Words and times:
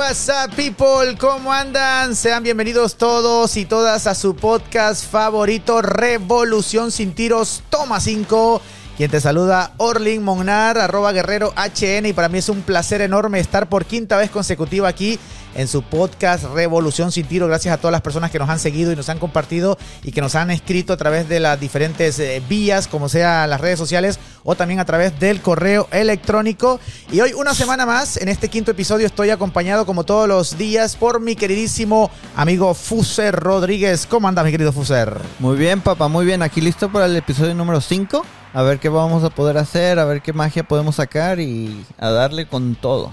what's 0.00 0.30
up 0.30 0.56
people? 0.56 1.14
¿Cómo 1.18 1.52
andan? 1.52 2.16
Sean 2.16 2.42
bienvenidos 2.42 2.96
todos 2.96 3.58
y 3.58 3.66
todas 3.66 4.06
a 4.06 4.14
su 4.14 4.34
podcast 4.34 5.04
favorito 5.04 5.82
Revolución 5.82 6.90
sin 6.90 7.12
tiros, 7.12 7.62
toma 7.68 8.00
5. 8.00 8.62
Quien 8.96 9.10
te 9.10 9.20
saluda, 9.20 9.74
Orlin 9.76 10.22
Monar, 10.22 10.78
arroba 10.78 11.12
guerrero 11.12 11.52
HN 11.54 12.06
y 12.06 12.12
para 12.14 12.30
mí 12.30 12.38
es 12.38 12.48
un 12.48 12.62
placer 12.62 13.02
enorme 13.02 13.40
estar 13.40 13.68
por 13.68 13.84
quinta 13.84 14.16
vez 14.16 14.30
consecutiva 14.30 14.88
aquí 14.88 15.18
en 15.54 15.68
su 15.68 15.82
podcast 15.82 16.44
Revolución 16.44 17.12
sin 17.12 17.26
Tiro. 17.26 17.46
Gracias 17.46 17.74
a 17.74 17.78
todas 17.78 17.92
las 17.92 18.00
personas 18.00 18.30
que 18.30 18.38
nos 18.38 18.48
han 18.48 18.58
seguido 18.58 18.92
y 18.92 18.96
nos 18.96 19.08
han 19.08 19.18
compartido 19.18 19.78
y 20.02 20.12
que 20.12 20.20
nos 20.20 20.34
han 20.34 20.50
escrito 20.50 20.92
a 20.92 20.96
través 20.96 21.28
de 21.28 21.40
las 21.40 21.58
diferentes 21.58 22.18
eh, 22.18 22.42
vías, 22.48 22.88
como 22.88 23.08
sea 23.08 23.46
las 23.46 23.60
redes 23.60 23.78
sociales 23.78 24.18
o 24.44 24.54
también 24.54 24.80
a 24.80 24.84
través 24.84 25.18
del 25.18 25.40
correo 25.40 25.88
electrónico. 25.90 26.80
Y 27.10 27.20
hoy, 27.20 27.32
una 27.32 27.54
semana 27.54 27.86
más, 27.86 28.16
en 28.16 28.28
este 28.28 28.48
quinto 28.48 28.70
episodio, 28.70 29.06
estoy 29.06 29.30
acompañado 29.30 29.86
como 29.86 30.04
todos 30.04 30.28
los 30.28 30.56
días 30.56 30.96
por 30.96 31.20
mi 31.20 31.36
queridísimo 31.36 32.10
amigo 32.36 32.74
Fuser 32.74 33.34
Rodríguez. 33.34 34.06
¿Cómo 34.06 34.28
andas, 34.28 34.44
mi 34.44 34.50
querido 34.50 34.72
Fuser? 34.72 35.16
Muy 35.38 35.56
bien, 35.56 35.80
papá, 35.80 36.08
muy 36.08 36.24
bien. 36.24 36.42
Aquí 36.42 36.60
listo 36.60 36.90
para 36.90 37.06
el 37.06 37.16
episodio 37.16 37.54
número 37.54 37.80
5. 37.80 38.24
A 38.52 38.62
ver 38.62 38.80
qué 38.80 38.88
vamos 38.88 39.22
a 39.22 39.30
poder 39.30 39.58
hacer, 39.58 39.98
a 39.98 40.04
ver 40.04 40.22
qué 40.22 40.32
magia 40.32 40.64
podemos 40.64 40.96
sacar 40.96 41.38
y 41.38 41.84
a 41.98 42.10
darle 42.10 42.46
con 42.46 42.74
todo. 42.74 43.12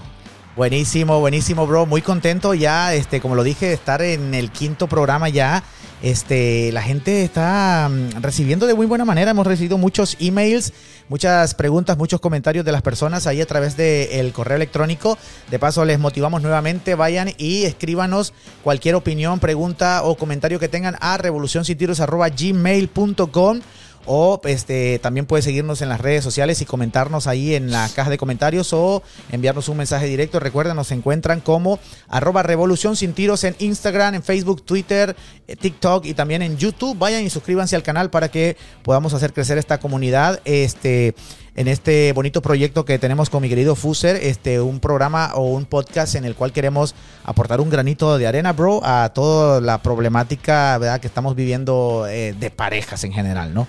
Buenísimo, 0.58 1.20
buenísimo, 1.20 1.66
bro. 1.68 1.86
Muy 1.86 2.02
contento 2.02 2.52
ya, 2.52 2.92
este, 2.92 3.20
como 3.20 3.36
lo 3.36 3.44
dije, 3.44 3.66
de 3.66 3.74
estar 3.74 4.02
en 4.02 4.34
el 4.34 4.50
quinto 4.50 4.88
programa 4.88 5.28
ya. 5.28 5.62
Este, 6.02 6.72
la 6.72 6.82
gente 6.82 7.22
está 7.22 7.88
mm, 7.88 8.20
recibiendo 8.20 8.66
de 8.66 8.74
muy 8.74 8.86
buena 8.86 9.04
manera. 9.04 9.30
Hemos 9.30 9.46
recibido 9.46 9.78
muchos 9.78 10.16
emails, 10.18 10.72
muchas 11.08 11.54
preguntas, 11.54 11.96
muchos 11.96 12.20
comentarios 12.20 12.64
de 12.64 12.72
las 12.72 12.82
personas 12.82 13.28
ahí 13.28 13.40
a 13.40 13.46
través 13.46 13.76
del 13.76 14.32
correo 14.32 14.56
electrónico. 14.56 15.16
De 15.48 15.60
paso, 15.60 15.84
les 15.84 16.00
motivamos 16.00 16.42
nuevamente. 16.42 16.96
Vayan 16.96 17.32
y 17.38 17.62
escríbanos 17.62 18.34
cualquier 18.64 18.96
opinión, 18.96 19.38
pregunta 19.38 20.02
o 20.02 20.16
comentario 20.16 20.58
que 20.58 20.66
tengan 20.66 20.96
a 20.98 21.18
revolucioncitiros.gmail.com 21.18 23.60
o 24.08 24.40
este, 24.44 24.98
también 24.98 25.26
puedes 25.26 25.44
seguirnos 25.44 25.82
en 25.82 25.90
las 25.90 26.00
redes 26.00 26.24
sociales 26.24 26.60
y 26.62 26.64
comentarnos 26.64 27.26
ahí 27.26 27.54
en 27.54 27.70
la 27.70 27.88
caja 27.94 28.08
de 28.08 28.16
comentarios 28.18 28.72
o 28.72 29.02
enviarnos 29.30 29.68
un 29.68 29.76
mensaje 29.76 30.06
directo. 30.06 30.40
Recuerden, 30.40 30.74
nos 30.74 30.90
encuentran 30.90 31.40
como 31.40 31.78
arroba 32.08 32.42
revolución 32.42 32.96
sin 32.96 33.12
tiros 33.12 33.44
en 33.44 33.54
Instagram, 33.58 34.14
en 34.14 34.22
Facebook, 34.22 34.62
Twitter, 34.62 35.14
eh, 35.46 35.56
TikTok 35.56 36.06
y 36.06 36.14
también 36.14 36.42
en 36.42 36.56
YouTube. 36.56 36.98
Vayan 36.98 37.22
y 37.22 37.30
suscríbanse 37.30 37.76
al 37.76 37.82
canal 37.82 38.08
para 38.10 38.30
que 38.30 38.56
podamos 38.82 39.12
hacer 39.12 39.32
crecer 39.32 39.58
esta 39.58 39.78
comunidad. 39.78 40.40
Este 40.44 41.14
en 41.58 41.66
este 41.66 42.12
bonito 42.12 42.40
proyecto 42.40 42.84
que 42.84 43.00
tenemos 43.00 43.30
con 43.30 43.42
mi 43.42 43.48
querido 43.48 43.74
Fuser, 43.74 44.14
este, 44.14 44.60
un 44.60 44.78
programa 44.78 45.32
o 45.34 45.42
un 45.42 45.64
podcast 45.64 46.14
en 46.14 46.24
el 46.24 46.36
cual 46.36 46.52
queremos 46.52 46.94
aportar 47.24 47.60
un 47.60 47.68
granito 47.68 48.16
de 48.16 48.28
arena, 48.28 48.52
bro, 48.52 48.80
a 48.84 49.10
toda 49.12 49.60
la 49.60 49.82
problemática 49.82 50.78
¿verdad? 50.78 51.00
que 51.00 51.08
estamos 51.08 51.34
viviendo 51.34 52.06
eh, 52.08 52.32
de 52.38 52.50
parejas 52.50 53.02
en 53.02 53.12
general, 53.12 53.54
¿no? 53.54 53.66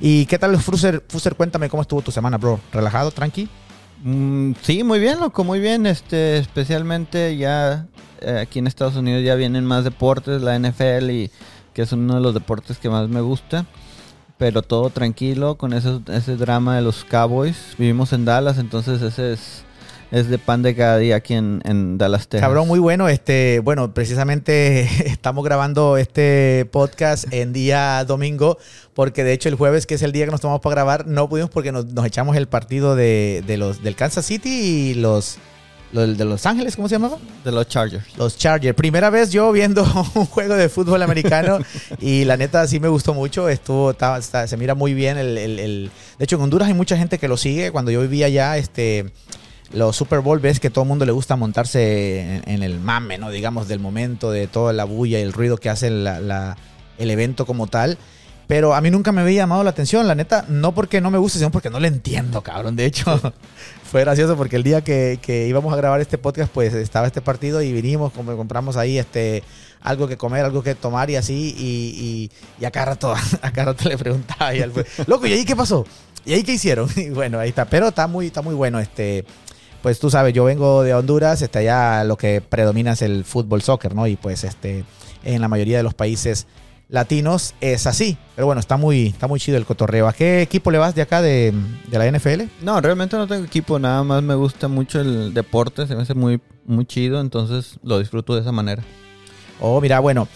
¿Y 0.00 0.26
qué 0.26 0.38
tal, 0.38 0.56
Fuser? 0.58 1.04
Fuser, 1.08 1.34
cuéntame 1.34 1.68
cómo 1.68 1.82
estuvo 1.82 2.02
tu 2.02 2.12
semana, 2.12 2.38
bro. 2.38 2.60
¿Relajado, 2.72 3.10
tranqui? 3.10 3.48
Mm, 4.04 4.52
sí, 4.62 4.84
muy 4.84 5.00
bien, 5.00 5.18
loco, 5.18 5.42
muy 5.42 5.58
bien. 5.58 5.86
Este, 5.86 6.38
especialmente 6.38 7.36
ya 7.36 7.86
eh, 8.20 8.38
aquí 8.42 8.60
en 8.60 8.68
Estados 8.68 8.96
Unidos 8.96 9.24
ya 9.24 9.34
vienen 9.34 9.64
más 9.64 9.84
deportes, 9.84 10.40
la 10.40 10.56
NFL, 10.58 11.10
y 11.10 11.30
que 11.74 11.82
es 11.82 11.92
uno 11.92 12.14
de 12.14 12.20
los 12.20 12.34
deportes 12.34 12.78
que 12.78 12.88
más 12.88 13.08
me 13.08 13.20
gusta. 13.20 13.66
Pero 14.36 14.62
todo 14.62 14.90
tranquilo 14.90 15.56
con 15.56 15.72
ese, 15.72 16.00
ese 16.12 16.36
drama 16.36 16.76
de 16.76 16.82
los 16.82 17.04
Cowboys. 17.04 17.74
Vivimos 17.76 18.12
en 18.12 18.24
Dallas, 18.24 18.58
entonces 18.58 19.02
ese 19.02 19.32
es 19.32 19.64
es 20.10 20.28
de 20.28 20.38
pan 20.38 20.62
de 20.62 20.74
cada 20.74 20.98
día 20.98 21.16
aquí 21.16 21.34
en, 21.34 21.60
en 21.64 21.98
Dallas, 21.98 22.28
Texas. 22.28 22.46
Cabrón, 22.46 22.66
muy 22.66 22.78
bueno. 22.78 23.08
Este, 23.08 23.60
bueno, 23.62 23.92
precisamente 23.92 24.80
estamos 25.10 25.44
grabando 25.44 25.96
este 25.96 26.66
podcast 26.70 27.32
en 27.32 27.52
día 27.52 28.04
domingo, 28.04 28.58
porque 28.94 29.24
de 29.24 29.32
hecho 29.32 29.48
el 29.48 29.54
jueves, 29.54 29.86
que 29.86 29.94
es 29.94 30.02
el 30.02 30.12
día 30.12 30.24
que 30.24 30.30
nos 30.30 30.40
tomamos 30.40 30.62
para 30.62 30.74
grabar, 30.74 31.06
no 31.06 31.28
pudimos 31.28 31.50
porque 31.50 31.72
nos, 31.72 31.86
echamos 32.04 32.36
el 32.36 32.48
partido 32.48 32.96
de, 32.96 33.42
los 33.58 33.82
del 33.82 33.96
Kansas 33.96 34.24
City 34.24 34.48
y 34.48 34.94
los, 34.94 35.36
de 35.92 36.24
Los 36.24 36.46
Ángeles, 36.46 36.76
¿cómo 36.76 36.88
se 36.88 36.94
llamaba? 36.94 37.18
De 37.44 37.52
los 37.52 37.68
Chargers. 37.68 38.16
Los 38.16 38.38
Chargers. 38.38 38.74
Primera 38.74 39.10
vez 39.10 39.30
yo 39.30 39.52
viendo 39.52 39.82
un 40.14 40.24
juego 40.24 40.54
de 40.54 40.70
fútbol 40.70 41.02
americano 41.02 41.58
y 42.00 42.24
la 42.24 42.38
neta 42.38 42.66
sí 42.66 42.80
me 42.80 42.88
gustó 42.88 43.12
mucho. 43.12 43.50
Estuvo, 43.50 43.94
se 44.20 44.56
mira 44.56 44.74
muy 44.74 44.94
bien. 44.94 45.18
El, 45.18 45.36
el, 45.36 45.90
De 46.18 46.24
hecho, 46.24 46.36
en 46.36 46.42
Honduras 46.42 46.68
hay 46.68 46.74
mucha 46.74 46.96
gente 46.96 47.18
que 47.18 47.28
lo 47.28 47.36
sigue. 47.36 47.70
Cuando 47.72 47.90
yo 47.90 48.00
vivía 48.00 48.26
allá, 48.26 48.56
este 48.56 49.12
los 49.72 49.96
Super 49.96 50.20
Bowl 50.20 50.38
ves 50.38 50.60
que 50.60 50.70
todo 50.70 50.84
el 50.84 50.88
mundo 50.88 51.04
le 51.04 51.12
gusta 51.12 51.36
montarse 51.36 52.42
en, 52.46 52.62
el 52.62 52.80
mame, 52.80 53.18
¿no? 53.18 53.30
Digamos, 53.30 53.68
del 53.68 53.80
momento, 53.80 54.30
de 54.30 54.46
toda 54.46 54.72
la 54.72 54.84
bulla 54.84 55.18
y 55.18 55.22
el 55.22 55.32
ruido 55.32 55.58
que 55.58 55.68
hace 55.68 55.88
el 55.88 57.10
evento 57.10 57.46
como 57.46 57.66
tal. 57.66 57.98
Pero 58.48 58.74
a 58.74 58.80
mí 58.80 58.90
nunca 58.90 59.12
me 59.12 59.20
había 59.20 59.42
llamado 59.42 59.62
la 59.62 59.70
atención, 59.70 60.08
la 60.08 60.14
neta, 60.14 60.46
no 60.48 60.74
porque 60.74 61.02
no 61.02 61.10
me 61.10 61.18
guste, 61.18 61.38
sino 61.38 61.50
porque 61.50 61.68
no 61.68 61.78
le 61.80 61.88
entiendo, 61.88 62.40
cabrón. 62.42 62.76
De 62.76 62.86
hecho, 62.86 63.20
fue 63.84 64.00
gracioso 64.00 64.38
porque 64.38 64.56
el 64.56 64.62
día 64.62 64.82
que, 64.82 65.46
íbamos 65.46 65.70
a 65.74 65.76
grabar 65.76 66.00
este 66.00 66.16
podcast, 66.16 66.50
pues 66.50 66.72
estaba 66.72 67.06
este 67.06 67.20
partido 67.20 67.60
y 67.60 67.72
vinimos, 67.72 68.10
como 68.10 68.34
compramos 68.38 68.78
ahí 68.78 68.98
este 68.98 69.44
algo 69.82 70.08
que 70.08 70.16
comer, 70.16 70.46
algo 70.46 70.62
que 70.62 70.74
tomar 70.74 71.08
y 71.10 71.16
así, 71.16 71.54
y, 71.56 72.30
y, 72.58 72.64
a 72.64 72.70
cada 72.70 72.86
rato, 72.86 73.14
a 73.42 73.50
cada 73.52 73.72
rato 73.72 73.86
le 73.86 73.98
preguntaba 73.98 74.54
y 74.54 74.60
él 74.60 74.72
fue, 74.72 74.86
loco, 75.06 75.26
¿y 75.26 75.34
ahí 75.34 75.44
qué 75.44 75.54
pasó? 75.54 75.86
¿Y 76.24 76.32
ahí 76.32 76.42
qué 76.42 76.52
hicieron? 76.52 76.88
Y 76.96 77.10
bueno, 77.10 77.38
ahí 77.38 77.50
está. 77.50 77.66
Pero 77.66 77.88
está 77.88 78.06
muy, 78.06 78.28
está 78.28 78.40
muy 78.40 78.54
bueno 78.54 78.80
este 78.80 79.26
pues 79.82 79.98
tú 79.98 80.10
sabes, 80.10 80.34
yo 80.34 80.44
vengo 80.44 80.82
de 80.82 80.94
Honduras, 80.94 81.42
este, 81.42 81.60
allá 81.60 82.04
lo 82.04 82.16
que 82.16 82.40
predomina 82.40 82.92
es 82.92 83.02
el 83.02 83.24
fútbol 83.24 83.62
soccer, 83.62 83.94
¿no? 83.94 84.06
Y 84.06 84.16
pues 84.16 84.44
este, 84.44 84.84
en 85.24 85.40
la 85.40 85.48
mayoría 85.48 85.76
de 85.76 85.82
los 85.82 85.94
países 85.94 86.46
latinos 86.88 87.54
es 87.60 87.86
así. 87.86 88.16
Pero 88.34 88.46
bueno, 88.46 88.60
está 88.60 88.76
muy, 88.76 89.08
está 89.08 89.26
muy 89.26 89.40
chido 89.40 89.58
el 89.58 89.66
cotorreo. 89.66 90.08
¿A 90.08 90.12
qué 90.12 90.42
equipo 90.42 90.70
le 90.70 90.78
vas 90.78 90.94
de 90.94 91.02
acá 91.02 91.22
de, 91.22 91.52
de, 91.86 91.98
la 91.98 92.10
NFL? 92.10 92.44
No, 92.62 92.80
realmente 92.80 93.16
no 93.16 93.26
tengo 93.26 93.44
equipo, 93.44 93.78
nada 93.78 94.02
más 94.04 94.22
me 94.22 94.34
gusta 94.34 94.68
mucho 94.68 95.00
el 95.00 95.34
deporte, 95.34 95.86
se 95.86 95.94
me 95.94 96.02
hace 96.02 96.14
muy, 96.14 96.40
muy 96.64 96.86
chido, 96.86 97.20
entonces 97.20 97.78
lo 97.82 97.98
disfruto 97.98 98.34
de 98.34 98.40
esa 98.40 98.52
manera. 98.52 98.82
Oh, 99.60 99.80
mira, 99.80 100.00
bueno. 100.00 100.28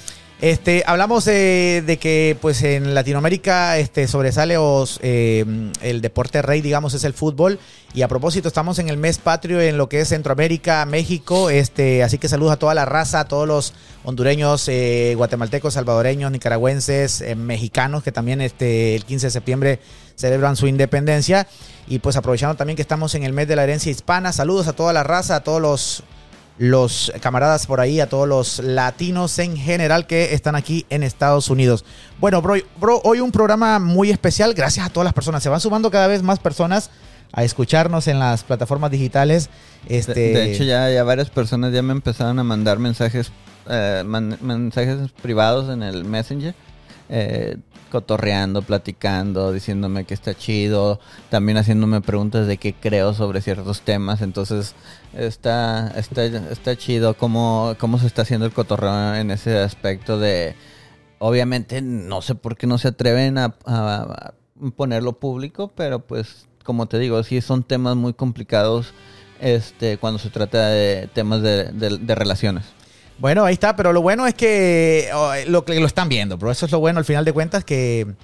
Este, 0.43 0.83
hablamos 0.89 1.25
de, 1.27 1.99
que 2.01 2.37
pues 2.41 2.65
en 2.65 2.95
Latinoamérica 2.95 3.79
este, 3.79 4.09
sobresale 4.09 4.57
eh, 5.01 5.45
el 5.83 6.01
deporte 6.01 6.43
rey, 6.43 6.61
digamos, 6.61 6.95
es 6.95 7.05
el 7.05 7.15
fútbol. 7.15 7.61
Y 7.95 8.03
a 8.03 8.09
propósito, 8.09 8.49
estamos 8.49 8.81
en 8.81 8.89
el 8.89 8.97
mes 8.97 9.19
patrio 9.19 9.61
en 9.61 9.79
lo 9.79 9.89
que 9.89 10.01
es 10.01 10.09
Centroamérica, 10.09 10.85
México. 10.85 11.49
Este, 11.49 12.03
así 12.03 12.19
que 12.19 12.29
saludos 12.29 12.55
a 12.55 12.57
toda 12.57 12.75
la 12.75 12.85
raza, 12.85 13.21
a 13.21 13.29
todos 13.29 13.47
los 13.47 13.73
hondureños, 14.03 14.67
eh, 14.67 15.15
guatemaltecos, 15.17 15.75
salvadoreños, 15.75 16.33
nicaragüenses, 16.33 17.21
eh, 17.21 17.37
mexicanos, 17.37 18.03
que 18.03 18.11
también 18.11 18.41
este, 18.41 18.97
el 18.97 19.05
15 19.05 19.29
de 19.29 19.31
septiembre 19.31 19.79
celebran 20.17 20.57
su 20.57 20.67
independencia. 20.67 21.47
Y 21.87 22.01
pues 22.01 22.17
aprovechando 22.17 22.57
también 22.57 22.75
que 22.75 22.83
estamos 22.83 23.15
en 23.15 23.23
el 23.23 23.33
mes 23.33 23.47
de 23.47 23.55
la 23.55 23.63
herencia 23.63 23.93
hispana, 23.93 24.33
saludos 24.33 24.67
a 24.67 24.73
toda 24.73 24.93
la 24.93 25.05
raza, 25.05 25.37
a 25.37 25.45
todos 25.45 25.63
los 25.63 26.03
los 26.59 27.13
camaradas 27.21 27.67
por 27.67 27.81
ahí, 27.81 28.01
a 28.01 28.09
todos 28.09 28.29
los 28.29 28.59
latinos 28.59 29.39
en 29.39 29.57
general 29.57 30.07
que 30.07 30.35
están 30.35 30.55
aquí 30.55 30.87
en 30.91 31.03
Estados 31.03 31.51
Unidos. 31.51 31.85
Bueno, 32.21 32.43
bro, 32.43 32.55
bro, 32.81 33.01
hoy 33.05 33.21
un 33.21 33.33
programa 33.33 33.79
muy 33.79 34.11
especial, 34.11 34.55
gracias 34.55 34.87
a 34.87 34.91
todas 34.91 35.05
las 35.05 35.15
personas. 35.15 35.43
Se 35.43 35.49
van 35.49 35.61
sumando 35.61 35.91
cada 35.91 36.07
vez 36.07 36.23
más 36.23 36.39
personas 36.39 36.91
a 37.33 37.45
escucharnos 37.45 38.07
en 38.09 38.19
las 38.19 38.45
plataformas 38.45 38.91
digitales. 38.91 39.49
Este... 39.89 40.13
De, 40.13 40.53
hecho, 40.53 40.65
ya, 40.65 40.91
ya 40.91 41.03
varias 41.03 41.31
personas 41.31 41.73
ya 41.73 41.83
me 41.83 41.93
empezaron 41.93 42.39
a 42.39 42.45
mandar 42.45 42.79
mensajes, 42.79 43.33
eh, 43.69 44.05
mensajes 44.05 45.11
privados 45.23 45.73
en 45.73 45.83
el 45.83 46.05
Messenger. 46.05 46.55
Eh, 47.15 47.59
cotorreando, 47.91 48.63
platicando, 48.63 49.53
diciéndome 49.53 50.07
que 50.07 50.15
está 50.15 50.35
chido, 50.35 50.99
también 51.29 51.59
haciéndome 51.59 52.01
preguntas 52.01 52.47
de 52.47 52.57
qué 52.57 52.73
creo 52.73 53.13
sobre 53.13 53.43
ciertos 53.43 53.83
temas, 53.83 54.23
entonces 54.23 54.75
está, 55.13 55.89
está, 55.99 56.25
está 56.25 56.75
chido 56.75 57.13
cómo, 57.19 57.77
cómo 57.79 57.99
se 57.99 58.07
está 58.07 58.23
haciendo 58.23 58.47
el 58.47 58.53
cotorreo 58.55 59.15
en 59.17 59.31
ese 59.31 59.59
aspecto 59.59 60.19
de, 60.19 60.57
obviamente 61.19 61.83
no 61.83 62.23
sé 62.23 62.35
por 62.35 62.57
qué 62.57 62.67
no 62.67 62.79
se 62.79 62.89
atreven 62.89 63.37
a, 63.37 63.57
ponerlo 64.75 65.13
público, 65.19 65.71
pero 65.77 65.99
pues 65.99 66.47
como 66.65 66.87
te 66.87 66.99
digo, 66.99 67.23
sí 67.25 67.43
son 67.43 67.63
temas 67.63 67.95
muy 67.95 68.15
complicados 68.15 68.95
este, 69.39 69.99
cuando 69.99 70.19
se 70.19 70.31
trata 70.31 70.69
de 70.69 71.11
temas 71.13 71.43
de, 71.43 71.65
de 71.75 72.15
relaciones. 72.15 72.65
Bueno, 73.19 73.45
ahí 73.45 73.55
está, 73.55 73.77
pero 73.77 73.93
lo 73.93 74.03
bueno 74.03 74.27
es 74.27 74.35
que 74.35 75.09
oh, 75.15 75.33
lo, 75.47 75.65
lo 75.67 75.87
están 75.87 76.09
viendo, 76.09 76.39
pero 76.39 76.51
eso 76.51 76.67
es 76.67 76.73
lo 76.73 76.81
bueno 76.81 76.99
al 76.99 77.05
final 77.05 77.25
de 77.25 77.33
cuentas 77.33 77.65
que 77.65 78.15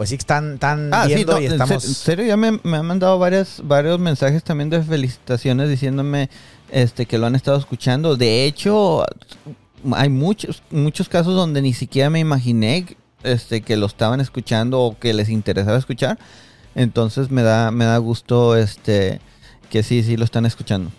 pues 0.00 0.08
sí 0.08 0.14
están, 0.14 0.54
están 0.54 0.94
ah, 0.94 1.04
viendo 1.06 1.38
y 1.38 1.44
estamos... 1.44 1.84
En 1.84 1.94
serio, 1.94 2.24
ya 2.24 2.34
me, 2.34 2.48
han 2.48 2.86
mandado 2.86 3.18
varias, 3.18 3.60
varios 3.62 3.98
mensajes 3.98 4.42
también 4.42 4.70
de 4.70 4.82
felicitaciones 4.82 5.68
diciéndome 5.68 6.30
este 6.70 7.04
que 7.04 7.18
lo 7.18 7.26
han 7.26 7.34
estado 7.34 7.58
escuchando. 7.58 8.16
De 8.16 8.46
hecho, 8.46 9.04
hay 9.92 10.08
muchos, 10.08 10.62
muchos 10.70 11.10
casos 11.10 11.34
donde 11.34 11.60
ni 11.60 11.74
siquiera 11.74 12.08
me 12.08 12.18
imaginé 12.18 12.96
este, 13.24 13.60
que 13.60 13.76
lo 13.76 13.84
estaban 13.84 14.22
escuchando 14.22 14.80
o 14.80 14.98
que 14.98 15.12
les 15.12 15.28
interesaba 15.28 15.76
escuchar. 15.76 16.18
Entonces 16.74 17.30
me 17.30 17.42
da, 17.42 17.70
me 17.70 17.84
da 17.84 17.98
gusto 17.98 18.56
este, 18.56 19.20
que 19.68 19.82
sí, 19.82 20.02
sí 20.02 20.16
lo 20.16 20.24
están 20.24 20.46
escuchando. 20.46 20.90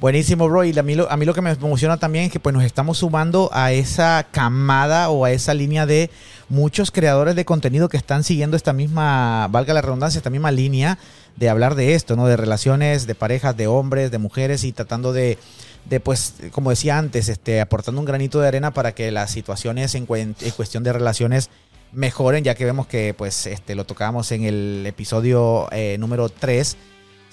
Buenísimo, 0.00 0.48
bro. 0.48 0.64
Y 0.64 0.76
a 0.78 0.82
mí, 0.82 0.94
lo, 0.94 1.10
a 1.10 1.16
lo 1.16 1.34
que 1.34 1.40
me 1.40 1.50
emociona 1.50 1.96
también 1.96 2.26
es 2.26 2.32
que 2.32 2.40
pues 2.40 2.52
nos 2.52 2.64
estamos 2.64 2.98
sumando 2.98 3.48
a 3.52 3.72
esa 3.72 4.26
camada 4.30 5.08
o 5.10 5.24
a 5.24 5.30
esa 5.30 5.54
línea 5.54 5.86
de 5.86 6.10
muchos 6.48 6.90
creadores 6.90 7.36
de 7.36 7.44
contenido 7.44 7.88
que 7.88 7.96
están 7.96 8.24
siguiendo 8.24 8.56
esta 8.56 8.72
misma, 8.72 9.48
valga 9.50 9.72
la 9.72 9.82
redundancia, 9.82 10.18
esta 10.18 10.30
misma 10.30 10.50
línea 10.50 10.98
de 11.36 11.48
hablar 11.48 11.74
de 11.74 11.94
esto, 11.94 12.16
¿no? 12.16 12.26
De 12.26 12.36
relaciones, 12.36 13.06
de 13.06 13.14
parejas, 13.14 13.56
de 13.56 13.66
hombres, 13.66 14.10
de 14.10 14.18
mujeres 14.18 14.64
y 14.64 14.72
tratando 14.72 15.12
de, 15.12 15.38
de 15.86 16.00
pues, 16.00 16.34
como 16.52 16.70
decía 16.70 16.98
antes, 16.98 17.28
este, 17.28 17.60
aportando 17.60 18.00
un 18.00 18.04
granito 18.04 18.40
de 18.40 18.48
arena 18.48 18.72
para 18.72 18.94
que 18.94 19.10
las 19.10 19.30
situaciones 19.30 19.94
en, 19.94 20.06
en 20.10 20.50
cuestión 20.56 20.82
de 20.82 20.92
relaciones 20.92 21.50
mejoren, 21.92 22.44
ya 22.44 22.54
que 22.54 22.64
vemos 22.64 22.86
que 22.86 23.14
pues 23.14 23.46
este, 23.46 23.74
lo 23.74 23.84
tocábamos 23.84 24.32
en 24.32 24.44
el 24.44 24.84
episodio 24.86 25.68
eh, 25.70 25.96
número 25.98 26.28
3 26.28 26.76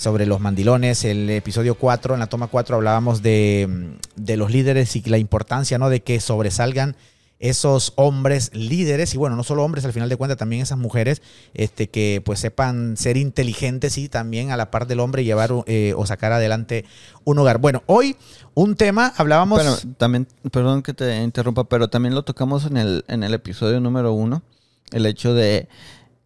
sobre 0.01 0.25
los 0.25 0.39
mandilones, 0.39 1.05
el 1.05 1.29
episodio 1.29 1.75
4, 1.75 2.15
en 2.15 2.19
la 2.21 2.25
toma 2.25 2.47
4 2.47 2.75
hablábamos 2.75 3.21
de, 3.21 3.97
de 4.15 4.35
los 4.35 4.49
líderes 4.49 4.95
y 4.95 5.01
la 5.03 5.19
importancia 5.19 5.77
¿no? 5.77 5.91
de 5.91 6.01
que 6.01 6.19
sobresalgan 6.19 6.95
esos 7.37 7.93
hombres 7.97 8.49
líderes 8.55 9.13
y 9.13 9.17
bueno, 9.17 9.35
no 9.35 9.43
solo 9.43 9.63
hombres, 9.63 9.85
al 9.85 9.93
final 9.93 10.09
de 10.09 10.15
cuentas 10.15 10.39
también 10.39 10.63
esas 10.63 10.79
mujeres 10.79 11.21
este, 11.53 11.87
que 11.87 12.19
pues 12.25 12.39
sepan 12.39 12.97
ser 12.97 13.15
inteligentes 13.15 13.99
y 13.99 14.09
también 14.09 14.49
a 14.49 14.57
la 14.57 14.71
par 14.71 14.87
del 14.87 14.99
hombre 14.99 15.23
llevar 15.23 15.51
eh, 15.67 15.93
o 15.95 16.03
sacar 16.07 16.31
adelante 16.31 16.83
un 17.23 17.37
hogar. 17.37 17.59
Bueno, 17.59 17.83
hoy 17.85 18.15
un 18.55 18.75
tema, 18.75 19.13
hablábamos... 19.17 19.85
También, 19.97 20.27
perdón 20.51 20.81
que 20.81 20.95
te 20.95 21.21
interrumpa, 21.21 21.65
pero 21.65 21.89
también 21.89 22.15
lo 22.15 22.23
tocamos 22.23 22.65
en 22.65 22.77
el, 22.77 23.05
en 23.07 23.21
el 23.21 23.35
episodio 23.35 23.79
número 23.79 24.13
uno, 24.13 24.41
el 24.91 25.05
hecho 25.05 25.35
de, 25.35 25.67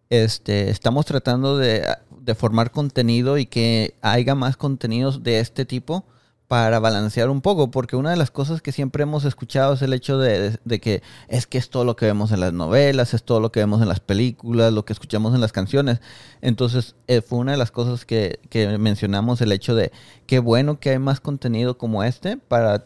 este, 0.08 0.70
estamos 0.70 1.04
tratando 1.04 1.58
de, 1.58 1.84
de 2.26 2.34
formar 2.34 2.72
contenido 2.72 3.38
y 3.38 3.46
que 3.46 3.94
haya 4.02 4.34
más 4.34 4.56
contenidos 4.56 5.22
de 5.22 5.40
este 5.40 5.64
tipo 5.64 6.04
para 6.48 6.78
balancear 6.78 7.28
un 7.28 7.40
poco, 7.40 7.70
porque 7.70 7.96
una 7.96 8.10
de 8.10 8.16
las 8.16 8.30
cosas 8.30 8.62
que 8.62 8.70
siempre 8.70 9.02
hemos 9.02 9.24
escuchado 9.24 9.74
es 9.74 9.82
el 9.82 9.92
hecho 9.92 10.18
de, 10.18 10.58
que 10.80 11.02
es 11.28 11.46
que 11.46 11.58
es 11.58 11.70
todo 11.70 11.84
lo 11.84 11.96
que 11.96 12.06
vemos 12.06 12.30
en 12.30 12.40
las 12.40 12.52
novelas, 12.52 13.14
es 13.14 13.24
todo 13.24 13.40
lo 13.40 13.50
que 13.50 13.60
vemos 13.60 13.82
en 13.82 13.88
las 13.88 13.98
películas, 13.98 14.72
lo 14.72 14.84
que 14.84 14.92
escuchamos 14.92 15.34
en 15.34 15.40
las 15.40 15.52
canciones. 15.52 16.00
Entonces 16.42 16.94
eh, 17.08 17.20
fue 17.20 17.38
una 17.38 17.52
de 17.52 17.58
las 17.58 17.72
cosas 17.72 18.04
que, 18.04 18.38
que 18.48 18.78
mencionamos, 18.78 19.40
el 19.40 19.50
hecho 19.50 19.74
de 19.74 19.90
qué 20.26 20.38
bueno 20.38 20.78
que 20.78 20.90
hay 20.90 20.98
más 21.00 21.20
contenido 21.20 21.78
como 21.78 22.04
este 22.04 22.36
para 22.36 22.84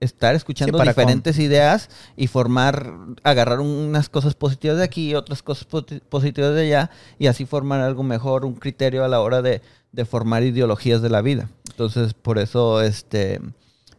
estar 0.00 0.34
escuchando 0.34 0.78
diferentes 0.82 1.38
ideas 1.38 1.90
y 2.16 2.26
formar, 2.26 2.92
agarrar 3.22 3.60
unas 3.60 4.08
cosas 4.08 4.34
positivas 4.34 4.78
de 4.78 4.84
aquí 4.84 5.10
y 5.10 5.14
otras 5.14 5.42
cosas 5.42 5.66
positivas 6.08 6.54
de 6.54 6.62
allá 6.62 6.90
y 7.18 7.26
así 7.26 7.44
formar 7.44 7.80
algo 7.80 8.02
mejor, 8.02 8.44
un 8.44 8.54
criterio 8.54 9.04
a 9.04 9.08
la 9.08 9.20
hora 9.20 9.42
de, 9.42 9.60
de 9.92 10.04
formar 10.04 10.42
ideologías 10.42 11.02
de 11.02 11.10
la 11.10 11.20
vida. 11.20 11.50
Entonces, 11.70 12.14
por 12.14 12.38
eso 12.38 12.82
este, 12.82 13.40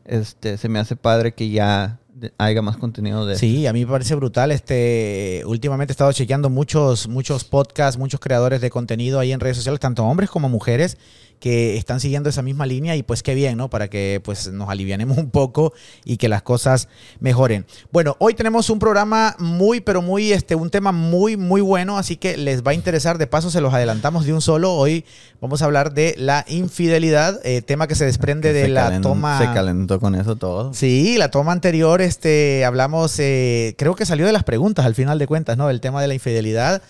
este, 0.05 0.57
se 0.57 0.69
me 0.69 0.79
hace 0.79 0.95
padre 0.95 1.33
que 1.33 1.49
ya 1.49 1.99
haya 2.37 2.61
más 2.61 2.77
contenido 2.77 3.25
de 3.25 3.35
Sí, 3.35 3.65
a 3.67 3.73
mí 3.73 3.85
me 3.85 3.91
parece 3.91 4.15
brutal. 4.15 4.51
Este, 4.51 5.43
últimamente 5.45 5.91
he 5.91 5.93
estado 5.93 6.11
chequeando 6.11 6.49
muchos, 6.49 7.07
muchos 7.07 7.43
podcasts, 7.43 7.97
muchos 7.97 8.19
creadores 8.19 8.61
de 8.61 8.69
contenido 8.69 9.19
ahí 9.19 9.31
en 9.31 9.39
redes 9.39 9.57
sociales, 9.57 9.79
tanto 9.79 10.03
hombres 10.03 10.29
como 10.29 10.49
mujeres, 10.49 10.97
que 11.41 11.75
están 11.75 11.99
siguiendo 11.99 12.29
esa 12.29 12.43
misma 12.43 12.67
línea 12.67 12.95
y 12.95 13.01
pues 13.01 13.23
qué 13.23 13.33
bien, 13.33 13.57
¿no? 13.57 13.67
Para 13.67 13.89
que 13.89 14.21
pues 14.23 14.51
nos 14.53 14.69
alivianemos 14.69 15.17
un 15.17 15.31
poco 15.31 15.73
y 16.05 16.17
que 16.17 16.29
las 16.29 16.43
cosas 16.43 16.87
mejoren. 17.19 17.65
Bueno, 17.91 18.15
hoy 18.19 18.35
tenemos 18.35 18.69
un 18.69 18.77
programa 18.77 19.35
muy, 19.39 19.81
pero 19.81 20.03
muy, 20.03 20.31
este, 20.31 20.53
un 20.53 20.69
tema 20.69 20.91
muy, 20.91 21.37
muy 21.37 21.59
bueno, 21.59 21.97
así 21.97 22.15
que 22.15 22.37
les 22.37 22.61
va 22.61 22.71
a 22.71 22.73
interesar. 22.75 23.17
De 23.17 23.25
paso, 23.25 23.49
se 23.49 23.59
los 23.59 23.73
adelantamos 23.73 24.25
de 24.25 24.33
un 24.33 24.41
solo. 24.41 24.73
Hoy 24.73 25.03
vamos 25.41 25.63
a 25.63 25.65
hablar 25.65 25.95
de 25.95 26.13
la 26.15 26.45
infidelidad, 26.47 27.39
eh, 27.43 27.63
tema 27.63 27.87
que 27.87 27.95
se 27.95 28.05
desprende 28.05 28.53
de 28.53 28.67
la 28.67 29.01
toma. 29.01 29.39
Se 29.39 29.45
calentó 29.45 29.99
con 29.99 30.13
eso 30.13 30.35
todo. 30.35 30.75
Sí, 30.75 31.17
la 31.17 31.31
toma 31.31 31.53
anterior, 31.53 32.01
este, 32.01 32.65
hablamos, 32.65 33.17
eh, 33.17 33.73
creo 33.79 33.95
que 33.95 34.05
salió 34.05 34.27
de 34.27 34.31
las 34.31 34.43
preguntas 34.43 34.85
al 34.85 34.93
final 34.93 35.17
de 35.17 35.25
cuentas, 35.25 35.57
¿no? 35.57 35.71
El 35.71 35.81
tema 35.81 36.03
de 36.03 36.07
la 36.07 36.13
infidelidad. 36.13 36.83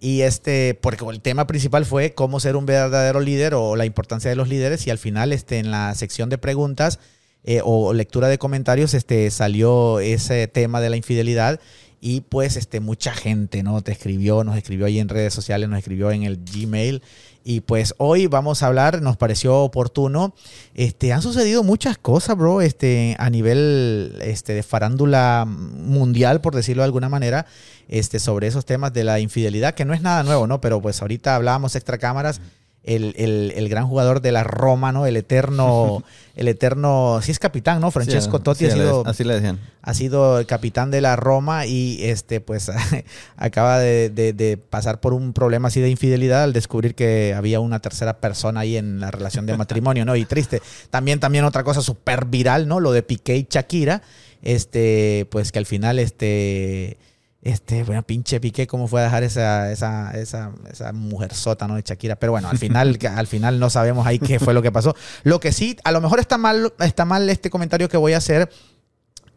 Y 0.00 0.22
este, 0.22 0.78
porque 0.80 1.04
el 1.10 1.20
tema 1.20 1.48
principal 1.48 1.84
fue 1.84 2.14
cómo 2.14 2.38
ser 2.38 2.54
un 2.54 2.66
verdadero 2.66 3.18
líder 3.18 3.54
o 3.54 3.74
la 3.74 3.84
importancia 3.84 3.97
de 4.06 4.36
los 4.36 4.48
líderes. 4.48 4.86
Y 4.86 4.90
al 4.90 4.98
final, 4.98 5.32
este, 5.32 5.58
en 5.58 5.70
la 5.70 5.94
sección 5.94 6.28
de 6.28 6.38
preguntas 6.38 6.98
eh, 7.44 7.60
o 7.64 7.92
lectura 7.92 8.28
de 8.28 8.38
comentarios, 8.38 8.94
este, 8.94 9.30
salió 9.30 10.00
ese 10.00 10.46
tema 10.48 10.80
de 10.80 10.90
la 10.90 10.96
infidelidad. 10.96 11.60
Y 12.00 12.20
pues 12.20 12.56
este, 12.56 12.78
mucha 12.78 13.12
gente 13.12 13.62
¿no? 13.64 13.82
te 13.82 13.90
escribió, 13.90 14.44
nos 14.44 14.56
escribió 14.56 14.86
ahí 14.86 15.00
en 15.00 15.08
redes 15.08 15.34
sociales, 15.34 15.68
nos 15.68 15.78
escribió 15.78 16.10
en 16.12 16.22
el 16.22 16.38
Gmail. 16.44 17.02
Y 17.42 17.60
pues 17.60 17.94
hoy 17.98 18.26
vamos 18.26 18.62
a 18.62 18.66
hablar, 18.66 19.00
nos 19.00 19.16
pareció 19.16 19.56
oportuno. 19.56 20.34
Este, 20.74 21.12
han 21.12 21.22
sucedido 21.22 21.64
muchas 21.64 21.98
cosas, 21.98 22.36
bro, 22.36 22.60
este, 22.60 23.16
a 23.18 23.30
nivel 23.30 24.18
este, 24.20 24.52
de 24.52 24.62
farándula 24.62 25.44
mundial, 25.46 26.40
por 26.40 26.54
decirlo 26.54 26.82
de 26.82 26.86
alguna 26.86 27.08
manera, 27.08 27.46
este, 27.88 28.20
sobre 28.20 28.46
esos 28.48 28.64
temas 28.66 28.92
de 28.92 29.02
la 29.02 29.18
infidelidad, 29.18 29.74
que 29.74 29.84
no 29.84 29.94
es 29.94 30.02
nada 30.02 30.22
nuevo, 30.22 30.46
¿no? 30.46 30.60
Pero 30.60 30.80
pues 30.82 31.00
ahorita 31.00 31.34
hablábamos 31.34 31.74
extra 31.74 31.98
cámaras 31.98 32.40
el, 32.88 33.68
gran 33.68 33.86
jugador 33.86 34.20
de 34.20 34.32
la 34.32 34.44
Roma, 34.44 34.92
¿no? 34.92 35.06
El 35.06 35.16
eterno, 35.16 36.02
el 36.36 36.48
eterno, 36.48 37.20
sí 37.22 37.30
es 37.30 37.38
capitán, 37.38 37.80
¿no? 37.80 37.90
Francesco 37.90 38.40
Totti 38.40 38.66
ha 38.66 38.70
sido, 38.70 39.06
así 39.06 39.24
le 39.24 39.34
decían. 39.34 39.58
ha 39.82 39.94
sido 39.94 40.38
el 40.38 40.46
capitán 40.46 40.90
de 40.90 41.00
la 41.00 41.16
Roma 41.16 41.66
y 41.66 41.98
este, 42.02 42.40
pues, 42.40 42.70
acaba 43.36 43.78
de, 43.78 44.58
pasar 44.70 45.00
por 45.00 45.12
un 45.12 45.32
problema 45.32 45.68
así 45.68 45.80
de 45.80 45.90
infidelidad 45.90 46.44
al 46.44 46.52
descubrir 46.52 46.94
que 46.94 47.34
había 47.34 47.60
una 47.60 47.80
tercera 47.80 48.18
persona 48.18 48.60
ahí 48.60 48.76
en 48.76 49.00
la 49.00 49.10
relación 49.10 49.46
de 49.46 49.56
matrimonio, 49.56 50.04
¿no? 50.04 50.16
Y 50.16 50.24
triste. 50.24 50.62
También, 50.90 51.20
también 51.20 51.44
otra 51.44 51.64
cosa 51.64 51.82
súper 51.82 52.24
viral, 52.24 52.66
¿no? 52.68 52.80
Lo 52.80 52.92
de 52.92 53.02
Piqué 53.02 53.36
y 53.36 53.46
Shakira, 53.48 54.02
este, 54.42 55.26
pues 55.30 55.52
que 55.52 55.58
al 55.58 55.66
final, 55.66 55.98
este 55.98 56.96
este, 57.40 57.84
bueno, 57.84 58.02
pinche 58.02 58.40
Piqué, 58.40 58.66
cómo 58.66 58.88
fue 58.88 59.00
a 59.00 59.04
dejar 59.04 59.22
esa, 59.22 59.70
esa, 59.70 60.10
esa, 60.10 60.52
esa 60.70 60.92
mujer 60.92 61.32
sota, 61.34 61.68
¿no? 61.68 61.76
De 61.76 61.82
Shakira. 61.82 62.16
Pero 62.16 62.32
bueno, 62.32 62.48
al 62.48 62.58
final, 62.58 62.98
al 63.16 63.26
final 63.26 63.60
no 63.60 63.70
sabemos 63.70 64.06
ahí 64.06 64.18
qué 64.18 64.40
fue 64.40 64.54
lo 64.54 64.62
que 64.62 64.72
pasó. 64.72 64.94
Lo 65.22 65.38
que 65.38 65.52
sí, 65.52 65.76
a 65.84 65.92
lo 65.92 66.00
mejor 66.00 66.18
está 66.18 66.36
mal, 66.36 66.72
está 66.80 67.04
mal 67.04 67.30
este 67.30 67.48
comentario 67.50 67.88
que 67.88 67.96
voy 67.96 68.14
a 68.14 68.18
hacer. 68.18 68.50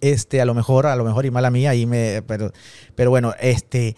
Este, 0.01 0.41
a 0.41 0.45
lo 0.45 0.55
mejor, 0.55 0.87
a 0.87 0.95
lo 0.95 1.03
mejor 1.03 1.27
y 1.27 1.31
mala 1.31 1.51
mía, 1.51 1.69
ahí 1.69 1.85
me, 1.85 2.23
pero, 2.23 2.51
pero 2.95 3.11
bueno, 3.11 3.35
este, 3.39 3.95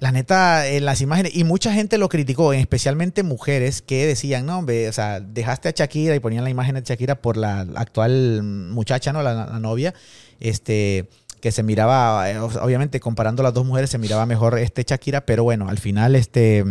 la 0.00 0.10
neta, 0.10 0.66
en 0.66 0.84
las 0.84 1.00
imágenes, 1.00 1.36
y 1.36 1.44
mucha 1.44 1.72
gente 1.72 1.98
lo 1.98 2.08
criticó, 2.08 2.52
especialmente 2.52 3.22
mujeres 3.22 3.80
que 3.80 4.06
decían, 4.06 4.44
no, 4.44 4.58
hombre, 4.58 4.88
o 4.88 4.92
sea, 4.92 5.20
dejaste 5.20 5.68
a 5.68 5.70
Shakira 5.70 6.16
y 6.16 6.20
ponían 6.20 6.42
la 6.42 6.50
imagen 6.50 6.74
de 6.74 6.82
Shakira 6.82 7.22
por 7.22 7.36
la 7.36 7.60
actual 7.76 8.42
muchacha, 8.42 9.12
¿no? 9.12 9.22
La, 9.22 9.46
la 9.46 9.60
novia, 9.60 9.94
este, 10.40 11.08
que 11.40 11.52
se 11.52 11.62
miraba, 11.62 12.30
eh, 12.30 12.38
obviamente 12.38 13.00
comparando 13.00 13.42
las 13.42 13.54
dos 13.54 13.64
mujeres 13.64 13.90
se 13.90 13.98
miraba 13.98 14.26
mejor 14.26 14.58
este 14.58 14.84
Shakira, 14.84 15.26
pero 15.26 15.44
bueno, 15.44 15.68
al 15.68 15.78
final 15.78 16.14
este, 16.16 16.64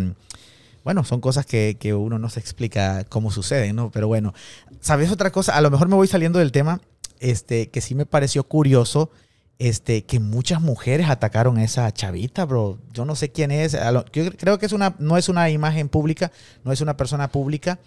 bueno, 0.86 1.04
son 1.04 1.20
cosas 1.20 1.48
que, 1.48 1.76
uno 1.98 2.20
no 2.20 2.30
se 2.30 2.40
explica 2.40 3.06
cómo 3.06 3.32
suceden, 3.32 3.76
¿no? 3.76 3.90
Pero 3.90 4.08
bueno, 4.08 4.36
¿sabes 4.82 5.12
otra 5.12 5.32
cosa? 5.32 5.58
A 5.58 5.62
lo 5.62 5.72
mejor 5.72 5.88
me 5.88 5.96
voy 5.96 6.08
saliendo 6.08 6.38
del 6.38 6.52
tema, 6.52 6.80
este, 7.20 7.72
que 7.72 7.82
sí 7.82 7.96
me 7.96 8.06
pareció 8.06 8.44
curioso, 8.44 9.10
este, 9.58 10.06
que 10.06 10.20
muchas 10.20 10.62
mujeres 10.62 11.10
atacaron 11.10 11.58
a 11.58 11.64
esa 11.64 11.92
chavita, 11.92 12.46
bro. 12.46 12.78
Yo 12.94 13.04
no 13.04 13.16
sé 13.16 13.32
quién 13.32 13.50
es. 13.50 13.76
Yo 14.14 14.32
creo 14.38 14.60
que 14.60 14.68
es 14.68 14.74
una, 14.74 14.96
no 15.00 15.18
es 15.18 15.28
una 15.28 15.50
imagen 15.50 15.90
pública, 15.90 16.32
no 16.64 16.72
es 16.72 16.82
una 16.82 16.96
persona 16.96 17.30
pública. 17.32 17.80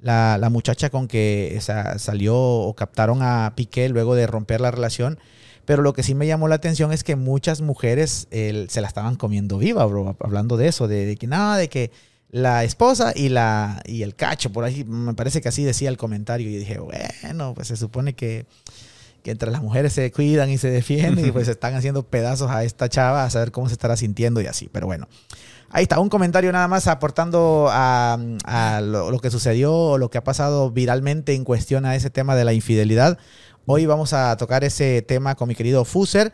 La, 0.00 0.38
la 0.38 0.48
muchacha 0.48 0.90
con 0.90 1.08
que 1.08 1.58
salió 1.60 2.36
o 2.36 2.74
captaron 2.76 3.20
a 3.22 3.54
Piqué 3.56 3.88
luego 3.88 4.14
de 4.14 4.28
romper 4.28 4.60
la 4.60 4.70
relación. 4.70 5.18
Pero 5.64 5.82
lo 5.82 5.92
que 5.92 6.02
sí 6.02 6.14
me 6.14 6.26
llamó 6.26 6.48
la 6.48 6.56
atención 6.56 6.92
es 6.92 7.04
que 7.04 7.16
muchas 7.16 7.60
mujeres 7.60 8.28
se 8.30 8.80
la 8.80 8.88
estaban 8.88 9.16
comiendo 9.16 9.58
viva, 9.58 9.84
bro. 9.86 10.16
Hablando 10.20 10.56
de 10.56 10.68
eso, 10.68 10.88
de, 10.88 11.16
que 11.16 11.26
nada, 11.26 11.56
de 11.56 11.68
que 11.68 11.90
la 12.30 12.64
esposa 12.64 13.12
y, 13.14 13.28
la, 13.28 13.82
y 13.86 14.02
el 14.02 14.14
cacho, 14.14 14.50
por 14.50 14.64
ahí 14.64 14.84
me 14.84 15.14
parece 15.14 15.40
que 15.40 15.48
así 15.48 15.64
decía 15.64 15.88
el 15.88 15.96
comentario. 15.96 16.48
Y 16.50 16.56
dije, 16.56 16.78
bueno, 16.78 17.54
pues 17.54 17.68
se 17.68 17.76
supone 17.76 18.14
que, 18.14 18.46
que 19.22 19.30
entre 19.30 19.50
las 19.50 19.62
mujeres 19.62 19.94
se 19.94 20.12
cuidan 20.12 20.50
y 20.50 20.58
se 20.58 20.68
defienden 20.70 21.26
y 21.26 21.32
pues 21.32 21.48
están 21.48 21.74
haciendo 21.74 22.02
pedazos 22.02 22.50
a 22.50 22.62
esta 22.62 22.88
chava 22.88 23.24
a 23.24 23.30
saber 23.30 23.52
cómo 23.52 23.68
se 23.68 23.72
estará 23.72 23.96
sintiendo 23.96 24.40
y 24.42 24.46
así. 24.46 24.68
Pero 24.70 24.86
bueno, 24.86 25.08
ahí 25.70 25.84
está, 25.84 25.98
un 25.98 26.10
comentario 26.10 26.52
nada 26.52 26.68
más 26.68 26.86
aportando 26.88 27.68
a, 27.70 28.18
lo, 28.82 29.10
lo, 29.10 29.18
que 29.20 29.30
sucedió 29.30 29.74
o 29.74 29.98
lo 29.98 30.10
que 30.10 30.18
ha 30.18 30.24
pasado 30.24 30.70
viralmente 30.70 31.34
en 31.34 31.44
cuestión 31.44 31.86
a 31.86 31.96
ese 31.96 32.10
tema 32.10 32.36
de 32.36 32.44
la 32.44 32.52
infidelidad. 32.52 33.18
Hoy 33.66 33.86
vamos 33.86 34.12
a 34.12 34.36
tocar 34.36 34.64
ese 34.64 35.02
tema 35.02 35.34
con 35.34 35.48
mi 35.48 35.54
querido 35.54 35.84
Fuser, 35.84 36.32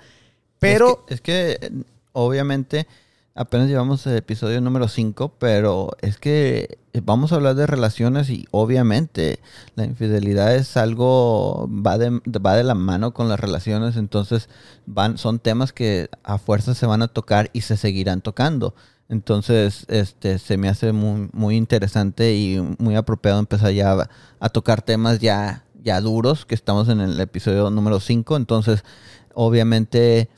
pero... 0.59 1.05
Es 1.09 1.21
que, 1.21 1.73
obviamente 2.13 2.87
apenas 3.35 3.69
llevamos 3.69 4.07
el 4.07 4.17
episodio 4.17 4.61
número 4.61 4.89
5, 4.89 5.37
pero 5.39 5.91
es 6.01 6.19
que 6.19 6.79
vamos 7.03 7.33
a 7.33 7.37
hablar 7.37 7.55
de 7.55 7.67
relaciones 7.67 8.29
y 8.29 8.47
obviamente 8.51 9.39
la 9.77 9.85
infidelidad 9.85 10.55
es 10.55 10.77
algo, 10.77 11.69
va 11.71 11.97
de, 11.99 12.11
va 12.11 12.55
de 12.55 12.65
la 12.65 12.75
mano 12.75 13.15
con 13.15 13.29
las 13.29 13.41
relaciones, 13.41 13.97
entonces 13.97 14.49
van, 14.87 15.17
son 15.17 15.39
temas 15.39 15.73
que 15.73 16.11
a 16.23 16.39
fuerza 16.39 16.75
se 16.75 16.87
van 16.87 17.03
a 17.03 17.09
tocar 17.09 17.51
y 17.53 17.63
se 17.63 17.77
seguirán 17.77 18.21
tocando. 18.21 18.75
Entonces, 19.09 19.87
este, 19.89 20.39
se 20.39 20.57
me 20.57 20.69
hace 20.69 20.93
muy, 20.93 21.31
muy 21.33 21.57
interesante 21.57 22.35
y 22.35 22.61
muy 22.79 22.95
apropiado 22.95 23.41
empezar 23.41 23.73
ya 23.73 23.93
a, 23.93 24.11
a 24.39 24.49
tocar 24.51 24.83
temas 24.83 25.19
ya, 25.19 25.65
ya 25.83 26.01
duros, 26.01 26.47
que 26.47 26.55
estamos 26.55 26.89
en 26.89 27.01
el 27.01 27.19
episodio 27.21 27.71
número 27.71 28.01
5. 28.01 28.37
Entonces, 28.37 28.85
obviamente 29.35 30.29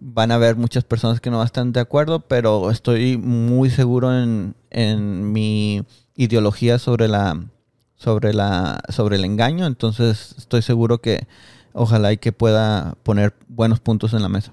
van 0.00 0.30
a 0.30 0.36
haber 0.36 0.56
muchas 0.56 0.84
personas 0.84 1.20
que 1.20 1.30
no 1.30 1.42
están 1.42 1.72
de 1.72 1.80
acuerdo, 1.80 2.20
pero 2.20 2.70
estoy 2.70 3.16
muy 3.18 3.70
seguro 3.70 4.16
en, 4.16 4.54
en 4.70 5.30
mi 5.32 5.84
ideología 6.16 6.78
sobre 6.78 7.08
la 7.08 7.38
sobre 7.96 8.32
la 8.32 8.82
sobre 8.88 9.16
el 9.16 9.26
engaño, 9.26 9.66
entonces 9.66 10.34
estoy 10.38 10.62
seguro 10.62 11.02
que 11.02 11.26
ojalá 11.74 12.12
y 12.12 12.16
que 12.16 12.32
pueda 12.32 12.94
poner 13.02 13.34
buenos 13.48 13.80
puntos 13.80 14.14
en 14.14 14.22
la 14.22 14.28
mesa. 14.28 14.52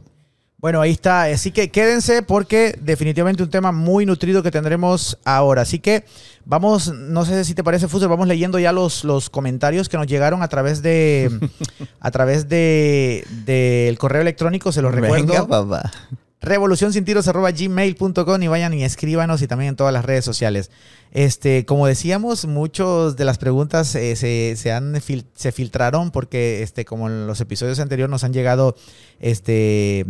Bueno, 0.59 0.81
ahí 0.81 0.91
está. 0.91 1.23
Así 1.23 1.51
que 1.51 1.69
quédense 1.69 2.23
porque 2.23 2.77
definitivamente 2.81 3.43
un 3.43 3.49
tema 3.49 3.71
muy 3.71 4.05
nutrido 4.05 4.41
que 4.41 4.49
tendremos 4.49 5.17
ahora. 5.23 5.61
Así 5.61 5.79
que 5.79 6.03
vamos, 6.47 6.93
no 6.93 7.25
sé 7.25 7.43
si 7.45 7.53
te 7.53 7.63
parece, 7.63 7.87
Fuser, 7.87 8.07
vamos 8.07 8.27
leyendo 8.27 8.57
ya 8.57 8.71
los, 8.71 9.03
los 9.03 9.29
comentarios 9.29 9.89
que 9.89 9.97
nos 9.97 10.07
llegaron 10.07 10.41
a 10.41 10.47
través 10.47 10.81
de 10.81 11.29
a 11.99 12.11
través 12.11 12.47
de 12.49 13.25
del 13.45 13.97
correo 13.97 14.21
electrónico, 14.21 14.71
se 14.71 14.81
los 14.81 14.93
recuerdo. 14.93 15.27
Venga, 15.27 15.47
papá. 15.47 15.91
Revolución 16.39 16.93
sin 16.93 17.03
tiros 17.03 17.27
arroba 17.27 17.49
gmail.com 17.51 18.43
y 18.43 18.47
vayan 18.47 18.71
y 18.75 18.83
escríbanos 18.83 19.41
y 19.41 19.47
también 19.47 19.69
en 19.69 19.75
todas 19.75 19.91
las 19.91 20.05
redes 20.05 20.23
sociales. 20.23 20.69
Este, 21.11 21.65
como 21.65 21.87
decíamos, 21.87 22.45
muchas 22.45 23.15
de 23.17 23.25
las 23.25 23.39
preguntas 23.39 23.95
eh, 23.95 24.15
se, 24.15 24.53
se, 24.55 24.71
han 24.71 24.93
fil- 24.97 25.25
se 25.33 25.51
filtraron 25.51 26.11
porque, 26.11 26.61
este, 26.61 26.85
como 26.85 27.07
en 27.07 27.25
los 27.25 27.41
episodios 27.41 27.79
anteriores, 27.79 28.11
nos 28.11 28.23
han 28.23 28.33
llegado 28.33 28.75
este, 29.19 30.05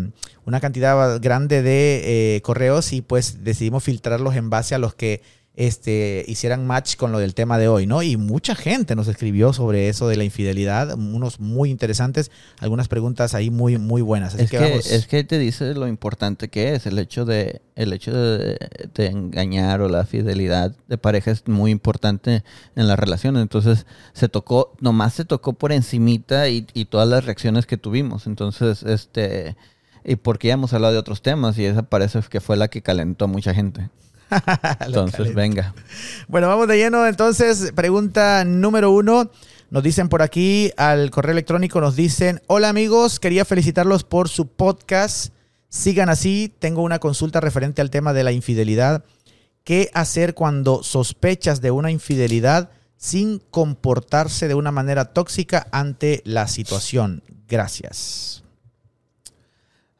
una 0.46 0.60
cantidad 0.60 1.20
grande 1.22 1.62
de 1.62 2.36
eh, 2.36 2.42
correos 2.42 2.92
y 2.94 3.02
pues 3.02 3.44
decidimos 3.46 3.84
filtrarlos 3.86 4.36
en 4.36 4.50
base 4.50 4.76
a 4.76 4.80
los 4.80 4.94
que 4.96 5.22
este, 5.58 6.24
hicieran 6.28 6.68
match 6.68 6.98
con 6.98 7.12
lo 7.12 7.18
del 7.18 7.34
tema 7.34 7.58
de 7.58 7.68
hoy, 7.68 7.88
¿no? 7.88 8.04
Y 8.04 8.16
mucha 8.16 8.54
gente 8.54 8.96
nos 8.96 9.08
escribió 9.08 9.54
sobre 9.54 9.90
eso 9.90 10.08
de 10.08 10.16
la 10.16 10.24
infidelidad, 10.24 10.94
unos 10.94 11.40
muy 11.40 11.72
interesantes, 11.72 12.30
algunas 12.60 12.88
preguntas 12.88 13.34
ahí 13.34 13.50
muy, 13.50 13.80
muy 13.80 14.04
buenas. 14.04 14.36
Así 14.36 14.44
Es 14.44 14.52
que, 14.52 14.58
que, 14.60 14.64
vamos. 14.64 14.92
es 14.92 15.08
que 15.08 15.24
te 15.24 15.40
dice 15.40 15.74
lo 15.74 15.88
importante 15.88 16.50
que 16.50 16.76
es 16.76 16.86
el 16.86 17.00
hecho 17.00 17.26
de 17.26 17.62
el 17.76 17.92
hecho 17.92 18.14
de, 18.14 18.58
de 18.94 19.08
engañar 19.08 19.82
o 19.82 19.90
la 19.90 20.06
fidelidad 20.06 20.76
de 20.88 20.98
pareja 21.00 21.32
es 21.32 21.48
muy 21.48 21.72
importante 21.72 22.44
en 22.76 22.88
la 22.88 22.96
relación. 22.96 23.36
Entonces 23.36 23.88
se 24.14 24.30
tocó, 24.30 24.76
nomás 24.80 25.16
se 25.16 25.26
tocó 25.26 25.54
por 25.54 25.72
encimita 25.72 26.50
y, 26.50 26.68
y 26.76 26.86
todas 26.86 27.10
las 27.10 27.26
reacciones 27.26 27.66
que 27.66 27.78
tuvimos. 27.78 28.28
Entonces, 28.28 28.84
este, 28.84 29.56
y 30.06 30.18
porque 30.18 30.50
ya 30.50 30.54
hemos 30.54 30.74
hablado 30.74 30.94
de 30.94 31.00
otros 31.00 31.24
temas 31.24 31.58
y 31.58 31.66
esa 31.66 31.82
parece 31.82 32.20
que 32.30 32.42
fue 32.42 32.58
la 32.58 32.68
que 32.68 32.84
calentó 32.84 33.26
a 33.26 33.28
mucha 33.28 33.56
gente. 33.56 33.90
Entonces, 34.86 35.34
venga. 35.34 35.74
Bueno, 36.28 36.48
vamos 36.48 36.68
de 36.68 36.78
lleno. 36.78 37.06
Entonces, 37.06 37.72
pregunta 37.76 38.44
número 38.46 38.92
uno. 38.92 39.30
Nos 39.70 39.84
dicen 39.84 40.08
por 40.08 40.22
aquí 40.22 40.72
al 40.78 41.12
correo 41.12 41.34
electrónico, 41.34 41.82
nos 41.82 41.98
dicen, 41.98 42.42
hola 42.48 42.70
amigos, 42.70 43.20
quería 43.20 43.44
felicitarlos 43.44 44.06
por 44.06 44.30
su 44.30 44.48
podcast. 44.48 45.34
Sigan 45.68 46.08
así, 46.08 46.54
tengo 46.60 46.84
una 46.84 47.00
consulta 47.00 47.42
referente 47.42 47.82
al 47.82 47.90
tema 47.90 48.14
de 48.14 48.24
la 48.24 48.32
infidelidad. 48.32 49.04
¿Qué 49.66 49.90
hacer 49.94 50.34
cuando 50.34 50.84
sospechas 50.84 51.60
de 51.60 51.72
una 51.72 51.92
infidelidad 51.92 52.70
sin 52.96 53.40
comportarse 53.52 54.48
de 54.48 54.56
una 54.56 54.72
manera 54.72 55.12
tóxica 55.12 55.68
ante 55.72 56.22
la 56.24 56.48
situación? 56.48 57.22
Gracias. 57.50 58.47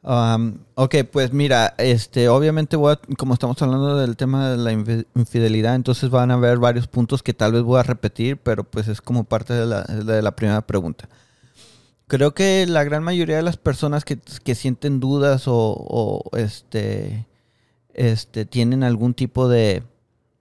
Um, 0.08 0.60
ok, 0.74 0.94
pues 1.12 1.34
mira, 1.34 1.74
este, 1.76 2.30
obviamente 2.30 2.76
voy 2.76 2.94
a- 2.94 3.16
como 3.18 3.34
estamos 3.34 3.60
hablando 3.60 3.98
del 3.98 4.16
tema 4.16 4.48
de 4.48 4.56
la 4.56 4.72
infi- 4.72 5.04
infidelidad, 5.14 5.74
entonces 5.74 6.08
van 6.08 6.30
a 6.30 6.34
haber 6.34 6.56
varios 6.56 6.86
puntos 6.86 7.22
que 7.22 7.34
tal 7.34 7.52
vez 7.52 7.62
voy 7.62 7.78
a 7.78 7.82
repetir, 7.82 8.38
pero 8.38 8.64
pues 8.64 8.88
es 8.88 9.02
como 9.02 9.24
parte 9.24 9.52
de 9.52 9.66
la, 9.66 9.82
de 9.82 10.22
la 10.22 10.34
primera 10.34 10.62
pregunta. 10.62 11.10
Creo 12.06 12.32
que 12.32 12.64
la 12.66 12.84
gran 12.84 13.04
mayoría 13.04 13.36
de 13.36 13.42
las 13.42 13.58
personas 13.58 14.06
que, 14.06 14.18
que 14.44 14.54
sienten 14.54 14.98
dudas 14.98 15.42
o, 15.44 16.22
este, 16.38 17.26
este, 17.92 18.46
tienen 18.46 18.84
algún 18.84 19.12
tipo 19.12 19.46
de, 19.46 19.82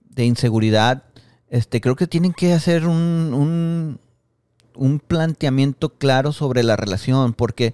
de 0.10 0.24
inseguridad, 0.24 1.04
este, 1.50 1.82
creo 1.82 1.98
que 1.98 2.08
tienen 2.08 2.32
que 2.32 2.54
hacer 2.54 2.88
un, 2.88 4.00
un 4.76 5.00
planteamiento 5.00 5.90
claro 5.90 6.32
sobre 6.32 6.64
la 6.64 6.78
relación, 6.78 7.34
porque 7.34 7.74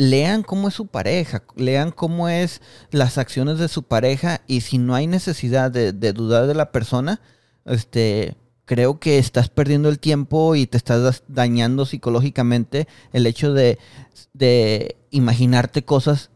lean 0.00 0.42
cómo 0.42 0.68
es 0.68 0.74
su 0.74 0.86
pareja, 0.86 1.42
lean 1.56 1.90
cómo 1.90 2.30
es 2.30 2.62
las 2.90 3.18
acciones 3.18 3.58
de 3.58 3.68
su 3.68 3.82
pareja 3.82 4.40
y 4.46 4.62
si 4.62 4.78
no 4.78 4.94
hay 4.94 5.06
necesidad 5.06 5.70
de, 5.70 5.92
dudar 5.92 6.46
de 6.46 6.54
la 6.54 6.72
persona, 6.72 7.20
este, 7.66 8.34
creo 8.64 8.98
que 8.98 9.18
estás 9.18 9.50
perdiendo 9.50 9.90
el 9.90 9.98
tiempo 9.98 10.54
y 10.54 10.66
te 10.66 10.78
estás 10.78 11.22
dañando 11.28 11.84
psicológicamente 11.84 12.88
el 13.12 13.26
hecho 13.26 13.52
de, 13.52 13.78
de 14.32 14.96
imaginarte 15.10 15.84
cosas 15.84 16.30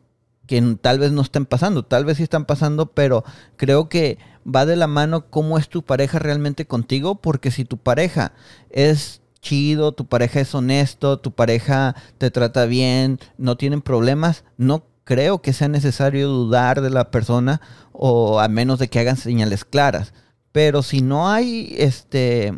que 0.46 0.60
tal 0.82 0.98
vez 0.98 1.12
no 1.12 1.22
estén 1.22 1.46
pasando, 1.46 1.86
tal 1.86 2.04
vez 2.04 2.18
sí 2.18 2.22
están 2.22 2.44
pasando, 2.44 2.92
pero 2.92 3.24
creo 3.56 3.88
que 3.88 4.18
va 4.46 4.66
de 4.66 4.76
la 4.76 4.88
mano 4.88 5.30
cómo 5.30 5.56
es 5.56 5.70
tu 5.70 5.82
pareja 5.82 6.18
realmente 6.18 6.66
contigo, 6.66 7.14
porque 7.14 7.50
si 7.50 7.64
tu 7.64 7.78
pareja 7.78 8.34
es 8.68 9.22
chido, 9.44 9.92
tu 9.92 10.06
pareja 10.06 10.40
es 10.40 10.54
honesto, 10.54 11.18
tu 11.20 11.30
pareja 11.32 11.94
te 12.18 12.32
trata 12.32 12.64
bien, 12.66 13.20
no 13.38 13.56
tienen 13.56 13.82
problemas, 13.82 14.42
no 14.56 14.84
creo 15.04 15.42
que 15.42 15.52
sea 15.52 15.68
necesario 15.68 16.28
dudar 16.28 16.80
de 16.80 16.90
la 16.90 17.10
persona 17.12 17.60
o 17.92 18.40
a 18.40 18.48
menos 18.48 18.80
de 18.80 18.88
que 18.88 18.98
hagan 18.98 19.16
señales 19.18 19.64
claras. 19.64 20.14
Pero 20.50 20.82
si 20.82 21.02
no 21.02 21.30
hay, 21.30 21.74
este, 21.78 22.54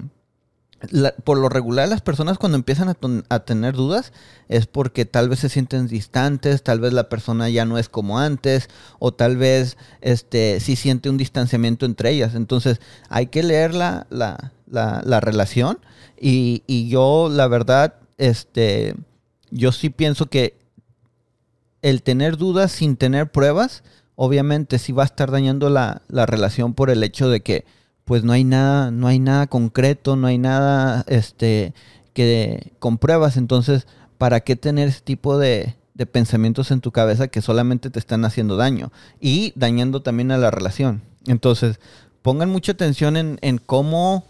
por 1.25 1.39
lo 1.39 1.49
regular 1.49 1.89
las 1.89 2.03
personas 2.03 2.39
cuando 2.39 2.57
empiezan 2.57 2.95
a, 3.29 3.39
tener 3.41 3.75
dudas 3.75 4.13
es 4.49 4.67
porque 4.67 5.05
tal 5.07 5.29
vez 5.29 5.41
se 5.41 5.49
sienten 5.49 5.89
distantes, 5.89 6.63
tal 6.63 6.81
vez 6.81 6.93
la 6.93 7.09
persona 7.09 7.49
ya 7.49 7.65
no 7.65 7.79
es 7.79 7.89
como 7.89 8.19
antes 8.19 8.69
o 8.99 9.13
tal 9.13 9.37
vez 9.37 9.77
este 10.03 10.61
sí 10.61 10.77
siente 10.77 11.11
un 11.11 11.17
distanciamiento 11.17 11.85
entre 11.85 12.11
ellas. 12.11 12.35
Entonces 12.35 12.81
hay 13.09 13.27
que 13.27 13.43
leer 13.43 13.75
la, 13.75 14.07
la- 14.11 14.53
la 14.69 15.21
relación 15.21 15.79
y, 16.21 16.63
y 16.67 16.89
yo 16.89 17.29
la 17.31 17.49
verdad, 17.49 17.95
este, 18.19 18.95
yo 19.51 19.73
sí 19.73 19.91
pienso 19.91 20.27
que 20.27 20.57
el 21.83 22.03
tener 22.03 22.37
dudas 22.37 22.73
sin 22.73 22.97
tener 22.97 23.31
pruebas, 23.31 23.83
obviamente 24.15 24.79
sí 24.79 24.93
va 24.93 25.05
a 25.05 25.07
estar 25.07 25.31
dañando 25.31 25.71
la, 25.71 26.03
la 26.09 26.27
relación 26.27 26.75
por 26.75 26.91
el 26.91 27.03
hecho 27.03 27.29
de 27.29 27.43
que 27.43 27.65
pues 28.05 28.23
no 28.23 28.33
hay 28.33 28.45
nada, 28.45 28.91
no 28.91 29.09
hay 29.09 29.19
nada 29.19 29.49
concreto, 29.49 30.17
no 30.17 30.29
hay 30.29 30.39
nada 30.39 31.05
este 31.09 31.75
que 32.17 32.73
con 32.79 32.97
pruebas, 32.97 33.37
entonces, 33.37 33.87
¿para 34.17 34.41
qué 34.41 34.57
tener 34.57 34.89
ese 34.89 35.03
tipo 35.03 35.37
de, 35.37 35.77
de 35.93 36.07
pensamientos 36.07 36.71
en 36.71 36.81
tu 36.81 36.91
cabeza 36.91 37.29
que 37.29 37.43
solamente 37.43 37.91
te 37.91 37.99
están 37.99 38.25
haciendo 38.25 38.57
daño 38.57 38.91
y 39.21 39.53
dañando 39.55 40.01
también 40.01 40.31
a 40.31 40.39
la 40.39 40.51
relación? 40.51 41.03
Entonces, 41.27 41.79
pongan 42.23 42.49
mucha 42.49 42.73
atención 42.73 43.19
en, 43.19 43.39
en 43.43 43.59
cómo, 43.59 44.25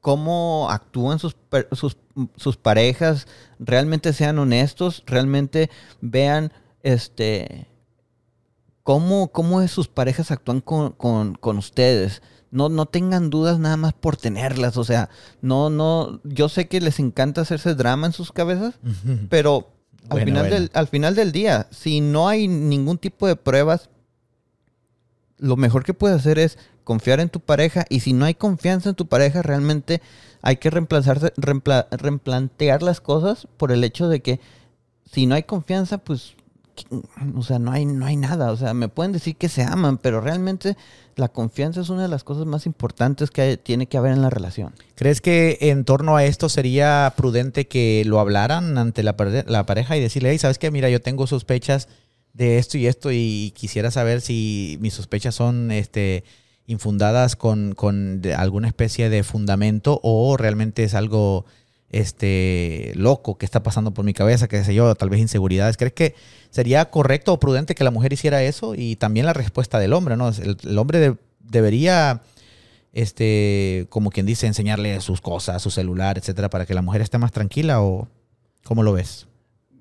cómo 0.00 0.68
actúan 0.70 1.18
sus, 1.18 1.36
sus, 1.72 1.96
sus 2.36 2.56
parejas, 2.56 3.26
realmente 3.58 4.12
sean 4.12 4.38
honestos, 4.38 5.02
realmente 5.06 5.70
vean 6.00 6.52
este 6.82 7.68
cómo, 8.88 9.28
cómo 9.32 9.60
es 9.60 9.70
sus 9.70 9.86
parejas 9.86 10.30
actúan 10.30 10.62
con, 10.62 10.92
con, 10.92 11.34
con 11.34 11.58
ustedes. 11.58 12.22
No, 12.50 12.70
no 12.70 12.86
tengan 12.86 13.28
dudas 13.28 13.58
nada 13.58 13.76
más 13.76 13.92
por 13.92 14.16
tenerlas. 14.16 14.78
O 14.78 14.84
sea, 14.84 15.10
no, 15.42 15.68
no. 15.68 16.22
Yo 16.24 16.48
sé 16.48 16.68
que 16.68 16.80
les 16.80 16.98
encanta 16.98 17.42
hacerse 17.42 17.74
drama 17.74 18.06
en 18.06 18.14
sus 18.14 18.32
cabezas, 18.32 18.76
pero 19.28 19.68
al, 20.08 20.24
final. 20.24 20.48
Del, 20.48 20.70
al 20.72 20.88
final 20.88 21.14
del 21.14 21.32
día, 21.32 21.66
si 21.70 22.00
no 22.00 22.28
hay 22.28 22.48
ningún 22.48 22.96
tipo 22.96 23.26
de 23.26 23.36
pruebas, 23.36 23.90
lo 25.36 25.56
mejor 25.56 25.84
que 25.84 25.92
puedes 25.92 26.16
hacer 26.16 26.38
es 26.38 26.58
confiar 26.88 27.20
en 27.20 27.28
tu 27.28 27.40
pareja. 27.40 27.84
Y 27.90 28.00
si 28.00 28.14
no 28.14 28.24
hay 28.24 28.34
confianza 28.34 28.88
en 28.88 28.94
tu 28.94 29.06
pareja, 29.08 29.42
realmente 29.42 30.00
hay 30.40 30.56
que 30.56 30.70
reemplazarse, 30.70 31.34
reempla- 31.36 31.86
replantear 31.90 32.82
las 32.82 33.02
cosas 33.02 33.46
por 33.58 33.72
el 33.72 33.84
hecho 33.84 34.08
de 34.08 34.20
que 34.22 34.40
si 35.12 35.26
no 35.26 35.34
hay 35.34 35.42
confianza, 35.42 35.98
pues, 35.98 36.32
¿qué- 36.74 36.86
o 37.36 37.42
sea, 37.42 37.58
no 37.58 37.72
hay, 37.72 37.84
no 37.84 38.06
hay 38.06 38.16
nada. 38.16 38.50
O 38.52 38.56
sea, 38.56 38.72
me 38.72 38.88
pueden 38.88 39.12
decir 39.12 39.36
que 39.36 39.50
se 39.50 39.64
aman, 39.64 39.98
pero 39.98 40.22
realmente 40.22 40.78
la 41.16 41.28
confianza 41.28 41.82
es 41.82 41.90
una 41.90 42.02
de 42.02 42.08
las 42.08 42.24
cosas 42.24 42.46
más 42.46 42.64
importantes 42.64 43.30
que 43.30 43.58
tiene 43.58 43.86
que 43.86 43.98
haber 43.98 44.12
en 44.12 44.22
la 44.22 44.30
relación. 44.30 44.72
¿Crees 44.94 45.20
que 45.20 45.58
en 45.60 45.84
torno 45.84 46.16
a 46.16 46.24
esto 46.24 46.48
sería 46.48 47.12
prudente 47.18 47.66
que 47.68 48.02
lo 48.06 48.18
hablaran 48.18 48.78
ante 48.78 49.02
la, 49.02 49.14
la 49.46 49.66
pareja 49.66 49.94
y 49.96 50.00
decirle, 50.00 50.30
hey, 50.30 50.38
¿sabes 50.38 50.56
qué? 50.58 50.70
Mira, 50.70 50.88
yo 50.88 51.02
tengo 51.02 51.26
sospechas 51.26 51.88
de 52.32 52.56
esto 52.58 52.78
y 52.78 52.86
esto 52.86 53.10
y 53.12 53.52
quisiera 53.56 53.90
saber 53.90 54.20
si 54.20 54.78
mis 54.80 54.94
sospechas 54.94 55.34
son 55.34 55.70
este, 55.72 56.22
infundadas 56.68 57.34
con, 57.34 57.74
con 57.74 58.22
alguna 58.36 58.68
especie 58.68 59.08
de 59.08 59.24
fundamento 59.24 59.98
o 60.04 60.36
realmente 60.36 60.84
es 60.84 60.94
algo 60.94 61.44
este, 61.90 62.92
loco 62.94 63.38
que 63.38 63.46
está 63.46 63.62
pasando 63.62 63.92
por 63.92 64.04
mi 64.04 64.12
cabeza, 64.12 64.48
qué 64.48 64.62
sé 64.62 64.74
yo, 64.74 64.94
tal 64.94 65.08
vez 65.08 65.20
inseguridades. 65.20 65.76
¿Crees 65.76 65.94
que 65.94 66.14
sería 66.50 66.90
correcto 66.90 67.32
o 67.32 67.40
prudente 67.40 67.74
que 67.74 67.84
la 67.84 67.90
mujer 67.90 68.12
hiciera 68.12 68.42
eso? 68.42 68.74
Y 68.76 68.96
también 68.96 69.26
la 69.26 69.32
respuesta 69.32 69.78
del 69.78 69.94
hombre, 69.94 70.16
¿no? 70.16 70.28
El, 70.28 70.78
hombre 70.78 71.16
debería, 71.40 72.20
este, 72.92 73.86
como 73.88 74.10
quien 74.10 74.26
dice, 74.26 74.46
enseñarle 74.46 75.00
sus 75.00 75.20
cosas, 75.22 75.62
su 75.62 75.70
celular, 75.70 76.18
etcétera, 76.18 76.50
para 76.50 76.66
que 76.66 76.74
la 76.74 76.82
mujer 76.82 77.00
esté 77.00 77.16
más 77.16 77.32
tranquila 77.32 77.80
o 77.80 78.08
cómo 78.62 78.82
lo 78.82 78.92
ves? 78.92 79.26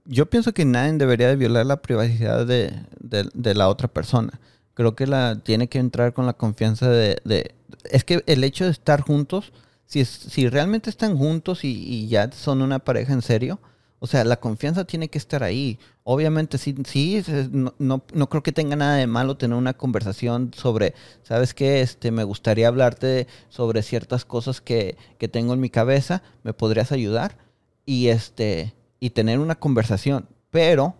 Yo 0.05 0.27
pienso 0.27 0.53
que 0.53 0.63
nadie 0.63 0.93
debería 0.93 1.27
de 1.27 1.35
violar 1.35 1.65
la 1.65 1.81
privacidad 1.81 2.47
de, 2.47 2.71
de, 3.01 3.53
la 3.53 3.67
otra 3.67 3.89
persona. 3.89 4.39
Creo 4.77 4.95
que 4.95 5.07
la 5.07 5.39
tiene 5.43 5.69
que 5.69 5.79
entrar 5.79 6.13
con 6.13 6.27
la 6.27 6.33
confianza 6.33 6.87
de, 6.87 7.55
es 7.89 8.03
que 8.03 8.23
el 8.27 8.43
hecho 8.43 8.65
de 8.65 8.69
estar 8.69 9.01
juntos 9.01 9.51
si, 9.87 10.05
si 10.05 10.47
realmente 10.49 10.91
están 10.91 11.17
juntos 11.17 11.63
y, 11.63 12.07
ya 12.07 12.31
son 12.31 12.61
una 12.61 12.77
pareja 12.77 13.11
en 13.11 13.23
serio, 13.23 13.59
o 13.97 14.05
sea, 14.05 14.23
la 14.23 14.39
confianza 14.39 14.85
tiene 14.85 15.07
que 15.07 15.17
estar 15.17 15.41
ahí. 15.41 15.79
Obviamente, 16.03 16.59
sí, 16.59 16.75
sí 16.85 17.23
no, 17.49 17.73
no, 17.79 18.29
creo 18.29 18.43
que 18.43 18.51
tenga 18.51 18.75
nada 18.75 18.97
de 18.97 19.07
malo 19.07 19.35
tener 19.35 19.57
una 19.57 19.73
conversación 19.73 20.51
sobre, 20.55 20.93
¿sabes 21.23 21.55
qué? 21.55 21.81
Este, 21.81 22.11
me 22.11 22.23
gustaría 22.23 22.67
hablarte 22.67 23.25
sobre 23.49 23.81
ciertas 23.81 24.25
cosas 24.25 24.61
que, 24.61 24.95
que 25.17 25.27
tengo 25.27 25.55
en 25.55 25.59
mi 25.59 25.71
cabeza, 25.71 26.21
¿me 26.43 26.53
podrías 26.53 26.91
ayudar? 26.91 27.39
Y, 27.83 28.09
este, 28.09 28.75
y 28.99 29.09
tener 29.09 29.39
una 29.39 29.55
conversación. 29.55 30.29
Pero, 30.51 30.93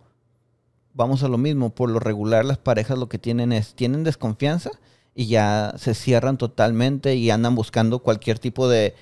vamos 0.98 1.22
a 1.22 1.28
lo 1.28 1.38
mismo, 1.38 1.70
por 1.70 1.92
lo 1.92 2.00
regular 2.00 2.44
las 2.44 2.58
parejas 2.58 2.98
lo 2.98 3.08
que 3.08 3.20
tienen 3.20 3.54
es, 3.54 3.76
tienen 3.76 4.04
desconfianza 4.04 4.72
y 5.14 5.28
ya 5.28 5.76
se 5.78 5.94
cierran 5.94 6.38
totalmente 6.38 7.16
y 7.16 7.30
andan 7.30 7.54
buscando 7.54 8.00
cualquier 8.00 8.40
tipo 8.40 8.68
de, 8.68 8.96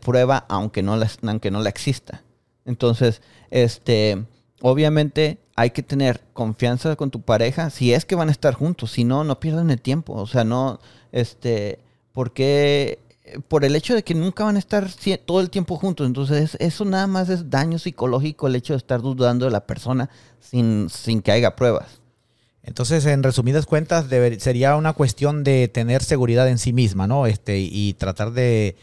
prueba 0.00 0.46
aunque 0.48 0.82
no, 0.82 0.96
la, 0.96 1.10
aunque 1.26 1.50
no 1.50 1.60
la 1.60 1.68
exista. 1.68 2.22
Entonces, 2.64 3.20
este, 3.50 4.24
obviamente 4.60 5.38
hay 5.56 5.70
que 5.70 5.82
tener 5.82 6.20
confianza 6.32 6.94
con 6.94 7.10
tu 7.10 7.20
pareja 7.22 7.70
si 7.70 7.92
es 7.92 8.04
que 8.04 8.14
van 8.14 8.28
a 8.28 8.32
estar 8.32 8.54
juntos, 8.54 8.92
si 8.92 9.02
no, 9.02 9.24
no 9.24 9.40
pierdan 9.40 9.70
el 9.70 9.80
tiempo. 9.80 10.14
O 10.14 10.28
sea, 10.28 10.44
no, 10.44 10.78
este, 11.10 11.80
porque 12.12 13.00
por 13.48 13.64
el 13.64 13.76
hecho 13.76 13.94
de 13.94 14.02
que 14.02 14.14
nunca 14.14 14.44
van 14.44 14.56
a 14.56 14.58
estar 14.58 14.88
todo 15.24 15.40
el 15.40 15.50
tiempo 15.50 15.76
juntos. 15.76 16.06
Entonces, 16.06 16.56
eso 16.60 16.84
nada 16.84 17.06
más 17.06 17.28
es 17.28 17.50
daño 17.50 17.78
psicológico, 17.78 18.46
el 18.46 18.56
hecho 18.56 18.72
de 18.72 18.78
estar 18.78 19.00
dudando 19.00 19.46
de 19.46 19.50
la 19.50 19.66
persona 19.66 20.10
sin, 20.40 20.88
sin 20.90 21.22
que 21.22 21.32
haya 21.32 21.56
pruebas. 21.56 22.00
Entonces, 22.62 23.06
en 23.06 23.22
resumidas 23.22 23.66
cuentas, 23.66 24.06
sería 24.38 24.76
una 24.76 24.92
cuestión 24.92 25.44
de 25.44 25.68
tener 25.68 26.02
seguridad 26.02 26.48
en 26.48 26.58
sí 26.58 26.72
misma, 26.72 27.06
¿no? 27.06 27.26
Este, 27.26 27.58
y 27.58 27.94
tratar 27.94 28.32
de, 28.32 28.76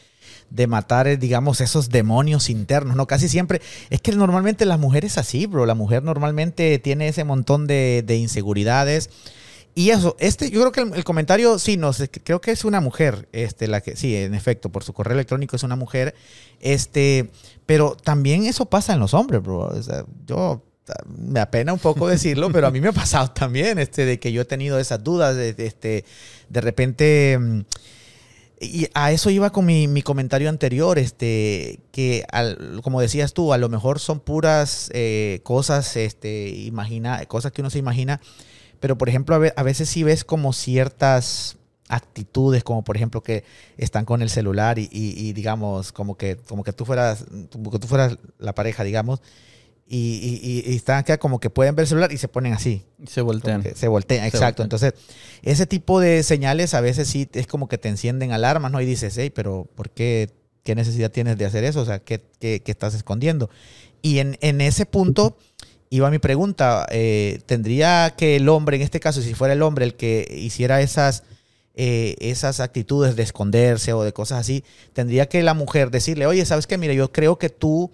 matar, 0.68 1.08
eh, 1.08 1.18
digamos, 1.18 1.62
esos 1.62 1.90
demonios 1.90 2.50
internos, 2.50 2.96
¿no? 2.96 3.06
Casi 3.06 3.30
siempre, 3.30 3.62
es 3.90 4.02
que 4.02 4.12
normalmente 4.14 4.66
las 4.66 4.80
mujeres 4.80 5.18
así, 5.18 5.46
bro, 5.46 5.66
la 5.66 5.76
mujer 5.76 6.04
normalmente 6.04 6.80
tiene 6.80 7.08
ese 7.08 7.24
montón 7.24 7.68
de, 7.68 8.04
inseguridades. 8.20 9.10
Y 9.78 9.92
eso, 9.92 10.16
este, 10.18 10.50
yo 10.50 10.60
creo 10.62 10.72
que 10.72 10.98
el, 10.98 11.04
comentario, 11.04 11.60
sí, 11.60 11.78
no, 11.78 11.92
creo 12.24 12.42
que 12.42 12.50
es 12.50 12.66
una 12.66 12.82
mujer, 12.82 13.30
este, 13.32 13.68
la 13.68 13.80
que, 13.80 13.96
sí, 13.96 14.16
en 14.16 14.34
efecto, 14.34 14.72
por 14.72 14.84
su 14.84 14.92
correo 14.92 15.14
electrónico 15.14 15.56
es 15.56 15.62
una 15.62 15.76
mujer, 15.76 16.16
este, 16.60 17.30
pero 17.68 17.96
también 17.96 18.48
eso 18.48 18.66
pasa 18.66 18.94
en 18.96 19.00
los 19.00 19.14
hombres, 19.14 19.44
bro. 19.44 19.60
O 19.60 19.84
sea, 19.84 20.04
yo 20.26 20.64
me 21.06 21.40
apena 21.40 21.74
un 21.74 21.80
poco 21.80 22.08
decirlo, 22.08 22.50
pero 22.52 22.66
a 22.66 22.72
mí 22.72 22.82
me 22.82 22.88
ha 22.88 22.92
pasado 22.92 23.30
también, 23.30 23.78
este, 23.78 24.06
de 24.06 24.20
que 24.20 24.32
yo 24.32 24.42
he 24.42 24.46
tenido 24.46 24.80
esas 24.80 25.04
dudas, 25.04 25.36
de, 25.36 25.54
este, 25.60 26.06
de 26.50 26.62
repente, 26.62 27.38
mm, 27.40 27.62
y 28.60 28.88
a 28.96 29.12
eso 29.12 29.30
iba 29.30 29.52
con 29.52 29.68
mi, 29.68 30.02
comentario 30.02 30.50
anterior, 30.50 30.98
este, 30.98 31.82
que 31.92 32.26
como 32.82 33.00
decías 33.00 33.36
tú, 33.36 33.54
a 33.54 33.60
lo 33.60 33.70
mejor 33.70 34.00
son 34.00 34.22
puras 34.22 34.90
eh, 34.92 35.42
cosas, 35.44 35.96
este, 35.98 36.50
imagina, 36.50 37.24
cosas 37.28 37.52
que 37.52 37.62
uno 37.62 37.70
se 37.70 37.78
imagina, 37.78 38.20
pero 38.80 38.98
por 38.98 39.10
ejemplo, 39.10 39.36
a, 39.36 39.64
veces 39.64 39.90
sí 39.90 40.04
ves 40.04 40.24
como 40.24 40.54
ciertas 40.54 41.58
actitudes, 41.90 42.64
como 42.64 42.84
por 42.84 42.96
ejemplo 42.98 43.22
que 43.22 43.44
están 43.78 44.06
con 44.06 44.22
el 44.22 44.30
celular 44.30 44.78
y, 44.80 45.34
digamos, 45.34 45.92
como 45.92 46.16
que, 46.16 46.36
como 46.36 46.64
que 46.64 46.74
tú 46.74 46.86
fueras, 46.86 47.26
como 47.52 47.72
que 47.72 47.80
tú 47.80 47.88
fueras 47.88 48.18
la 48.40 48.54
pareja, 48.54 48.84
digamos, 48.84 49.22
y, 49.90 50.40
y, 50.44 50.76
están 50.76 50.98
acá 50.98 51.18
como 51.18 51.40
que 51.40 51.50
pueden 51.50 51.74
ver 51.76 51.84
el 51.84 51.88
celular 51.88 52.12
y 52.12 52.18
se 52.18 52.28
ponen 52.28 52.52
así. 52.52 52.84
Se 53.06 53.22
voltean. 53.22 53.64
Se 53.74 53.88
voltean, 53.88 54.26
exacto. 54.26 54.62
Entonces, 54.62 54.94
ese 55.44 55.66
tipo 55.66 56.02
de 56.02 56.24
señales 56.24 56.74
a 56.74 56.82
veces 56.82 57.08
sí 57.08 57.30
es 57.32 57.48
como 57.48 57.70
que 57.70 57.78
te 57.78 57.88
encienden 57.88 58.34
alarmas, 58.34 58.70
¿no? 58.70 58.82
Y 58.82 58.86
dices, 58.86 59.18
hey, 59.18 59.32
pero 59.34 59.66
¿por 59.76 59.90
qué? 59.90 60.30
¿Qué 60.64 60.76
necesidad 60.76 61.10
tienes 61.10 61.38
de 61.38 61.46
hacer 61.46 61.64
eso? 61.64 61.80
O 61.80 61.86
sea, 61.86 62.00
¿qué, 62.00 62.22
qué, 62.40 62.62
estás 62.66 62.94
escondiendo? 62.94 63.50
Y 64.02 64.20
en, 64.20 64.38
en, 64.42 64.60
ese 64.60 64.86
punto 64.86 65.38
iba 65.90 66.10
mi 66.10 66.20
pregunta. 66.20 66.86
Eh, 66.92 67.40
¿Tendría 67.46 68.14
que 68.18 68.36
el 68.36 68.50
hombre, 68.50 68.78
en 68.78 68.84
este 68.84 69.00
caso, 69.00 69.22
si 69.22 69.34
fuera 69.34 69.54
el 69.54 69.62
hombre 69.62 69.86
el 69.86 69.96
que 69.96 70.28
hiciera 70.30 70.82
esas, 70.82 71.24
eh, 71.76 72.16
esas 72.20 72.60
actitudes 72.60 73.16
de 73.16 73.24
esconderse 73.24 73.94
o 73.94 74.04
de 74.04 74.14
cosas 74.14 74.40
así, 74.40 74.64
tendría 74.94 75.28
que 75.28 75.44
la 75.44 75.54
mujer 75.54 75.92
decirle, 75.92 76.26
oye, 76.26 76.46
¿sabes 76.46 76.68
qué? 76.68 76.78
Mira, 76.78 76.94
yo 76.94 77.12
creo 77.12 77.38
que 77.38 77.50
tú 77.50 77.92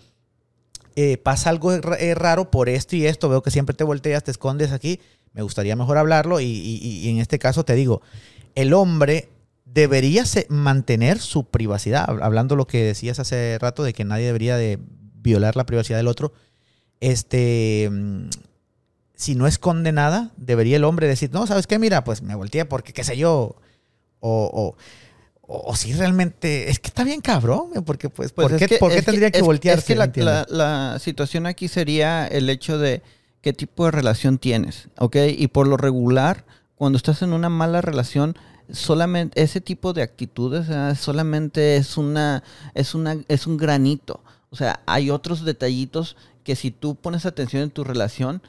eh, 0.96 1.18
pasa 1.18 1.50
algo 1.50 1.74
eh, 1.74 2.14
raro 2.14 2.52
por 2.52 2.70
esto 2.70 2.96
y 2.96 3.08
esto, 3.08 3.28
veo 3.28 3.42
que 3.42 3.50
siempre 3.50 3.76
te 3.76 3.84
volteas, 3.84 4.24
te 4.24 4.30
escondes 4.30 4.72
aquí, 4.72 5.00
me 5.34 5.42
gustaría 5.42 5.76
mejor 5.76 5.98
hablarlo 5.98 6.40
y, 6.40 7.10
en 7.10 7.18
este 7.18 7.40
caso 7.40 7.66
te 7.66 7.74
digo, 7.74 8.04
el 8.54 8.74
hombre 8.74 9.30
debería 9.66 10.24
mantener 10.50 11.18
su 11.18 11.46
privacidad, 11.46 12.08
hablando 12.22 12.56
lo 12.56 12.68
que 12.68 12.84
decías 12.84 13.18
hace 13.20 13.58
rato 13.60 13.84
de 13.84 13.94
que 13.94 14.06
nadie 14.06 14.28
debería 14.28 14.56
de 14.56 14.78
violar 15.16 15.56
la 15.56 15.66
privacidad 15.66 15.98
del 15.98 16.08
otro, 16.08 16.32
este, 17.12 17.90
si 19.16 19.36
no 19.36 19.48
esconde 19.48 19.92
nada, 19.92 20.32
debería 20.38 20.78
el 20.78 20.84
hombre 20.84 21.08
decir, 21.08 21.32
no, 21.34 21.48
¿sabes 21.48 21.68
qué? 21.68 21.80
Mira, 21.80 22.04
pues 22.04 22.22
me 22.22 22.36
volteé 22.36 22.66
porque, 22.66 22.94
qué 22.94 23.04
sé 23.04 23.18
yo, 23.18 23.56
o 24.20 24.76
o, 25.46 25.76
si 25.76 25.92
realmente 25.94 26.70
es 26.70 26.80
que 26.80 26.88
está 26.88 27.04
bien 27.04 27.20
cabrón, 27.20 27.72
porque 27.86 28.10
pues, 28.10 28.32
¿por, 28.32 28.50
pues 28.50 28.60
qué, 28.60 28.68
tendría 29.02 29.30
que, 29.30 29.42
voltearse? 29.42 29.94
Es 29.94 30.10
que 30.10 30.24
la, 30.24 30.98
situación 31.00 31.46
aquí 31.46 31.68
sería 31.68 32.26
el 32.26 32.50
hecho 32.50 32.78
de 32.78 33.02
qué 33.42 33.52
tipo 33.52 33.84
de 33.84 33.92
relación 33.92 34.38
tienes, 34.38 34.88
¿ok? 34.98 35.18
Y 35.38 35.48
por 35.50 35.68
lo 35.68 35.76
regular, 35.76 36.46
cuando 36.76 36.96
estás 36.96 37.22
en 37.24 37.34
una 37.34 37.50
mala 37.50 37.82
relación, 37.82 38.38
solamente 38.72 39.44
ese 39.44 39.60
tipo 39.60 39.92
de 39.92 40.02
actitudes 40.02 40.68
solamente 40.98 41.76
es 41.76 41.98
una, 41.98 42.42
es 42.74 42.96
una, 42.96 43.18
es 43.28 43.46
un 43.46 43.58
granito. 43.58 44.24
O 44.50 44.56
sea, 44.56 44.80
hay 44.86 45.10
otros 45.10 45.44
detallitos 45.44 46.16
que 46.44 46.56
si 46.56 46.72
tú 46.72 46.96
pones 46.96 47.26
atención 47.26 47.64
en 47.64 47.72
tu 47.72 47.84
relación, 47.84 48.42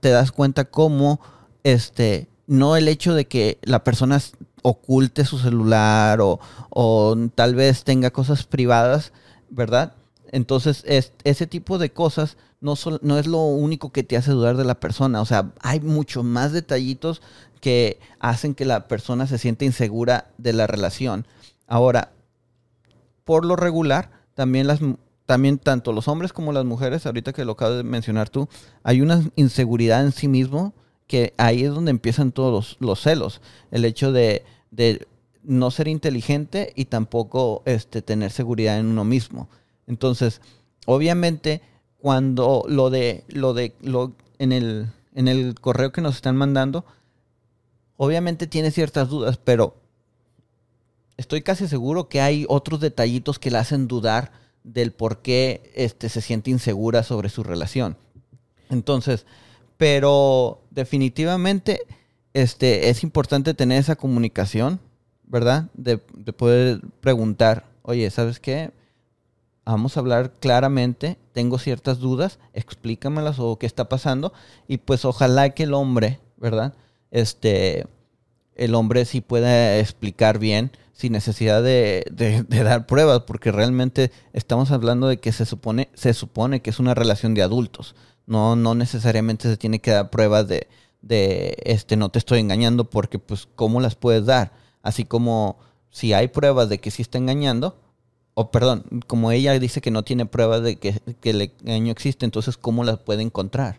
te 0.00 0.10
das 0.10 0.32
cuenta 0.32 0.64
cómo 0.64 1.20
este 1.62 2.28
no 2.46 2.76
el 2.76 2.88
hecho 2.88 3.14
de 3.14 3.26
que 3.26 3.58
la 3.62 3.84
persona 3.84 4.20
oculte 4.62 5.24
su 5.24 5.38
celular 5.38 6.18
o, 6.20 7.16
tal 7.34 7.54
vez 7.54 7.84
tenga 7.84 8.10
cosas 8.10 8.44
privadas, 8.44 9.12
¿verdad? 9.50 9.94
Entonces, 10.32 10.82
es, 10.86 11.12
ese 11.24 11.46
tipo 11.46 11.78
de 11.78 11.92
cosas 11.92 12.36
no, 12.60 12.74
no 13.02 13.18
es 13.18 13.26
lo 13.26 13.38
único 13.44 13.92
que 13.92 14.02
te 14.02 14.16
hace 14.16 14.32
dudar 14.32 14.56
de 14.56 14.64
la 14.64 14.80
persona. 14.80 15.20
O 15.20 15.26
sea, 15.26 15.52
hay 15.60 15.80
mucho 15.80 16.22
más 16.22 16.52
detallitos 16.52 17.22
que 17.60 17.98
hacen 18.18 18.54
que 18.54 18.64
la 18.64 18.88
persona 18.88 19.26
se 19.26 19.38
sienta 19.38 19.64
insegura 19.64 20.30
de 20.38 20.52
la 20.52 20.66
relación. 20.66 21.26
Ahora, 21.66 22.12
por 23.24 23.44
lo 23.44 23.56
regular, 23.56 24.10
también 24.34 24.66
las 24.66 24.80
también 25.28 25.58
tanto 25.58 25.92
los 25.92 26.08
hombres 26.08 26.32
como 26.32 26.54
las 26.54 26.64
mujeres, 26.64 27.04
ahorita 27.04 27.34
que 27.34 27.44
lo 27.44 27.52
acabas 27.52 27.76
de 27.76 27.82
mencionar 27.82 28.30
tú, 28.30 28.48
hay 28.82 29.02
una 29.02 29.22
inseguridad 29.36 30.02
en 30.02 30.12
sí 30.12 30.26
mismo 30.26 30.72
que 31.06 31.34
ahí 31.36 31.64
es 31.64 31.70
donde 31.70 31.90
empiezan 31.90 32.32
todos 32.32 32.78
los, 32.80 33.02
celos. 33.02 33.42
El 33.70 33.84
hecho 33.84 34.10
de, 34.10 34.42
no 35.42 35.70
ser 35.70 35.86
inteligente 35.86 36.72
y 36.74 36.86
tampoco 36.86 37.62
este, 37.66 38.00
tener 38.00 38.30
seguridad 38.30 38.78
en 38.78 38.86
uno 38.86 39.04
mismo. 39.04 39.50
Entonces, 39.86 40.40
obviamente, 40.86 41.60
cuando 41.98 42.64
lo 42.66 42.88
de, 42.88 43.24
lo 43.28 43.52
de, 43.52 43.74
lo, 43.82 44.14
en 44.38 44.52
el, 44.52 44.86
en 45.14 45.28
el 45.28 45.56
correo 45.60 45.92
que 45.92 46.00
nos 46.00 46.16
están 46.16 46.36
mandando, 46.36 46.86
obviamente 47.98 48.46
tiene 48.46 48.70
ciertas 48.70 49.10
dudas, 49.10 49.36
pero 49.36 49.76
estoy 51.18 51.42
casi 51.42 51.68
seguro 51.68 52.08
que 52.08 52.22
hay 52.22 52.46
otros 52.48 52.80
detallitos 52.80 53.38
que 53.38 53.50
le 53.50 53.58
hacen 53.58 53.88
dudar 53.88 54.47
del 54.64 54.92
por 54.92 55.22
qué 55.22 55.70
este, 55.74 56.08
se 56.08 56.20
siente 56.20 56.50
insegura 56.50 57.02
sobre 57.02 57.28
su 57.28 57.42
relación. 57.42 57.96
Entonces, 58.70 59.26
pero 59.76 60.60
definitivamente 60.70 61.80
este, 62.34 62.90
es 62.90 63.02
importante 63.02 63.54
tener 63.54 63.78
esa 63.78 63.96
comunicación, 63.96 64.80
¿verdad? 65.24 65.68
De, 65.74 65.98
poder 65.98 66.80
preguntar, 67.00 67.64
oye, 67.82 68.10
¿sabes 68.10 68.40
qué? 68.40 68.72
Vamos 69.64 69.96
a 69.96 70.00
hablar 70.00 70.32
claramente, 70.40 71.18
tengo 71.32 71.58
ciertas 71.58 71.98
dudas, 71.98 72.38
explícamelas 72.52 73.38
o 73.38 73.58
qué 73.58 73.66
está 73.66 73.88
pasando. 73.88 74.32
Y 74.66 74.78
pues 74.78 75.04
ojalá 75.04 75.50
que 75.50 75.64
el 75.64 75.74
hombre, 75.74 76.20
¿verdad? 76.36 76.74
Este, 77.10 77.86
el 78.54 78.74
hombre 78.74 79.04
sí 79.04 79.20
pueda 79.20 79.78
explicar 79.78 80.38
bien 80.38 80.72
sin 80.98 81.12
necesidad 81.12 81.62
de, 81.62 82.44
dar 82.50 82.86
pruebas, 82.86 83.20
porque 83.20 83.52
realmente 83.52 84.10
estamos 84.32 84.72
hablando 84.72 85.06
de 85.06 85.18
que 85.18 85.30
se 85.30 85.46
supone, 85.46 85.90
se 85.94 86.12
supone 86.12 86.60
que 86.60 86.70
es 86.70 86.80
una 86.80 86.92
relación 86.92 87.34
de 87.34 87.42
adultos. 87.42 87.94
No, 88.26 88.56
no 88.56 88.74
necesariamente 88.74 89.48
se 89.48 89.56
tiene 89.56 89.78
que 89.80 89.92
dar 89.92 90.10
pruebas 90.10 90.48
de, 90.48 90.66
de 91.00 91.56
este 91.62 91.96
no 91.96 92.08
te 92.08 92.18
estoy 92.18 92.40
engañando, 92.40 92.90
porque 92.90 93.20
pues, 93.20 93.46
¿cómo 93.54 93.80
las 93.80 93.94
puedes 93.94 94.26
dar? 94.26 94.50
Así 94.82 95.04
como 95.04 95.60
si 95.88 96.14
hay 96.14 96.26
pruebas 96.26 96.68
de 96.68 96.78
que 96.78 96.90
sí 96.90 97.02
está 97.02 97.16
engañando, 97.16 97.80
o 98.34 98.50
perdón, 98.50 98.84
como 99.06 99.30
ella 99.30 99.56
dice 99.60 99.80
que 99.80 99.92
no 99.92 100.02
tiene 100.02 100.26
pruebas 100.26 100.62
de 100.64 100.80
que, 100.80 101.00
que 101.20 101.30
el 101.30 101.52
engaño 101.60 101.92
existe, 101.92 102.24
entonces 102.24 102.56
¿cómo 102.56 102.82
las 102.82 102.98
puede 102.98 103.22
encontrar? 103.22 103.78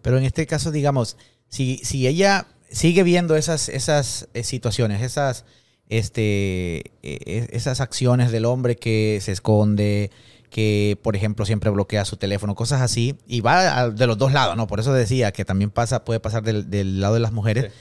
Pero 0.00 0.16
en 0.16 0.24
este 0.24 0.46
caso, 0.46 0.70
digamos, 0.70 1.18
si, 1.50 1.76
si 1.84 2.06
ella 2.06 2.46
sigue 2.70 3.02
viendo 3.02 3.36
esas, 3.36 3.68
esas 3.68 4.28
eh, 4.32 4.44
situaciones, 4.44 5.02
esas, 5.02 5.44
este, 5.88 6.92
eh, 7.02 7.48
esas 7.50 7.80
acciones 7.80 8.30
del 8.32 8.44
hombre 8.44 8.76
que 8.76 9.18
se 9.22 9.32
esconde, 9.32 10.10
que 10.50 10.98
por 11.02 11.16
ejemplo 11.16 11.44
siempre 11.44 11.70
bloquea 11.70 12.04
su 12.04 12.16
teléfono, 12.16 12.54
cosas 12.54 12.80
así, 12.80 13.16
y 13.26 13.40
va 13.40 13.90
de 13.90 14.06
los 14.06 14.18
dos 14.18 14.32
lados, 14.32 14.56
¿no? 14.56 14.66
Por 14.66 14.80
eso 14.80 14.92
decía 14.92 15.32
que 15.32 15.44
también 15.44 15.70
pasa, 15.70 16.04
puede 16.04 16.20
pasar 16.20 16.42
del, 16.42 16.70
del 16.70 17.00
lado 17.00 17.14
de 17.14 17.20
las 17.20 17.32
mujeres. 17.32 17.72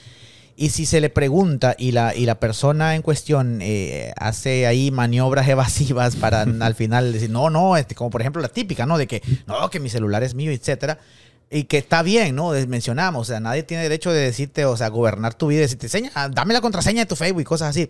Y 0.60 0.70
si 0.70 0.88
se 0.88 1.00
le 1.02 1.12
pregunta 1.12 1.76
y 1.78 1.92
la, 1.92 2.16
y 2.16 2.26
la 2.26 2.40
persona 2.40 2.96
en 2.96 3.04
cuestión 3.04 3.60
eh, 3.62 4.12
hace 4.18 4.66
ahí 4.66 4.90
maniobras 4.90 5.48
evasivas 5.48 6.16
para 6.16 6.42
al 6.62 6.74
final 6.74 7.14
decir, 7.14 7.30
no, 7.30 7.52
no, 7.52 7.78
este, 7.78 7.94
como 7.94 8.10
por 8.10 8.22
ejemplo 8.22 8.42
la 8.42 8.50
típica, 8.50 8.88
¿no? 8.88 8.98
De 8.98 9.06
que, 9.06 9.22
no, 9.46 9.70
que 9.70 9.80
mi 9.80 9.90
celular 9.90 10.24
es 10.24 10.34
mío, 10.34 10.52
etcétera. 10.52 10.98
Y 11.50 11.64
que 11.64 11.78
está 11.78 12.04
bien, 12.04 12.36
¿no? 12.36 12.52
Mencionamos, 12.68 13.22
o 13.22 13.32
sea, 13.32 13.40
nadie 13.40 13.64
tiene 13.64 13.84
derecho 13.84 14.12
de 14.12 14.20
decirte, 14.20 14.66
o 14.66 14.76
sea, 14.76 14.90
gobernar 14.90 15.34
tu 15.34 15.48
vida 15.48 15.62
decirte, 15.62 15.88
"Seña, 15.88 16.12
dame 16.32 16.54
la 16.54 16.62
contraseña 16.62 17.04
de 17.04 17.06
tu 17.06 17.16
Facebook 17.16 17.42
y 17.42 17.46
cosas 17.46 17.70
así. 17.70 17.90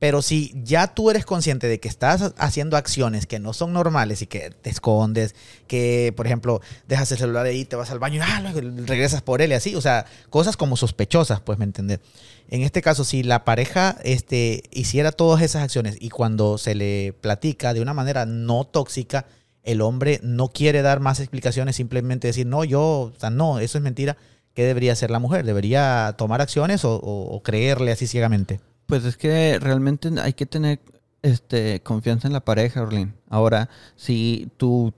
Pero 0.00 0.22
si 0.22 0.50
ya 0.64 0.94
tú 0.94 1.10
eres 1.10 1.26
consciente 1.26 1.68
de 1.68 1.78
que 1.78 1.86
estás 1.86 2.32
haciendo 2.38 2.78
acciones 2.78 3.26
que 3.26 3.38
no 3.38 3.52
son 3.52 3.74
normales 3.74 4.22
y 4.22 4.26
que 4.26 4.48
te 4.48 4.70
escondes, 4.70 5.34
que, 5.66 6.14
por 6.16 6.26
ejemplo, 6.26 6.62
dejas 6.88 7.12
el 7.12 7.18
celular 7.18 7.44
ahí, 7.44 7.66
te 7.66 7.76
vas 7.76 7.90
al 7.90 7.98
baño 7.98 8.16
y 8.16 8.20
ah, 8.22 8.50
regresas 8.86 9.20
por 9.20 9.42
él 9.42 9.50
y 9.50 9.54
así, 9.54 9.74
o 9.76 9.82
sea, 9.82 10.06
cosas 10.30 10.56
como 10.56 10.78
sospechosas, 10.78 11.42
pues, 11.42 11.58
¿me 11.58 11.66
entiendes? 11.66 12.00
En 12.48 12.62
este 12.62 12.80
caso, 12.80 13.04
si 13.04 13.22
la 13.22 13.44
pareja 13.44 13.98
este, 14.02 14.62
hiciera 14.70 15.12
todas 15.12 15.42
esas 15.42 15.62
acciones 15.62 15.98
y 16.00 16.08
cuando 16.08 16.56
se 16.56 16.74
le 16.74 17.12
platica 17.20 17.74
de 17.74 17.82
una 17.82 17.92
manera 17.92 18.24
no 18.24 18.64
tóxica, 18.64 19.26
el 19.64 19.80
hombre 19.80 20.20
no 20.22 20.48
quiere 20.48 20.82
dar 20.82 21.00
más 21.00 21.20
explicaciones, 21.20 21.76
simplemente 21.76 22.28
decir, 22.28 22.46
no, 22.46 22.64
yo, 22.64 22.82
o 22.82 23.12
sea, 23.18 23.30
no, 23.30 23.58
eso 23.58 23.78
es 23.78 23.84
mentira, 23.84 24.16
¿qué 24.54 24.64
debería 24.64 24.92
hacer 24.92 25.10
la 25.10 25.18
mujer? 25.18 25.44
¿Debería 25.44 26.14
tomar 26.16 26.40
acciones 26.40 26.82
o, 26.84 27.40
creerle 27.44 27.92
así 27.92 28.06
ciegamente? 28.06 28.60
Pues 28.86 29.04
es 29.04 29.16
que 29.16 29.58
realmente 29.60 30.10
hay 30.20 30.32
que 30.32 30.46
tener 30.46 30.80
este 31.22 31.80
confianza 31.82 32.26
en 32.26 32.32
la 32.32 32.40
pareja, 32.40 32.82
Orlin. 32.82 33.14
Ahora, 33.28 33.68
si 33.96 34.48
tú, 34.56 34.92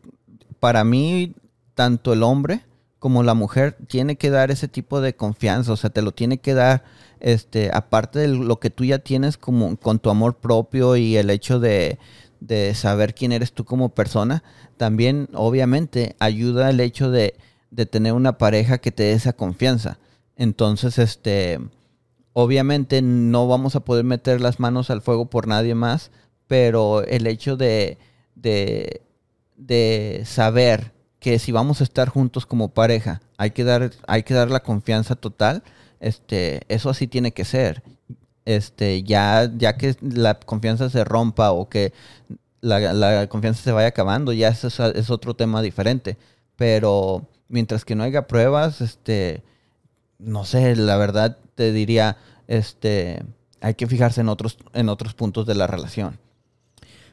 para 0.60 0.84
mí, 0.84 1.34
tanto 1.74 2.12
el 2.12 2.22
hombre 2.22 2.62
como 2.98 3.24
la 3.24 3.34
mujer 3.34 3.76
tiene 3.88 4.16
que 4.16 4.30
dar 4.30 4.52
ese 4.52 4.68
tipo 4.68 5.00
de 5.00 5.16
confianza, 5.16 5.72
o 5.72 5.76
sea, 5.76 5.90
te 5.90 6.02
lo 6.02 6.12
tiene 6.12 6.38
que 6.38 6.54
dar, 6.54 6.84
este, 7.18 7.70
aparte 7.74 8.20
de 8.20 8.28
lo 8.28 8.60
que 8.60 8.70
tú 8.70 8.84
ya 8.84 9.00
tienes 9.00 9.36
como 9.36 9.76
con 9.76 9.98
tu 9.98 10.08
amor 10.08 10.36
propio 10.36 10.96
y 10.96 11.16
el 11.16 11.28
hecho 11.28 11.58
de, 11.58 11.98
de 12.46 12.74
saber 12.74 13.14
quién 13.14 13.32
eres 13.32 13.52
tú 13.52 13.64
como 13.64 13.94
persona, 13.94 14.42
también 14.76 15.28
obviamente 15.32 16.16
ayuda 16.18 16.70
el 16.70 16.80
hecho 16.80 17.10
de, 17.10 17.34
de 17.70 17.86
tener 17.86 18.12
una 18.12 18.36
pareja 18.36 18.78
que 18.78 18.90
te 18.90 19.04
dé 19.04 19.12
esa 19.12 19.32
confianza. 19.32 19.98
Entonces, 20.36 20.98
este, 20.98 21.60
obviamente 22.32 23.00
no 23.00 23.46
vamos 23.46 23.76
a 23.76 23.80
poder 23.80 24.04
meter 24.04 24.40
las 24.40 24.58
manos 24.58 24.90
al 24.90 25.02
fuego 25.02 25.26
por 25.26 25.46
nadie 25.46 25.74
más, 25.74 26.10
pero 26.48 27.04
el 27.04 27.26
hecho 27.26 27.56
de, 27.56 27.98
de, 28.34 29.02
de 29.56 30.22
saber 30.26 30.92
que 31.20 31.38
si 31.38 31.52
vamos 31.52 31.80
a 31.80 31.84
estar 31.84 32.08
juntos 32.08 32.44
como 32.44 32.74
pareja, 32.74 33.22
hay 33.36 33.52
que 33.52 33.62
dar, 33.62 33.92
hay 34.08 34.24
que 34.24 34.34
dar 34.34 34.50
la 34.50 34.64
confianza 34.64 35.14
total, 35.14 35.62
este, 36.00 36.62
eso 36.66 36.90
así 36.90 37.06
tiene 37.06 37.30
que 37.30 37.44
ser. 37.44 37.84
Este, 38.44 39.02
ya, 39.02 39.50
ya 39.56 39.76
que 39.76 39.96
la 40.00 40.34
confianza 40.34 40.90
se 40.90 41.04
rompa 41.04 41.52
o 41.52 41.68
que 41.68 41.92
la, 42.60 42.92
la 42.92 43.26
confianza 43.28 43.62
se 43.62 43.72
vaya 43.72 43.88
acabando, 43.88 44.32
ya 44.32 44.48
es, 44.48 44.64
es 44.64 45.10
otro 45.10 45.34
tema 45.34 45.62
diferente. 45.62 46.16
Pero 46.56 47.26
mientras 47.48 47.84
que 47.84 47.94
no 47.94 48.04
haya 48.04 48.26
pruebas, 48.26 48.80
este, 48.80 49.42
no 50.18 50.44
sé, 50.44 50.74
la 50.76 50.96
verdad 50.96 51.38
te 51.54 51.72
diría, 51.72 52.16
este, 52.48 53.22
hay 53.60 53.74
que 53.74 53.86
fijarse 53.86 54.20
en 54.20 54.28
otros, 54.28 54.56
en 54.72 54.88
otros 54.88 55.14
puntos 55.14 55.46
de 55.46 55.54
la 55.54 55.66
relación. 55.66 56.18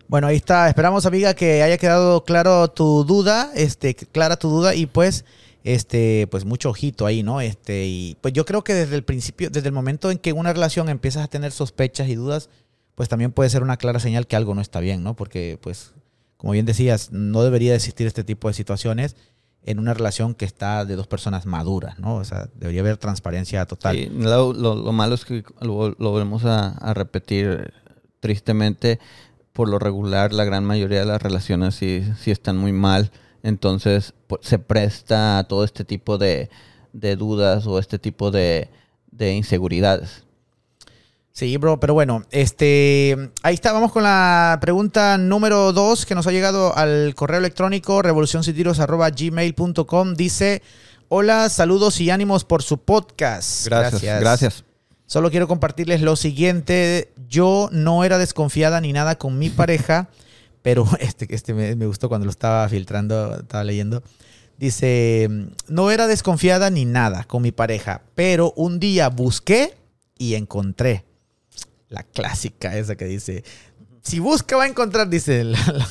Bueno, 0.08 0.26
ahí 0.28 0.38
está. 0.38 0.68
Esperamos, 0.68 1.06
amiga, 1.06 1.36
que 1.36 1.62
haya 1.62 1.78
quedado 1.78 2.24
claro 2.24 2.68
tu 2.70 3.04
duda, 3.04 3.52
este, 3.54 3.94
clara 3.94 4.38
tu 4.38 4.50
duda 4.50 4.74
y 4.74 4.88
pues, 4.88 5.24
este, 5.74 6.28
pues 6.32 6.46
mucho 6.46 6.70
ojito 6.70 7.06
ahí, 7.06 7.22
¿no? 7.24 7.42
Este, 7.42 7.86
y 7.88 8.18
pues 8.22 8.34
yo 8.34 8.46
creo 8.46 8.64
que 8.64 8.74
desde 8.74 8.96
el 8.96 9.04
principio, 9.04 9.50
desde 9.50 9.68
el 9.68 9.74
momento 9.74 10.10
en 10.12 10.18
que 10.18 10.34
una 10.34 10.52
relación 10.54 10.90
empiezas 10.90 11.24
a 11.24 11.28
tener 11.28 11.52
sospechas 11.52 12.08
y 12.10 12.16
dudas, 12.16 12.50
pues 12.96 13.08
también 13.10 13.32
puede 13.32 13.50
ser 13.50 13.62
una 13.64 13.78
clara 13.78 14.00
señal 14.00 14.28
que 14.28 14.36
algo 14.36 14.56
no 14.56 14.62
está 14.62 14.80
bien, 14.80 15.04
¿no? 15.04 15.16
Porque, 15.16 15.58
pues, 15.62 15.94
como 16.38 16.54
bien 16.54 16.66
decías, 16.66 17.12
no 17.12 17.44
debería 17.44 17.76
existir 17.76 18.08
este 18.08 18.24
tipo 18.24 18.48
de 18.48 18.54
situaciones 18.54 19.16
en 19.64 19.78
una 19.80 19.94
relación 19.94 20.34
que 20.36 20.46
está 20.46 20.86
de 20.86 20.96
dos 20.96 21.08
personas 21.08 21.46
maduras, 21.46 22.00
¿no? 22.00 22.16
O 22.16 22.24
sea, 22.24 22.50
debería 22.56 22.82
haber 22.82 22.98
transparencia 22.98 23.66
total. 23.66 23.96
Sí, 23.96 24.10
lo, 24.12 24.54
lo- 24.54 24.76
lo 24.76 24.92
malo 24.94 25.16
es 25.16 25.26
que 25.26 25.44
lo, 25.62 25.90
lo 26.00 26.12
volvemos 26.12 26.46
a, 26.46 26.70
a 26.70 26.94
repetir 26.94 27.72
tristemente. 28.20 29.00
Por 29.54 29.68
lo 29.70 29.78
regular, 29.80 30.32
la 30.34 30.46
gran 30.46 30.64
mayoría 30.64 31.00
de 31.00 31.06
las 31.06 31.22
relaciones 31.22 31.76
sí, 31.76 32.04
sí 32.20 32.32
están 32.32 32.58
muy 32.58 32.72
mal. 32.72 33.12
Entonces, 33.44 34.14
pues, 34.28 34.42
se 34.44 34.60
presta 34.60 35.40
a 35.40 35.44
todo 35.46 35.64
este 35.64 35.84
tipo 35.84 36.18
de, 36.18 36.50
de 36.94 37.16
dudas 37.16 37.66
o 37.68 37.80
este 37.80 38.00
tipo 38.00 38.32
de, 38.32 38.70
de 39.12 39.34
inseguridades. 39.34 40.24
Sí, 41.32 41.58
bro, 41.58 41.80
pero 41.80 41.94
bueno, 41.94 42.24
este, 42.32 43.30
ahí 43.44 43.54
está, 43.54 43.72
vamos 43.72 43.92
con 43.94 44.04
la 44.04 44.58
pregunta 44.60 45.18
número 45.18 45.72
dos 45.72 46.06
que 46.06 46.14
nos 46.14 46.28
ha 46.28 46.32
llegado 46.32 46.76
al 46.76 47.16
correo 47.16 47.40
electrónico 47.40 48.02
revolucioncitiros.gmail.com. 48.02 50.16
Dice, 50.16 50.62
hola, 51.08 51.48
saludos 51.48 52.02
y 52.02 52.10
ánimos 52.10 52.44
por 52.44 52.62
su 52.62 52.80
podcast. 52.80 53.68
Gracias, 53.68 54.20
gracias. 54.20 54.66
Solo 55.06 55.32
quiero 55.32 55.48
compartirles 55.48 56.02
lo 56.02 56.18
siguiente, 56.18 57.14
yo 57.30 57.70
no 57.72 58.04
era 58.04 58.18
desconfiada 58.18 58.82
ni 58.82 58.92
nada 58.92 59.18
con 59.18 59.40
mi 59.40 59.50
pareja, 59.50 60.10
pero 60.62 60.86
este, 61.00 61.34
este 61.34 61.54
me, 61.54 61.86
gustó 61.86 62.10
cuando 62.10 62.26
lo 62.26 62.32
estaba 62.32 62.68
filtrando, 62.70 63.40
estaba 63.40 63.64
leyendo. 63.64 64.04
Dice, 64.58 65.30
no 65.70 65.90
era 65.90 66.08
desconfiada 66.08 66.70
ni 66.70 66.84
nada 66.84 67.24
con 67.24 67.42
mi 67.42 67.52
pareja, 67.52 68.02
pero 68.16 68.54
un 68.58 68.80
día 68.80 69.08
busqué 69.10 69.76
y 70.18 70.36
encontré. 70.36 71.06
La 71.88 72.04
clásica 72.04 72.78
esa 72.78 72.96
que 72.96 73.06
dice, 73.06 73.44
si 74.04 74.20
busca 74.20 74.58
va 74.58 74.64
a 74.64 74.68
encontrar, 74.68 75.10
dice. 75.10 75.46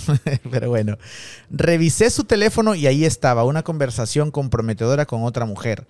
pero 0.50 0.68
bueno, 0.68 0.98
revisé 1.50 2.10
su 2.10 2.24
teléfono 2.24 2.74
y 2.74 2.86
ahí 2.86 3.04
estaba 3.04 3.44
una 3.44 3.62
conversación 3.62 4.30
comprometedora 4.30 5.06
con 5.06 5.24
otra 5.24 5.46
mujer. 5.46 5.86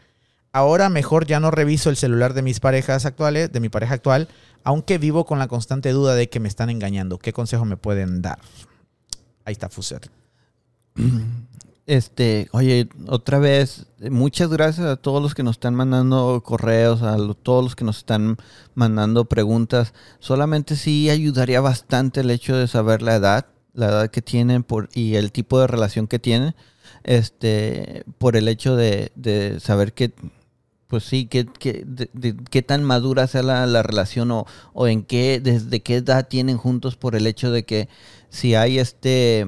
Ahora 0.52 0.88
mejor 0.88 1.26
ya 1.26 1.40
no 1.40 1.50
reviso 1.50 1.90
el 1.90 1.96
celular 1.96 2.34
de 2.34 2.42
mis 2.42 2.60
parejas 2.60 3.06
actuales, 3.06 3.52
de 3.52 3.60
mi 3.60 3.68
pareja 3.68 3.94
actual, 3.94 4.28
aunque 4.64 4.98
vivo 4.98 5.26
con 5.26 5.38
la 5.38 5.48
constante 5.48 5.90
duda 5.90 6.14
de 6.14 6.28
que 6.28 6.40
me 6.40 6.48
están 6.48 6.70
engañando. 6.70 7.18
¿Qué 7.18 7.32
consejo 7.32 7.64
me 7.64 7.76
pueden 7.76 8.22
dar? 8.22 8.38
Ahí 9.48 9.52
está 9.52 9.70
Fuser. 9.70 10.02
Este, 11.86 12.48
oye, 12.52 12.86
otra 13.06 13.38
vez, 13.38 13.86
muchas 14.10 14.50
gracias 14.50 14.86
a 14.86 14.96
todos 14.96 15.22
los 15.22 15.34
que 15.34 15.42
nos 15.42 15.56
están 15.56 15.74
mandando 15.74 16.42
correos, 16.44 17.00
a 17.00 17.16
todos 17.42 17.64
los 17.64 17.74
que 17.74 17.86
nos 17.86 17.96
están 17.96 18.36
mandando 18.74 19.24
preguntas. 19.24 19.94
Solamente 20.18 20.76
sí 20.76 21.08
ayudaría 21.08 21.62
bastante 21.62 22.20
el 22.20 22.30
hecho 22.30 22.56
de 22.56 22.68
saber 22.68 23.00
la 23.00 23.14
edad, 23.14 23.46
la 23.72 23.86
edad 23.86 24.10
que 24.10 24.20
tienen 24.20 24.64
por, 24.64 24.90
y 24.92 25.14
el 25.14 25.32
tipo 25.32 25.58
de 25.58 25.66
relación 25.66 26.08
que 26.08 26.18
tienen. 26.18 26.54
Este, 27.02 28.04
por 28.18 28.36
el 28.36 28.48
hecho 28.48 28.76
de, 28.76 29.12
de 29.14 29.60
saber 29.60 29.94
que, 29.94 30.12
pues 30.88 31.04
sí, 31.04 31.26
que, 31.26 31.46
que- 31.46 31.84
de- 31.86 32.10
de- 32.14 32.36
qué 32.50 32.62
tan 32.62 32.82
madura 32.84 33.26
sea 33.26 33.42
la, 33.42 33.66
la 33.66 33.82
relación 33.82 34.30
o, 34.32 34.46
o 34.72 34.88
en 34.88 35.02
qué, 35.04 35.40
desde 35.40 35.80
qué 35.80 35.96
edad 35.96 36.28
tienen 36.28 36.56
juntos 36.58 36.96
por 36.96 37.14
el 37.16 37.26
hecho 37.26 37.50
de 37.52 37.64
que 37.64 37.88
si 38.30 38.54
hay 38.54 38.78
este 38.78 39.46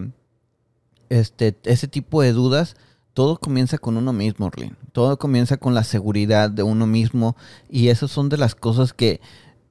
este, 1.09 1.59
ese 1.65 1.89
tipo 1.89 2.23
de 2.23 2.33
dudas, 2.33 2.77
todo 3.15 3.39
comienza 3.39 3.79
con 3.79 3.97
uno 3.97 4.13
mismo, 4.13 4.47
Orlin. 4.47 4.77
Todo 4.93 5.19
comienza 5.19 5.57
con 5.57 5.75
la 5.75 5.85
seguridad 5.85 6.51
de 6.51 6.63
uno 6.63 6.87
mismo 6.87 7.37
y 7.69 7.89
esas 7.89 8.11
son 8.11 8.29
de 8.29 8.37
las 8.37 8.55
cosas 8.55 8.93
que, 8.93 9.21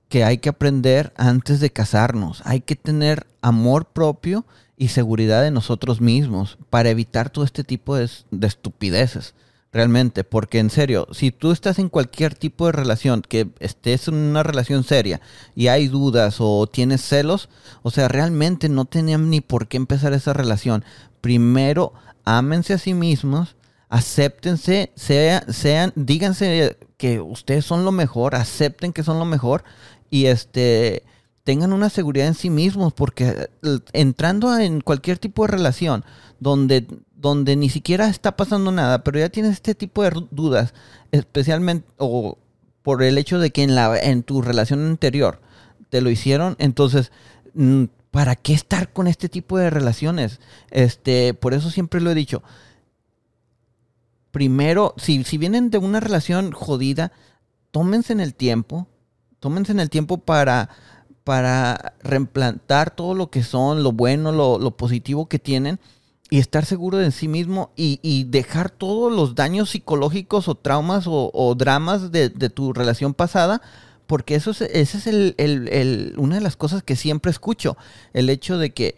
que 0.10 0.24
hay 0.24 0.40
que 0.40 0.50
aprender 0.50 1.14
antes 1.16 1.60
de 1.60 1.72
casarnos. 1.72 2.42
Hay 2.46 2.62
que 2.62 2.76
tener 2.76 3.26
amor 3.42 3.86
propio 3.86 4.46
y 4.78 4.90
seguridad 4.90 5.42
de 5.44 5.52
nosotros 5.52 6.02
mismos 6.02 6.58
para 6.70 6.90
evitar 6.90 7.30
todo 7.30 7.46
este 7.46 7.64
tipo 7.64 7.96
de, 7.96 8.10
de 8.32 8.48
estupideces. 8.48 9.34
Realmente, 9.72 10.24
porque 10.24 10.60
en 10.60 10.70
serio, 10.70 11.08
si 11.12 11.32
tú 11.32 11.52
estás 11.52 11.80
en 11.80 11.90
cualquier 11.90 12.36
tipo 12.36 12.66
de 12.66 12.72
relación, 12.72 13.22
que 13.22 13.50
estés 13.60 14.08
en 14.08 14.16
una 14.16 14.44
relación 14.44 14.84
seria 14.84 15.22
y 15.56 15.68
hay 15.68 15.88
dudas 15.88 16.38
o 16.40 16.68
tienes 16.68 17.02
celos, 17.02 17.50
o 17.84 17.92
sea, 17.92 18.08
realmente 18.08 18.70
no 18.70 18.86
tenían 18.86 19.30
ni 19.30 19.42
por 19.42 19.68
qué 19.68 19.78
empezar 19.78 20.14
esa 20.14 20.34
relación. 20.34 20.84
Primero, 21.22 21.94
ámense 22.26 22.74
a 22.74 22.78
sí 22.78 22.94
mismos, 22.94 23.56
acéptense, 23.90 24.92
sean, 24.96 25.94
díganse 25.96 26.78
que 26.98 27.20
ustedes 27.20 27.66
son 27.66 27.86
lo 27.86 27.92
mejor, 27.92 28.36
acepten 28.36 28.94
que 28.94 29.04
son 29.04 29.20
lo 29.20 29.26
mejor 29.26 29.64
y 30.10 30.26
este 30.26 31.04
tengan 31.50 31.74
una 31.74 31.90
seguridad 31.90 32.28
en 32.28 32.36
sí 32.36 32.52
mismos, 32.52 32.94
porque 32.94 33.50
eh, 33.64 33.80
entrando 33.94 34.56
en 34.56 34.82
cualquier 34.82 35.18
tipo 35.18 35.42
de 35.42 35.48
relación 35.48 36.06
donde, 36.40 36.86
donde 37.16 37.56
ni 37.56 37.72
siquiera 37.72 38.08
está 38.08 38.38
pasando 38.38 38.72
nada, 38.72 39.04
pero 39.04 39.18
ya 39.18 39.30
tienes 39.30 39.54
este 39.54 39.74
tipo 39.74 40.04
de 40.04 40.12
dudas, 40.30 40.76
especialmente 41.12 41.88
o 41.98 42.38
por 42.84 43.02
el 43.02 43.18
hecho 43.18 43.40
de 43.40 43.50
que 43.50 43.64
en, 43.64 43.74
la, 43.74 44.00
en 44.00 44.22
tu 44.22 44.44
relación 44.44 44.86
anterior 44.86 45.42
te 45.90 46.02
lo 46.02 46.12
hicieron, 46.12 46.56
entonces, 46.60 47.12
mm, 47.56 47.86
¿para 48.12 48.36
qué 48.36 48.54
estar 48.54 48.94
con 48.94 49.08
este 49.08 49.28
tipo 49.28 49.58
de 49.58 49.72
relaciones? 49.72 50.40
Este, 50.70 51.34
por 51.34 51.56
eso 51.56 51.72
siempre 51.72 52.00
lo 52.00 52.12
he 52.12 52.16
dicho. 52.16 52.44
Primero, 54.30 54.94
si, 54.98 55.24
si 55.24 55.40
vienen 55.40 55.72
de 55.72 55.80
una 55.80 56.00
relación 56.00 56.52
jodida, 56.52 57.12
tómense 57.72 58.14
en 58.14 58.20
el 58.20 58.36
tiempo, 58.36 58.88
tómense 59.40 59.72
en 59.72 59.80
el 59.80 59.90
tiempo 59.90 60.20
para 60.20 60.70
para 61.24 61.94
reimplantar 62.02 62.96
todo 62.96 63.14
lo 63.14 63.30
que 63.30 63.44
son, 63.44 63.84
lo 63.84 63.92
bueno, 63.92 64.32
lo, 64.32 64.72
positivo 64.78 65.28
que 65.28 65.40
tienen 65.40 65.80
y 66.30 66.40
estar 66.40 66.66
seguro 66.66 66.98
de 66.98 67.12
sí 67.12 67.28
mismo 67.28 67.72
y, 67.76 68.24
dejar 68.26 68.70
todos 68.70 69.12
los 69.12 69.36
daños 69.36 69.72
psicológicos 69.72 70.48
o 70.48 70.56
traumas 70.56 71.06
o, 71.08 71.56
dramas 71.58 72.12
de, 72.12 72.30
tu 72.30 72.74
relación 72.74 73.14
pasada, 73.14 73.62
porque 74.08 74.36
eso 74.36 74.52
es, 74.52 74.62
ese 74.62 74.98
es 74.98 75.08
el, 75.08 76.16
una 76.18 76.36
de 76.36 76.42
las 76.42 76.56
cosas 76.56 76.84
que 76.84 76.96
siempre 76.96 77.32
escucho, 77.32 77.78
el 78.14 78.30
hecho 78.30 78.58
de 78.58 78.74
que 78.74 78.96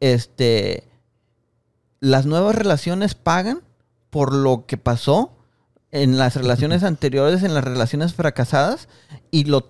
este, 0.00 0.88
las 2.00 2.26
nuevas 2.26 2.54
relaciones 2.54 3.14
pagan 3.14 3.62
por 4.10 4.34
lo 4.34 4.66
que 4.66 4.76
pasó 4.76 5.41
en 5.92 6.16
las 6.16 6.36
relaciones 6.36 6.82
anteriores, 6.82 7.42
en 7.42 7.54
las 7.54 7.62
relaciones 7.62 8.14
fracasadas, 8.14 8.88
y 9.30 9.44
lo, 9.44 9.68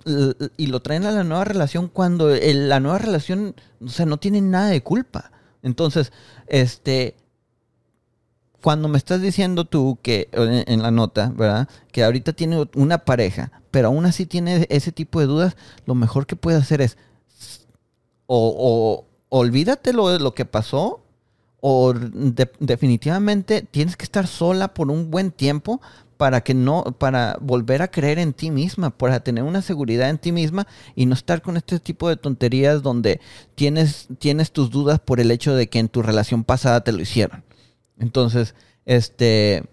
y 0.57 0.69
lo 0.69 0.81
traen 0.81 1.05
a 1.05 1.11
la 1.11 1.25
nueva 1.25 1.45
relación 1.45 1.89
cuando 1.89 2.29
la 2.31 2.81
nueva 2.81 2.99
relación, 2.99 3.55
o 3.85 3.89
sea, 3.89 4.07
no 4.07 4.19
tiene 4.19 4.41
nada 4.41 4.69
de 4.69 4.83
culpa. 4.83 5.33
Entonces, 5.63 6.13
este, 6.47 7.17
cuando 8.63 8.89
me 8.89 8.99
estás 8.99 9.21
diciendo 9.21 9.65
tú 9.65 9.99
que 10.01 10.29
en, 10.33 10.81
la 10.83 10.93
nota, 10.93 11.33
¿verdad? 11.35 11.69
Que 11.91 12.05
ahorita 12.05 12.33
tiene 12.33 12.69
una 12.75 12.99
pareja, 12.99 13.51
pero 13.73 13.89
aún 13.89 14.07
así 14.07 14.25
tiene 14.25 14.67
ese 14.71 14.93
tipo 14.93 15.19
de 15.19 15.27
dudas, 15.27 15.57
lo 15.87 15.97
mejor 15.97 16.27
que 16.27 16.37
puede 16.37 16.57
hacer 16.57 16.81
es 16.81 16.97
o, 18.27 19.05
olvídate 19.29 19.93
lo, 19.93 20.19
lo 20.19 20.35
que 20.35 20.45
pasó 20.45 21.03
o 21.61 21.93
definitivamente 21.93 23.63
tienes 23.63 23.97
que 23.97 24.05
estar 24.05 24.27
sola 24.27 24.75
por 24.75 24.91
un 24.91 25.11
buen 25.11 25.31
tiempo 25.31 25.81
para 26.23 26.43
que 26.43 26.55
no, 26.55 26.85
para 27.01 27.37
volver 27.41 27.83
a 27.83 27.91
creer 27.91 28.21
en 28.21 28.33
ti 28.33 28.53
misma, 28.53 28.97
para 28.97 29.25
tener 29.25 29.43
una 29.43 29.61
seguridad 29.61 30.09
en 30.09 30.19
ti 30.19 30.31
misma 30.31 30.69
y 30.95 31.07
no 31.07 31.15
estar 31.15 31.43
con 31.43 31.57
este 31.57 31.81
tipo 31.81 32.09
de 32.09 32.15
tonterías 32.15 32.81
donde 32.81 33.21
tienes, 33.57 34.07
tienes 34.21 34.53
tus 34.53 34.71
dudas 34.71 35.01
por 35.01 35.19
el 35.19 35.33
hecho 35.33 35.57
de 35.57 35.69
que 35.69 35.81
en 35.81 35.89
tu 35.89 36.01
relación 36.01 36.45
pasada 36.45 36.85
te 36.85 36.93
lo 36.93 37.03
hicieron. 37.03 37.43
Entonces, 37.99 38.55
este, 38.87 39.65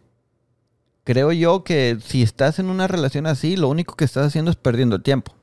creo 1.04 1.32
yo 1.34 1.64
que 1.64 2.00
si 2.04 2.24
estás 2.24 2.58
en 2.58 2.72
una 2.72 2.88
relación 2.88 3.28
así, 3.28 3.56
lo 3.56 3.68
único 3.68 3.96
que 3.96 4.06
estás 4.06 4.26
haciendo 4.26 4.50
es 4.50 4.58
perdiendo 4.58 4.96
el 4.96 5.04
tiempo. 5.04 5.36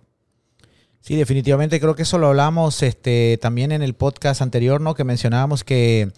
Sí, 1.03 1.15
definitivamente 1.15 1.79
creo 1.79 1.95
que 1.95 2.03
eso 2.03 2.19
lo 2.19 2.27
hablamos 2.27 2.83
este, 2.83 3.39
también 3.41 3.71
en 3.71 3.83
el 3.83 3.95
podcast 3.95 4.43
anterior, 4.43 4.81
¿no? 4.81 4.97
Que 4.97 5.05
mencionábamos 5.05 5.63
que 5.63 6.11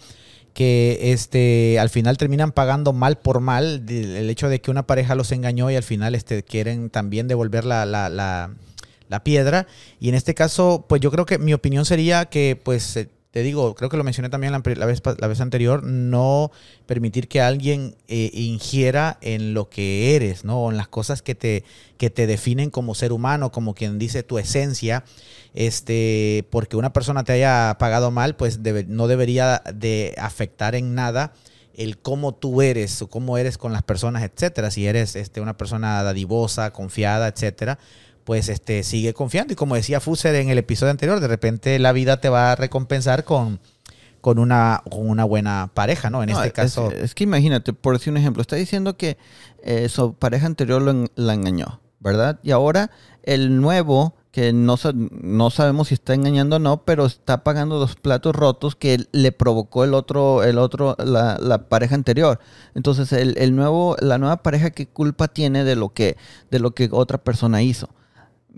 que 0.59 1.13
este, 1.13 1.79
al 1.79 1.89
final 1.89 2.17
terminan 2.17 2.51
pagando 2.51 2.91
mal 2.91 3.17
por 3.17 3.39
mal 3.39 3.85
el 3.87 4.29
hecho 4.29 4.49
de 4.49 4.59
que 4.59 4.69
una 4.69 4.85
pareja 4.85 5.15
los 5.15 5.31
engañó 5.31 5.71
y 5.71 5.77
al 5.77 5.83
final 5.83 6.15
este, 6.15 6.43
quieren 6.43 6.89
también 6.89 7.29
devolver 7.29 7.63
la, 7.63 7.85
la, 7.85 8.09
la, 8.09 9.23
piedra. 9.23 9.67
Y 10.01 10.09
en 10.09 10.15
este 10.15 10.33
caso, 10.33 10.85
pues 10.89 10.99
yo 10.99 11.11
creo 11.11 11.25
que 11.25 11.37
mi 11.37 11.53
opinión 11.53 11.85
sería 11.85 12.25
que 12.25 12.59
pues 12.61 12.97
eh, 12.97 13.07
te 13.31 13.43
digo, 13.43 13.75
creo 13.75 13.89
que 13.89 13.97
lo 13.97 14.03
mencioné 14.03 14.29
también 14.29 14.53
la, 14.53 14.59
vez, 14.85 15.01
la 15.19 15.27
vez 15.27 15.39
anterior, 15.39 15.83
no 15.83 16.51
permitir 16.87 17.27
que 17.27 17.41
alguien 17.41 17.95
eh, 18.07 18.31
ingiera 18.33 19.19
en 19.21 19.53
lo 19.53 19.69
que 19.69 20.15
eres, 20.15 20.45
¿no? 20.45 20.63
O 20.63 20.71
en 20.71 20.77
las 20.77 20.87
cosas 20.87 21.21
que 21.21 21.35
te, 21.35 21.63
que 21.97 22.09
te 22.09 22.25
definen 22.25 22.71
como 22.71 22.95
ser 22.95 23.11
humano, 23.11 23.51
como 23.51 23.75
quien 23.75 23.99
dice 23.99 24.23
tu 24.23 24.39
esencia, 24.39 25.03
este, 25.53 26.47
porque 26.49 26.75
una 26.75 26.91
persona 26.91 27.23
te 27.23 27.33
haya 27.33 27.77
pagado 27.79 28.09
mal, 28.09 28.35
pues 28.35 28.59
no 28.87 29.07
debería 29.07 29.61
de 29.75 30.15
afectar 30.17 30.73
en 30.73 30.95
nada 30.95 31.33
el 31.75 31.97
cómo 31.99 32.33
tú 32.33 32.61
eres 32.63 33.01
o 33.01 33.07
cómo 33.07 33.37
eres 33.37 33.57
con 33.57 33.71
las 33.71 33.83
personas, 33.83 34.23
etcétera. 34.23 34.71
Si 34.71 34.87
eres 34.87 35.15
este, 35.15 35.39
una 35.39 35.55
persona 35.55 36.01
dadivosa, 36.01 36.71
confiada, 36.71 37.27
etcétera, 37.27 37.77
pues 38.23 38.49
este, 38.49 38.83
sigue 38.83 39.13
confiando. 39.13 39.53
Y 39.53 39.55
como 39.55 39.75
decía 39.75 39.99
Fuser 39.99 40.35
en 40.35 40.49
el 40.49 40.57
episodio 40.57 40.91
anterior, 40.91 41.19
de 41.19 41.27
repente 41.27 41.79
la 41.79 41.91
vida 41.91 42.21
te 42.21 42.29
va 42.29 42.51
a 42.51 42.55
recompensar 42.55 43.23
con, 43.23 43.59
con, 44.21 44.39
una, 44.39 44.83
con 44.89 45.09
una 45.09 45.23
buena 45.23 45.71
pareja, 45.73 46.09
¿no? 46.09 46.23
En 46.23 46.29
este 46.29 46.51
caso. 46.51 46.91
Es 46.91 47.15
que 47.15 47.23
imagínate, 47.23 47.73
por 47.73 47.97
decir 47.97 48.11
un 48.11 48.17
ejemplo, 48.17 48.41
está 48.41 48.55
diciendo 48.55 48.97
que 48.97 49.17
eh, 49.63 49.89
su 49.89 50.13
pareja 50.13 50.45
anterior 50.45 50.81
lo, 50.81 51.07
la 51.15 51.33
engañó, 51.33 51.81
¿verdad? 51.99 52.39
Y 52.43 52.51
ahora 52.51 52.91
el 53.23 53.61
nuevo, 53.61 54.15
que 54.31 54.53
no, 54.53 54.75
no 54.93 55.49
sabemos 55.49 55.87
si 55.89 55.95
está 55.95 56.13
engañando 56.13 56.57
o 56.57 56.59
no, 56.59 56.83
pero 56.85 57.05
está 57.05 57.43
pagando 57.43 57.79
los 57.79 57.95
platos 57.95 58.35
rotos 58.35 58.75
que 58.75 59.05
le 59.11 59.31
provocó 59.31 59.83
el 59.83 59.93
otro, 59.93 60.43
el 60.43 60.57
otro, 60.57 60.95
la, 60.99 61.37
la 61.39 61.67
pareja 61.67 61.95
anterior. 61.95 62.39
Entonces, 62.75 63.11
el, 63.11 63.37
el, 63.37 63.55
nuevo, 63.55 63.95
la 63.99 64.17
nueva 64.17 64.43
pareja, 64.43 64.69
¿qué 64.71 64.87
culpa 64.87 65.27
tiene 65.27 65.63
de 65.63 65.75
lo 65.75 65.89
que, 65.89 66.17
de 66.51 66.59
lo 66.59 66.71
que 66.71 66.89
otra 66.91 67.17
persona 67.17 67.61
hizo? 67.61 67.89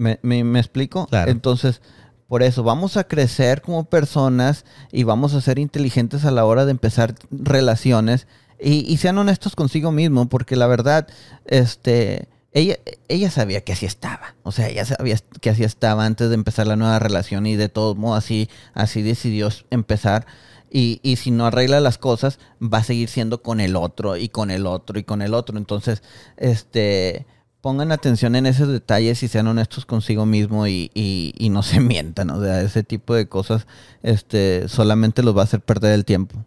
¿Me, 0.01 0.43
me, 0.43 0.59
explico? 0.59 1.07
Entonces, 1.11 1.81
por 2.27 2.41
eso 2.41 2.63
vamos 2.63 2.97
a 2.97 3.03
crecer 3.03 3.61
como 3.61 3.83
personas 3.83 4.65
y 4.91 5.03
vamos 5.03 5.35
a 5.35 5.41
ser 5.41 5.59
inteligentes 5.59 6.25
a 6.25 6.31
la 6.31 6.43
hora 6.45 6.65
de 6.65 6.71
empezar 6.71 7.13
relaciones 7.29 8.25
y, 8.59 8.97
sean 8.97 9.17
honestos 9.17 9.55
consigo 9.55 9.91
mismo, 9.91 10.27
porque 10.27 10.55
la 10.55 10.67
verdad, 10.67 11.07
este, 11.45 12.27
ella, 12.51 12.77
ella 13.07 13.29
sabía 13.29 13.61
que 13.61 13.73
así 13.73 13.85
estaba. 13.85 14.35
O 14.43 14.51
sea, 14.51 14.69
ella 14.69 14.85
sabía 14.85 15.17
que 15.39 15.49
así 15.49 15.63
estaba 15.63 16.05
antes 16.05 16.29
de 16.29 16.35
empezar 16.35 16.67
la 16.67 16.75
nueva 16.75 16.99
relación 16.99 17.45
y 17.45 17.55
de 17.55 17.69
todos 17.69 17.95
modos 17.97 18.23
así, 18.23 18.49
así 18.73 19.01
decidió 19.03 19.49
empezar. 19.69 20.25
Y, 20.69 20.99
y, 21.03 21.17
si 21.17 21.31
no 21.31 21.45
arregla 21.45 21.79
las 21.79 21.97
cosas, 21.97 22.39
va 22.61 22.79
a 22.79 22.83
seguir 22.83 23.09
siendo 23.09 23.43
con 23.43 23.59
el 23.59 23.75
otro 23.75 24.15
y 24.15 24.29
con 24.29 24.51
el 24.51 24.65
otro 24.65 24.97
y 24.97 25.03
con 25.03 25.21
el 25.21 25.33
otro. 25.33 25.57
Entonces, 25.57 26.01
este 26.37 27.25
pongan 27.61 27.91
atención 27.91 28.35
en 28.35 28.47
esos 28.47 28.67
detalles 28.67 29.21
y 29.23 29.27
sean 29.27 29.47
honestos 29.47 29.85
consigo 29.85 30.25
mismo 30.25 30.67
y, 30.67 30.91
y, 30.93 31.49
no 31.49 31.63
se 31.63 31.79
mientan. 31.79 32.29
O 32.31 32.43
sea, 32.43 32.61
ese 32.61 32.83
tipo 32.83 33.15
de 33.15 33.27
cosas 33.27 33.67
este, 34.03 34.67
solamente 34.67 35.23
los 35.23 35.35
va 35.35 35.41
a 35.41 35.45
hacer 35.45 35.61
perder 35.61 35.93
el 35.93 36.05
tiempo. 36.05 36.43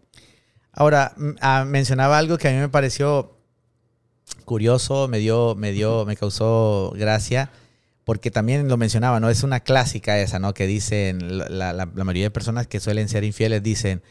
Ahora, 0.73 1.15
ah, 1.41 1.65
mencionaba 1.67 2.19
algo 2.19 2.37
que 2.37 2.49
a 2.49 2.51
mí 2.51 2.59
me 2.59 2.69
pareció 2.69 3.37
curioso, 4.45 5.07
me 5.07 5.19
dio, 5.19 5.55
me 5.55 5.71
dio, 5.71 6.05
me 6.05 6.17
causó 6.17 6.93
gracia, 6.97 7.51
porque 8.05 8.33
también 8.33 8.69
lo 8.69 8.77
mencionaba, 8.77 9.21
¿no? 9.21 9.31
Es 9.31 9.45
una 9.45 9.61
clásica 9.61 10.19
esa, 10.19 10.41
¿no? 10.41 10.53
Que 10.53 10.67
dicen, 10.67 11.39
la, 11.39 11.73
la 11.73 11.87
mayoría 11.87 12.25
de 12.25 12.31
personas 12.31 12.67
que 12.67 12.81
suelen 12.81 13.09
ser 13.09 13.23
infieles 13.23 13.63
dicen, 13.63 14.03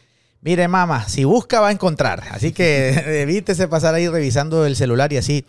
mire 0.44 0.68
mamá, 0.68 1.08
si 1.10 1.26
busca 1.26 1.60
va 1.60 1.68
a 1.68 1.72
encontrar. 1.72 2.24
Así 2.32 2.54
que 2.54 2.89
evítese 3.22 3.68
pasar 3.68 3.94
ahí 3.96 4.08
revisando 4.08 4.66
el 4.66 4.76
celular 4.76 5.12
y 5.12 5.18
así. 5.18 5.46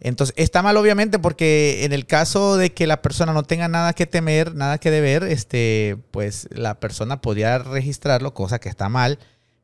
Entonces, 0.00 0.34
está 0.36 0.62
mal 0.62 0.76
obviamente 0.76 1.18
porque 1.18 1.84
en 1.84 1.92
el 1.92 2.06
caso 2.06 2.56
de 2.56 2.72
que 2.72 2.86
la 2.86 3.02
persona 3.02 3.32
no 3.32 3.42
tenga 3.42 3.68
nada 3.68 3.92
que 3.92 4.06
temer, 4.06 4.54
nada 4.54 4.78
que 4.78 4.90
deber, 4.90 5.24
este, 5.24 5.96
pues 6.10 6.48
la 6.52 6.78
persona 6.78 7.20
podría 7.20 7.58
registrarlo, 7.58 8.34
cosa 8.34 8.60
que 8.60 8.68
está 8.68 8.88
mal 8.88 9.18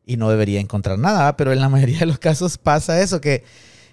y 0.04 0.16
no 0.16 0.28
debería 0.30 0.60
encontrar 0.60 0.98
nada, 0.98 1.36
pero 1.36 1.52
en 1.52 1.60
la 1.60 1.68
mayoría 1.70 2.00
de 2.00 2.06
los 2.06 2.18
casos 2.18 2.58
pasa 2.58 3.00
eso, 3.00 3.20
que 3.20 3.44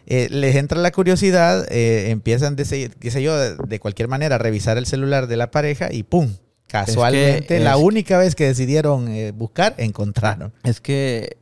eh, 0.07 0.27
les 0.31 0.55
entra 0.55 0.79
la 0.79 0.91
curiosidad, 0.91 1.65
eh, 1.71 2.09
empiezan, 2.09 2.55
de, 2.55 2.91
qué 2.99 3.11
sé 3.11 3.21
yo, 3.21 3.37
de, 3.37 3.79
cualquier 3.79 4.07
manera 4.07 4.35
a 4.35 4.39
revisar 4.39 4.77
el 4.77 4.87
celular 4.87 5.27
de 5.27 5.37
la 5.37 5.51
pareja 5.51 5.93
y 5.93 6.03
¡pum! 6.03 6.33
Casualmente, 6.67 7.59
la 7.59 7.75
única 7.75 8.17
vez 8.17 8.33
que 8.33 8.45
decidieron 8.45 9.09
eh, 9.09 9.31
buscar, 9.31 9.75
encontraron. 9.77 10.53
Es 10.63 10.79
que, 10.79 11.35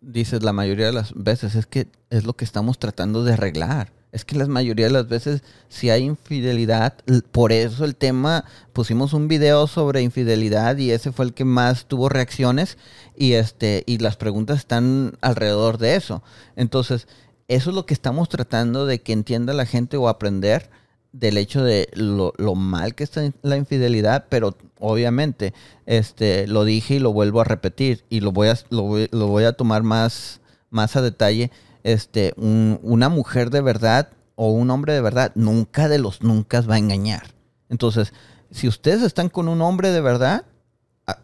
dices, 0.00 0.42
la 0.42 0.54
mayoría 0.54 0.86
de 0.86 0.92
las 0.92 1.12
veces 1.14 1.54
es 1.54 1.66
que 1.66 1.86
es 2.08 2.24
lo 2.24 2.32
que 2.32 2.46
estamos 2.46 2.78
tratando 2.78 3.22
de 3.22 3.34
arreglar 3.34 3.92
es 4.12 4.24
que 4.24 4.36
la 4.36 4.46
mayoría 4.46 4.86
de 4.86 4.92
las 4.92 5.08
veces 5.08 5.42
si 5.68 5.90
hay 5.90 6.04
infidelidad, 6.04 6.94
por 7.30 7.52
eso 7.52 7.84
el 7.84 7.94
tema, 7.94 8.44
pusimos 8.72 9.12
un 9.12 9.28
video 9.28 9.66
sobre 9.66 10.02
infidelidad 10.02 10.76
y 10.78 10.90
ese 10.90 11.12
fue 11.12 11.26
el 11.26 11.34
que 11.34 11.44
más 11.44 11.86
tuvo 11.86 12.08
reacciones 12.08 12.76
y 13.16 13.34
este 13.34 13.84
y 13.86 13.98
las 13.98 14.16
preguntas 14.16 14.58
están 14.58 15.16
alrededor 15.20 15.78
de 15.78 15.96
eso. 15.96 16.22
Entonces, 16.56 17.06
eso 17.48 17.70
es 17.70 17.76
lo 17.76 17.86
que 17.86 17.94
estamos 17.94 18.28
tratando 18.28 18.86
de 18.86 19.00
que 19.00 19.12
entienda 19.12 19.52
la 19.52 19.66
gente 19.66 19.96
o 19.96 20.08
aprender 20.08 20.70
del 21.12 21.36
hecho 21.38 21.64
de 21.64 21.88
lo, 21.94 22.32
mal 22.54 22.94
que 22.94 23.04
está 23.04 23.28
la 23.42 23.56
infidelidad, 23.56 24.26
pero 24.28 24.56
obviamente 24.78 25.54
este, 25.86 26.46
lo 26.46 26.64
dije 26.64 26.94
y 26.94 26.98
lo 27.00 27.12
vuelvo 27.12 27.40
a 27.40 27.44
repetir 27.44 28.04
y 28.08 28.20
lo 28.20 28.30
voy 28.30 28.48
a, 28.48 28.58
lo 28.70 29.26
voy 29.26 29.44
a 29.44 29.52
tomar 29.52 29.82
más, 29.82 30.40
más 30.70 30.96
a 30.96 31.02
detalle. 31.02 31.50
Este, 31.82 32.34
un, 32.36 32.78
una 32.82 33.08
mujer 33.08 33.50
de 33.50 33.60
verdad 33.60 34.10
o 34.34 34.50
un 34.52 34.70
hombre 34.70 34.92
de 34.92 35.00
verdad 35.00 35.32
nunca 35.34 35.88
de 35.88 35.98
los 35.98 36.22
nunca 36.22 36.60
va 36.62 36.76
a 36.76 36.78
engañar. 36.78 37.34
Entonces, 37.68 38.12
si 38.50 38.68
ustedes 38.68 39.02
están 39.02 39.28
con 39.28 39.48
un 39.48 39.62
hombre 39.62 39.90
de 39.90 40.00
verdad, 40.00 40.44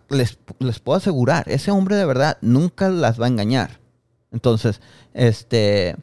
les, 0.08 0.38
les 0.58 0.80
puedo 0.80 0.98
asegurar, 0.98 1.48
ese 1.48 1.70
hombre 1.70 1.96
de 1.96 2.04
verdad 2.04 2.38
nunca 2.40 2.88
las 2.88 3.20
va 3.20 3.26
a 3.26 3.28
engañar. 3.28 3.80
Entonces, 4.32 4.80
este, 5.14 5.96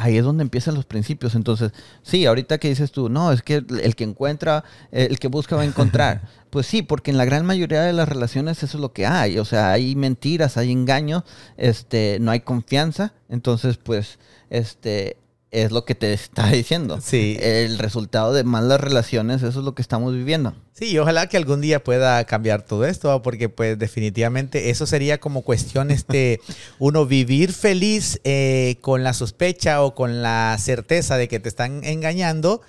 ahí 0.00 0.16
es 0.16 0.24
donde 0.24 0.42
empiezan 0.42 0.74
los 0.74 0.86
principios. 0.86 1.34
Entonces, 1.34 1.72
sí, 2.02 2.26
ahorita 2.26 2.58
que 2.58 2.68
dices 2.68 2.90
tú, 2.90 3.08
no, 3.08 3.32
es 3.32 3.42
que 3.42 3.64
el 3.82 3.94
que 3.94 4.04
encuentra, 4.04 4.64
el 4.90 5.18
que 5.18 5.28
busca 5.28 5.56
va 5.56 5.62
a 5.62 5.66
encontrar. 5.66 6.22
pues 6.50 6.66
sí, 6.66 6.82
porque 6.82 7.10
en 7.10 7.18
la 7.18 7.24
gran 7.24 7.46
mayoría 7.46 7.82
de 7.82 7.92
las 7.92 8.08
relaciones 8.08 8.62
eso 8.62 8.76
es 8.76 8.80
lo 8.80 8.92
que 8.92 9.06
hay. 9.06 9.38
O 9.38 9.44
sea, 9.44 9.72
hay 9.72 9.94
mentiras, 9.96 10.56
hay 10.56 10.72
engaños, 10.72 11.24
este, 11.56 12.18
no 12.20 12.30
hay 12.30 12.40
confianza. 12.40 13.12
Entonces, 13.28 13.76
pues, 13.76 14.18
este, 14.48 15.16
es 15.50 15.72
lo 15.72 15.84
que 15.84 15.94
te 15.94 16.12
está 16.12 16.48
diciendo. 16.50 17.00
Sí. 17.00 17.36
El 17.40 17.78
resultado 17.78 18.32
de 18.32 18.44
malas 18.44 18.80
relaciones, 18.80 19.42
eso 19.42 19.58
es 19.60 19.64
lo 19.64 19.74
que 19.74 19.82
estamos 19.82 20.14
viviendo. 20.14 20.54
Sí, 20.72 20.96
ojalá 20.98 21.28
que 21.28 21.36
algún 21.36 21.60
día 21.60 21.82
pueda 21.82 22.24
cambiar 22.24 22.62
todo 22.62 22.86
esto, 22.86 23.20
porque 23.22 23.48
pues 23.48 23.78
definitivamente 23.78 24.70
eso 24.70 24.86
sería 24.86 25.18
como 25.18 25.42
cuestión, 25.42 25.90
este, 25.90 26.40
uno 26.78 27.06
vivir 27.06 27.52
feliz 27.52 28.20
eh, 28.24 28.76
con 28.80 29.02
la 29.02 29.12
sospecha 29.12 29.82
o 29.82 29.94
con 29.94 30.22
la 30.22 30.56
certeza 30.58 31.16
de 31.16 31.28
que 31.28 31.40
te 31.40 31.48
están 31.48 31.84
engañando. 31.84 32.62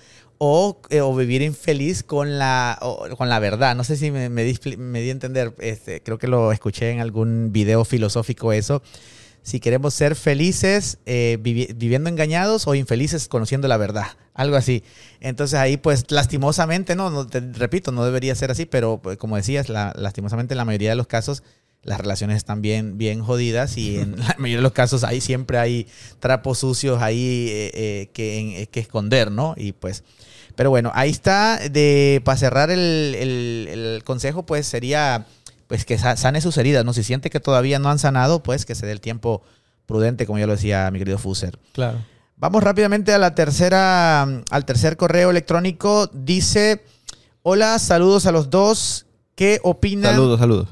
O, 0.44 0.82
eh, 0.90 1.02
o 1.02 1.16
vivir 1.16 1.44
infeliz 1.44 2.02
con 2.02 2.40
la, 2.40 2.80
con 3.16 3.30
la 3.30 3.38
verdad. 3.38 3.76
No 3.76 3.84
sé 3.84 3.96
si 3.96 4.10
me, 4.10 4.28
me 4.28 4.44
di 4.44 4.58
a 4.58 5.12
entender, 5.12 5.54
este, 5.60 6.02
creo 6.02 6.18
que 6.18 6.26
lo 6.26 6.52
escuché 6.52 6.90
en 6.90 7.00
algún 7.00 7.52
video 7.52 7.86
filosófico 7.86 8.52
eso, 8.52 8.82
si 9.44 9.60
queremos 9.60 9.94
ser 9.94 10.16
felices 10.16 11.00
eh, 11.06 11.38
vivi 11.42 11.70
viviendo 11.76 12.10
engañados 12.10 12.68
o 12.68 12.76
infelices 12.76 13.28
conociendo 13.28 13.68
la 13.68 13.78
verdad. 13.78 14.08
Algo 14.34 14.56
así. 14.56 14.84
Entonces 15.20 15.60
ahí 15.60 15.78
pues 15.78 16.06
lastimosamente, 16.10 16.96
no, 16.96 17.10
no 17.10 17.28
te 17.28 17.40
repito, 17.40 17.92
no 17.92 18.06
debería 18.06 18.34
ser 18.36 18.52
así, 18.52 18.66
pero 18.66 19.02
pues, 19.02 19.18
como 19.18 19.36
decías, 19.36 19.70
la, 19.70 19.94
lastimosamente 19.96 20.54
en 20.54 20.58
la 20.58 20.66
mayoría 20.66 20.92
de 20.92 20.96
los 20.96 21.08
casos 21.08 21.44
las 21.84 22.00
relaciones 22.00 22.38
están 22.38 22.62
bien, 22.62 22.98
bien 23.00 23.22
jodidas 23.24 23.78
y 23.78 23.98
en 23.98 24.20
la 24.20 24.36
mayoría 24.38 24.58
de 24.58 24.64
los 24.64 24.72
casos 24.72 25.04
ahí 25.04 25.20
siempre 25.20 25.58
hay 25.58 25.88
trapos 26.20 26.60
sucios 26.60 27.02
ahí 27.02 27.48
eh, 27.50 27.72
eh, 27.74 28.10
que, 28.14 28.70
que 28.72 28.80
esconder, 28.80 29.32
¿no? 29.32 29.56
Y 29.58 29.74
pues... 29.74 30.04
Pero 30.54 30.70
bueno, 30.70 30.92
ahí 30.94 31.10
está. 31.10 31.58
De, 31.70 32.22
para 32.26 32.38
cerrar 32.38 32.72
el, 32.72 33.16
el, 33.18 33.68
el 33.72 34.04
consejo, 34.04 34.46
pues 34.46 34.68
sería 34.68 35.26
pues 35.72 35.86
que 35.86 35.98
sane 35.98 36.42
sus 36.42 36.58
heridas, 36.58 36.84
¿no? 36.84 36.92
Si 36.92 37.02
siente 37.02 37.30
que 37.30 37.40
todavía 37.40 37.80
no 37.80 37.90
han 37.90 37.98
sanado, 37.98 38.44
pues 38.44 38.66
que 38.66 38.76
se 38.76 38.86
dé 38.86 38.92
el 38.92 39.00
tiempo 39.00 39.42
prudente, 39.86 40.26
como 40.26 40.38
ya 40.38 40.46
lo 40.46 40.52
decía 40.52 40.92
mi 40.92 41.00
querido 41.00 41.18
Fuser. 41.18 41.60
Claro. 41.72 42.04
Vamos 42.36 42.62
rápidamente 42.62 43.14
a 43.14 43.18
la 43.18 43.36
tercera, 43.36 44.24
al 44.24 44.66
tercer 44.66 44.98
correo 44.98 45.30
electrónico. 45.30 46.08
Dice, 46.08 46.84
hola, 47.42 47.80
saludos 47.80 48.26
a 48.26 48.34
los 48.34 48.50
dos. 48.50 49.06
¿Qué 49.34 49.62
opinan? 49.64 50.12
Saludos, 50.12 50.42
saludos. 50.42 50.68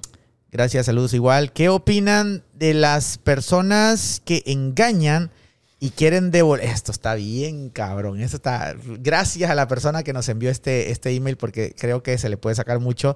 Gracias, 0.51 0.88
saludos 0.88 1.13
igual. 1.13 1.53
¿Qué 1.53 1.69
opinan 1.69 2.43
de 2.53 2.73
las 2.73 3.19
personas 3.19 4.21
que 4.25 4.43
engañan 4.47 5.31
y 5.79 5.91
quieren 5.91 6.29
devolver? 6.29 6.67
Esto 6.67 6.91
está 6.91 7.15
bien, 7.15 7.69
cabrón. 7.69 8.19
Esto 8.19 8.35
está. 8.35 8.75
Gracias 8.97 9.49
a 9.49 9.55
la 9.55 9.69
persona 9.69 10.03
que 10.03 10.12
nos 10.12 10.27
envió 10.27 10.49
este, 10.49 10.91
este 10.91 11.12
email 11.12 11.38
porque 11.38 11.73
creo 11.79 12.03
que 12.03 12.17
se 12.17 12.27
le 12.27 12.35
puede 12.35 12.57
sacar 12.57 12.81
mucho. 12.81 13.15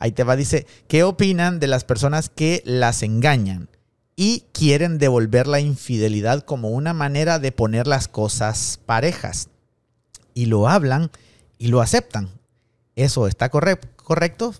Ahí 0.00 0.12
te 0.12 0.24
va, 0.24 0.34
dice, 0.34 0.66
¿qué 0.88 1.04
opinan 1.04 1.60
de 1.60 1.66
las 1.66 1.84
personas 1.84 2.30
que 2.30 2.62
las 2.64 3.02
engañan 3.02 3.68
y 4.16 4.44
quieren 4.52 4.96
devolver 4.96 5.46
la 5.46 5.60
infidelidad 5.60 6.42
como 6.42 6.70
una 6.70 6.94
manera 6.94 7.38
de 7.38 7.52
poner 7.52 7.86
las 7.86 8.08
cosas 8.08 8.80
parejas? 8.86 9.50
Y 10.32 10.46
lo 10.46 10.68
hablan 10.68 11.10
y 11.58 11.68
lo 11.68 11.82
aceptan. 11.82 12.30
¿Eso 12.96 13.26
está 13.26 13.50
correcto? 13.50 14.54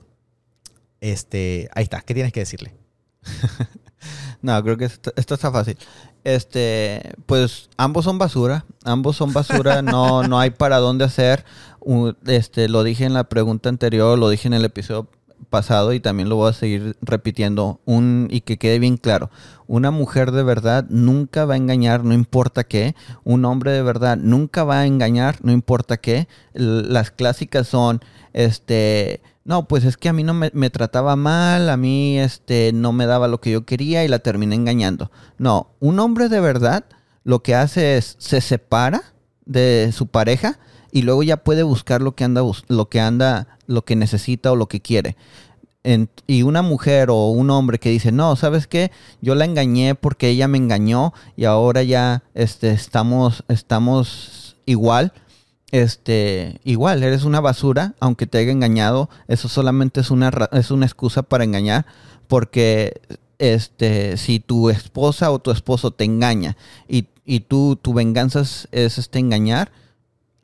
Este, 1.00 1.70
ahí 1.74 1.84
está, 1.84 2.02
¿qué 2.02 2.12
tienes 2.12 2.34
que 2.34 2.40
decirle? 2.40 2.74
no, 4.42 4.62
creo 4.62 4.76
que 4.76 4.84
esto, 4.84 5.10
esto, 5.16 5.34
está 5.34 5.50
fácil. 5.50 5.78
Este, 6.22 7.14
pues 7.24 7.70
ambos 7.78 8.04
son 8.04 8.18
basura, 8.18 8.66
ambos 8.84 9.16
son 9.16 9.32
basura, 9.32 9.80
no, 9.82 10.22
no 10.22 10.38
hay 10.38 10.50
para 10.50 10.76
dónde 10.76 11.06
hacer. 11.06 11.46
Este, 12.26 12.68
lo 12.68 12.82
dije 12.82 13.06
en 13.06 13.14
la 13.14 13.24
pregunta 13.24 13.70
anterior, 13.70 14.18
lo 14.18 14.28
dije 14.28 14.48
en 14.48 14.54
el 14.54 14.66
episodio 14.66 15.08
pasado 15.48 15.92
y 15.92 16.00
también 16.00 16.28
lo 16.28 16.36
voy 16.36 16.50
a 16.50 16.52
seguir 16.52 16.96
repitiendo 17.00 17.80
un, 17.84 18.28
y 18.30 18.42
que 18.42 18.58
quede 18.58 18.78
bien 18.78 18.96
claro. 18.96 19.30
Una 19.66 19.90
mujer 19.90 20.32
de 20.32 20.42
verdad 20.42 20.86
nunca 20.88 21.44
va 21.44 21.54
a 21.54 21.56
engañar, 21.56 22.04
no 22.04 22.12
importa 22.12 22.64
qué. 22.64 22.94
Un 23.24 23.44
hombre 23.44 23.72
de 23.72 23.82
verdad 23.82 24.16
nunca 24.16 24.64
va 24.64 24.80
a 24.80 24.86
engañar, 24.86 25.36
no 25.42 25.52
importa 25.52 25.96
qué. 25.96 26.28
Las 26.52 27.10
clásicas 27.10 27.68
son, 27.68 28.00
este, 28.32 29.22
no, 29.44 29.66
pues 29.68 29.84
es 29.84 29.96
que 29.96 30.08
a 30.08 30.12
mí 30.12 30.24
no 30.24 30.34
me, 30.34 30.50
me, 30.54 30.70
trataba 30.70 31.16
mal, 31.16 31.70
a 31.70 31.76
mí 31.76 32.18
este, 32.18 32.72
no 32.72 32.92
me 32.92 33.06
daba 33.06 33.28
lo 33.28 33.40
que 33.40 33.52
yo 33.52 33.64
quería 33.64 34.04
y 34.04 34.08
la 34.08 34.18
terminé 34.18 34.54
engañando. 34.54 35.10
No, 35.38 35.70
un 35.80 35.98
hombre 36.00 36.28
de 36.28 36.40
verdad 36.40 36.84
lo 37.24 37.42
que 37.42 37.54
hace 37.54 37.96
es, 37.96 38.16
se 38.18 38.40
separa 38.40 39.02
de 39.44 39.90
su 39.92 40.06
pareja 40.06 40.58
y 40.92 41.02
luego 41.02 41.22
ya 41.22 41.38
puede 41.38 41.62
buscar 41.62 42.02
lo 42.02 42.14
que 42.14 42.24
anda, 42.24 42.42
lo 42.68 42.88
que 42.88 43.00
anda, 43.00 43.58
lo 43.66 43.84
que 43.84 43.96
necesita 43.96 44.52
o 44.52 44.56
lo 44.56 44.68
que 44.68 44.80
quiere. 44.80 45.16
y 46.26 46.42
una 46.42 46.62
mujer 46.62 47.08
o 47.10 47.30
un 47.30 47.50
hombre 47.50 47.78
que 47.78 47.90
dice, 47.90 48.12
no, 48.12 48.36
¿sabes 48.36 48.66
qué? 48.66 48.90
Yo 49.22 49.34
la 49.34 49.44
engañé 49.44 49.94
porque 49.94 50.28
ella 50.28 50.48
me 50.48 50.58
engañó 50.58 51.14
y 51.36 51.44
ahora 51.44 51.82
ya 51.82 52.22
este, 52.34 52.72
estamos, 52.72 53.44
estamos 53.48 54.56
igual. 54.66 55.12
Este, 55.72 56.60
igual, 56.64 57.02
eres 57.04 57.22
una 57.22 57.40
basura, 57.40 57.94
aunque 58.00 58.26
te 58.26 58.38
haya 58.38 58.50
engañado. 58.50 59.08
Eso 59.28 59.48
solamente 59.48 60.00
es 60.00 60.10
una, 60.10 60.30
es 60.52 60.70
una 60.70 60.86
excusa 60.86 61.22
para 61.22 61.44
engañar. 61.44 61.86
Porque 62.28 63.00
este, 63.40 64.16
si 64.18 64.38
tu 64.38 64.68
esposa 64.68 65.30
o 65.30 65.38
tu 65.38 65.50
esposo 65.50 65.90
te 65.90 66.04
engaña 66.04 66.56
y, 66.86 67.06
y 67.24 67.40
tú, 67.40 67.78
tu 67.80 67.94
venganza 67.94 68.42
es 68.42 68.98
este, 68.98 69.18
engañar, 69.18 69.72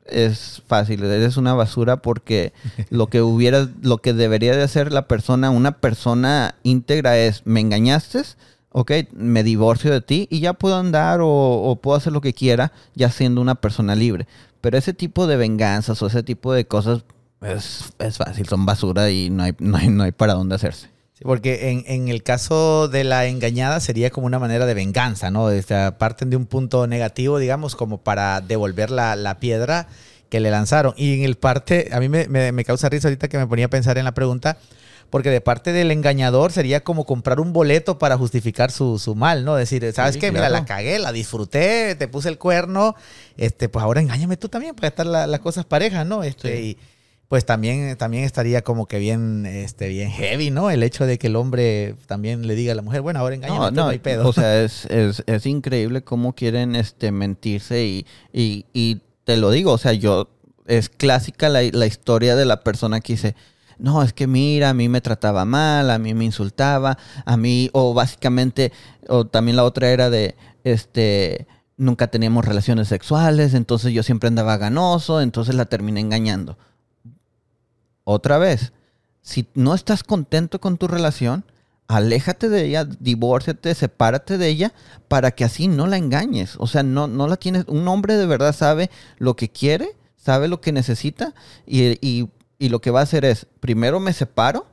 es 0.09 0.61
fácil, 0.67 1.03
eres 1.03 1.37
una 1.37 1.53
basura 1.53 1.97
porque 1.97 2.53
lo 2.89 3.07
que 3.07 3.21
hubiera, 3.21 3.67
lo 3.81 3.99
que 3.99 4.13
debería 4.13 4.55
de 4.55 4.63
hacer 4.63 4.91
la 4.91 5.07
persona, 5.07 5.49
una 5.49 5.73
persona 5.73 6.55
íntegra 6.63 7.17
es, 7.17 7.43
me 7.45 7.59
engañaste, 7.59 8.23
ok, 8.71 8.91
me 9.13 9.43
divorcio 9.43 9.91
de 9.91 10.01
ti 10.01 10.27
y 10.29 10.39
ya 10.39 10.53
puedo 10.53 10.77
andar 10.77 11.19
o, 11.21 11.79
puedo 11.81 11.97
hacer 11.97 12.13
lo 12.13 12.21
que 12.21 12.33
quiera 12.33 12.71
ya 12.95 13.09
siendo 13.09 13.41
una 13.41 13.55
persona 13.55 13.95
libre. 13.95 14.27
Pero 14.61 14.77
ese 14.77 14.93
tipo 14.93 15.27
de 15.27 15.37
venganzas 15.37 16.01
o 16.01 16.07
ese 16.07 16.23
tipo 16.23 16.53
de 16.53 16.65
cosas 16.65 17.03
es, 17.41 17.93
es 17.99 18.17
fácil, 18.17 18.47
son 18.47 18.65
basura 18.65 19.09
y 19.09 19.29
no 19.29 19.43
hay, 19.43 19.55
no 19.59 19.77
hay, 19.77 19.89
no 19.89 20.03
hay 20.03 20.11
para 20.11 20.33
dónde 20.33 20.55
hacerse. 20.55 20.89
Sí, 21.17 21.23
porque 21.23 21.71
en, 21.71 21.83
en, 21.87 22.09
el 22.09 22.21
caso 22.21 22.87
de 22.89 23.03
la 23.03 23.25
engañada 23.25 23.79
sería 23.79 24.11
como 24.11 24.27
una 24.27 24.37
manera 24.37 24.67
de 24.67 24.75
venganza, 24.75 25.31
¿no? 25.31 25.49
Este, 25.49 25.91
parten 25.93 26.29
de 26.29 26.35
un 26.35 26.45
punto 26.45 26.85
negativo, 26.85 27.39
digamos, 27.39 27.75
como 27.75 27.97
para 27.97 28.39
devolver 28.41 28.91
la, 28.91 29.15
la 29.15 29.39
piedra 29.39 29.87
que 30.29 30.39
le 30.39 30.51
lanzaron. 30.51 30.93
Y 30.95 31.15
en 31.15 31.23
el 31.23 31.35
parte, 31.35 31.89
a 31.91 31.99
mí 31.99 32.07
me, 32.07 32.27
me, 32.27 32.51
me, 32.51 32.63
causa 32.63 32.87
risa 32.89 33.07
ahorita 33.07 33.29
que 33.29 33.39
me 33.39 33.47
ponía 33.47 33.65
a 33.65 33.69
pensar 33.69 33.97
en 33.97 34.05
la 34.05 34.13
pregunta, 34.13 34.59
porque 35.09 35.31
de 35.31 35.41
parte 35.41 35.73
del 35.73 35.89
engañador 35.89 36.51
sería 36.51 36.83
como 36.83 37.03
comprar 37.03 37.39
un 37.39 37.51
boleto 37.51 37.97
para 37.97 38.15
justificar 38.15 38.69
su, 38.69 38.99
su 38.99 39.15
mal, 39.15 39.43
¿no? 39.43 39.55
Decir, 39.55 39.91
¿sabes 39.93 40.13
sí, 40.13 40.19
qué? 40.19 40.29
Claro. 40.29 40.45
Mira, 40.45 40.59
la 40.59 40.65
cagué, 40.65 40.99
la 40.99 41.11
disfruté, 41.11 41.95
te 41.95 42.07
puse 42.07 42.29
el 42.29 42.37
cuerno, 42.37 42.95
este, 43.37 43.69
pues 43.69 43.81
ahora 43.81 44.01
engáñame 44.01 44.37
tú 44.37 44.49
también 44.49 44.75
para 44.75 44.89
estar 44.89 45.07
las 45.07 45.27
la 45.27 45.39
cosas 45.39 45.65
parejas, 45.65 46.05
¿no? 46.05 46.21
Este, 46.21 46.57
sí. 46.57 46.63
y, 46.63 46.77
pues 47.27 47.45
también, 47.45 47.97
también 47.97 48.23
estaría 48.23 48.61
como 48.61 48.85
que 48.85 48.99
bien, 48.99 49.45
este, 49.45 49.89
bien 49.89 50.09
heavy, 50.11 50.49
¿no? 50.49 50.69
El 50.69 50.81
hecho 50.81 51.05
de 51.05 51.17
que 51.17 51.27
el 51.27 51.35
hombre 51.35 51.95
también 52.05 52.47
le 52.47 52.55
diga 52.55 52.71
a 52.71 52.75
la 52.75 52.81
mujer, 52.81 53.01
bueno, 53.01 53.19
ahora 53.19 53.35
engañame, 53.35 53.59
no, 53.59 53.71
no, 53.71 53.83
no 53.83 53.89
hay 53.89 53.99
pedo. 53.99 54.27
O 54.29 54.33
sea, 54.33 54.61
es, 54.63 54.85
es, 54.85 55.23
es, 55.27 55.45
increíble 55.45 56.03
cómo 56.03 56.33
quieren 56.33 56.75
este, 56.75 57.11
mentirse 57.11 57.85
y, 57.85 58.05
y, 58.31 58.65
y 58.71 59.01
te 59.25 59.35
lo 59.35 59.51
digo, 59.51 59.73
o 59.73 59.77
sea, 59.77 59.91
yo, 59.91 60.29
es 60.67 60.87
clásica 60.87 61.49
la, 61.49 61.61
la, 61.63 61.85
historia 61.85 62.37
de 62.37 62.45
la 62.45 62.61
persona 62.61 63.01
que 63.01 63.13
dice, 63.13 63.35
no, 63.77 64.03
es 64.03 64.13
que 64.13 64.25
mira, 64.25 64.69
a 64.69 64.73
mí 64.73 64.87
me 64.87 65.01
trataba 65.01 65.43
mal, 65.43 65.89
a 65.91 65.99
mí 65.99 66.13
me 66.13 66.23
insultaba, 66.23 66.97
a 67.25 67.35
mí, 67.35 67.69
o 67.73 67.93
básicamente, 67.93 68.71
o 69.09 69.25
también 69.25 69.57
la 69.57 69.65
otra 69.65 69.89
era 69.89 70.09
de, 70.09 70.35
este, 70.63 71.45
nunca 71.75 72.07
teníamos 72.07 72.45
relaciones 72.45 72.87
sexuales, 72.87 73.53
entonces 73.53 73.91
yo 73.91 74.01
siempre 74.01 74.27
andaba 74.27 74.55
ganoso, 74.55 75.19
entonces 75.19 75.55
la 75.55 75.65
terminé 75.65 75.99
engañando 75.99 76.57
otra 78.09 78.37
vez, 78.37 78.71
si 79.21 79.47
no 79.53 79.73
estás 79.73 80.01
contento 80.01 80.61
con 80.61 80.77
tu 80.77 80.87
relación, 80.87 81.43
aléjate 81.89 82.47
de 82.47 82.63
ella, 82.63 82.85
divórciate, 82.85 83.75
sepárate 83.75 84.37
de 84.37 84.47
ella, 84.47 84.73
para 85.09 85.31
que 85.31 85.43
así 85.43 85.67
no 85.67 85.87
la 85.87 85.97
engañes. 85.97 86.55
O 86.57 86.67
sea, 86.67 86.83
no, 86.83 87.07
no 87.07 87.27
la 87.27 87.35
tienes. 87.35 87.65
Un 87.67 87.85
hombre 87.89 88.15
de 88.15 88.25
verdad 88.25 88.55
sabe 88.55 88.89
lo 89.17 89.35
que 89.35 89.49
quiere, 89.49 89.97
sabe 90.15 90.47
lo 90.47 90.61
que 90.61 90.71
necesita, 90.71 91.35
y, 91.65 91.97
y, 91.99 92.29
y 92.57 92.69
lo 92.69 92.79
que 92.79 92.91
va 92.91 93.01
a 93.01 93.03
hacer 93.03 93.25
es, 93.25 93.45
primero 93.59 93.99
me 93.99 94.13
separo, 94.13 94.67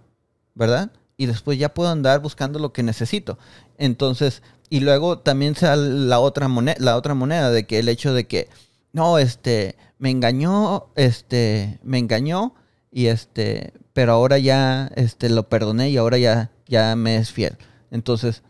¿verdad? 0.54 0.92
Y 1.16 1.26
después 1.26 1.58
ya 1.58 1.74
puedo 1.74 1.90
andar 1.90 2.20
buscando 2.20 2.60
lo 2.60 2.72
que 2.72 2.84
necesito. 2.84 3.36
Entonces, 3.78 4.42
y 4.70 4.78
luego 4.78 5.18
también 5.18 5.56
se 5.56 5.66
da 5.66 5.74
la 5.74 6.20
otra 6.20 6.46
moneda, 6.46 6.76
la 6.78 6.96
otra 6.96 7.14
moneda 7.14 7.50
de 7.50 7.66
que 7.66 7.80
el 7.80 7.88
hecho 7.88 8.14
de 8.14 8.28
que, 8.28 8.48
no, 8.92 9.18
este, 9.18 9.74
me 9.98 10.10
engañó, 10.10 10.86
este, 10.94 11.80
me 11.82 11.98
engañó, 11.98 12.54
y 12.94 13.08
este, 13.08 13.74
pero 13.92 14.12
ahora 14.12 14.38
ya, 14.38 14.90
este, 14.94 15.28
lo 15.28 15.48
perdoné 15.50 15.90
y 15.90 15.98
ahora 15.98 16.16
ya 16.16 16.50
ya 16.66 16.96
me 16.96 17.16
es 17.16 17.32
fiel. 17.32 17.56
Entonces, 17.90 18.42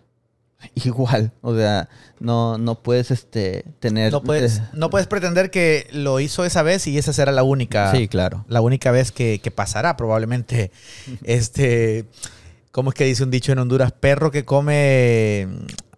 igual, 0.74 1.32
o 1.40 1.54
sea, 1.54 1.88
no, 2.20 2.58
no 2.58 2.82
puedes 2.82 3.10
este, 3.10 3.64
tener... 3.80 4.12
No 4.12 4.22
puedes, 4.22 4.62
no 4.72 4.90
puedes 4.90 5.06
pretender 5.06 5.50
que 5.50 5.88
lo 5.92 6.20
hizo 6.20 6.44
esa 6.44 6.62
vez 6.62 6.86
y 6.86 6.98
esa 6.98 7.12
será 7.12 7.32
la 7.32 7.42
única... 7.42 7.92
Sí, 7.92 8.08
claro. 8.08 8.44
La 8.48 8.60
única 8.60 8.90
vez 8.90 9.12
que, 9.12 9.40
pasará, 9.54 9.96
probablemente. 9.96 10.70
este... 11.24 12.06
¿Cómo 12.70 12.90
es 12.90 12.96
que 12.96 13.04
dice 13.04 13.22
un 13.22 13.30
dicho 13.30 13.52
en 13.52 13.60
Honduras? 13.60 13.92
Perro 13.92 14.32
que 14.32 14.44
come... 14.44 15.46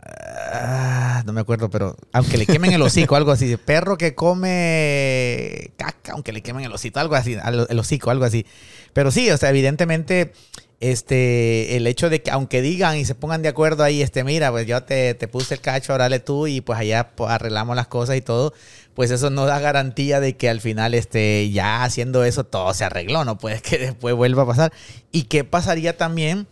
Ah, 0.09 1.23
no 1.27 1.33
me 1.33 1.41
acuerdo, 1.41 1.71
pero 1.71 1.97
aunque 2.13 2.37
le 2.37 2.47
quemen 2.47 2.73
el 2.73 2.83
hocico, 2.83 3.17
algo 3.17 3.33
así. 3.33 3.57
Perro 3.57 3.97
que 3.99 4.15
come 4.15 5.73
caca, 5.77 6.13
aunque 6.13 6.33
le 6.33 6.43
quemen 6.43 6.65
el 6.65 6.73
hocico, 6.73 7.01
algo 7.01 7.15
así, 7.15 7.37
el 7.69 7.79
hocico, 7.79 8.11
algo 8.11 8.25
así. 8.25 8.47
Pero 8.93 9.11
sí, 9.11 9.31
o 9.31 9.37
sea, 9.37 9.51
evidentemente 9.51 10.33
este, 10.81 11.77
el 11.77 11.87
hecho 11.87 12.11
de 12.11 12.23
que 12.23 12.31
aunque 12.31 12.61
digan 12.61 12.97
y 12.97 13.05
se 13.05 13.15
pongan 13.15 13.43
de 13.43 13.49
acuerdo 13.49 13.83
ahí, 13.83 14.03
este, 14.03 14.25
mira, 14.25 14.51
pues 14.51 14.67
yo 14.67 14.83
te, 14.83 15.15
puse 15.29 15.55
el 15.55 15.61
cacho, 15.61 15.95
órale 15.95 16.21
tú 16.21 16.47
y 16.47 16.61
pues 16.61 16.79
allá 16.79 17.13
arreglamos 17.27 17.77
las 17.77 17.87
cosas 17.87 18.17
y 18.17 18.21
todo, 18.21 18.53
pues 18.95 19.11
eso 19.11 19.31
no 19.31 19.47
da 19.47 19.59
garantía 19.59 20.21
de 20.21 20.37
que 20.37 20.49
al 20.49 20.61
final, 20.61 20.95
este, 20.95 21.51
ya 21.51 21.83
haciendo 21.83 22.25
eso 22.25 22.45
todo 22.45 22.75
se 22.75 22.85
arregló, 22.85 23.25
no 23.25 23.39
puede 23.39 23.61
que 23.63 23.79
después 23.79 24.15
vuelva 24.15 24.43
a 24.43 24.47
pasar. 24.47 24.73
¿Y 25.13 25.25
qué 25.25 25.45
pasaría 25.45 25.97
también 25.97 26.47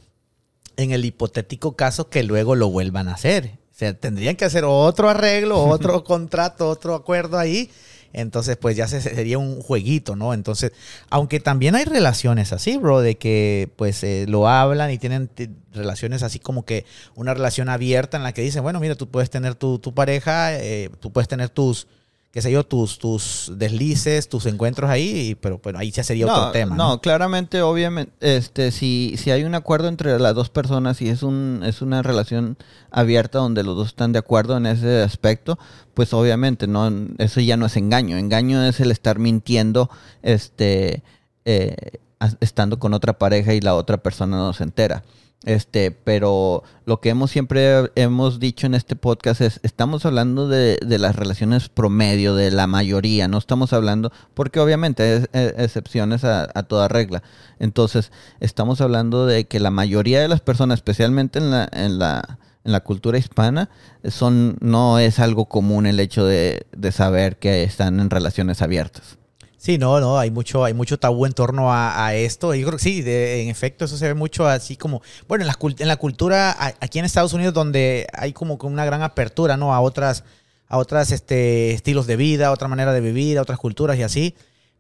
en 0.77 0.93
el 0.93 1.05
hipotético 1.05 1.77
caso 1.77 2.09
que 2.09 2.23
luego 2.23 2.55
lo 2.55 2.71
vuelvan 2.71 3.09
a 3.09 3.15
hacer? 3.15 3.59
O 3.73 3.77
sea, 3.77 3.95
tendrían 3.95 4.37
que 4.37 4.45
hacer 4.45 4.65
otro 4.65 5.09
arreglo, 5.09 5.63
otro 5.65 6.05
contrato, 6.05 6.69
otro 6.69 6.95
acuerdo 6.95 7.39
ahí 7.39 7.71
entonces, 8.15 8.57
pues 8.57 8.77
ya 8.77 8.87
sería 8.87 9.39
un 9.39 9.61
jueguito, 9.61 10.15
¿no? 10.15 10.35
Entonces, 10.35 10.73
aunque 11.11 11.41
también 11.41 11.75
hay 11.75 11.85
relaciones 11.85 12.53
así, 12.53 12.77
bro, 12.79 13.01
de 13.01 13.19
que 13.19 13.73
pues 13.77 14.05
eh, 14.05 14.27
lo 14.29 14.49
hablan 14.49 14.93
y 14.93 14.99
tienen 14.99 15.29
relaciones 15.73 16.23
así 16.23 16.39
como 16.39 16.65
que 16.65 16.87
una 17.17 17.35
relación 17.35 17.69
abierta 17.69 18.17
en 18.17 18.23
la 18.23 18.33
que 18.33 18.43
dicen, 18.43 18.63
bueno, 18.63 18.79
mira, 18.79 18.95
tú 18.95 19.11
puedes 19.11 19.31
tener 19.31 19.57
tu, 19.57 19.81
tu 19.81 19.95
pareja, 19.95 20.57
eh, 20.57 20.91
tú 21.01 21.13
puedes 21.13 21.27
tener 21.27 21.49
tus 21.49 21.89
qué 22.35 22.43
sé 22.43 22.51
yo, 22.51 22.65
tus, 22.65 22.99
tus 22.99 23.53
deslices, 23.55 24.29
tus 24.29 24.47
encuentros 24.47 24.91
ahí, 24.91 25.37
pero 25.41 25.61
bueno, 25.63 25.79
ahí 25.79 25.93
ya 25.93 26.03
sería 26.03 26.27
otro 26.27 26.51
tema. 26.51 26.75
No, 26.75 27.01
claramente, 27.01 27.63
obviamente, 27.63 28.13
este, 28.19 28.73
si, 28.73 29.15
si 29.19 29.31
hay 29.31 29.45
un 29.45 29.55
acuerdo 29.55 29.87
entre 29.87 30.19
las 30.19 30.35
dos 30.35 30.51
personas 30.51 31.01
y 31.01 31.11
es 31.11 31.23
un, 31.23 31.63
es 31.65 31.81
una 31.81 32.03
relación 32.03 32.57
abierta 32.91 33.39
donde 33.39 33.63
los 33.63 33.77
dos 33.77 33.87
están 33.87 34.11
de 34.11 34.19
acuerdo 34.19 34.57
en 34.57 34.67
ese 34.67 35.03
aspecto, 35.03 35.61
pues 35.95 36.13
obviamente 36.13 36.67
no, 36.67 36.91
eso 37.19 37.41
ya 37.41 37.57
no 37.57 37.67
es 37.67 37.77
engaño. 37.77 38.17
Engaño 38.17 38.65
es 38.65 38.81
el 38.81 38.91
estar 38.91 39.21
mintiendo, 39.21 39.89
este, 40.23 41.05
eh, 41.45 42.01
estando 42.41 42.81
con 42.81 42.95
otra 42.95 43.17
pareja 43.17 43.55
y 43.55 43.61
la 43.61 43.77
otra 43.77 43.99
persona 43.99 44.39
no 44.39 44.53
se 44.55 44.65
entera. 44.65 45.05
Este, 45.45 45.91
pero 45.91 46.63
lo 46.87 47.01
que 47.01 47.11
hemos 47.11 47.31
siempre 47.31 47.91
hemos 47.97 48.41
dicho 48.41 48.67
en 48.67 48.75
este 48.75 48.97
podcast 48.97 49.43
es, 49.43 49.61
estamos 49.63 50.07
hablando 50.07 50.49
de, 50.49 50.79
las 50.83 51.17
relaciones 51.17 51.69
promedio, 51.69 52.35
de 52.35 52.51
la 52.51 52.67
mayoría, 52.67 53.29
no 53.29 53.37
estamos 53.37 53.75
hablando, 53.75 54.11
porque 54.33 54.61
obviamente 54.61 55.27
hay 55.33 55.53
excepciones 55.59 56.25
a, 56.25 56.47
toda 56.63 56.89
regla. 56.89 57.23
Entonces, 57.59 58.11
estamos 58.41 58.81
hablando 58.81 59.27
de 59.27 59.45
que 59.47 59.61
la 59.61 59.71
mayoría 59.71 60.21
de 60.21 60.29
las 60.29 60.41
personas, 60.41 60.79
especialmente 60.79 61.39
en 61.39 61.51
la, 61.51 61.69
en 61.73 61.99
la, 61.99 62.39
en 62.65 62.73
la 62.73 62.81
cultura 62.81 63.19
hispana, 63.19 63.69
son, 64.05 64.57
no 64.61 64.99
es 64.99 65.19
algo 65.19 65.45
común 65.47 65.87
el 65.87 66.01
hecho 66.01 66.25
de, 66.25 66.67
de 66.75 66.93
saber 66.93 67.39
que 67.39 67.65
están 67.65 68.01
en 68.01 68.09
relaciones 68.09 68.63
abiertas. 68.63 69.19
Sí, 69.65 69.79
no, 69.79 69.99
no, 69.99 70.19
hay 70.19 70.31
mucho, 70.31 70.63
hay 70.63 70.75
mucho 70.75 70.99
tabú 70.99 71.25
en 71.25 71.33
torno 71.33 71.73
a, 71.73 72.15
esto. 72.15 72.55
Yo 72.55 72.67
creo 72.67 72.77
que 72.77 72.85
sí, 72.85 73.03
en 73.07 73.49
efecto, 73.49 73.87
eso 73.87 73.97
se 73.97 74.07
ve 74.07 74.13
mucho 74.13 74.47
así 74.47 74.77
como, 74.77 75.01
bueno, 75.27 75.43
en 75.43 75.49
la, 75.49 75.57
en 75.79 75.89
la 75.89 75.97
cultura 75.97 76.55
aquí 76.81 76.99
en 76.99 77.07
Estados 77.07 77.33
Unidos 77.33 77.55
donde 77.55 78.07
hay 78.13 78.35
como 78.35 78.59
una 78.61 78.85
gran 78.85 79.01
apertura, 79.01 79.57
¿no? 79.57 79.73
A 79.73 79.81
otras, 79.81 80.25
a 80.69 80.77
otras 80.77 81.13
este, 81.13 81.71
estilos 81.71 82.07
de 82.07 82.17
vida, 82.17 82.49
a 82.49 82.51
otra 82.51 82.69
manera 82.69 82.93
de 82.93 83.01
vivir, 83.01 83.39
a 83.39 83.41
otras 83.41 83.59
culturas 83.59 83.97
y 83.97 84.03
así. 84.03 84.35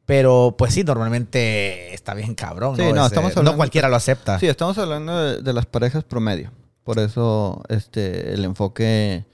Pero 0.05 0.55
pues 0.59 0.74
sí, 0.74 0.85
normalmente 0.85 1.95
está 1.95 2.12
bien 2.12 2.35
cabrón, 2.35 2.76
¿no? 2.76 2.93
no, 2.93 3.07
estamos 3.07 3.35
no 3.37 3.57
cualquiera 3.57 3.89
lo 3.89 3.97
acepta. 3.97 4.39
Sí, 4.39 4.49
estamos 4.49 4.76
hablando 4.76 5.41
de, 5.41 5.53
las 5.55 5.64
parejas 5.64 6.05
promedio. 6.05 6.51
Por 6.82 6.99
eso 6.99 7.62
este, 7.70 8.35
el 8.35 8.45
enfoque 8.45 9.24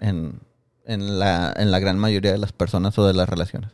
en, 0.00 0.40
en, 0.84 1.20
la, 1.20 1.54
en 1.56 1.70
la 1.70 1.78
gran 1.78 1.96
mayoría 1.96 2.32
de 2.32 2.38
las 2.38 2.50
personas 2.50 2.98
o 2.98 3.06
de 3.06 3.14
las 3.14 3.28
relaciones. 3.28 3.70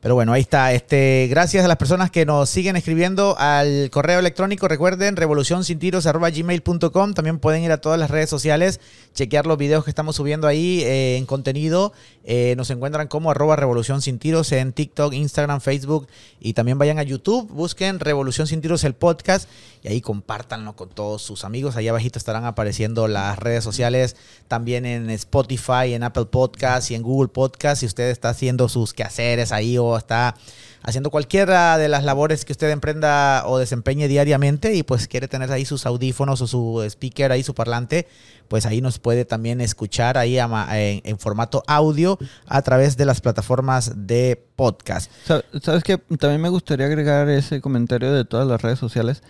Pero 0.00 0.14
bueno, 0.14 0.32
ahí 0.32 0.40
está. 0.40 0.72
Este, 0.72 1.26
gracias 1.28 1.62
a 1.62 1.68
las 1.68 1.76
personas 1.76 2.10
que 2.10 2.24
nos 2.24 2.48
siguen 2.48 2.74
escribiendo 2.76 3.36
al 3.38 3.90
correo 3.90 4.18
electrónico. 4.18 4.66
Recuerden, 4.66 5.14
revolucionsintiros.gmail.com. 5.16 7.12
También 7.12 7.38
pueden 7.38 7.62
ir 7.62 7.72
a 7.72 7.82
todas 7.82 8.00
las 8.00 8.10
redes 8.10 8.30
sociales, 8.30 8.80
chequear 9.14 9.44
los 9.44 9.58
videos 9.58 9.84
que 9.84 9.90
estamos 9.90 10.16
subiendo 10.16 10.46
ahí 10.46 10.82
eh, 10.84 11.18
en 11.18 11.26
contenido. 11.26 11.92
Eh, 12.32 12.54
nos 12.56 12.70
encuentran 12.70 13.08
como 13.08 13.32
arroba 13.32 13.56
Revolución 13.56 14.02
Sin 14.02 14.20
Tiros 14.20 14.52
en 14.52 14.72
TikTok, 14.72 15.12
Instagram, 15.12 15.60
Facebook. 15.60 16.06
Y 16.38 16.52
también 16.52 16.78
vayan 16.78 17.00
a 17.00 17.02
YouTube, 17.02 17.50
busquen 17.50 17.98
Revolución 17.98 18.46
Sin 18.46 18.60
Tiros 18.60 18.84
el 18.84 18.94
podcast. 18.94 19.48
Y 19.82 19.88
ahí 19.88 20.00
compártanlo 20.00 20.76
con 20.76 20.90
todos 20.90 21.22
sus 21.22 21.44
amigos. 21.44 21.74
Ahí 21.74 21.88
abajito 21.88 22.20
estarán 22.20 22.44
apareciendo 22.44 23.08
las 23.08 23.36
redes 23.36 23.64
sociales. 23.64 24.14
También 24.46 24.86
en 24.86 25.10
Spotify, 25.10 25.92
en 25.92 26.04
Apple 26.04 26.26
Podcast 26.26 26.92
y 26.92 26.94
en 26.94 27.02
Google 27.02 27.30
Podcast. 27.30 27.80
Si 27.80 27.86
usted 27.86 28.10
está 28.10 28.28
haciendo 28.28 28.68
sus 28.68 28.94
quehaceres 28.94 29.50
ahí 29.50 29.76
o 29.76 29.96
está 29.96 30.36
haciendo 30.82 31.10
cualquiera 31.10 31.78
de 31.78 31.88
las 31.88 32.04
labores 32.04 32.44
que 32.44 32.52
usted 32.52 32.70
emprenda 32.70 33.44
o 33.46 33.58
desempeñe 33.58 34.08
diariamente 34.08 34.74
y 34.74 34.82
pues 34.82 35.08
quiere 35.08 35.28
tener 35.28 35.50
ahí 35.52 35.64
sus 35.64 35.86
audífonos 35.86 36.40
o 36.40 36.46
su 36.46 36.82
speaker 36.82 37.32
ahí, 37.32 37.42
su 37.42 37.54
parlante, 37.54 38.06
pues 38.48 38.66
ahí 38.66 38.80
nos 38.80 38.98
puede 38.98 39.24
también 39.24 39.60
escuchar 39.60 40.18
ahí 40.18 40.38
en, 40.38 41.18
formato 41.18 41.62
audio 41.66 42.18
a 42.46 42.62
través 42.62 42.96
de 42.96 43.04
las 43.04 43.20
plataformas 43.20 43.92
de 44.06 44.42
podcast. 44.56 45.10
¿Sabes 45.24 45.84
que 45.84 45.98
También 45.98 46.40
me 46.40 46.48
gustaría 46.48 46.86
agregar 46.86 47.28
ese 47.28 47.60
comentario 47.60 48.12
de 48.12 48.24
todas 48.24 48.46
las 48.46 48.60
redes 48.62 48.78
sociales. 48.78 49.22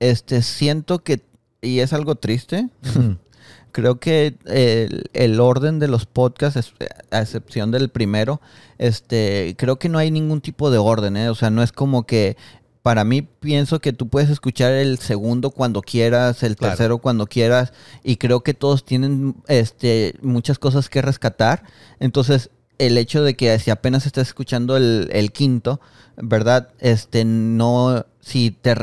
Este, 0.00 0.42
siento 0.42 0.98
que, 0.98 1.22
y 1.60 1.80
es 1.80 1.92
algo 1.92 2.16
triste, 2.16 2.68
creo 3.76 4.00
que 4.00 4.38
el, 5.12 5.38
orden 5.38 5.78
de 5.78 5.86
los 5.86 6.06
podcasts, 6.06 6.72
a 7.10 7.20
excepción 7.20 7.70
del 7.70 7.90
primero, 7.90 8.40
este, 8.78 9.54
creo 9.58 9.78
que 9.78 9.90
no 9.90 9.98
hay 9.98 10.10
ningún 10.10 10.40
tipo 10.40 10.70
de 10.70 10.78
orden, 10.78 11.18
¿eh? 11.18 11.28
O 11.28 11.34
sea, 11.34 11.50
no 11.50 11.62
es 11.62 11.72
como 11.72 12.06
que 12.06 12.38
para 12.80 13.04
mí 13.04 13.20
pienso 13.20 13.80
que 13.80 13.92
tú 13.92 14.08
puedes 14.08 14.30
escuchar 14.30 14.72
el 14.72 14.98
segundo 14.98 15.50
cuando 15.50 15.82
quieras, 15.82 16.42
el 16.42 16.56
tercero 16.56 16.96
cuando 16.96 17.26
quieras, 17.26 17.74
y 18.02 18.16
creo 18.16 18.40
que 18.40 18.54
todos 18.54 18.82
tienen 18.82 19.34
este, 19.46 20.14
muchas 20.22 20.58
cosas 20.58 20.88
que 20.88 21.02
rescatar. 21.02 21.62
Entonces, 22.00 22.48
el 22.78 22.96
hecho 22.96 23.22
de 23.22 23.36
que 23.36 23.58
si 23.58 23.70
apenas 23.70 24.06
estás 24.06 24.28
escuchando 24.28 24.78
el, 24.78 25.10
el 25.12 25.32
quinto, 25.32 25.82
¿verdad? 26.16 26.70
Este, 26.78 27.26
no, 27.26 28.06
si 28.20 28.52
te 28.52 28.74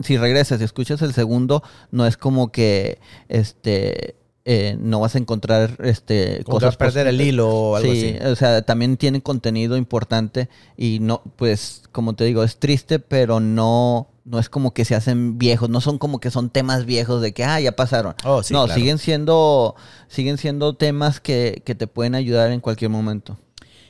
si 0.00 0.18
regresas 0.18 0.60
y 0.60 0.64
escuchas 0.64 1.00
el 1.00 1.14
segundo, 1.14 1.62
no 1.90 2.06
es 2.06 2.18
como 2.18 2.52
que, 2.52 2.98
este, 3.28 4.16
eh, 4.48 4.76
no 4.78 5.00
vas 5.00 5.16
a 5.16 5.18
encontrar 5.18 5.76
este 5.82 6.44
cosas 6.44 6.76
perder 6.76 7.08
el 7.08 7.20
hilo 7.20 7.48
o 7.48 7.74
algo 7.74 7.92
sí, 7.92 8.16
o 8.24 8.36
sea, 8.36 8.62
también 8.62 8.96
tiene 8.96 9.20
contenido 9.20 9.76
importante 9.76 10.48
y 10.76 11.00
no, 11.00 11.20
pues, 11.34 11.82
como 11.90 12.14
te 12.14 12.22
digo, 12.22 12.44
es 12.44 12.58
triste, 12.58 13.00
pero 13.00 13.40
no, 13.40 14.08
no 14.24 14.38
es 14.38 14.48
como 14.48 14.72
que 14.72 14.84
se 14.84 14.94
hacen 14.94 15.36
viejos, 15.36 15.68
no 15.68 15.80
son 15.80 15.98
como 15.98 16.20
que 16.20 16.30
son 16.30 16.50
temas 16.50 16.84
viejos 16.84 17.20
de 17.22 17.34
que 17.34 17.42
ah, 17.42 17.58
ya 17.58 17.72
pasaron. 17.72 18.14
Oh, 18.24 18.40
no, 18.50 18.68
siguen 18.68 18.98
siendo, 18.98 19.74
siguen 20.06 20.38
siendo 20.38 20.76
temas 20.76 21.18
que, 21.18 21.62
que 21.64 21.74
te 21.74 21.88
pueden 21.88 22.14
ayudar 22.14 22.52
en 22.52 22.60
cualquier 22.60 22.92
momento. 22.92 23.36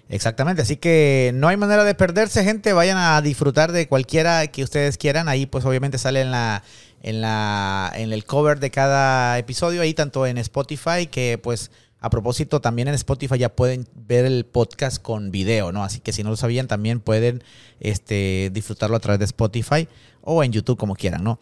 Exactamente, 0.08 0.62
así 0.62 0.76
que 0.76 1.32
no 1.34 1.48
hay 1.48 1.56
manera 1.56 1.84
de 1.84 1.94
perderse, 1.94 2.44
gente. 2.44 2.72
Vayan 2.72 2.96
a 2.96 3.20
disfrutar 3.20 3.72
de 3.72 3.88
cualquiera 3.88 4.46
que 4.46 4.62
ustedes 4.62 4.98
quieran. 4.98 5.28
Ahí, 5.28 5.46
pues, 5.46 5.64
obviamente 5.64 5.98
sale 5.98 6.20
en 6.20 6.30
la 6.30 6.62
en, 7.02 7.20
la, 7.20 7.92
en 7.94 8.12
el 8.12 8.24
cover 8.24 8.60
de 8.60 8.70
cada 8.70 9.38
episodio, 9.38 9.82
ahí 9.82 9.94
tanto 9.94 10.26
en 10.26 10.38
Spotify, 10.38 11.06
que 11.10 11.38
pues 11.42 11.70
a 12.00 12.10
propósito 12.10 12.60
también 12.60 12.88
en 12.88 12.94
Spotify 12.94 13.38
ya 13.38 13.48
pueden 13.48 13.88
ver 13.94 14.26
el 14.26 14.44
podcast 14.44 15.02
con 15.02 15.30
video, 15.30 15.72
¿no? 15.72 15.82
Así 15.82 16.00
que 16.00 16.12
si 16.12 16.22
no 16.22 16.30
lo 16.30 16.36
sabían 16.36 16.68
también 16.68 17.00
pueden 17.00 17.42
este, 17.80 18.50
disfrutarlo 18.52 18.96
a 18.96 19.00
través 19.00 19.18
de 19.18 19.24
Spotify 19.24 19.88
o 20.20 20.44
en 20.44 20.52
YouTube 20.52 20.78
como 20.78 20.94
quieran, 20.94 21.24
¿no? 21.24 21.40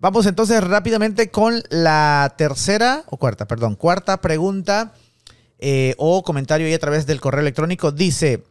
Vamos 0.00 0.26
entonces 0.26 0.62
rápidamente 0.62 1.30
con 1.30 1.60
la 1.70 2.34
tercera, 2.38 3.02
o 3.08 3.16
cuarta, 3.16 3.48
perdón, 3.48 3.74
cuarta 3.74 4.20
pregunta 4.20 4.94
eh, 5.58 5.94
o 5.98 6.22
comentario 6.22 6.68
ahí 6.68 6.74
a 6.74 6.78
través 6.78 7.04
del 7.04 7.20
correo 7.20 7.40
electrónico. 7.40 7.90
Dice, 7.90 8.44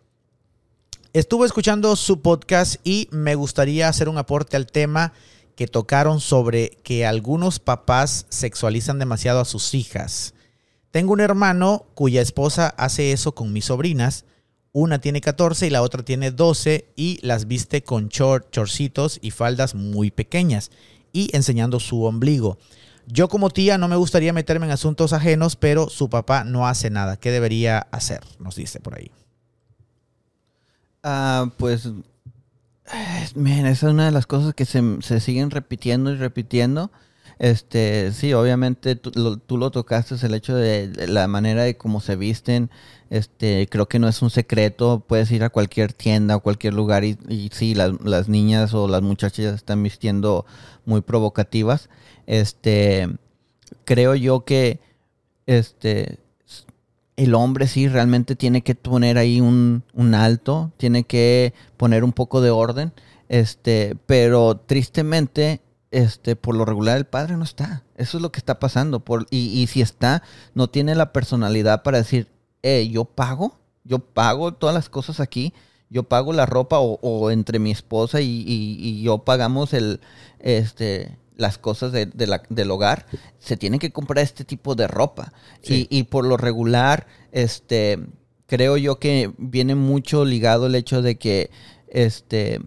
estuve 1.13 1.45
escuchando 1.45 1.95
su 1.95 2.21
podcast 2.21 2.75
y 2.83 3.07
me 3.11 3.35
gustaría 3.35 3.87
hacer 3.87 4.09
un 4.09 4.17
aporte 4.17 4.57
al 4.57 4.67
tema 4.67 5.13
que 5.57 5.67
tocaron 5.67 6.21
sobre 6.21 6.69
que 6.83 7.07
algunos 7.07 7.57
papás 7.57 8.27
sexualizan 8.29 8.99
demasiado 8.99 9.39
a 9.39 9.45
sus 9.45 9.73
hijas. 9.73 10.35
Tengo 10.91 11.13
un 11.13 11.19
hermano 11.19 11.87
cuya 11.95 12.21
esposa 12.21 12.75
hace 12.77 13.11
eso 13.11 13.33
con 13.33 13.51
mis 13.51 13.65
sobrinas. 13.65 14.25
Una 14.71 15.01
tiene 15.01 15.19
14 15.19 15.65
y 15.65 15.69
la 15.71 15.81
otra 15.81 16.03
tiene 16.03 16.29
12 16.29 16.93
y 16.95 17.17
las 17.23 17.47
viste 17.47 17.83
con 17.83 18.09
chorcitos 18.09 19.17
y 19.19 19.31
faldas 19.31 19.73
muy 19.73 20.11
pequeñas 20.11 20.69
y 21.11 21.35
enseñando 21.35 21.79
su 21.79 22.03
ombligo. 22.03 22.59
Yo 23.07 23.27
como 23.27 23.49
tía 23.49 23.79
no 23.79 23.87
me 23.87 23.95
gustaría 23.95 24.33
meterme 24.33 24.67
en 24.67 24.73
asuntos 24.73 25.11
ajenos, 25.11 25.55
pero 25.55 25.89
su 25.89 26.07
papá 26.07 26.43
no 26.43 26.67
hace 26.67 26.91
nada. 26.91 27.17
¿Qué 27.17 27.31
debería 27.31 27.79
hacer? 27.79 28.21
Nos 28.37 28.57
dice 28.57 28.79
por 28.79 28.95
ahí. 28.95 29.09
Ah, 31.01 31.49
pues, 31.57 31.89
esa 32.87 33.71
es 33.71 33.83
una 33.83 34.05
de 34.05 34.11
las 34.11 34.25
cosas 34.25 34.53
que 34.53 34.65
se, 34.65 34.81
se 35.01 35.19
siguen 35.19 35.51
repitiendo 35.51 36.11
y 36.11 36.15
repitiendo. 36.15 36.91
Este, 37.39 38.11
sí, 38.13 38.33
obviamente 38.33 38.95
tú 38.95 39.11
lo, 39.57 39.71
tocaste, 39.71 40.15
el 40.25 40.33
hecho 40.33 40.55
de, 40.55 41.07
la 41.07 41.27
manera 41.27 41.63
de 41.63 41.77
cómo 41.77 42.01
se 42.01 42.15
visten. 42.15 42.71
Este, 43.09 43.67
creo 43.69 43.87
que 43.87 43.99
no 43.99 44.07
es 44.07 44.21
un 44.21 44.29
secreto. 44.29 45.03
Puedes 45.07 45.31
ir 45.31 45.43
a 45.43 45.49
cualquier 45.49 45.93
tienda 45.93 46.35
o 46.35 46.39
cualquier 46.41 46.73
lugar 46.73 47.03
y, 47.03 47.17
y 47.29 47.49
sí, 47.53 47.75
las, 47.75 47.93
las, 48.03 48.27
niñas 48.29 48.73
o 48.73 48.87
las 48.87 49.01
muchachas 49.01 49.53
están 49.55 49.83
vistiendo 49.83 50.45
muy 50.85 51.01
provocativas. 51.01 51.89
Este, 52.25 53.07
creo 53.85 54.15
yo 54.15 54.43
que 54.45 54.79
este, 55.45 56.19
el 57.17 57.35
hombre 57.35 57.67
sí 57.67 57.87
realmente 57.89 58.35
tiene 58.35 58.61
que 58.61 58.75
poner 58.75 59.17
ahí 59.17 59.41
un, 59.41 59.83
un, 59.93 60.15
alto, 60.15 60.71
tiene 60.77 61.03
que 61.03 61.53
poner 61.75 62.03
un 62.03 62.13
poco 62.13 62.41
de 62.41 62.51
orden. 62.51 62.93
Este, 63.27 63.97
pero 64.05 64.55
tristemente 64.65 65.61
este, 65.91 66.35
por 66.35 66.55
lo 66.55 66.63
regular 66.63 66.97
el 66.97 67.05
padre 67.05 67.35
no 67.35 67.43
está. 67.43 67.83
Eso 67.95 68.17
es 68.17 68.21
lo 68.21 68.31
que 68.31 68.39
está 68.39 68.59
pasando. 68.59 68.99
Por, 69.01 69.25
y, 69.31 69.47
y 69.59 69.67
si 69.67 69.81
está, 69.81 70.23
no 70.53 70.69
tiene 70.69 70.95
la 70.95 71.11
personalidad 71.11 71.83
para 71.83 71.97
decir, 71.97 72.29
eh, 72.63 72.87
yo 72.89 73.05
pago, 73.05 73.57
yo 73.83 73.99
pago 73.99 74.53
todas 74.53 74.75
las 74.75 74.89
cosas 74.89 75.19
aquí, 75.19 75.53
yo 75.89 76.03
pago 76.03 76.33
la 76.33 76.45
ropa 76.45 76.79
o, 76.79 77.31
entre 77.31 77.59
mi 77.59 77.71
esposa 77.71 78.21
y, 78.21 78.43
y, 78.45 79.01
yo 79.01 79.19
pagamos 79.19 79.73
el, 79.73 80.01
este, 80.39 81.17
las 81.37 81.57
cosas 81.57 81.91
de, 81.91 82.09
la, 82.27 82.43
del 82.49 82.71
hogar, 82.71 83.05
se 83.39 83.55
tiene 83.55 83.79
que 83.79 83.91
comprar 83.91 84.23
este 84.23 84.43
tipo 84.43 84.75
de 84.75 84.87
ropa. 84.87 85.31
Y, 85.63 85.87
y 85.89 86.03
por 86.03 86.25
lo 86.25 86.35
regular, 86.35 87.07
este, 87.31 87.99
creo 88.47 88.77
yo 88.77 88.99
que 88.99 89.31
viene 89.37 89.75
mucho 89.75 90.25
ligado 90.25 90.67
el 90.67 90.75
hecho 90.75 91.01
de 91.01 91.17
que, 91.17 91.49
este, 91.87 92.59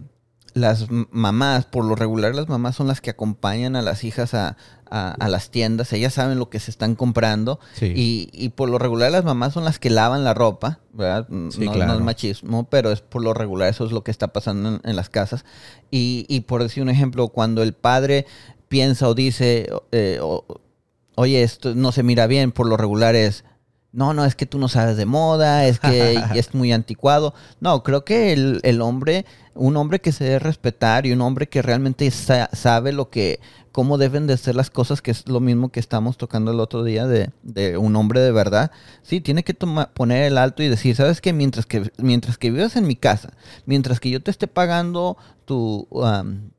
las 0.53 0.87
mamás, 0.89 1.65
por 1.65 1.85
lo 1.85 1.95
regular 1.95 2.35
las 2.35 2.49
mamás 2.49 2.75
son 2.75 2.87
las 2.87 3.01
que 3.01 3.09
acompañan 3.09 3.75
a 3.75 3.81
las 3.81 4.03
hijas 4.03 4.33
a, 4.33 4.57
las 4.93 5.51
tiendas, 5.51 5.93
ellas 5.93 6.15
saben 6.15 6.37
lo 6.37 6.49
que 6.49 6.59
se 6.59 6.69
están 6.69 6.95
comprando 6.95 7.61
y, 7.79 8.29
y, 8.33 8.49
por 8.49 8.69
lo 8.69 8.77
regular 8.77 9.09
las 9.09 9.23
mamás 9.23 9.53
son 9.53 9.63
las 9.63 9.79
que 9.79 9.89
lavan 9.89 10.25
la 10.25 10.33
ropa, 10.33 10.79
¿verdad? 10.91 11.29
no, 11.29 11.47
es 11.47 12.01
machismo, 12.01 12.65
pero 12.69 12.91
es 12.91 12.99
por 12.99 13.23
lo 13.23 13.33
regular, 13.33 13.69
eso 13.69 13.85
es 13.85 13.93
lo 13.93 14.03
que 14.03 14.11
está 14.11 14.33
pasando 14.33 14.81
en, 14.83 14.95
las 14.97 15.09
casas. 15.09 15.45
Y, 15.91 16.25
y, 16.27 16.41
por 16.41 16.61
decir 16.61 16.83
un 16.83 16.89
ejemplo, 16.89 17.29
cuando 17.29 17.63
el 17.63 17.71
padre 17.71 18.25
piensa 18.71 19.09
o 19.09 19.13
dice, 19.13 19.69
eh, 19.91 20.21
oye, 21.15 21.43
esto 21.43 21.75
no 21.75 21.91
se 21.91 22.03
mira 22.03 22.25
bien, 22.25 22.53
por 22.53 22.67
lo 22.67 22.77
regular 22.77 23.15
es, 23.15 23.43
no, 23.91 24.13
no, 24.13 24.23
es 24.23 24.33
que 24.33 24.45
tú 24.45 24.59
no 24.59 24.69
sabes 24.69 24.95
de 24.95 25.05
moda, 25.05 25.67
es 25.67 25.81
que 25.81 26.13
es 26.35 26.53
muy 26.53 26.71
anticuado. 26.71 27.33
No, 27.59 27.83
creo 27.83 28.05
que 28.05 28.31
el, 28.31 28.61
el, 28.63 28.79
hombre, 28.79 29.25
un 29.55 29.75
hombre 29.75 29.99
que 29.99 30.13
se 30.13 30.23
debe 30.23 30.39
respetar 30.39 31.05
y 31.05 31.11
un 31.11 31.19
hombre 31.19 31.49
que 31.49 31.61
realmente 31.61 32.09
sabe 32.11 32.93
lo 32.93 33.09
que, 33.09 33.41
cómo 33.71 33.97
deben 33.97 34.27
de 34.27 34.37
ser 34.37 34.55
las 34.55 34.69
cosas, 34.69 35.01
que 35.01 35.11
es 35.11 35.27
lo 35.27 35.39
mismo 35.39 35.71
que 35.71 35.79
estamos 35.79 36.17
tocando 36.17 36.51
el 36.51 36.59
otro 36.59 36.83
día 36.83 37.07
de, 37.07 37.31
un 37.77 37.95
hombre 37.95 38.19
de 38.19 38.31
verdad. 38.31 38.71
Sí, 39.01 39.21
tiene 39.21 39.43
que 39.43 39.53
poner 39.53 40.23
el 40.23 40.37
alto 40.37 40.61
y 40.61 40.67
decir, 40.67 40.95
¿sabes 40.95 41.21
qué? 41.21 41.33
Mientras 41.33 41.65
que, 41.65 41.91
mientras 41.97 42.37
que 42.37 42.51
vivas 42.51 42.75
en 42.75 42.85
mi 42.85 42.95
casa, 42.95 43.33
mientras 43.65 43.99
que 43.99 44.09
yo 44.09 44.21
te 44.21 44.31
esté 44.31 44.47
pagando 44.47 45.17
tu, 45.45 45.87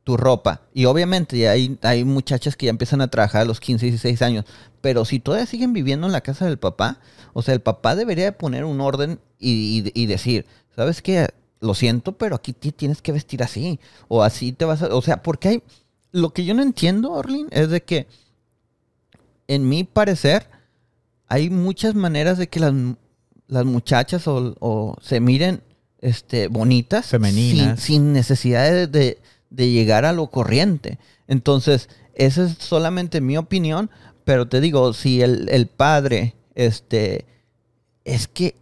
tu 0.05 0.17
ropa, 0.17 0.63
y 0.73 0.87
obviamente 0.87 1.49
hay, 1.49 1.79
hay 1.83 2.05
muchachas 2.05 2.57
que 2.57 2.67
ya 2.67 2.71
empiezan 2.71 3.01
a 3.03 3.09
trabajar 3.09 3.43
a 3.43 3.47
los 3.47 3.61
15, 3.61 3.87
16 3.87 4.23
años, 4.23 4.45
pero 4.81 5.05
si 5.05 5.21
todavía 5.21 5.47
siguen 5.47 5.73
viviendo 5.73 6.07
en 6.07 6.13
la 6.13 6.23
casa 6.23 6.47
del 6.47 6.59
papá, 6.59 6.99
o 7.35 7.43
sea, 7.43 7.55
el 7.55 7.61
papá 7.61 7.95
debería 7.95 8.25
de 8.25 8.33
poner 8.33 8.65
un 8.65 8.81
orden 8.81 9.21
y, 9.39 9.91
y 9.95 10.07
decir, 10.07 10.47
¿sabes 10.75 11.03
qué? 11.03 11.29
Lo 11.61 11.75
siento, 11.75 12.13
pero 12.13 12.35
aquí 12.35 12.53
tienes 12.53 13.03
que 13.03 13.13
vestir 13.13 13.43
así, 13.43 13.79
o 14.09 14.25
así 14.25 14.53
te 14.53 14.65
vas 14.65 14.83
a... 14.83 14.93
O 14.95 15.01
sea, 15.01 15.23
porque 15.23 15.49
hay 15.49 15.63
lo 16.13 16.31
que 16.33 16.45
yo 16.45 16.55
no 16.55 16.63
entiendo, 16.63 17.13
Orlin, 17.13 17.49
es 17.51 17.69
de 17.71 17.83
que, 17.83 18.07
en 19.49 19.69
mi 19.69 19.85
parecer, 19.85 20.49
hay 21.27 21.51
muchas 21.51 21.95
maneras 21.95 22.39
de 22.39 22.49
que 22.49 22.61
las, 22.61 22.75
las 23.49 23.65
muchachas 23.65 24.25
o, 24.27 24.97
se 25.01 25.21
miren 25.21 25.63
este, 26.01 26.49
bonitas. 26.49 27.07
Femeninas. 27.07 27.81
Sin, 27.81 28.13
necesidad 28.13 28.89
de, 28.89 29.19
llegar 29.51 30.05
a 30.05 30.13
lo 30.13 30.29
corriente. 30.29 30.99
Entonces, 31.27 31.89
esa 32.15 32.45
es 32.45 32.59
solamente 32.59 33.21
mi 33.21 33.37
opinión, 33.37 33.91
pero 34.25 34.47
te 34.47 34.61
digo, 34.61 34.93
si 34.93 35.23
el, 35.23 35.49
el 35.49 35.67
padre, 35.67 36.35
este, 36.55 37.25
es 38.05 38.29
que 38.29 38.57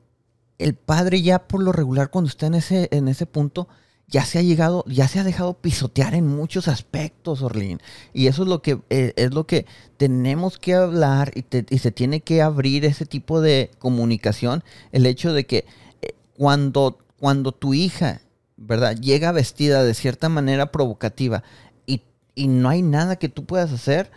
el 0.58 0.74
padre 0.74 1.22
ya 1.22 1.48
por 1.48 1.62
lo 1.62 1.72
regular 1.72 2.10
cuando 2.10 2.28
está 2.28 2.46
en 2.46 2.54
ese, 2.54 2.88
en 2.92 3.08
ese 3.08 3.26
punto, 3.26 3.68
ya 4.10 4.24
se 4.24 4.38
ha 4.38 4.42
llegado, 4.42 4.84
ya 4.88 5.06
se 5.06 5.20
ha 5.20 5.24
dejado 5.24 5.54
pisotear 5.54 6.14
en 6.14 6.26
muchos 6.26 6.66
aspectos, 6.66 7.42
Orlín. 7.42 7.80
Y 8.12 8.26
eso 8.26 8.42
es 8.42 8.48
lo 8.48 8.60
que, 8.60 8.80
eh, 8.90 9.12
es 9.16 9.32
lo 9.32 9.46
que 9.46 9.66
tenemos 9.96 10.58
que 10.58 10.74
hablar 10.74 11.32
y, 11.34 11.78
se 11.78 11.92
tiene 11.92 12.20
que 12.20 12.42
abrir 12.42 12.84
ese 12.84 13.06
tipo 13.06 13.40
de 13.40 13.70
comunicación. 13.78 14.64
El 14.90 15.06
hecho 15.06 15.32
de 15.32 15.46
que 15.46 15.64
eh, 16.02 16.14
cuando, 16.36 16.98
cuando 17.18 17.52
tu 17.52 17.72
hija, 17.72 18.20
¿verdad? 18.56 18.96
Llega 18.96 19.30
vestida 19.30 19.84
de 19.84 19.94
cierta 19.94 20.28
manera 20.28 20.72
provocativa 20.72 21.44
y, 21.86 22.02
y 22.34 22.48
no 22.48 22.68
hay 22.68 22.82
nada 22.82 23.16
que 23.16 23.28
tú 23.28 23.46
puedas 23.46 23.72
hacer, 23.72 24.10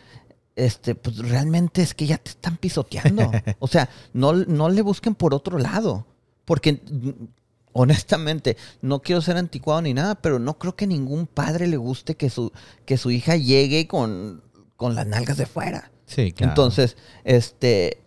este, 0.55 0.95
pues 0.95 1.17
realmente 1.19 1.83
es 1.83 1.93
que 1.93 2.07
ya 2.07 2.17
te 2.17 2.31
están 2.31 2.57
pisoteando. 2.57 3.31
O 3.59 3.67
sea, 3.67 3.89
no, 4.13 4.33
no 4.33 4.69
le 4.69 4.81
busquen 4.81 5.13
por 5.13 5.35
otro 5.35 5.59
lado. 5.59 6.07
Porque 6.45 6.81
honestamente, 7.73 8.57
no 8.81 9.01
quiero 9.01 9.21
ser 9.21 9.37
anticuado 9.37 9.81
ni 9.81 9.93
nada, 9.93 10.15
pero 10.15 10.39
no 10.39 10.57
creo 10.57 10.75
que 10.75 10.87
ningún 10.87 11.27
padre 11.27 11.67
le 11.67 11.77
guste 11.77 12.15
que 12.15 12.29
su, 12.29 12.51
que 12.85 12.97
su 12.97 13.11
hija 13.11 13.35
llegue 13.35 13.87
con, 13.87 14.43
con 14.77 14.95
las 14.95 15.05
nalgas 15.05 15.37
de 15.37 15.45
fuera. 15.45 15.91
Sí, 16.05 16.31
claro. 16.31 16.51
Entonces, 16.51 16.95
este, 17.23 18.03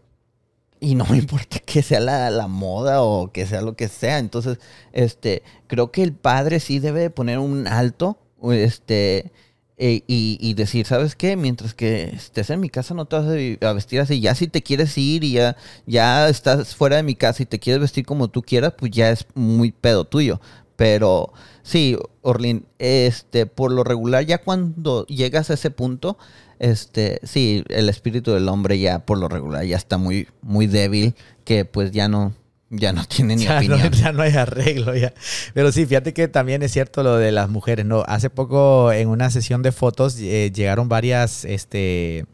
y 0.81 0.95
no 0.95 1.05
me 1.07 1.19
importa 1.19 1.59
que 1.59 1.83
sea 1.83 2.01
la, 2.01 2.31
la, 2.31 2.47
moda 2.47 3.03
o 3.03 3.33
que 3.33 3.47
sea 3.47 3.61
lo 3.61 3.77
que 3.77 3.89
sea. 3.89 4.19
Entonces, 4.19 4.59
este, 4.93 5.43
creo 5.67 5.91
que 5.91 6.03
el 6.03 6.12
padre 6.12 6.61
sí 6.61 6.79
debe 6.79 7.01
de 7.01 7.11
poner 7.11 7.39
un 7.39 7.67
alto, 7.67 8.19
este, 8.53 9.33
eh, 9.79 10.03
y, 10.07 10.55
decir, 10.55 10.87
¿sabes 10.87 11.14
qué? 11.16 11.37
Mientras 11.37 11.74
que 11.74 12.05
estés 12.05 12.49
en 12.49 12.61
mi 12.61 12.70
casa 12.70 12.95
no 12.95 13.05
te 13.05 13.16
vas 13.16 13.27
a, 13.27 13.72
vestir 13.74 14.01
así. 14.01 14.20
Ya 14.20 14.35
si 14.35 14.49
te 14.49 14.62
quieres 14.62 14.97
ir 14.97 15.22
y 15.22 15.33
ya, 15.33 15.57
ya 15.87 16.29
estás 16.29 16.74
fuera 16.74 16.97
de 16.97 17.03
mi 17.03 17.14
casa 17.14 17.43
y 17.43 17.47
te 17.47 17.59
quieres 17.59 17.81
vestir 17.83 18.07
como 18.07 18.29
tú 18.29 18.43
quieras, 18.43 18.72
pues 18.79 18.91
ya 18.93 19.11
es 19.11 19.27
muy 19.35 19.72
pedo 19.72 20.05
tuyo. 20.07 20.41
Pero 20.77 21.33
sí, 21.62 21.99
Orlin, 22.22 22.66
este, 22.79 23.47
por 23.47 23.70
lo 23.72 23.85
regular, 23.85 24.24
ya 24.24 24.39
cuando 24.39 25.07
llegas 25.07 25.51
a 25.51 25.55
ese 25.55 25.70
punto, 25.70 26.16
este, 26.59 27.20
sí, 27.24 27.64
el 27.68 27.89
espíritu 27.91 28.33
del 28.33 28.49
hombre 28.49 28.79
ya 28.79 29.01
por 29.05 29.18
lo 29.18 29.29
regular 29.29 29.64
ya 29.64 29.77
está 29.77 29.99
muy, 29.99 30.29
muy 30.43 30.66
débil, 30.66 31.14
que 31.45 31.64
pues 31.66 31.93
ya 31.93 32.09
no, 32.09 32.35
ya 32.71 32.93
no 32.93 33.05
tiene 33.05 33.37
ni 33.37 33.45
ya 33.47 33.59
opinión. 33.59 33.81
No, 33.81 33.91
ya 33.91 34.12
no 34.12 34.23
hay 34.23 34.33
arreglo. 34.33 34.97
Ya. 34.97 35.12
Pero 35.55 35.73
sí, 35.73 35.87
fíjate 35.87 36.12
que 36.12 36.29
también 36.29 36.62
es 36.62 36.73
cierto 36.73 37.03
lo 37.03 37.17
de 37.17 37.33
las 37.33 37.49
mujeres. 37.49 37.87
No, 37.87 38.05
hace 38.07 38.31
poco 38.31 38.93
en 38.93 39.09
una 39.09 39.31
sesión 39.31 39.62
de 39.62 39.73
fotos 39.73 40.19
eh, 40.21 40.51
llegaron 40.55 40.89
varias, 40.89 41.45
este, 41.45 42.27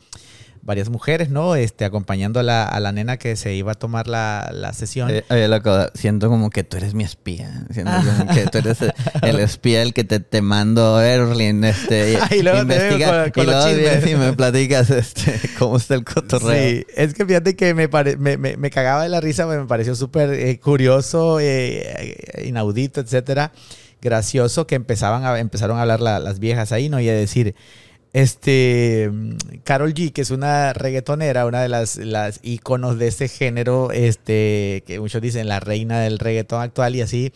varias 0.62 0.88
mujeres, 0.90 1.28
¿no? 1.28 1.56
Este, 1.56 1.84
acompañando 1.84 2.38
a 2.38 2.44
la, 2.44 2.64
a 2.64 2.78
la 2.78 2.92
nena 2.92 3.16
que 3.16 3.34
se 3.34 3.52
iba 3.54 3.72
a 3.72 3.74
tomar 3.74 4.06
la, 4.06 4.48
la 4.52 4.72
sesión. 4.72 5.10
Eh, 5.10 5.24
oye, 5.28 5.48
loco, 5.48 5.76
siento 5.94 6.28
como 6.28 6.50
que 6.50 6.62
tú 6.62 6.76
eres 6.76 6.94
mi 6.94 7.02
espía. 7.02 7.64
Siento 7.72 7.90
como 7.92 8.32
que 8.32 8.46
tú 8.46 8.58
eres 8.58 8.78
el, 9.22 9.40
espía 9.40 9.82
el 9.82 9.92
que 9.92 10.04
te, 10.04 10.20
te 10.20 10.40
mando 10.40 11.00
Erlin, 11.00 11.64
este, 11.64 12.16
y 12.30 12.42
luego 12.42 12.62
investiga, 12.62 13.30
con, 13.32 13.42
y 13.42 13.46
luego 13.46 14.08
y 14.08 14.14
me 14.14 14.32
platicas 14.34 14.90
este, 14.90 15.40
cómo 15.58 15.78
está 15.78 15.96
el 15.96 16.04
cotorreo. 16.04 16.52
Sí, 16.52 16.86
es 16.94 17.12
que 17.12 17.26
fíjate 17.26 17.56
que 17.56 17.74
me, 17.74 17.88
me, 17.88 18.36
me, 18.36 18.56
me, 18.56 18.70
cagaba 18.70 19.02
de 19.02 19.08
la 19.08 19.20
risa, 19.20 19.46
me 19.46 19.66
pareció 19.66 19.96
súper 19.96 20.32
eh, 20.32 20.60
curioso, 20.60 21.40
eh, 21.40 22.44
inaudito, 22.44 23.00
etcétera. 23.00 23.52
Gracioso 24.00 24.66
que 24.66 24.76
empezaban 24.76 25.24
a, 25.24 25.38
empezaron 25.38 25.78
a 25.78 25.82
hablar 25.82 26.00
las 26.00 26.38
viejas 26.38 26.72
ahí, 26.72 26.88
¿no? 26.88 27.00
Y 27.00 27.08
a 27.08 27.14
decir 27.14 27.54
Este, 28.12 29.10
Carol 29.64 29.94
G, 29.94 30.12
que 30.12 30.20
es 30.20 30.30
una 30.30 30.74
reggaetonera, 30.74 31.46
una 31.46 31.62
de 31.62 31.68
las, 31.68 31.96
las 31.96 32.40
íconos 32.42 32.98
de 32.98 33.08
este 33.08 33.28
género, 33.28 33.90
este, 33.90 34.84
que 34.86 35.00
muchos 35.00 35.22
dicen 35.22 35.48
la 35.48 35.60
reina 35.60 36.00
del 36.00 36.18
reggaetón 36.18 36.60
actual 36.60 36.94
y 36.96 37.00
así. 37.00 37.32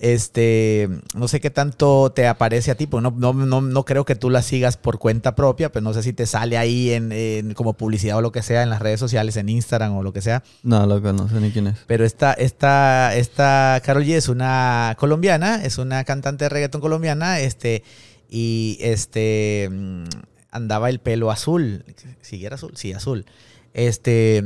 Este, 0.00 0.88
no 1.16 1.26
sé 1.26 1.40
qué 1.40 1.50
tanto 1.50 2.12
te 2.12 2.28
aparece 2.28 2.70
a 2.70 2.76
ti, 2.76 2.86
porque 2.86 3.10
no, 3.10 3.32
no, 3.32 3.60
no, 3.60 3.84
creo 3.84 4.04
que 4.04 4.14
tú 4.14 4.30
la 4.30 4.42
sigas 4.42 4.76
por 4.76 4.98
cuenta 4.98 5.34
propia, 5.34 5.72
pero 5.72 5.82
no 5.82 5.92
sé 5.92 6.04
si 6.04 6.12
te 6.12 6.24
sale 6.24 6.56
ahí 6.56 6.92
en, 6.92 7.52
como 7.54 7.72
publicidad 7.72 8.16
o 8.16 8.20
lo 8.20 8.30
que 8.30 8.42
sea 8.42 8.62
en 8.62 8.70
las 8.70 8.80
redes 8.80 9.00
sociales, 9.00 9.36
en 9.36 9.48
Instagram 9.48 9.96
o 9.96 10.02
lo 10.04 10.12
que 10.12 10.22
sea. 10.22 10.44
No, 10.62 10.86
loco, 10.86 11.12
no 11.12 11.28
sé 11.28 11.40
ni 11.40 11.50
quién 11.50 11.66
es. 11.66 11.78
Pero 11.88 12.04
esta, 12.04 12.32
esta, 12.32 13.14
esta 13.16 13.82
Carol 13.84 14.04
G 14.04 14.14
es 14.14 14.28
una 14.28 14.94
colombiana, 14.98 15.64
es 15.64 15.78
una 15.78 16.04
cantante 16.04 16.44
de 16.44 16.48
reggaetón 16.50 16.80
colombiana, 16.80 17.40
este, 17.40 17.82
y 18.28 18.78
este 18.80 19.68
mm, 19.70 20.04
andaba 20.50 20.90
el 20.90 21.00
pelo 21.00 21.30
azul. 21.30 21.84
¿Siguiera 22.20 22.56
azul? 22.56 22.72
Sí, 22.76 22.92
azul. 22.92 23.26
Este 23.74 24.42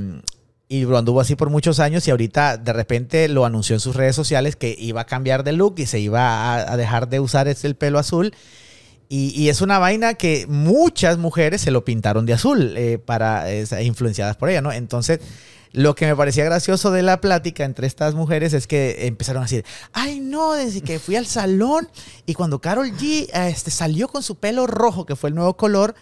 y 0.73 0.87
lo 0.87 0.97
anduvo 0.97 1.21
así 1.21 1.37
por 1.37 1.51
muchos 1.51 1.81
años 1.81 2.09
y 2.09 2.11
ahorita 2.11 2.57
de 2.57 2.73
repente 2.73 3.29
lo 3.29 3.45
anunció 3.45 3.77
en 3.77 3.81
sus 3.81 3.95
redes 3.95 4.17
sociales 4.17 4.57
que 4.57 4.75
iba 4.79 5.03
a 5.03 5.05
cambiar 5.05 5.45
de 5.45 5.53
look 5.53 5.75
y 5.77 5.85
se 5.85 6.01
iba 6.01 6.55
a, 6.55 6.77
dejar 6.79 7.11
de 7.11 7.21
usar 7.21 7.47
el 7.47 7.77
pelo 7.77 7.99
azul. 7.99 8.33
Y, 9.15 9.51
es 9.51 9.61
una 9.61 9.79
vaina 9.79 10.15
que 10.15 10.47
muchas 10.49 11.19
mujeres 11.19 11.61
se 11.61 11.71
lo 11.71 11.85
pintaron 11.85 12.25
de 12.25 12.33
azul 12.33 12.75
eh, 12.79 12.99
para 12.99 13.45
influenciadas 13.83 14.39
por 14.39 14.49
ella, 14.49 14.63
¿no? 14.63 14.73
Entonces, 14.73 15.21
lo 15.73 15.95
que 15.95 16.07
me 16.07 16.15
parecía 16.15 16.45
gracioso 16.45 16.91
de 16.91 17.03
la 17.03 17.21
plática 17.21 17.65
entre 17.65 17.87
estas 17.87 18.15
mujeres 18.15 18.53
es 18.53 18.67
que 18.67 19.07
empezaron 19.07 19.43
a 19.43 19.47
decir, 19.47 19.65
ay 19.93 20.21
no, 20.21 20.53
desde 20.53 20.83
que 20.83 20.99
fui 20.99 21.17
al 21.17 21.27
salón 21.27 21.89
y 22.27 22.35
cuando 22.35 22.61
Carol 22.61 22.93
G 22.93 23.29
este, 23.33 23.71
salió 23.71 24.09
con 24.09 24.23
su 24.23 24.37
pelo 24.37 24.67
rojo, 24.67 25.07
que 25.07 25.17
fue 25.17 25.31
el 25.31 25.35
nuevo 25.35 25.57
color, 25.57 25.95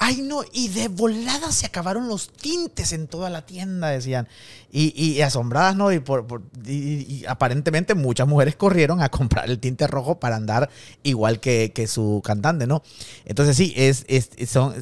Ay, 0.00 0.22
no, 0.22 0.44
y 0.52 0.68
de 0.68 0.86
volada 0.86 1.50
se 1.50 1.66
acabaron 1.66 2.06
los 2.06 2.30
tintes 2.30 2.92
en 2.92 3.08
toda 3.08 3.30
la 3.30 3.44
tienda, 3.44 3.88
decían. 3.88 4.28
Y, 4.70 5.20
asombradas, 5.22 5.74
¿no? 5.74 5.92
Y, 5.92 7.24
aparentemente 7.26 7.94
muchas 7.94 8.28
mujeres 8.28 8.54
corrieron 8.54 9.02
a 9.02 9.08
comprar 9.10 9.50
el 9.50 9.58
tinte 9.58 9.88
rojo 9.88 10.20
para 10.20 10.36
andar 10.36 10.70
igual 11.02 11.40
que, 11.40 11.86
su 11.88 12.22
cantante, 12.24 12.68
¿no? 12.68 12.82
Entonces 13.24 13.56
sí, 13.56 13.74
es, 13.76 14.06
son 14.48 14.74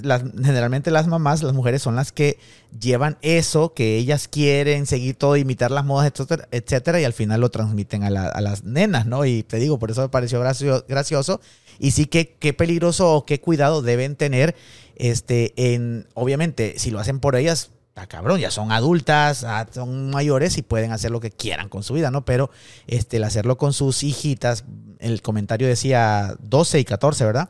generalmente 0.44 0.90
las 0.90 1.06
mamás, 1.06 1.42
las 1.42 1.54
mujeres 1.54 1.80
son 1.80 1.96
las 1.96 2.12
que 2.12 2.38
llevan 2.78 3.16
eso 3.22 3.72
que 3.72 3.96
ellas 3.96 4.28
quieren, 4.28 4.84
seguir 4.84 5.14
todo, 5.14 5.36
imitar 5.36 5.70
las 5.70 5.84
modas, 5.84 6.10
etcétera, 6.10 6.48
etcétera 6.50 7.00
y 7.00 7.04
al 7.04 7.14
final 7.14 7.40
lo 7.40 7.50
transmiten 7.50 8.04
a, 8.04 8.10
las 8.10 8.64
nenas, 8.64 9.06
¿no? 9.06 9.24
Y 9.24 9.44
te 9.44 9.56
digo, 9.56 9.78
por 9.78 9.90
eso 9.90 10.02
me 10.02 10.08
pareció 10.10 10.40
gracioso. 10.40 11.40
Y 11.78 11.90
sí 11.90 12.06
que 12.06 12.34
qué 12.38 12.52
peligroso 12.52 13.12
o 13.12 13.26
qué 13.26 13.40
cuidado 13.40 13.82
deben 13.82 14.16
tener 14.16 14.54
este, 14.96 15.52
en, 15.56 16.06
obviamente, 16.14 16.78
si 16.78 16.90
lo 16.90 16.98
hacen 16.98 17.20
por 17.20 17.36
ellas, 17.36 17.70
está 17.88 18.06
cabrón, 18.06 18.40
ya 18.40 18.50
son 18.50 18.72
adultas, 18.72 19.44
ah, 19.44 19.66
son 19.72 20.10
mayores 20.10 20.58
y 20.58 20.62
pueden 20.62 20.92
hacer 20.92 21.10
lo 21.10 21.20
que 21.20 21.30
quieran 21.30 21.68
con 21.68 21.82
su 21.82 21.94
vida, 21.94 22.10
¿no? 22.10 22.24
Pero 22.24 22.50
este, 22.86 23.16
el 23.16 23.24
hacerlo 23.24 23.56
con 23.56 23.72
sus 23.72 24.02
hijitas, 24.02 24.64
el 24.98 25.22
comentario 25.22 25.66
decía 25.66 26.36
12 26.40 26.80
y 26.80 26.84
14, 26.84 27.24
¿verdad? 27.24 27.48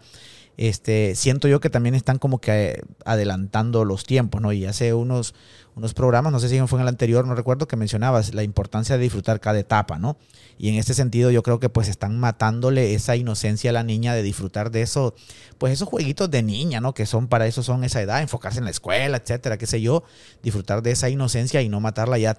Este, 0.57 1.15
siento 1.15 1.49
yo 1.49 1.61
que 1.61 1.69
también 1.69 1.95
están 1.95 2.19
como 2.19 2.41
que 2.41 2.83
adelantando 3.05 3.85
los 3.85 4.05
tiempos, 4.05 4.41
¿no? 4.41 4.53
Y 4.53 4.65
hace 4.65 4.95
unos, 4.95 5.35
unos 5.75 5.93
programas, 5.93 6.33
no 6.33 6.41
sé 6.41 6.49
si 6.49 6.59
fue 6.67 6.79
en 6.79 6.83
el 6.83 6.89
anterior, 6.89 7.27
no 7.27 7.35
recuerdo, 7.35 7.69
que 7.69 7.77
mencionabas 7.77 8.33
la 8.33 8.43
importancia 8.43 8.97
de 8.97 9.03
disfrutar 9.03 9.39
cada 9.41 9.59
etapa, 9.59 9.99
¿no? 9.99 10.17
Y 10.57 10.71
en 10.71 10.77
este 10.77 10.95
sentido 10.95 11.31
yo 11.31 11.43
creo 11.43 11.61
que 11.61 11.69
pues 11.69 11.89
están 11.89 12.19
matándole 12.19 12.95
esa 12.95 13.17
inocencia 13.17 13.69
a 13.69 13.73
la 13.75 13.83
niña 13.83 14.15
de 14.15 14.23
disfrutar 14.23 14.71
de 14.71 14.81
eso, 14.81 15.15
pues 15.59 15.75
esos 15.75 15.89
jueguitos 15.89 16.31
de 16.31 16.43
niña, 16.43 16.81
¿no? 16.81 16.95
Que 16.95 17.05
son 17.05 17.29
para 17.29 17.47
eso 17.47 17.63
son 17.63 17.85
esa 17.85 18.01
edad, 18.01 18.23
enfocarse 18.23 18.59
en 18.59 18.65
la 18.65 18.71
escuela, 18.71 19.19
etcétera, 19.19 19.59
qué 19.59 19.67
sé 19.67 19.83
yo, 19.83 20.05
disfrutar 20.43 20.83
de 20.83 20.93
esa 20.93 21.11
inocencia 21.11 21.61
y 21.61 21.69
no 21.69 21.81
matarla 21.81 22.17
ya 22.17 22.35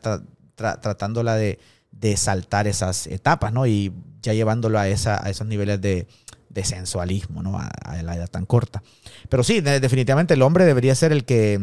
tratándola 0.56 1.36
de, 1.36 1.60
saltar 2.16 2.68
esas 2.68 3.06
etapas, 3.06 3.54
¿no? 3.54 3.68
Y 3.68 3.94
ya 4.24 4.34
llevándolo 4.34 4.80
a, 4.80 4.88
esa, 4.88 5.24
a 5.24 5.30
esos 5.30 5.46
niveles 5.46 5.80
de, 5.80 6.08
sensualismo, 6.64 7.44
¿no? 7.44 7.58
A, 7.58 7.68
a, 7.68 8.02
la 8.04 8.16
edad 8.16 8.30
tan 8.30 8.46
corta. 8.46 8.84
Pero 9.30 9.44
sí, 9.44 9.62
definitivamente 9.62 10.34
el 10.34 10.42
hombre 10.42 10.66
debería 10.66 10.96
ser 10.96 11.12
el 11.12 11.26
que 11.26 11.60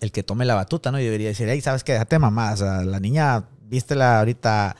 el 0.00 0.12
que 0.12 0.22
tome 0.22 0.44
la 0.44 0.54
batuta, 0.54 0.90
¿no? 0.90 0.98
Y 0.98 1.04
debería 1.04 1.28
decir, 1.28 1.48
hey, 1.48 1.60
¿sabes 1.60 1.84
qué? 1.84 1.92
Déjate 1.92 2.18
mamá. 2.18 2.52
O 2.52 2.56
sea, 2.56 2.82
la 2.82 3.00
niña, 3.00 3.44
vístela 3.68 4.18
ahorita 4.18 4.76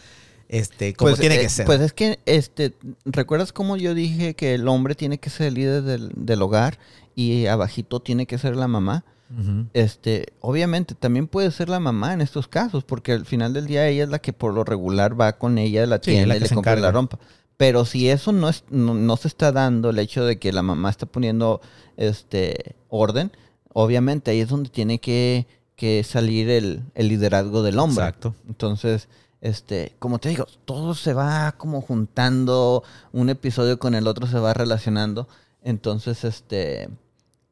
este, 0.50 0.94
como 0.94 1.10
pues, 1.10 1.20
tiene 1.20 1.38
que 1.38 1.44
eh, 1.44 1.50
ser. 1.50 1.64
Pues 1.64 1.80
es 1.80 1.92
que, 1.92 2.18
este, 2.26 2.74
¿recuerdas 3.04 3.52
cómo 3.52 3.76
yo 3.76 3.94
dije 3.94 4.34
que 4.34 4.54
el 4.54 4.66
hombre 4.66 4.96
tiene 4.96 5.18
que 5.18 5.30
ser 5.30 5.46
el 5.46 5.54
líder 5.54 5.82
del, 5.82 6.42
hogar 6.42 6.78
y 7.14 7.46
abajito 7.46 8.00
tiene 8.00 8.26
que 8.26 8.36
ser 8.36 8.56
la 8.56 8.66
mamá? 8.66 9.04
Este, 9.74 10.32
obviamente 10.40 10.96
también 10.96 11.28
puede 11.28 11.52
ser 11.52 11.68
la 11.68 11.78
mamá 11.78 12.14
en 12.14 12.20
estos 12.20 12.48
casos, 12.48 12.82
porque 12.82 13.12
al 13.12 13.26
final 13.26 13.52
del 13.52 13.68
día 13.68 13.86
ella 13.86 14.02
es 14.02 14.10
la 14.10 14.18
que 14.18 14.32
por 14.32 14.52
lo 14.52 14.64
regular 14.64 15.18
va 15.18 15.38
con 15.38 15.56
ella 15.56 15.82
de 15.82 15.86
la 15.86 16.00
tienda 16.00 16.36
y 16.36 16.40
le 16.40 16.48
compra 16.48 16.74
la 16.74 16.90
rompa. 16.90 17.20
Pero 17.60 17.84
si 17.84 18.08
eso 18.08 18.32
no, 18.32 18.48
es, 18.48 18.64
no, 18.70 19.16
se 19.18 19.28
está 19.28 19.52
dando, 19.52 19.90
el 19.90 19.98
hecho 19.98 20.24
de 20.24 20.38
que 20.38 20.50
la 20.50 20.62
mamá 20.62 20.88
está 20.88 21.04
poniendo 21.04 21.60
este 21.98 22.74
orden, 22.88 23.32
obviamente 23.74 24.30
ahí 24.30 24.40
es 24.40 24.48
donde 24.48 24.70
tiene 24.70 24.98
que, 24.98 25.46
salir 26.02 26.48
el, 26.48 26.84
liderazgo 26.94 27.62
del 27.62 27.78
hombre. 27.78 28.06
Exacto. 28.06 28.34
Entonces, 28.48 29.08
este, 29.42 29.94
como 29.98 30.18
te 30.18 30.30
digo, 30.30 30.46
todo 30.64 30.94
se 30.94 31.12
va 31.12 31.52
como 31.58 31.82
juntando, 31.82 32.82
un 33.12 33.28
episodio 33.28 33.78
con 33.78 33.94
el 33.94 34.06
otro 34.06 34.26
se 34.26 34.38
va 34.38 34.54
relacionando. 34.54 35.28
Entonces, 35.62 36.24
este, 36.24 36.88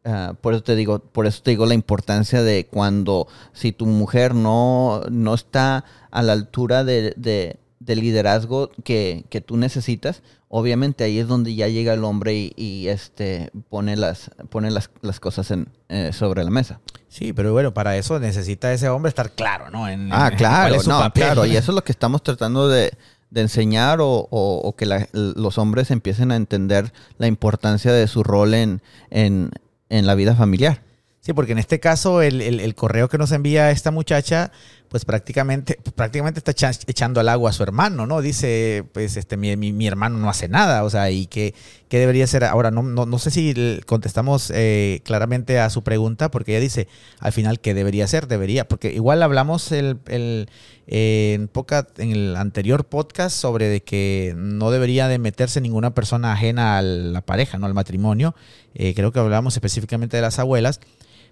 ah, 0.06 0.32
por 0.40 0.54
eso 0.54 0.62
te 0.62 0.74
digo, 0.74 1.00
por 1.00 1.26
eso 1.26 1.42
te 1.42 1.50
digo 1.50 1.66
la 1.66 1.74
importancia 1.74 2.42
de 2.42 2.66
cuando, 2.66 3.28
si 3.52 3.72
tu 3.72 3.84
mujer 3.84 4.34
no, 4.34 5.02
no 5.10 5.34
está 5.34 5.84
a 6.10 6.22
la 6.22 6.32
altura 6.32 6.82
de, 6.82 7.58
del 7.88 8.00
liderazgo 8.00 8.70
que, 8.84 9.24
que, 9.30 9.40
tú 9.40 9.56
necesitas, 9.56 10.22
obviamente 10.48 11.04
ahí 11.04 11.18
es 11.18 11.26
donde 11.26 11.54
ya 11.54 11.68
llega 11.68 11.94
el 11.94 12.04
hombre 12.04 12.52
y, 12.54 12.86
este 12.88 13.50
pone 13.70 13.96
las 13.96 14.30
pone 14.50 14.70
las, 14.70 14.90
las 15.00 15.18
cosas 15.20 15.50
en, 15.50 15.70
eh, 15.88 16.12
sobre 16.12 16.44
la 16.44 16.50
mesa. 16.50 16.80
Sí, 17.08 17.32
pero 17.32 17.54
bueno, 17.54 17.72
para 17.72 17.96
eso 17.96 18.20
necesita 18.20 18.74
ese 18.74 18.90
hombre 18.90 19.08
estar 19.08 19.30
claro, 19.30 19.70
¿no? 19.70 19.86
ah, 20.12 20.30
claro, 20.36 20.76
no, 20.86 21.10
claro, 21.12 21.46
y 21.46 21.56
eso 21.56 21.72
es 21.72 21.74
lo 21.74 21.82
que 21.82 21.92
estamos 21.92 22.22
tratando 22.22 22.68
de, 22.68 22.92
enseñar 23.34 24.00
o, 24.02 24.74
que 24.76 24.86
los 25.12 25.56
hombres 25.56 25.90
empiecen 25.90 26.30
a 26.30 26.36
entender 26.36 26.92
la 27.16 27.26
importancia 27.26 27.90
de 27.90 28.06
su 28.06 28.22
rol 28.22 28.52
en, 28.52 28.82
en, 29.08 29.50
en 29.88 30.06
la 30.06 30.14
vida 30.14 30.34
familiar. 30.34 30.82
Sí, 31.28 31.34
porque 31.34 31.52
en 31.52 31.58
este 31.58 31.78
caso 31.78 32.22
el, 32.22 32.40
el, 32.40 32.74
correo 32.74 33.10
que 33.10 33.18
nos 33.18 33.32
envía 33.32 33.70
esta 33.70 33.90
muchacha, 33.90 34.50
pues 34.88 35.04
prácticamente, 35.04 35.78
prácticamente 35.94 36.38
está 36.38 36.52
echando 36.86 37.20
al 37.20 37.28
agua 37.28 37.50
a 37.50 37.52
su 37.52 37.62
hermano, 37.62 38.06
¿no? 38.06 38.22
Dice, 38.22 38.86
pues 38.94 39.18
este, 39.18 39.36
mi, 39.36 39.54
mi, 39.54 39.86
hermano 39.86 40.16
no 40.16 40.30
hace 40.30 40.48
nada, 40.48 40.84
o 40.84 40.88
sea, 40.88 41.10
y 41.10 41.26
qué, 41.26 41.54
qué 41.90 41.98
debería 41.98 42.26
ser. 42.26 42.44
Ahora, 42.44 42.70
no, 42.70 42.82
no, 42.82 43.04
no 43.04 43.18
sé 43.18 43.30
si 43.30 43.78
contestamos 43.84 44.50
eh, 44.54 45.02
claramente 45.04 45.58
a 45.58 45.68
su 45.68 45.82
pregunta, 45.82 46.30
porque 46.30 46.52
ella 46.52 46.62
dice, 46.62 46.88
al 47.20 47.32
final, 47.32 47.60
¿qué 47.60 47.74
debería 47.74 48.06
ser? 48.06 48.26
Debería, 48.26 48.66
porque 48.66 48.90
igual 48.90 49.22
hablamos 49.22 49.70
el, 49.70 49.98
el 50.06 50.48
en, 50.86 51.48
poca, 51.48 51.88
en 51.98 52.12
el 52.12 52.36
anterior 52.36 52.86
podcast 52.86 53.36
sobre 53.36 53.68
de 53.68 53.82
que 53.82 54.32
no 54.34 54.70
debería 54.70 55.08
de 55.08 55.18
meterse 55.18 55.60
ninguna 55.60 55.92
persona 55.94 56.32
ajena 56.32 56.78
a 56.78 56.82
la 56.82 57.20
pareja, 57.20 57.58
¿no? 57.58 57.66
Al 57.66 57.74
matrimonio. 57.74 58.34
Eh, 58.74 58.94
creo 58.94 59.12
que 59.12 59.18
hablamos 59.18 59.54
específicamente 59.54 60.16
de 60.16 60.22
las 60.22 60.38
abuelas 60.38 60.80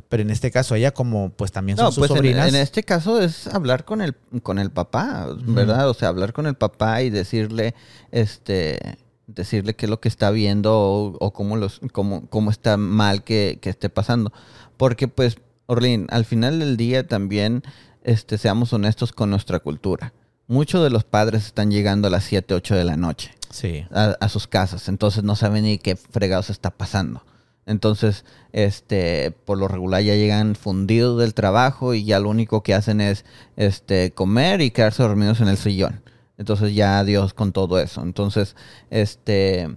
pero 0.09 0.23
en 0.23 0.31
este 0.31 0.51
caso 0.51 0.75
ella 0.75 0.93
como 0.93 1.31
pues 1.31 1.53
también 1.53 1.77
son 1.79 1.93
sus 1.93 2.07
pues 2.07 2.09
sobrinas. 2.09 2.49
En, 2.49 2.57
este 2.57 2.83
caso 2.83 3.21
es 3.21 3.47
hablar 3.49 3.85
con 3.85 4.01
el 4.01 4.15
con 4.43 4.59
el 4.59 4.71
papá, 4.71 5.29
¿verdad? 5.43 5.89
O 5.89 5.95
sea, 5.95 6.09
hablar 6.09 6.33
con 6.33 6.47
el 6.47 6.55
papá 6.55 7.03
y 7.03 7.11
decirle 7.11 7.75
este 8.13 8.99
decirle 9.27 9.75
qué 9.75 9.87
es 9.87 9.91
lo 9.91 10.01
que 10.01 10.09
está 10.09 10.31
viendo 10.31 11.17
o, 11.19 11.33
cómo 11.33 11.57
los 11.57 11.81
cómo, 11.93 12.29
cómo 12.29 12.51
está 12.51 12.77
mal 12.77 13.25
que, 13.25 13.59
que, 13.61 13.71
esté 13.71 13.89
pasando. 13.89 14.33
Porque 14.77 15.09
pues 15.09 15.39
Orlin, 15.67 16.07
al 16.11 16.25
final 16.25 16.61
del 16.61 16.77
día 16.77 17.07
también 17.07 17.63
este 18.05 18.39
seamos 18.39 18.73
honestos 18.73 19.13
con 19.13 19.31
nuestra 19.31 19.59
cultura. 19.59 20.13
Muchos 20.47 20.85
de 20.85 20.91
los 20.91 21.03
padres 21.03 21.47
están 21.47 21.73
llegando 21.73 22.07
a 22.07 22.11
las 22.11 22.23
7, 22.23 22.55
8 22.55 22.77
de 22.77 22.85
la 22.85 22.97
noche 22.97 23.35
sí. 23.51 23.85
a, 23.91 24.17
a 24.21 24.29
sus 24.29 24.47
casas, 24.47 24.89
entonces 24.89 25.25
no 25.25 25.35
saben 25.35 25.65
ni 25.65 25.79
qué 25.79 25.97
fregados 25.97 26.51
está 26.51 26.71
pasando. 26.71 27.23
Entonces, 27.67 28.25
este, 28.53 29.33
por 29.33 29.59
lo 29.59 29.67
regular 29.69 30.03
ya 30.03 30.15
llegan 30.15 30.55
fundidos 30.55 31.21
del 31.21 31.35
trabajo 31.35 31.95
y 31.95 32.05
ya 32.05 32.21
lo 32.21 32.31
único 32.31 32.63
que 32.63 32.75
hacen 32.75 33.01
es 33.01 33.25
este, 33.57 34.13
comer 34.13 34.61
y 34.61 34.71
quedarse 34.71 35.03
dormidos 35.03 35.41
en 35.41 35.49
el 35.49 35.57
sillón. 35.57 36.01
Entonces 36.39 36.75
ya 36.75 37.01
adiós 37.01 37.35
con 37.35 37.53
todo 37.53 37.81
eso. 37.81 38.03
Entonces, 38.03 38.55
este, 38.91 39.77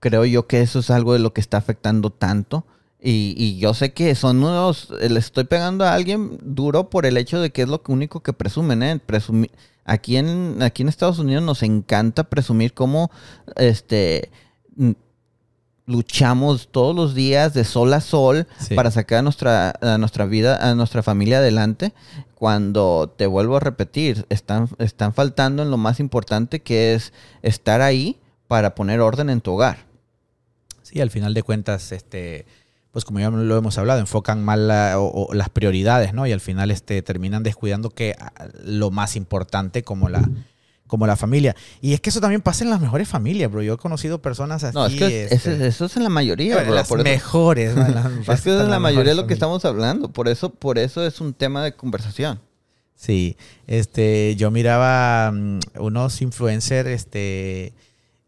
creo 0.00 0.24
yo 0.24 0.46
que 0.46 0.62
eso 0.62 0.78
es 0.78 0.90
algo 0.90 1.12
de 1.12 1.18
lo 1.18 1.34
que 1.34 1.40
está 1.42 1.58
afectando 1.58 2.10
tanto. 2.10 2.66
Y, 3.04 3.58
yo 3.58 3.74
sé 3.74 3.92
que 3.92 4.14
son 4.14 4.38
unos, 4.38 4.90
le 4.90 5.18
estoy 5.18 5.44
pegando 5.44 5.84
a 5.84 5.92
alguien 5.94 6.38
duro 6.40 6.88
por 6.88 7.04
el 7.04 7.16
hecho 7.16 7.40
de 7.40 7.50
que 7.50 7.62
es 7.62 7.68
lo 7.68 7.82
único 7.88 8.22
que 8.22 8.32
presumen, 8.32 8.82
¿eh? 8.84 9.00
aquí 9.84 10.16
en, 10.16 10.62
aquí 10.62 10.82
en 10.82 10.88
Estados 10.88 11.18
Unidos 11.18 11.42
nos 11.42 11.64
encanta 11.64 12.30
presumir 12.30 12.74
cómo, 12.74 13.10
este, 13.56 14.30
luchamos 15.86 16.68
todos 16.70 16.94
los 16.94 17.14
días 17.14 17.54
de 17.54 17.64
sol 17.64 17.92
a 17.92 18.00
sol 18.00 18.46
Sí. 18.58 18.74
para 18.74 18.90
sacar 18.90 19.18
a 19.18 19.22
nuestra, 19.22 19.74
a 19.80 19.98
nuestra 19.98 20.26
vida, 20.26 20.68
a 20.70 20.74
nuestra 20.74 21.02
familia 21.02 21.38
adelante. 21.38 21.92
Cuando 22.34 23.12
te 23.16 23.26
vuelvo 23.26 23.56
a 23.56 23.60
repetir, 23.60 24.26
están, 24.28 24.68
están 24.78 25.12
faltando 25.14 25.62
en 25.62 25.70
lo 25.70 25.76
más 25.76 26.00
importante 26.00 26.60
que 26.60 26.94
es 26.94 27.12
estar 27.42 27.80
ahí 27.80 28.18
para 28.48 28.74
poner 28.74 29.00
orden 29.00 29.30
en 29.30 29.40
tu 29.40 29.52
hogar. 29.52 29.78
Sí, 30.82 31.00
al 31.00 31.10
final 31.10 31.34
de 31.34 31.42
cuentas, 31.42 31.92
este, 31.92 32.44
pues 32.90 33.04
como 33.04 33.20
ya 33.20 33.30
lo 33.30 33.56
hemos 33.56 33.78
hablado, 33.78 34.00
enfocan 34.00 34.44
mal 34.44 34.68
la- 34.68 34.98
o, 34.98 35.26
o 35.30 35.34
las 35.34 35.48
prioridades, 35.48 36.12
¿no? 36.14 36.26
Y 36.26 36.32
al 36.32 36.40
final 36.40 36.70
este, 36.70 37.00
terminan 37.02 37.42
descuidando 37.42 37.90
que 37.90 38.14
lo 38.64 38.90
más 38.90 39.16
importante 39.16 39.82
como 39.84 40.08
la, 40.08 40.28
como 40.92 41.06
la 41.06 41.16
familia. 41.16 41.56
Y 41.80 41.94
es 41.94 42.02
que 42.02 42.10
eso 42.10 42.20
también 42.20 42.42
pasa 42.42 42.64
en 42.64 42.68
las 42.70 42.78
mejores 42.82 43.08
familias, 43.08 43.50
bro. 43.50 43.62
Yo 43.62 43.72
he 43.72 43.78
conocido 43.78 44.20
personas 44.20 44.62
así. 44.62 44.74
No, 44.76 44.84
es 44.84 44.92
que 44.94 45.24
es- 45.24 45.32
este, 45.32 45.54
es- 45.54 45.60
eso 45.62 45.86
es 45.86 45.96
en 45.96 46.02
la 46.02 46.10
mayoría, 46.10 46.62
bro, 46.62 46.74
las 46.74 46.86
por 46.86 46.98
eso- 47.00 47.04
mejores. 47.04 47.74
¿no? 47.76 47.86
En 47.86 47.94
las- 47.94 48.06
Es 48.28 48.42
que 48.42 48.50
es 48.50 48.56
en 48.56 48.64
la 48.64 48.72
las 48.72 48.80
mayoría 48.80 49.12
de 49.12 49.16
lo 49.16 49.26
que 49.26 49.32
estamos 49.32 49.64
hablando. 49.64 50.12
Por 50.12 50.28
eso, 50.28 50.50
por 50.50 50.78
eso 50.78 51.02
es 51.06 51.18
un 51.22 51.32
tema 51.32 51.64
de 51.64 51.72
conversación. 51.74 52.40
Sí, 52.94 53.38
este, 53.66 54.36
yo 54.36 54.50
miraba 54.50 55.32
mm, 55.32 55.60
unos 55.78 56.20
influencers, 56.20 56.88
este, 56.90 57.72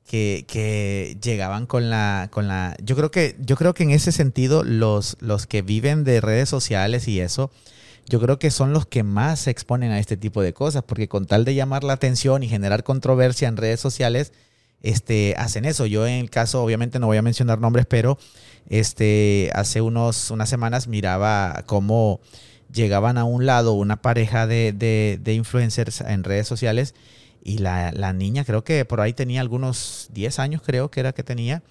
que, 0.09 0.47
que 0.49 1.19
llegaban 1.23 1.67
con 1.67 1.91
la, 1.91 2.29
con 2.33 2.49
la, 2.49 2.77
yo 2.83 2.97
creo 2.97 3.11
que, 3.11 3.37
yo 3.41 3.57
creo 3.57 3.75
que 3.75 3.83
en 3.83 3.91
ese 3.91 4.11
sentido 4.11 4.65
los, 4.65 5.17
los 5.21 5.47
que 5.47 5.61
viven 5.61 6.03
de 6.05 6.21
redes 6.23 6.49
sociales 6.49 7.09
y 7.09 7.21
eso, 7.21 7.51
yo 8.09 8.21
creo 8.21 8.39
que 8.39 8.51
son 8.51 8.73
los 8.73 8.87
que 8.87 9.03
más 9.03 9.41
se 9.41 9.51
exponen 9.51 9.91
a 9.93 9.99
este 9.99 10.17
tipo 10.17 10.43
de 10.43 10.53
cosas, 10.53 10.83
porque 10.85 11.09
con 11.09 11.27
tal 11.27 11.45
de 11.45 11.55
llamar 11.55 11.85
la 11.85 11.95
atención 11.95 12.43
y 12.43 12.49
generar 12.49 12.85
controversia 12.85 13.49
en 13.49 13.57
redes 13.57 13.81
sociales, 13.81 14.33
este, 14.83 15.35
hacen 15.39 15.65
eso. 15.65 15.87
Yo 15.87 16.07
en 16.07 16.15
el 16.21 16.31
caso, 16.31 16.63
obviamente 16.63 16.99
no 16.99 17.07
voy 17.07 17.17
a 17.17 17.23
mencionar 17.23 17.59
nombres, 17.61 17.87
pero 17.87 18.19
este, 18.69 19.51
hace 19.55 19.81
unos, 19.81 20.31
unas 20.31 20.49
semanas 20.49 20.89
miraba 20.89 21.65
cómo 21.67 22.21
llegaban 22.73 23.19
a 23.19 23.25
un 23.25 23.47
lado 23.47 23.73
una 23.75 24.03
pareja 24.03 24.47
de, 24.47 24.73
de- 24.73 25.33
influencers 25.35 26.01
en 26.01 26.25
redes 26.25 26.47
sociales 26.49 26.95
y 27.43 27.59
la, 27.59 27.93
la 27.93 28.13
niña 28.13 28.45
creo 28.45 28.65
que 28.65 28.85
por 28.85 29.01
ahí 29.01 29.13
tenía 29.13 29.41
algunos 29.43 30.09
10 30.13 30.39
años 30.39 30.63
creo 30.65 30.91
que 30.91 31.01
era 31.01 31.13
que 31.13 31.23
tenía 31.23 31.63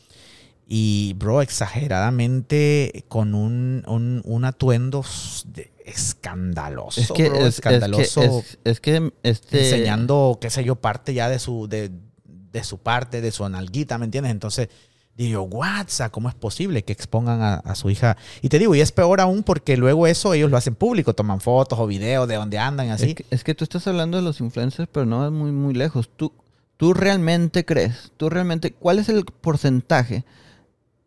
y 0.67 1.13
bro 1.17 1.41
exageradamente 1.41 3.05
con 3.09 3.35
un, 3.35 3.83
un, 3.87 4.21
un 4.25 4.45
atuendo 4.45 5.03
de- 5.47 5.71
escandaloso 5.85 7.01
Es 7.01 7.11
que 7.11 7.29
bro, 7.29 7.37
es, 7.39 7.43
es 7.45 7.55
escandaloso 7.55 8.21
que, 8.21 8.25
es, 8.27 8.57
es 8.63 8.79
que 8.79 9.13
este 9.23 9.63
enseñando 9.65 10.37
qué 10.41 10.49
sé 10.49 10.63
yo 10.63 10.75
parte 10.75 11.13
ya 11.13 11.29
de 11.29 11.39
su 11.39 11.67
de, 11.67 11.91
de 12.25 12.63
su 12.63 12.77
parte 12.77 13.21
de 13.21 13.31
su 13.31 13.45
analguita 13.45 13.97
me 13.97 14.05
entiendes 14.05 14.31
entonces 14.31 14.69
digo 15.15 15.43
WhatsApp 15.43 16.11
cómo 16.11 16.27
es 16.29 16.35
posible 16.35 16.83
que 16.83 16.91
expongan 16.93 17.41
a, 17.41 17.53
a 17.55 17.75
su 17.75 17.89
hija 17.89 18.17
y 18.41 18.49
te 18.49 18.57
digo 18.57 18.73
y 18.73 18.81
es 18.81 18.91
peor 18.91 19.21
aún 19.21 19.43
porque 19.43 19.77
luego 19.77 20.07
eso 20.07 20.33
ellos 20.33 20.49
lo 20.49 20.57
hacen 20.57 20.73
público 20.75 21.13
toman 21.13 21.39
fotos 21.39 21.77
o 21.79 21.85
videos 21.85 22.27
de 22.27 22.35
donde 22.35 22.57
andan 22.57 22.89
así 22.89 23.09
Es 23.11 23.15
que, 23.15 23.25
es 23.29 23.43
que 23.43 23.53
tú 23.53 23.63
estás 23.63 23.85
hablando 23.87 24.17
de 24.17 24.23
los 24.23 24.39
influencers, 24.39 24.89
pero 24.91 25.05
no 25.05 25.23
es 25.25 25.31
muy, 25.31 25.51
muy 25.51 25.75
lejos. 25.75 26.09
¿Tú, 26.15 26.31
¿Tú 26.77 26.95
realmente 26.95 27.63
crees? 27.63 28.11
¿Tú 28.17 28.31
realmente? 28.31 28.71
¿Cuál 28.73 28.97
es 28.97 29.07
el 29.07 29.23
porcentaje? 29.25 30.23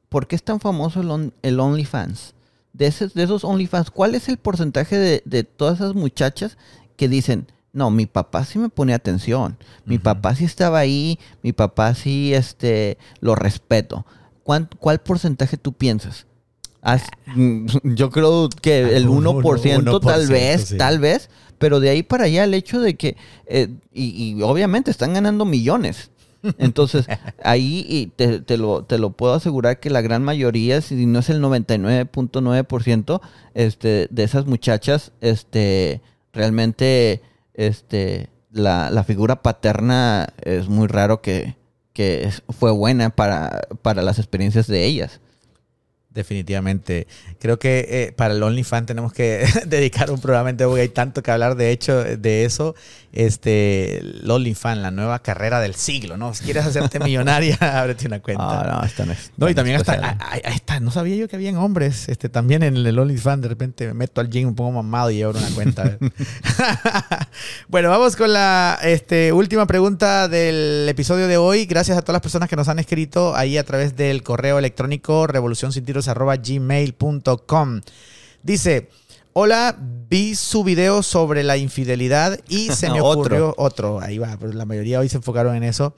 ¿Por 0.09 0.29
qué 0.29 0.37
es 0.37 0.43
tan 0.45 0.61
famoso 0.61 1.01
el, 1.01 1.11
on- 1.11 1.35
el 1.43 1.59
OnlyFans? 1.59 2.35
De, 2.77 2.87
ese- 2.89 3.09
de 3.09 3.23
esos 3.23 3.45
OnlyFans, 3.45 3.91
¿cuál 3.91 4.15
es 4.15 4.29
el 4.29 4.37
porcentaje 4.37 4.97
de, 4.97 5.23
de 5.25 5.45
todas 5.45 5.77
esas 5.81 5.95
muchachas 5.95 6.57
que 6.97 7.09
dicen, 7.09 7.47
no, 7.73 7.91
mi 7.91 8.07
papá 8.07 8.45
sí 8.45 8.59
me 8.59 8.69
pone 8.69 8.93
atención, 8.95 9.57
mi 9.85 9.99
papá 9.99 10.35
sí 10.35 10.45
estaba 10.45 10.79
ahí, 10.79 11.19
mi 11.43 11.53
papá 11.53 11.95
sí 11.95 12.35
este, 12.35 12.99
lo 13.21 13.35
respeto? 13.35 14.05
¿Cuán- 14.43 14.69
¿Cuál 14.79 14.99
porcentaje 15.01 15.57
tú 15.57 15.73
piensas? 15.73 16.27
Mm, 17.35 17.67
yo 17.95 18.11
creo 18.11 18.49
que 18.63 18.97
el 18.97 19.09
Un 19.09 19.25
1%, 19.25 19.79
uno- 19.81 20.01
tal 20.01 20.21
1%, 20.27 20.29
vez, 20.33 20.65
sí. 20.69 20.77
tal 20.77 20.99
vez, 21.01 21.31
pero 21.59 21.81
de 21.81 21.91
ahí 21.91 22.03
para 22.03 22.25
allá 22.25 22.45
el 22.45 22.55
hecho 22.55 22.81
de 22.81 22.95
que, 22.97 23.17
eh, 23.47 23.69
y, 23.93 24.35
y 24.37 24.43
obviamente 24.43 24.91
están 24.91 25.15
ganando 25.15 25.45
millones. 25.45 26.11
Entonces, 26.59 27.07
ahí 27.43 28.13
te, 28.17 28.41
te 28.41 28.57
lo, 28.57 28.85
te 28.85 28.99
lo 28.99 29.11
puedo 29.11 29.35
asegurar 29.35 29.81
que 29.81 29.91
la 29.91 30.01
gran 30.01 30.23
mayoría, 30.23 30.81
si 30.81 31.07
no 31.07 31.19
es 31.19 31.31
el 31.31 31.43
99.9%, 31.43 33.21
este, 33.55 34.09
de 34.11 34.23
esas 34.23 34.47
muchachas, 34.47 35.13
este, 35.21 36.01
realmente, 36.33 37.23
este, 37.55 38.31
la, 38.51 38.91
la 38.91 39.05
figura 39.05 39.43
paterna 39.43 40.29
es 40.43 40.69
muy 40.69 40.89
raro 40.89 41.21
que, 41.21 41.57
que 41.93 42.31
fue 42.51 42.71
buena 42.73 43.11
para, 43.11 43.63
para 43.83 44.03
las 44.03 44.19
experiencias 44.19 44.67
de 44.67 44.85
ellas. 44.85 45.21
Definitivamente. 46.17 47.07
Creo 47.39 47.59
que 47.59 47.87
eh, 47.91 48.13
para 48.17 48.33
el 48.33 48.43
OnlyFans 48.43 48.87
tenemos 48.87 49.13
que 49.13 49.47
dedicar 49.67 50.11
un 50.11 50.19
programa 50.19 50.49
entero 50.49 50.71
porque 50.71 50.81
hay 50.81 50.89
tanto 50.89 51.23
que 51.23 51.31
hablar 51.31 51.57
de 51.57 51.71
hecho 51.71 52.03
de 52.03 52.47
eso. 52.47 52.75
Este, 53.13 53.99
el 53.99 54.31
OnlyFans, 54.31 54.81
la 54.81 54.91
nueva 54.91 55.19
carrera 55.21 55.61
del 55.61 55.75
siglo, 55.75 56.17
¿no? 56.19 56.35
Si 56.35 56.45
quieres 56.45 56.67
hacerte 56.67 57.01
millonaria, 57.01 57.57
ábrete 57.81 58.07
una 58.07 58.21
cuenta. 58.21 58.61
Ah, 58.61 58.79
no, 58.81 58.87
esta 58.87 59.07
no 59.07 59.13
es. 59.13 59.31
No, 59.37 59.47
y 59.47 59.51
esta 59.51 59.61
también 59.61 59.77
hasta, 59.79 59.95
ah, 59.95 60.19
ahí 60.33 60.55
está, 60.55 60.81
no 60.81 60.91
sabía 60.91 61.17
yo 61.17 61.27
que 61.27 61.37
habían 61.37 61.57
hombres, 61.57 62.11
este, 62.11 62.29
también 62.29 62.63
en 62.63 62.77
el 62.77 62.99
OnlyFans, 62.99 63.41
de 63.41 63.49
repente 63.49 63.87
me 63.87 63.95
meto 63.95 64.21
al 64.21 64.29
gym, 64.29 64.49
me 64.49 64.55
pongo 64.55 64.73
mamado 64.73 65.11
y 65.11 65.23
abro 65.23 65.39
una 65.39 65.49
cuenta. 65.51 65.99
bueno, 67.69 67.89
vamos 67.89 68.17
con 68.17 68.33
la 68.33 68.79
este, 68.83 69.33
última 69.33 69.67
pregunta 69.67 70.29
del 70.29 70.87
episodio 70.89 71.27
de 71.27 71.39
hoy. 71.39 71.65
Gracias 71.65 71.97
a 71.97 72.03
todas 72.03 72.15
las 72.15 72.23
personas 72.23 72.51
que 72.51 72.57
nos 72.57 72.69
han 72.69 72.79
escrito 72.79 73.35
ahí 73.35 73.57
a 73.57 73.65
través 73.65 73.97
del 73.97 74.23
correo 74.23 74.59
electrónico 74.59 75.27
revolucionsintiros@gmail.com. 76.15 77.81
Dice, 78.43 78.91
hola, 79.33 79.77
vi 80.09 80.35
su 80.35 80.65
video 80.65 81.03
sobre 81.03 81.43
la 81.43 81.57
infidelidad 81.57 82.39
y 82.49 82.71
se 82.73 82.91
me 82.91 83.01
ocurrió 83.01 83.55
otro. 83.59 84.01
Ahí 84.01 84.19
va, 84.19 84.37
pero 84.39 84.53
la 84.53 84.65
mayoría 84.65 85.01
hoy 85.01 85.09
se 85.09 85.17
enfocaron 85.17 85.57
en 85.57 85.63
eso. 85.63 85.95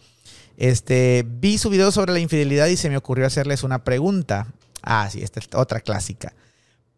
Este, 0.57 1.25
vi 1.27 1.57
su 1.59 1.71
video 1.71 1.93
sobre 1.93 2.13
la 2.13 2.19
infidelidad 2.19 2.67
y 2.67 2.77
se 2.77 2.91
me 2.91 2.97
ocurrió 2.97 3.27
hacerles 3.27 3.63
una 3.63 3.85
pregunta. 3.85 4.49
Ah, 4.83 5.09
sí, 5.11 5.23
esta 5.23 5.41
es 5.41 5.49
otra 5.55 5.81
clásica. 5.81 6.35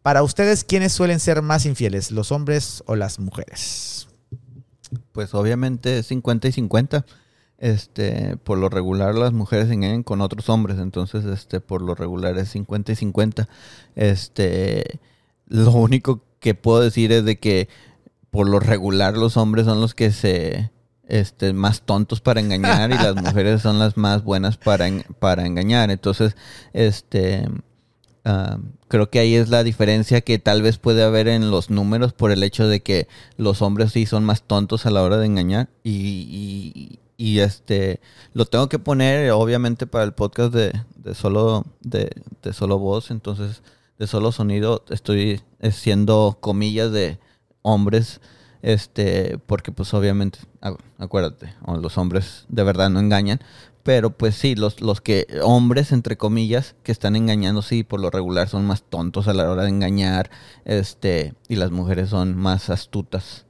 Para 0.01 0.23
ustedes, 0.23 0.63
¿quiénes 0.63 0.93
suelen 0.93 1.19
ser 1.19 1.43
más 1.43 1.67
infieles, 1.67 2.09
los 2.09 2.31
hombres 2.31 2.83
o 2.87 2.95
las 2.95 3.19
mujeres? 3.19 4.07
Pues 5.11 5.33
obviamente 5.35 5.99
es 5.99 6.07
50 6.07 6.47
y 6.47 6.51
50. 6.53 7.05
Este, 7.61 8.37
por 8.43 8.57
lo 8.57 8.69
regular 8.69 9.13
las 9.13 9.33
mujeres 9.33 9.67
se 9.67 9.75
engañan 9.75 10.01
con 10.01 10.19
otros 10.21 10.49
hombres, 10.49 10.79
entonces 10.79 11.23
este 11.25 11.61
por 11.61 11.83
lo 11.83 11.93
regular 11.93 12.35
es 12.39 12.49
50 12.49 12.91
y 12.91 12.95
50. 12.95 13.47
Este, 13.95 14.99
lo 15.47 15.71
único 15.71 16.21
que 16.39 16.55
puedo 16.55 16.81
decir 16.81 17.11
es 17.11 17.23
de 17.23 17.37
que 17.37 17.69
por 18.31 18.49
lo 18.49 18.59
regular 18.59 19.15
los 19.15 19.37
hombres 19.37 19.65
son 19.67 19.79
los 19.79 19.93
que 19.93 20.11
se 20.11 20.71
este 21.07 21.53
más 21.53 21.81
tontos 21.83 22.19
para 22.19 22.39
engañar 22.39 22.89
y 22.91 22.95
las 22.95 23.15
mujeres 23.21 23.61
son 23.61 23.77
las 23.77 23.95
más 23.95 24.23
buenas 24.23 24.57
para 24.57 24.87
en- 24.87 25.05
para 25.19 25.45
engañar. 25.45 25.91
Entonces, 25.91 26.35
este 26.73 27.47
Ah, 28.23 28.59
creo 28.87 29.09
que 29.09 29.17
ahí 29.17 29.33
es 29.33 29.49
la 29.49 29.63
diferencia 29.63 30.21
que 30.21 30.37
tal 30.37 30.61
vez 30.61 30.77
puede 30.77 31.01
haber 31.03 31.27
en 31.27 31.49
los 31.49 31.71
números 31.71 32.13
por 32.13 32.29
el 32.31 32.43
hecho 32.43 32.67
de 32.67 32.81
que 32.81 33.07
los 33.35 33.63
hombres 33.63 33.93
sí 33.93 34.05
son 34.05 34.23
más 34.25 34.43
tontos 34.43 34.85
a 34.85 34.91
la 34.91 35.01
hora 35.01 35.17
de 35.17 35.25
engañar 35.25 35.69
y, 35.83 35.91
y- 36.29 36.99
y, 37.21 37.39
este 37.39 37.99
lo 38.33 38.45
tengo 38.45 38.69
que 38.69 38.79
poner 38.79 39.31
obviamente 39.31 39.87
para 39.87 40.03
el 40.03 40.13
podcast 40.13 40.53
de, 40.53 40.73
de 40.95 41.15
solo 41.15 41.65
de, 41.81 42.09
de 42.41 42.53
solo 42.53 42.79
voz 42.79 43.11
entonces 43.11 43.61
de 43.99 44.07
solo 44.07 44.31
sonido 44.31 44.83
estoy 44.89 45.41
haciendo 45.61 46.37
comillas 46.41 46.91
de 46.91 47.19
hombres 47.61 48.21
este 48.61 49.37
porque 49.47 49.71
pues 49.71 49.93
obviamente 49.93 50.39
acu- 50.61 50.79
acuérdate 50.97 51.53
los 51.81 51.97
hombres 51.97 52.45
de 52.49 52.63
verdad 52.63 52.89
no 52.89 52.99
engañan 52.99 53.39
pero 53.83 54.11
pues 54.15 54.35
sí, 54.35 54.55
los, 54.55 54.81
los 54.81 55.01
que, 55.01 55.25
hombres 55.43 55.91
entre 55.91 56.17
comillas, 56.17 56.75
que 56.83 56.91
están 56.91 57.15
engañando, 57.15 57.61
sí, 57.61 57.83
por 57.83 57.99
lo 57.99 58.11
regular 58.11 58.47
son 58.47 58.65
más 58.65 58.83
tontos 58.83 59.27
a 59.27 59.33
la 59.33 59.49
hora 59.49 59.63
de 59.63 59.69
engañar, 59.69 60.29
este, 60.65 61.33
y 61.47 61.55
las 61.55 61.71
mujeres 61.71 62.09
son 62.09 62.35
más 62.37 62.69
astutas. 62.69 63.45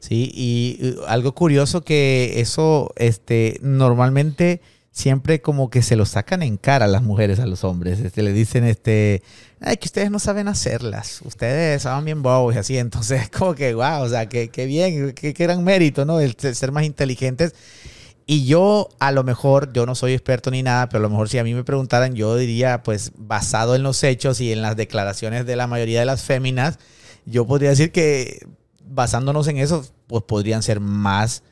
Sí, 0.00 0.30
y 0.34 0.96
algo 1.06 1.34
curioso 1.34 1.82
que 1.82 2.40
eso, 2.40 2.92
este, 2.96 3.58
normalmente 3.62 4.62
siempre 4.92 5.40
como 5.40 5.70
que 5.70 5.82
se 5.82 5.94
lo 5.94 6.04
sacan 6.04 6.42
en 6.42 6.56
cara 6.56 6.86
las 6.86 7.02
mujeres 7.02 7.38
a 7.38 7.46
los 7.46 7.64
hombres. 7.64 8.00
Este, 8.00 8.22
le 8.22 8.32
dicen, 8.32 8.64
este, 8.64 9.22
ay, 9.60 9.76
que 9.76 9.86
ustedes 9.86 10.10
no 10.10 10.18
saben 10.18 10.48
hacerlas, 10.48 11.20
ustedes 11.24 11.82
son 11.82 12.04
bien 12.04 12.22
bobos 12.22 12.54
y 12.54 12.58
así. 12.58 12.78
Entonces, 12.78 13.28
como 13.38 13.54
que, 13.54 13.74
wow, 13.74 14.02
o 14.02 14.08
sea, 14.08 14.28
que 14.28 14.48
bien, 14.66 15.12
qué 15.12 15.34
qué 15.34 15.44
gran 15.44 15.62
mérito, 15.64 16.04
¿no? 16.04 16.20
El 16.20 16.34
ser 16.38 16.72
más 16.72 16.84
inteligentes. 16.84 17.54
Y 18.26 18.46
yo, 18.46 18.88
a 19.00 19.10
lo 19.12 19.24
mejor, 19.24 19.72
yo 19.72 19.86
no 19.86 19.94
soy 19.94 20.12
experto 20.12 20.50
ni 20.50 20.62
nada, 20.62 20.88
pero 20.88 21.00
a 21.00 21.02
lo 21.02 21.10
mejor 21.10 21.28
si 21.28 21.38
a 21.38 21.44
mí 21.44 21.52
me 21.52 21.64
preguntaran, 21.64 22.14
yo 22.14 22.36
diría, 22.36 22.82
pues, 22.82 23.12
basado 23.16 23.74
en 23.74 23.82
los 23.82 24.04
hechos 24.04 24.40
y 24.40 24.52
en 24.52 24.62
las 24.62 24.76
declaraciones 24.76 25.46
de 25.46 25.56
la 25.56 25.66
mayoría 25.66 26.00
de 26.00 26.06
las 26.06 26.22
féminas, 26.22 26.78
yo 27.26 27.46
podría 27.46 27.70
decir 27.70 27.90
que 27.92 28.46
basándonos 28.90 29.48
en 29.48 29.58
eso, 29.58 29.84
pues 30.06 30.24
podrían 30.24 30.62
ser 30.62 30.80
más 30.80 31.42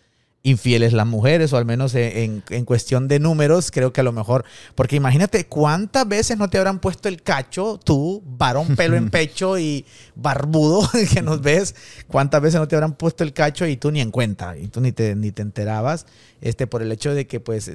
infieles 0.42 0.92
las 0.92 1.06
mujeres, 1.06 1.52
o 1.52 1.56
al 1.56 1.64
menos 1.64 1.94
en, 1.94 2.42
en, 2.48 2.64
cuestión 2.64 3.08
de 3.08 3.18
números, 3.18 3.70
creo 3.70 3.92
que 3.92 4.00
a 4.00 4.04
lo 4.04 4.12
mejor, 4.12 4.44
porque 4.74 4.96
imagínate 4.96 5.46
cuántas 5.46 6.06
veces 6.06 6.38
no 6.38 6.48
te 6.48 6.58
habrán 6.58 6.78
puesto 6.78 7.08
el 7.08 7.22
cacho, 7.22 7.78
tú, 7.82 8.22
varón 8.24 8.76
pelo 8.76 8.96
en 8.96 9.10
pecho 9.10 9.58
y 9.58 9.84
barbudo, 10.14 10.88
que 11.12 11.22
nos 11.22 11.42
ves, 11.42 11.74
cuántas 12.06 12.40
veces 12.40 12.60
no 12.60 12.68
te 12.68 12.76
habrán 12.76 12.94
puesto 12.94 13.24
el 13.24 13.32
cacho 13.32 13.66
y 13.66 13.76
tú 13.76 13.90
ni 13.90 14.00
en 14.00 14.10
cuenta, 14.10 14.56
y 14.56 14.68
tú 14.68 14.80
ni 14.80 14.92
te, 14.92 15.16
ni 15.16 15.32
te 15.32 15.42
enterabas, 15.42 16.06
este, 16.40 16.66
por 16.66 16.82
el 16.82 16.92
hecho 16.92 17.14
de 17.14 17.26
que 17.26 17.40
pues 17.40 17.70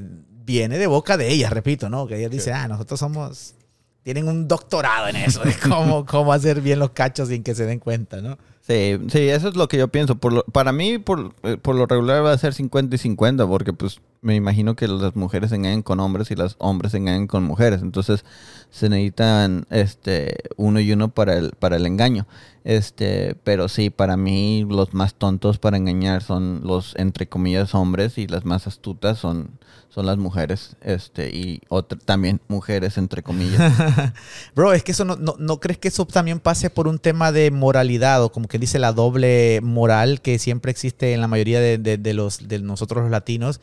viene 0.45 0.77
de 0.77 0.87
boca 0.87 1.17
de 1.17 1.29
ellas, 1.29 1.51
repito, 1.51 1.89
¿no? 1.89 2.07
Que 2.07 2.17
ellas 2.17 2.31
dicen, 2.31 2.53
ah, 2.53 2.67
nosotros 2.67 2.99
somos, 2.99 3.55
tienen 4.03 4.27
un 4.27 4.47
doctorado 4.47 5.09
en 5.09 5.17
eso, 5.17 5.43
de 5.43 5.53
cómo, 5.55 6.05
cómo 6.05 6.31
hacer 6.33 6.61
bien 6.61 6.79
los 6.79 6.91
cachos 6.91 7.27
sin 7.27 7.43
que 7.43 7.55
se 7.55 7.65
den 7.65 7.79
cuenta, 7.79 8.21
¿no? 8.21 8.37
Sí, 8.65 8.97
sí, 9.09 9.19
eso 9.27 9.49
es 9.49 9.57
lo 9.57 9.67
que 9.67 9.77
yo 9.77 9.89
pienso. 9.89 10.15
Por 10.15 10.45
para 10.45 10.71
mí, 10.71 10.97
por, 10.97 11.33
eh, 11.43 11.57
por, 11.57 11.75
lo 11.75 11.85
regular 11.85 12.23
va 12.23 12.31
a 12.31 12.37
ser 12.37 12.53
50 12.53 12.95
y 12.95 12.97
50, 12.97 13.45
porque 13.45 13.73
pues 13.73 13.99
me 14.21 14.35
imagino 14.35 14.77
que 14.77 14.87
las 14.87 15.17
mujeres 15.17 15.51
engañan 15.51 15.81
con 15.81 15.99
hombres 15.99 16.31
y 16.31 16.35
las 16.35 16.55
hombres 16.59 16.93
engañan 16.93 17.27
con 17.27 17.43
mujeres. 17.43 17.81
Entonces 17.81 18.23
se 18.71 18.87
necesitan 18.87 19.65
este 19.69 20.37
uno 20.55 20.79
y 20.79 20.93
uno 20.93 21.09
para 21.09 21.33
el, 21.37 21.51
para 21.59 21.75
el 21.75 21.85
engaño. 21.85 22.25
Este, 22.63 23.35
pero 23.43 23.67
sí, 23.67 23.89
para 23.89 24.15
mí 24.15 24.65
los 24.69 24.93
más 24.93 25.15
tontos 25.15 25.57
para 25.57 25.75
engañar 25.75 26.23
son 26.23 26.61
los 26.63 26.95
entre 26.95 27.27
comillas 27.27 27.75
hombres 27.75 28.17
y 28.17 28.27
las 28.27 28.45
más 28.45 28.65
astutas 28.65 29.19
son 29.19 29.59
son 29.93 30.07
las 30.07 30.17
mujeres, 30.17 30.75
este, 30.81 31.29
y 31.29 31.61
otra, 31.69 31.99
también 31.99 32.41
mujeres, 32.47 32.97
entre 32.97 33.21
comillas. 33.21 33.61
Bro, 34.55 34.73
es 34.73 34.83
que 34.83 34.91
eso 34.91 35.05
no, 35.05 35.15
no, 35.15 35.59
crees 35.59 35.77
que 35.77 35.89
eso 35.89 36.07
también 36.07 36.39
pase 36.39 36.71
por 36.71 36.87
un 36.87 36.97
tema 36.97 37.31
de 37.31 37.51
moralidad 37.51 38.23
o 38.23 38.31
como 38.31 38.47
que 38.47 38.52
dice 38.59 38.79
la 38.79 38.93
doble 38.93 39.59
moral 39.61 40.21
que 40.21 40.39
siempre 40.39 40.71
existe 40.71 41.13
en 41.13 41.21
la 41.21 41.27
mayoría 41.27 41.59
de, 41.59 41.77
de 41.77 42.13
los, 42.13 42.47
de 42.47 42.59
nosotros 42.59 43.03
los 43.03 43.11
latinos 43.11 43.61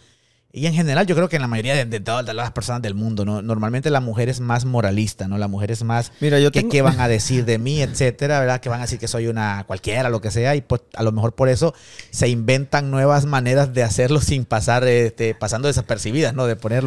y 0.52 0.66
en 0.66 0.74
general, 0.74 1.06
yo 1.06 1.14
creo 1.14 1.28
que 1.28 1.36
en 1.36 1.42
la 1.42 1.48
mayoría 1.48 1.84
de, 1.84 2.00
todas 2.00 2.34
las 2.34 2.50
personas 2.50 2.82
del 2.82 2.94
mundo, 2.94 3.24
¿no? 3.24 3.40
Normalmente 3.40 3.88
la 3.88 4.00
mujer 4.00 4.28
es 4.28 4.40
más 4.40 4.64
moralista, 4.64 5.28
¿no? 5.28 5.38
La 5.38 5.46
mujer 5.46 5.70
es 5.70 5.84
más 5.84 6.10
Mira, 6.18 6.40
yo 6.40 6.50
que 6.50 6.68
qué 6.68 6.82
van 6.82 6.98
a 7.00 7.06
decir 7.06 7.44
de 7.44 7.58
mí, 7.58 7.80
etcétera, 7.80 8.40
¿verdad? 8.40 8.60
Que 8.60 8.68
van 8.68 8.80
a 8.80 8.82
decir 8.82 8.98
que 8.98 9.06
soy 9.06 9.28
una 9.28 9.62
cualquiera, 9.68 10.08
lo 10.08 10.20
que 10.20 10.32
sea, 10.32 10.56
y 10.56 10.60
pues, 10.60 10.82
a 10.94 11.04
lo 11.04 11.12
mejor 11.12 11.36
por 11.36 11.48
eso 11.48 11.72
se 12.10 12.28
inventan 12.28 12.90
nuevas 12.90 13.26
maneras 13.26 13.72
de 13.72 13.84
hacerlo 13.84 14.20
sin 14.20 14.44
pasar, 14.44 14.82
este, 14.88 15.36
pasando 15.36 15.68
desapercibidas, 15.68 16.34
¿no? 16.34 16.46
De 16.46 16.56
poner 16.56 16.82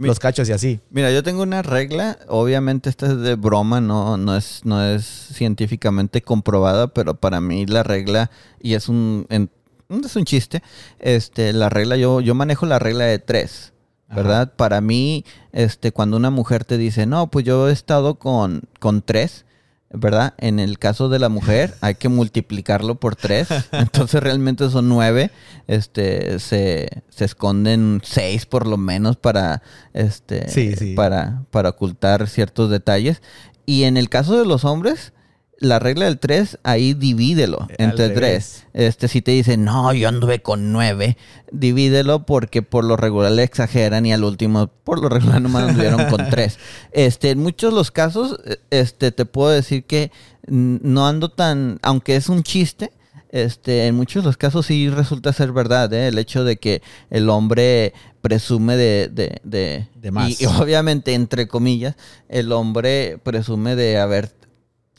los, 0.00 0.08
los 0.08 0.18
cachos 0.18 0.48
y 0.48 0.52
así. 0.52 0.80
Mira, 0.90 1.12
yo 1.12 1.22
tengo 1.22 1.42
una 1.42 1.62
regla, 1.62 2.18
obviamente 2.28 2.88
esta 2.88 3.06
es 3.06 3.18
de 3.18 3.34
broma, 3.34 3.80
no, 3.80 4.16
no, 4.16 4.36
es, 4.36 4.62
no 4.64 4.82
es 4.82 5.04
científicamente 5.04 6.22
comprobada, 6.22 6.88
pero 6.88 7.14
para 7.14 7.40
mí 7.40 7.66
la 7.66 7.82
regla, 7.82 8.30
y 8.60 8.74
es 8.74 8.88
un, 8.88 9.26
es 9.28 10.16
un 10.16 10.24
chiste. 10.24 10.62
Este, 10.98 11.52
la 11.52 11.68
regla, 11.68 11.96
yo, 11.96 12.20
yo 12.20 12.34
manejo 12.34 12.66
la 12.66 12.78
regla 12.78 13.04
de 13.04 13.18
tres. 13.18 13.72
¿Verdad? 14.12 14.54
Para 14.56 14.80
mí, 14.80 15.24
este, 15.52 15.92
cuando 15.92 16.16
una 16.16 16.30
mujer 16.30 16.64
te 16.64 16.76
dice, 16.76 17.06
no, 17.06 17.30
pues 17.30 17.44
yo 17.44 17.68
he 17.68 17.72
estado 17.72 18.16
con, 18.16 18.62
con 18.80 19.02
tres, 19.02 19.44
¿verdad? 19.92 20.34
En 20.38 20.60
el 20.60 20.78
caso 20.78 21.08
de 21.08 21.18
la 21.18 21.28
mujer 21.28 21.74
hay 21.80 21.96
que 21.96 22.08
multiplicarlo 22.08 22.94
por 22.96 23.16
tres, 23.16 23.48
entonces 23.72 24.22
realmente 24.22 24.70
son 24.70 24.88
nueve, 24.88 25.30
este, 25.66 26.38
se, 26.38 27.02
se 27.08 27.24
esconden 27.24 28.00
seis 28.04 28.46
por 28.46 28.66
lo 28.66 28.76
menos 28.76 29.16
para, 29.16 29.62
este, 29.92 30.48
Para, 30.94 31.42
para 31.50 31.70
ocultar 31.70 32.28
ciertos 32.28 32.70
detalles. 32.70 33.20
Y 33.66 33.84
en 33.84 33.96
el 33.96 34.08
caso 34.08 34.38
de 34.38 34.46
los 34.46 34.64
hombres, 34.64 35.12
la 35.60 35.78
regla 35.78 36.06
del 36.06 36.18
3, 36.18 36.58
ahí 36.64 36.94
divídelo 36.94 37.68
entre 37.78 38.08
3. 38.08 38.66
Este, 38.72 39.08
si 39.08 39.20
te 39.20 39.30
dicen, 39.30 39.64
no, 39.64 39.92
yo 39.92 40.08
anduve 40.08 40.40
con 40.40 40.72
9, 40.72 41.16
divídelo 41.52 42.24
porque 42.24 42.62
por 42.62 42.84
lo 42.84 42.96
regular 42.96 43.30
le 43.30 43.42
exageran 43.42 44.06
y 44.06 44.12
al 44.12 44.24
último, 44.24 44.68
por 44.84 45.00
lo 45.00 45.10
regular 45.10 45.40
nomás 45.40 45.68
anduvieron 45.68 46.06
con 46.06 46.28
3. 46.30 46.58
Este, 46.92 47.30
en 47.30 47.40
muchos 47.40 47.72
de 47.72 47.76
los 47.76 47.90
casos, 47.90 48.40
este, 48.70 49.12
te 49.12 49.26
puedo 49.26 49.50
decir 49.50 49.84
que 49.84 50.10
no 50.48 51.06
ando 51.06 51.28
tan, 51.28 51.78
aunque 51.82 52.16
es 52.16 52.30
un 52.30 52.42
chiste, 52.42 52.90
este, 53.30 53.86
en 53.86 53.94
muchos 53.94 54.24
de 54.24 54.28
los 54.28 54.36
casos 54.36 54.66
sí 54.66 54.88
resulta 54.88 55.32
ser 55.32 55.52
verdad, 55.52 55.92
¿eh? 55.92 56.08
el 56.08 56.18
hecho 56.18 56.42
de 56.42 56.56
que 56.56 56.82
el 57.10 57.28
hombre 57.28 57.92
presume 58.22 58.76
de, 58.76 59.08
de, 59.12 59.40
de, 59.44 59.86
de 59.94 60.10
más. 60.10 60.40
y, 60.40 60.46
obviamente, 60.46 61.14
entre 61.14 61.46
comillas, 61.46 61.96
el 62.28 62.50
hombre 62.50 63.18
presume 63.22 63.76
de 63.76 63.98
haber 63.98 64.32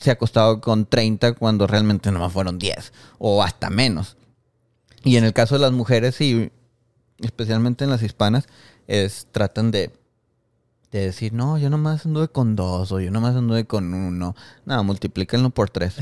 se 0.02 0.10
ha 0.10 0.14
acostado 0.14 0.60
con 0.60 0.86
30 0.86 1.32
cuando 1.34 1.66
realmente 1.66 2.10
nomás 2.10 2.32
fueron 2.32 2.58
10 2.58 2.92
o 3.18 3.42
hasta 3.42 3.70
menos. 3.70 4.16
Y 5.04 5.16
en 5.16 5.24
el 5.24 5.32
caso 5.32 5.54
de 5.54 5.60
las 5.60 5.72
mujeres, 5.72 6.20
y 6.20 6.50
especialmente 7.18 7.84
en 7.84 7.90
las 7.90 8.02
hispanas, 8.02 8.46
es, 8.86 9.26
tratan 9.32 9.70
de 9.70 9.90
de 10.92 11.06
decir, 11.06 11.32
no, 11.32 11.56
yo 11.56 11.70
nomás 11.70 12.04
anduve 12.04 12.28
con 12.28 12.54
dos 12.54 12.92
o 12.92 13.00
yo 13.00 13.10
nomás 13.10 13.34
anduve 13.34 13.64
con 13.64 13.94
uno. 13.94 14.36
Nada, 14.66 14.82
multiplíquenlo 14.82 15.48
por 15.48 15.70
tres. 15.70 15.94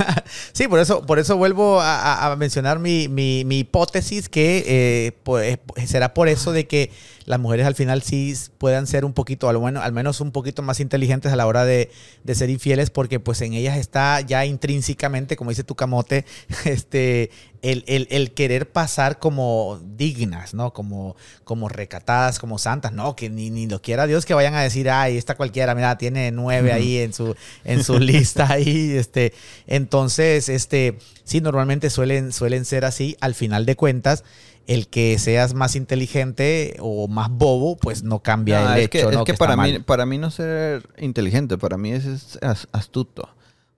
sí, 0.52 0.66
por 0.68 0.78
eso, 0.80 1.04
por 1.04 1.18
eso 1.18 1.36
vuelvo 1.36 1.80
a, 1.82 2.34
mencionar 2.38 2.78
mi, 2.78 3.04
hipótesis 3.50 4.30
que 4.30 4.64
eh, 4.66 5.12
pues, 5.22 5.58
será 5.84 6.14
por 6.14 6.28
eso 6.28 6.52
de 6.52 6.66
que 6.66 6.90
las 7.26 7.38
mujeres 7.38 7.66
al 7.66 7.74
final 7.74 8.00
sí 8.00 8.34
puedan 8.56 8.86
ser 8.86 9.04
un 9.04 9.12
poquito, 9.12 9.50
al, 9.50 9.58
bueno, 9.58 9.82
al 9.82 9.92
menos 9.92 10.22
un 10.22 10.32
poquito 10.32 10.62
más 10.62 10.80
inteligentes 10.80 11.30
a 11.30 11.36
la 11.36 11.46
hora 11.46 11.66
de, 11.66 11.90
ser 12.32 12.48
infieles, 12.48 12.88
porque 12.88 13.20
pues 13.20 13.42
en 13.42 13.52
ellas 13.52 13.76
está 13.76 14.22
ya 14.22 14.46
intrínsecamente, 14.46 15.36
como 15.36 15.50
dice 15.50 15.62
tu 15.62 15.74
camote, 15.74 16.24
este, 16.64 17.30
el, 17.62 18.32
querer 18.32 18.70
pasar 18.70 19.18
como 19.18 19.80
dignas, 19.96 20.54
¿no? 20.54 20.72
Como, 20.72 21.16
como 21.44 21.68
recatadas, 21.68 22.38
como 22.38 22.58
santas, 22.58 22.92
no, 22.92 23.16
que 23.16 23.30
ni, 23.30 23.50
ni 23.50 23.66
lo 23.66 23.80
quiera 23.82 24.06
Dios 24.06 24.26
que 24.26 24.34
vayan 24.34 24.54
a 24.54 24.62
decir, 24.62 24.90
ay, 24.90 25.16
esta 25.16 25.36
cualquiera, 25.36 25.74
mira, 25.74 25.98
tiene 25.98 26.30
nueve 26.30 26.72
ahí 26.72 26.98
en 26.98 27.12
su, 27.12 27.34
en 27.64 27.82
su 27.84 27.98
lista 27.98 28.50
ahí, 28.50 28.92
este, 28.96 29.32
entonces, 29.66 30.48
este, 30.48 30.98
sí, 31.24 31.40
normalmente 31.40 31.90
suelen, 31.90 32.32
suelen 32.32 32.64
ser 32.64 32.84
así, 32.84 33.16
al 33.20 33.34
final 33.34 33.66
de 33.66 33.76
cuentas, 33.76 34.24
el 34.68 34.86
que 34.86 35.18
seas 35.18 35.54
más 35.54 35.74
inteligente 35.76 36.76
o 36.78 37.08
más 37.08 37.30
bobo, 37.30 37.76
pues 37.78 38.02
no 38.02 38.20
cambia 38.22 38.74
el 38.74 38.82
hecho. 38.82 39.08
Que, 39.08 39.16
es 39.16 39.22
que, 39.24 39.34
para, 39.34 39.56
mí, 39.56 39.78
para 39.78 40.04
mí 40.04 40.18
no 40.18 40.30
ser 40.30 40.86
inteligente, 40.98 41.56
para 41.56 41.78
mí 41.78 41.92
es, 41.92 42.38
astuto. 42.70 43.30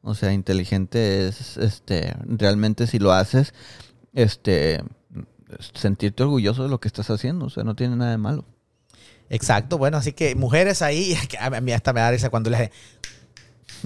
O 0.03 0.15
sea, 0.15 0.33
inteligente 0.33 1.29
es, 1.29 1.57
este, 1.57 2.15
realmente 2.25 2.87
si 2.87 2.99
lo 2.99 3.13
haces, 3.13 3.53
este, 4.15 4.83
sentirte 5.75 6.23
orgulloso 6.23 6.63
de 6.63 6.69
lo 6.69 6.81
que 6.81 6.89
estás 6.89 7.11
haciendo. 7.11 7.47
O 7.47 7.51
sea, 7.51 7.65
no 7.65 7.77
tiene 7.77 7.97
nada 7.97 8.13
de 8.13 8.19
malo. 8.19 8.45
Exacto, 9.29 9.79
bueno, 9.79 9.97
así 9.97 10.13
que 10.13 10.35
mujeres 10.35 10.83
ahí, 10.83 11.17
a 11.41 11.61
mí 11.61 11.73
hasta 11.73 11.93
me 11.93 12.01
da 12.01 12.11
risa 12.11 12.31
cuando 12.31 12.51
les 12.51 12.71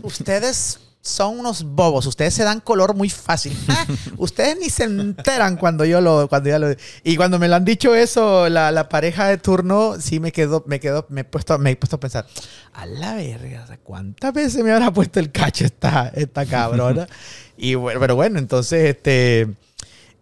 ustedes 0.03 0.81
son 1.05 1.39
unos 1.39 1.65
bobos, 1.65 2.07
ustedes 2.07 2.33
se 2.33 2.45
dan 2.45 2.61
color 2.61 2.95
muy 2.95 3.11
fácil. 3.11 3.57
Ah, 3.75 3.87
ustedes 4.19 4.57
ni 4.61 4.71
se 4.71 4.85
enteran 4.85 5.57
cuando 5.57 5.85
yo 5.85 6.01
lo, 6.01 6.29
cuando 6.29 6.49
ya 6.49 6.61
lo. 6.61 6.69
Y 7.03 7.17
cuando 7.17 7.41
me 7.41 7.49
lo 7.49 7.57
han 7.57 7.65
dicho 7.65 7.93
eso, 7.95 8.49
la, 8.49 8.89
pareja 8.89 9.27
de 9.27 9.37
turno, 9.37 9.97
sí 10.01 10.21
me 10.21 10.31
quedó, 10.31 10.63
me 10.67 10.79
quedó, 10.79 11.05
me 11.09 11.23
he 11.23 11.25
puesto, 11.25 11.59
me 11.59 11.73
he 11.73 11.77
puesto 11.77 11.97
a 11.97 12.01
pensar, 12.01 12.27
a 12.73 12.87
la 12.87 13.15
verga, 13.15 13.67
¿cuántas 13.83 14.33
veces 14.33 14.63
me 14.63 14.71
habrá 14.71 14.93
puesto 14.93 15.19
el 15.19 15.33
cacho 15.33 15.65
esta, 15.65 16.13
esta 16.15 16.47
cabrona? 16.47 17.09
y 17.57 17.75
bueno, 17.75 17.99
pero 17.99 18.15
bueno, 18.15 18.39
entonces, 18.39 18.91
este. 18.91 19.49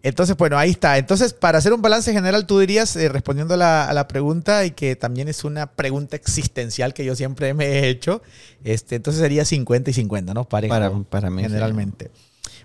Entonces, 0.03 0.35
bueno, 0.35 0.57
ahí 0.57 0.71
está. 0.71 0.97
Entonces, 0.97 1.33
para 1.33 1.57
hacer 1.57 1.73
un 1.73 1.81
balance 1.81 2.11
general, 2.11 2.45
tú 2.45 2.59
dirías, 2.59 2.95
eh, 2.97 3.07
respondiendo 3.07 3.53
a 3.53 3.93
la, 3.93 4.07
pregunta, 4.07 4.65
y 4.65 4.71
que 4.71 4.97
también 4.97 5.29
es 5.29 5.45
una 5.45 5.67
pregunta 5.67 6.17
existencial 6.17 6.93
que 6.93 7.05
yo 7.05 7.15
siempre 7.15 7.53
me 7.53 7.65
he 7.65 7.89
hecho, 7.89 8.21
este, 8.65 8.95
entonces 8.95 9.21
sería 9.21 9.45
50 9.45 9.89
y 9.89 9.93
50, 9.93 10.33
¿no? 10.33 10.43
para, 10.43 10.91
para 11.09 11.29
mí. 11.29 11.41
Generalmente. 11.41 12.11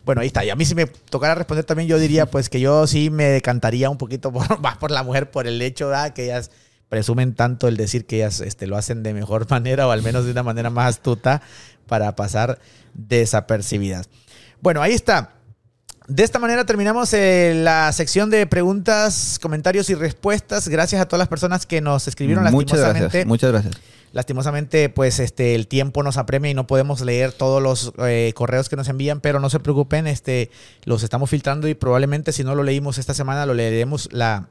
Bueno, 0.05 0.23
ahí 0.23 0.29
está. 0.29 0.45
Y 0.45 0.51
a 0.51 0.57
mí 0.57 0.65
si 0.65 0.75
me 0.75 0.87
tocara 0.87 1.35
responder 1.35 1.65
también, 1.65 1.89
yo 1.89 1.99
diría 1.99 2.27
pues 2.31 2.49
que 2.49 2.61
yo 2.61 2.87
sí 2.87 3.11
me 3.11 3.25
decantaría 3.25 3.91
un 3.91 3.99
poquito 3.99 4.33
por, 4.33 4.59
más 4.61 4.79
por 4.79 4.91
la 4.91 5.03
mujer, 5.03 5.31
por 5.31 5.47
el 5.47 5.61
hecho 5.63 5.91
de 5.91 6.13
que 6.15 6.25
ellas 6.25 6.51
presumen 6.89 7.35
tanto 7.35 7.69
el 7.69 7.77
decir 7.77 8.07
que 8.07 8.17
ellas 8.17 8.41
este, 8.41 8.67
lo 8.67 8.77
hacen 8.77 9.03
de 9.03 9.13
mejor 9.13 9.47
manera 9.51 9.87
o 9.87 9.91
al 9.91 10.03
menos 10.03 10.25
de 10.25 10.33
una 10.33 10.43
manera 10.43 10.71
más 10.71 10.97
astuta 10.97 11.43
para 11.87 12.17
pasar 12.17 12.59
desapercibidas. 12.95 14.09
Bueno, 14.61 14.83
ahí 14.83 14.93
está. 14.93 15.35
De 16.09 16.25
esta 16.25 16.39
manera 16.39 16.65
terminamos 16.65 17.13
eh, 17.13 17.53
la 17.55 17.93
sección 17.93 18.31
de 18.31 18.47
preguntas, 18.47 19.39
comentarios 19.43 19.91
y 19.91 19.95
respuestas. 19.95 20.67
Gracias 20.69 21.03
a 21.03 21.07
todas 21.07 21.19
las 21.19 21.29
personas 21.29 21.67
que 21.67 21.83
nos 21.83 22.09
escribieron 22.09 22.51
muchas 22.51 22.81
Gracias, 22.81 23.27
muchas 23.27 23.53
gracias. 23.53 23.75
Lastimosamente, 24.15 24.89
pues 24.89 25.19
este, 25.21 25.55
el 25.55 25.67
tiempo 25.67 26.03
nos 26.03 26.17
apremia 26.17 26.51
y 26.51 26.55
no 26.55 26.67
podemos 26.67 27.03
leer 27.03 27.33
todos 27.33 27.63
los 27.63 27.93
eh, 27.99 28.33
correos 28.35 28.71
que 28.71 28.77
nos 28.77 28.89
envían, 28.89 29.21
pero 29.21 29.39
no 29.39 29.51
se 29.51 29.61
preocupen, 29.61 30.07
este, 30.07 30.51
los 30.85 31.03
estamos 31.03 31.29
filtrando 31.29 31.69
y 31.69 31.75
probablemente 31.75 32.33
si 32.33 32.43
no 32.43 32.55
lo 32.55 32.63
leímos 32.63 32.97
esta 32.97 33.13
semana, 33.13 33.45
lo 33.45 33.53
leeremos 33.53 34.09
la, 34.11 34.49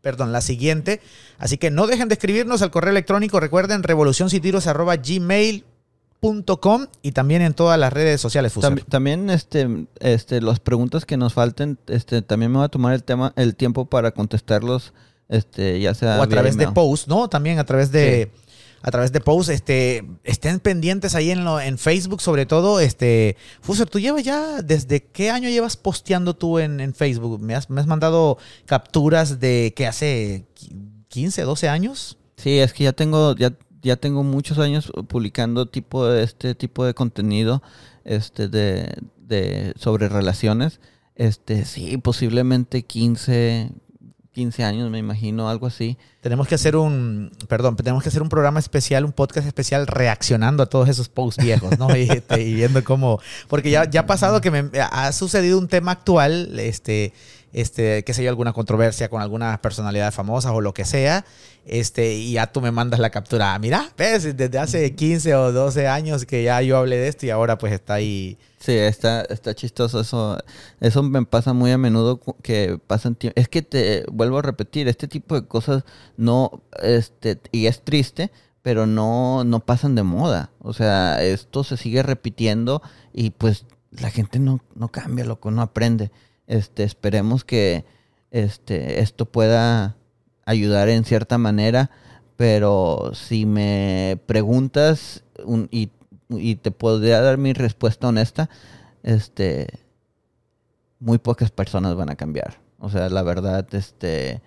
perdón, 0.00 0.32
la 0.32 0.40
siguiente. 0.40 1.02
Así 1.36 1.58
que 1.58 1.70
no 1.70 1.86
dejen 1.86 2.08
de 2.08 2.14
escribirnos 2.14 2.62
al 2.62 2.70
correo 2.70 2.92
electrónico, 2.92 3.40
recuerden, 3.40 3.82
revolucioncitiros.gmail.com 3.82 5.73
y 7.02 7.12
también 7.12 7.42
en 7.42 7.54
todas 7.54 7.78
las 7.78 7.92
redes 7.92 8.20
sociales 8.20 8.52
Fusero. 8.52 8.76
Tam- 8.76 8.84
también 8.88 9.30
este, 9.30 9.86
este, 10.00 10.40
las 10.40 10.60
preguntas 10.60 11.04
que 11.06 11.16
nos 11.16 11.34
falten, 11.34 11.78
este, 11.86 12.22
también 12.22 12.50
me 12.52 12.58
voy 12.58 12.64
a 12.66 12.68
tomar 12.68 12.94
el 12.94 13.02
tema, 13.04 13.32
el 13.36 13.54
tiempo 13.56 13.86
para 13.86 14.12
contestarlos, 14.12 14.92
este, 15.28 15.80
ya 15.80 15.94
sea 15.94 16.18
o 16.20 16.22
a 16.22 16.26
través 16.28 16.56
de 16.56 16.68
post, 16.68 17.08
¿no? 17.08 17.28
También 17.28 17.58
a 17.58 17.64
través 17.64 17.90
de 17.92 18.30
a 18.86 18.90
través 18.90 19.12
de 19.12 19.20
post, 19.22 19.48
este, 19.48 20.04
estén 20.24 20.60
pendientes 20.60 21.14
ahí 21.14 21.30
en, 21.30 21.42
lo, 21.42 21.58
en 21.58 21.78
Facebook, 21.78 22.20
sobre 22.20 22.44
todo, 22.44 22.80
este, 22.80 23.34
Fuser, 23.62 23.88
tú 23.88 23.98
llevas 23.98 24.24
ya, 24.24 24.60
¿desde 24.60 25.02
qué 25.02 25.30
año 25.30 25.48
llevas 25.48 25.78
posteando 25.78 26.36
tú 26.36 26.58
en, 26.58 26.80
en 26.80 26.94
Facebook? 26.94 27.40
¿Me 27.40 27.54
has, 27.54 27.70
me 27.70 27.80
has 27.80 27.86
mandado 27.86 28.36
capturas 28.66 29.40
de 29.40 29.72
que 29.74 29.86
hace 29.86 30.44
15, 31.08 31.42
12 31.44 31.68
años? 31.70 32.18
Sí, 32.36 32.58
es 32.58 32.74
que 32.74 32.84
ya 32.84 32.92
tengo, 32.92 33.34
ya, 33.36 33.54
ya 33.84 33.96
tengo 33.96 34.24
muchos 34.24 34.58
años 34.58 34.90
publicando 35.08 35.66
tipo 35.66 36.10
este 36.10 36.54
tipo 36.54 36.84
de 36.84 36.94
contenido, 36.94 37.62
este, 38.04 38.48
de, 38.48 38.96
de 39.18 39.74
sobre 39.76 40.08
relaciones. 40.08 40.80
Este, 41.14 41.64
sí, 41.64 41.96
posiblemente 41.98 42.82
15, 42.82 43.70
15 44.32 44.64
años, 44.64 44.90
me 44.90 44.98
imagino, 44.98 45.48
algo 45.48 45.66
así. 45.66 45.96
Tenemos 46.22 46.48
que 46.48 46.56
hacer 46.56 46.76
un, 46.76 47.30
perdón, 47.46 47.76
tenemos 47.76 48.02
que 48.02 48.08
hacer 48.08 48.22
un 48.22 48.30
programa 48.30 48.58
especial, 48.58 49.04
un 49.04 49.12
podcast 49.12 49.46
especial 49.46 49.86
reaccionando 49.86 50.62
a 50.62 50.66
todos 50.66 50.88
esos 50.88 51.08
posts 51.08 51.44
viejos, 51.44 51.78
¿no? 51.78 51.94
Y, 51.96 52.08
este, 52.10 52.42
viendo 52.42 52.82
cómo, 52.82 53.20
porque 53.48 53.70
ya, 53.70 53.88
ya 53.88 54.00
ha 54.00 54.06
pasado 54.06 54.40
que 54.40 54.50
me 54.50 54.70
ha 54.80 55.12
sucedido 55.12 55.58
un 55.58 55.68
tema 55.68 55.92
actual, 55.92 56.58
este, 56.58 57.12
este, 57.54 58.02
qué 58.04 58.12
sé 58.12 58.22
yo, 58.24 58.28
alguna 58.28 58.52
controversia 58.52 59.08
con 59.08 59.22
algunas 59.22 59.58
personalidades 59.60 60.14
famosas 60.14 60.52
o 60.52 60.60
lo 60.60 60.74
que 60.74 60.84
sea, 60.84 61.24
este, 61.64 62.14
y 62.14 62.32
ya 62.32 62.48
tú 62.48 62.60
me 62.60 62.72
mandas 62.72 63.00
la 63.00 63.10
captura. 63.10 63.54
Ah, 63.54 63.58
Mira, 63.58 63.90
ves, 63.96 64.36
desde 64.36 64.58
hace 64.58 64.94
15 64.94 65.34
o 65.36 65.52
12 65.52 65.86
años 65.86 66.26
que 66.26 66.42
ya 66.42 66.60
yo 66.62 66.76
hablé 66.76 66.96
de 66.96 67.08
esto 67.08 67.26
y 67.26 67.30
ahora 67.30 67.56
pues 67.56 67.72
está 67.72 67.94
ahí. 67.94 68.36
Sí, 68.58 68.72
está, 68.72 69.22
está 69.22 69.54
chistoso 69.54 70.00
eso. 70.00 70.38
Eso 70.80 71.02
me 71.02 71.24
pasa 71.24 71.52
muy 71.52 71.70
a 71.70 71.78
menudo 71.78 72.20
que 72.42 72.78
pasan. 72.86 73.16
Es 73.36 73.48
que 73.48 73.62
te 73.62 74.04
vuelvo 74.10 74.38
a 74.38 74.42
repetir, 74.42 74.88
este 74.88 75.06
tipo 75.06 75.40
de 75.40 75.46
cosas 75.46 75.84
no, 76.16 76.62
este, 76.82 77.38
y 77.52 77.66
es 77.66 77.82
triste, 77.82 78.32
pero 78.62 78.86
no, 78.86 79.44
no 79.44 79.60
pasan 79.60 79.94
de 79.94 80.02
moda. 80.02 80.50
O 80.58 80.72
sea, 80.72 81.22
esto 81.22 81.62
se 81.62 81.76
sigue 81.76 82.02
repitiendo 82.02 82.82
y 83.12 83.30
pues 83.30 83.64
la 83.92 84.10
gente 84.10 84.38
no, 84.40 84.60
no 84.74 84.88
cambia, 84.88 85.24
loco, 85.24 85.50
no 85.50 85.62
aprende. 85.62 86.10
Este, 86.46 86.84
esperemos 86.84 87.44
que 87.44 87.84
este, 88.30 89.00
esto 89.00 89.26
pueda 89.26 89.96
ayudar 90.44 90.88
en 90.88 91.04
cierta 91.04 91.38
manera, 91.38 91.90
pero 92.36 93.12
si 93.14 93.46
me 93.46 94.18
preguntas 94.26 95.24
un- 95.44 95.68
y, 95.70 95.90
y 96.30 96.56
te 96.56 96.70
podría 96.70 97.20
dar 97.20 97.38
mi 97.38 97.52
respuesta 97.52 98.08
honesta, 98.08 98.50
este, 99.02 99.68
muy 100.98 101.18
pocas 101.18 101.50
personas 101.50 101.94
van 101.94 102.10
a 102.10 102.16
cambiar. 102.16 102.58
O 102.78 102.90
sea, 102.90 103.08
la 103.08 103.22
verdad, 103.22 103.66
este, 103.74 104.42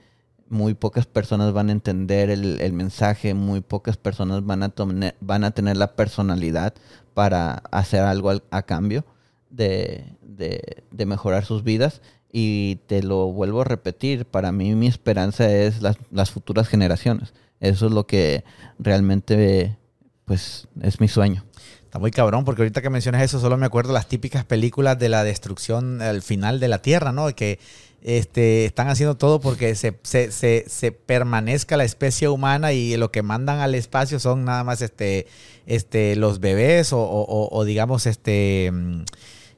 muy 0.50 0.74
pocas 0.74 1.06
personas 1.06 1.54
van 1.54 1.70
a 1.70 1.74
entender 1.74 2.30
el, 2.30 2.60
el 2.62 2.74
mensaje, 2.74 3.34
muy 3.34 3.62
pocas 3.62 3.98
personas 3.98 4.46
van 4.46 4.64
a, 4.64 4.74
van 5.20 5.44
a 5.44 5.52
tener 5.52 5.78
la 5.78 5.96
personalidad 5.96 6.74
para 7.14 7.56
hacer 7.72 8.02
algo 8.04 8.30
al- 8.30 8.44
a 8.52 8.62
cambio 8.64 9.06
de, 9.50 10.06
de- 10.22 10.84
de 10.92 11.06
mejorar 11.06 11.46
sus 11.46 11.64
vidas. 11.64 12.02
Y 12.32 12.80
te 12.88 13.02
lo 13.04 13.28
vuelvo 13.32 13.62
a 13.62 13.64
repetir, 13.64 14.26
para 14.26 14.52
mí 14.52 14.76
mi 14.76 14.88
esperanza 14.88 15.50
es 15.50 15.82
las, 15.82 15.98
las 16.12 16.30
futuras 16.30 16.68
generaciones. 16.68 17.34
Eso 17.62 17.88
es 17.88 17.92
lo 17.94 18.06
que 18.06 18.44
realmente, 18.78 19.78
pues, 20.26 20.68
es 20.82 21.00
mi 21.00 21.08
sueño. 21.08 21.46
Está 21.84 22.00
muy 22.00 22.12
cabrón, 22.12 22.44
porque 22.44 22.62
ahorita 22.64 22.82
que 22.82 22.90
mencionas 22.90 23.22
eso, 23.24 23.40
solo 23.40 23.58
me 23.58 23.66
acuerdo 23.66 23.94
las 23.94 24.08
típicas 24.08 24.44
películas 24.44 25.00
de 25.00 25.08
la 25.10 25.24
destrucción 25.24 26.02
al 26.02 26.22
final 26.22 26.60
de 26.60 26.68
la 26.68 26.82
Tierra, 26.82 27.14
¿no? 27.14 27.34
Que 27.34 27.60
este, 28.04 28.66
están 28.66 28.90
haciendo 28.90 29.16
todo 29.16 29.40
porque 29.40 29.74
se, 29.76 29.98
se, 30.04 30.32
se, 30.32 30.66
se 30.68 30.92
permanezca 30.92 31.78
la 31.78 31.86
especie 31.86 32.28
humana 32.28 32.74
y 32.74 32.96
lo 32.98 33.10
que 33.12 33.24
mandan 33.24 33.60
al 33.60 33.74
espacio 33.74 34.20
son 34.20 34.44
nada 34.46 34.64
más 34.66 34.82
este, 34.82 35.28
este, 35.66 36.16
los 36.18 36.40
bebés 36.42 36.92
o, 36.94 37.00
o- 37.00 37.50
o- 37.58 37.66
digamos, 37.66 38.06
este. 38.06 38.72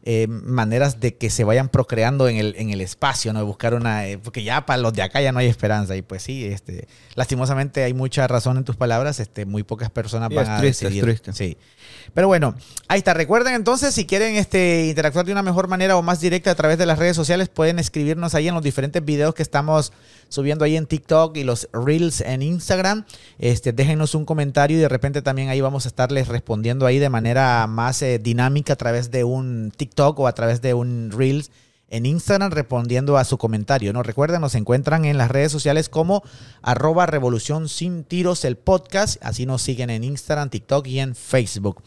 Eh, 0.04 0.28
maneras 0.28 1.00
de 1.00 1.16
que 1.16 1.30
se 1.30 1.44
vayan 1.44 1.70
procreando 1.70 2.28
en 2.30 2.38
el, 2.38 2.56
en 2.58 2.70
el 2.70 2.82
espacio, 2.82 3.34
¿no? 3.34 3.46
Buscar 3.46 3.74
una. 3.74 4.08
eh, 4.08 4.18
porque 4.18 4.44
ya 4.44 4.66
para 4.66 4.82
los 4.82 4.94
de 4.94 5.02
acá 5.02 5.22
ya 5.22 5.32
no 5.32 5.40
hay 5.40 5.48
esperanza. 5.48 5.96
Y 5.96 6.02
pues 6.02 6.24
sí, 6.24 6.46
este, 6.46 6.88
lastimosamente 7.16 7.84
hay 7.84 7.94
mucha 7.94 8.28
razón 8.28 8.58
en 8.58 8.64
tus 8.64 8.78
palabras. 8.78 9.20
Este, 9.20 9.46
muy 9.46 9.64
pocas 9.64 9.90
personas 9.90 10.30
van 10.30 10.46
es 10.46 10.50
a 10.50 10.56
es 10.58 10.62
decidir. 10.80 11.04
triste. 11.04 11.34
Sí. 11.34 11.58
Pero 12.14 12.28
bueno, 12.28 12.56
ahí 12.88 13.00
está. 13.00 13.14
Recuerden 13.14 13.54
entonces, 13.54 13.94
si 13.94 14.06
quieren 14.06 14.36
este, 14.36 14.88
interactuar 14.88 15.26
de 15.26 15.32
una 15.34 15.44
mejor 15.44 15.68
manera 15.68 15.98
o 15.98 16.02
más 16.02 16.22
directa 16.22 16.52
a 16.52 16.56
través 16.56 16.78
de 16.78 16.86
las 16.86 16.98
redes 16.98 17.16
sociales, 17.16 17.50
pueden 17.50 17.78
escribirnos 17.78 18.36
ahí 18.36 18.48
en 18.48 18.56
los 18.56 18.64
diferentes 18.64 19.04
videos 19.04 19.36
que 19.36 19.44
estamos 19.44 19.92
subiendo 20.30 20.64
ahí 20.64 20.78
en 20.78 20.86
TikTok 20.86 21.36
y 21.38 21.44
los 21.44 21.68
Reels 21.74 22.22
en 22.22 22.42
Instagram. 22.42 23.06
Este, 23.38 23.74
déjenos 23.74 24.16
un 24.16 24.26
comentario 24.26 24.78
y 24.78 24.80
de 24.80 24.90
repente 24.90 25.22
también 25.22 25.50
ahí 25.50 25.60
vamos 25.62 25.86
a 25.86 25.90
estarles 25.90 26.28
respondiendo 26.30 26.86
ahí 26.86 27.00
de 27.00 27.10
manera 27.10 27.68
más 27.68 28.02
eh, 28.02 28.20
dinámica 28.20 28.74
a 28.74 28.76
través 28.76 29.12
de 29.12 29.24
un 29.24 29.72
TikTok 29.76 29.89
o 29.98 30.28
a 30.28 30.34
través 30.34 30.62
de 30.62 30.74
un 30.74 31.12
Reels 31.12 31.52
en 31.90 32.06
Instagram 32.06 32.52
respondiendo 32.52 33.18
a 33.18 33.24
su 33.24 33.38
comentario. 33.38 33.94
¿no? 33.94 34.04
Recuerden, 34.04 34.42
nos 34.42 34.56
encuentran 34.56 35.06
en 35.06 35.18
las 35.18 35.30
redes 35.30 35.52
sociales 35.52 35.90
como 35.90 36.24
arroba 36.62 37.06
revolución 37.06 37.68
sin 37.68 38.04
tiros 38.04 38.46
el 38.46 38.58
podcast. 38.58 39.18
Así 39.24 39.46
nos 39.46 39.62
siguen 39.62 39.90
en 39.90 40.04
Instagram, 40.04 40.50
TikTok 40.50 40.88
y 40.88 41.00
en 41.00 41.16
Facebook. 41.16 41.82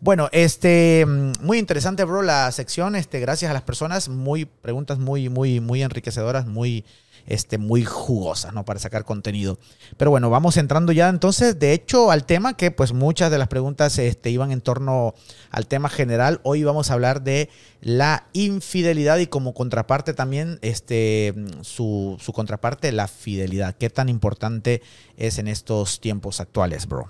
Bueno, 0.00 0.28
este 0.32 1.04
mm, 1.06 1.32
muy 1.40 1.58
interesante, 1.58 2.04
bro, 2.04 2.22
la 2.22 2.50
sección. 2.52 2.96
Este, 2.96 3.20
gracias 3.20 3.50
a 3.50 3.54
las 3.54 3.62
personas, 3.62 4.08
muy 4.08 4.44
preguntas 4.44 4.98
muy, 4.98 5.28
muy, 5.28 5.60
muy 5.60 5.82
enriquecedoras, 5.82 6.46
muy, 6.46 6.84
este, 7.26 7.58
muy 7.58 7.84
jugosas, 7.84 8.52
¿no? 8.52 8.64
Para 8.64 8.80
sacar 8.80 9.04
contenido. 9.04 9.58
Pero 9.96 10.10
bueno, 10.10 10.30
vamos 10.30 10.56
entrando 10.56 10.92
ya 10.92 11.08
entonces, 11.08 11.58
de 11.58 11.72
hecho, 11.72 12.10
al 12.10 12.24
tema 12.24 12.56
que 12.56 12.70
pues 12.70 12.92
muchas 12.92 13.30
de 13.30 13.38
las 13.38 13.48
preguntas 13.48 13.98
este, 13.98 14.30
iban 14.30 14.52
en 14.52 14.60
torno 14.60 15.14
al 15.50 15.66
tema 15.66 15.88
general. 15.88 16.40
Hoy 16.42 16.64
vamos 16.64 16.90
a 16.90 16.94
hablar 16.94 17.22
de 17.22 17.48
la 17.80 18.26
infidelidad 18.32 19.18
y 19.18 19.26
como 19.26 19.54
contraparte 19.54 20.14
también 20.14 20.58
este, 20.62 21.34
su, 21.62 22.16
su 22.20 22.32
contraparte, 22.32 22.92
la 22.92 23.08
fidelidad. 23.08 23.74
¿Qué 23.76 23.90
tan 23.90 24.08
importante 24.08 24.82
es 25.16 25.38
en 25.38 25.48
estos 25.48 26.00
tiempos 26.00 26.40
actuales, 26.40 26.86
bro? 26.86 27.08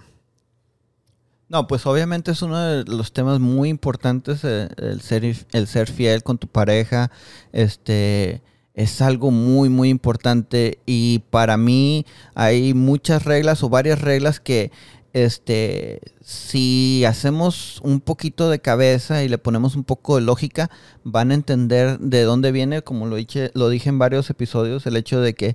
No, 1.48 1.66
pues 1.66 1.86
obviamente 1.86 2.32
es 2.32 2.42
uno 2.42 2.58
de 2.58 2.84
los 2.84 3.12
temas 3.12 3.38
muy 3.38 3.68
importantes, 3.68 4.40
eh, 4.44 4.68
el, 4.78 5.00
ser, 5.00 5.24
el 5.52 5.66
ser 5.66 5.90
fiel 5.90 6.22
con 6.22 6.38
tu 6.38 6.48
pareja, 6.48 7.10
este, 7.52 8.42
es 8.74 9.00
algo 9.00 9.30
muy, 9.30 9.68
muy 9.68 9.88
importante 9.88 10.78
y 10.84 11.20
para 11.30 11.56
mí 11.56 12.04
hay 12.34 12.74
muchas 12.74 13.24
reglas 13.24 13.62
o 13.62 13.68
varias 13.68 14.00
reglas 14.00 14.40
que, 14.40 14.72
este, 15.12 16.00
si 16.22 17.04
hacemos 17.04 17.80
un 17.84 18.00
poquito 18.00 18.50
de 18.50 18.58
cabeza 18.58 19.22
y 19.22 19.28
le 19.28 19.38
ponemos 19.38 19.76
un 19.76 19.84
poco 19.84 20.16
de 20.16 20.22
lógica, 20.22 20.70
van 21.04 21.30
a 21.30 21.34
entender 21.34 22.00
de 22.00 22.22
dónde 22.22 22.50
viene, 22.50 22.82
como 22.82 23.06
lo 23.06 23.14
dije, 23.14 23.52
lo 23.54 23.68
dije 23.68 23.90
en 23.90 24.00
varios 24.00 24.28
episodios, 24.28 24.86
el 24.86 24.96
hecho 24.96 25.20
de 25.20 25.34
que 25.34 25.54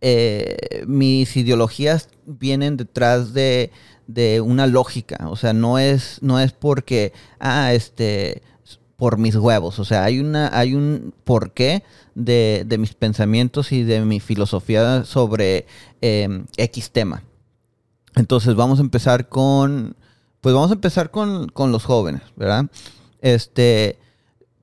eh, 0.00 0.84
mis 0.86 1.36
ideologías 1.36 2.08
vienen 2.24 2.76
detrás 2.76 3.34
de, 3.34 3.72
de 4.06 4.40
una 4.40 4.68
lógica, 4.68 5.28
o 5.28 5.34
sea, 5.34 5.52
no 5.54 5.80
es, 5.80 6.18
no 6.22 6.38
es 6.38 6.52
porque, 6.52 7.12
ah, 7.40 7.74
este, 7.74 8.42
por 9.00 9.16
mis 9.16 9.34
huevos, 9.34 9.78
o 9.78 9.86
sea, 9.86 10.04
hay 10.04 10.20
una, 10.20 10.50
hay 10.52 10.74
un 10.74 11.14
porqué 11.24 11.84
de, 12.14 12.64
de 12.66 12.76
mis 12.76 12.92
pensamientos 12.92 13.72
y 13.72 13.82
de 13.82 14.02
mi 14.02 14.20
filosofía 14.20 15.06
sobre 15.06 15.66
eh, 16.02 16.44
X 16.58 16.90
tema. 16.90 17.22
Entonces 18.14 18.54
vamos 18.56 18.78
a 18.78 18.82
empezar 18.82 19.30
con, 19.30 19.96
pues 20.42 20.54
vamos 20.54 20.70
a 20.70 20.74
empezar 20.74 21.10
con, 21.10 21.48
con 21.48 21.72
los 21.72 21.86
jóvenes, 21.86 22.20
¿verdad? 22.36 22.66
Este, 23.22 23.98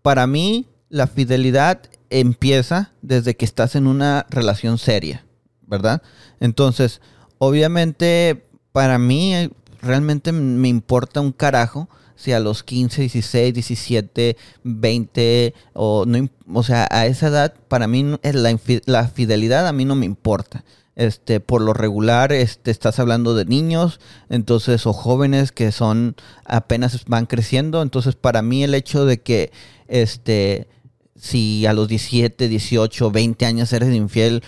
para 0.04 0.28
mí 0.28 0.68
la 0.90 1.08
fidelidad 1.08 1.82
empieza 2.12 2.92
desde 3.02 3.36
que 3.36 3.46
estás 3.46 3.76
en 3.76 3.88
una 3.88 4.28
relación 4.30 4.78
seria, 4.78 5.26
¿verdad? 5.66 6.04
Entonces, 6.40 7.02
obviamente, 7.40 8.46
para 8.72 9.00
mí 9.00 9.34
eh, 9.34 9.50
realmente 9.82 10.32
me 10.32 10.68
importa 10.68 11.22
un 11.22 11.32
carajo 11.32 11.90
si 12.18 12.34
a 12.34 12.42
los 12.42 12.64
15, 12.64 13.02
16, 13.02 13.54
17, 13.54 14.38
20, 14.64 15.54
o, 15.74 16.06
no, 16.06 16.30
o 16.54 16.64
sea, 16.64 16.88
a 16.92 17.06
esa 17.06 17.28
edad, 17.28 17.54
para 17.70 17.88
mí 17.88 18.18
es 18.24 18.36
la, 18.36 18.60
la 18.86 19.08
fidelidad 19.08 19.68
a 19.68 19.72
mí 19.72 19.86
no 19.86 19.96
me 19.96 20.06
importa. 20.06 20.66
Este, 20.98 21.40
por 21.40 21.62
lo 21.62 21.74
regular, 21.74 22.32
este, 22.32 22.72
estás 22.72 22.98
hablando 22.98 23.36
de 23.36 23.46
niños, 23.46 24.00
entonces, 24.30 24.88
o 24.88 24.94
jóvenes 24.94 25.52
que 25.52 25.72
son, 25.72 26.16
apenas 26.44 27.06
van 27.06 27.28
creciendo, 27.28 27.84
entonces 27.84 28.16
para 28.16 28.42
mí 28.42 28.64
el 28.64 28.74
hecho 28.74 29.06
de 29.06 29.22
que, 29.22 29.52
este, 29.88 30.68
si 31.16 31.68
a 31.68 31.74
los 31.74 31.88
17, 31.88 32.48
18, 32.48 33.12
20 33.12 33.46
años 33.46 33.72
eres 33.74 33.94
infiel, 33.94 34.44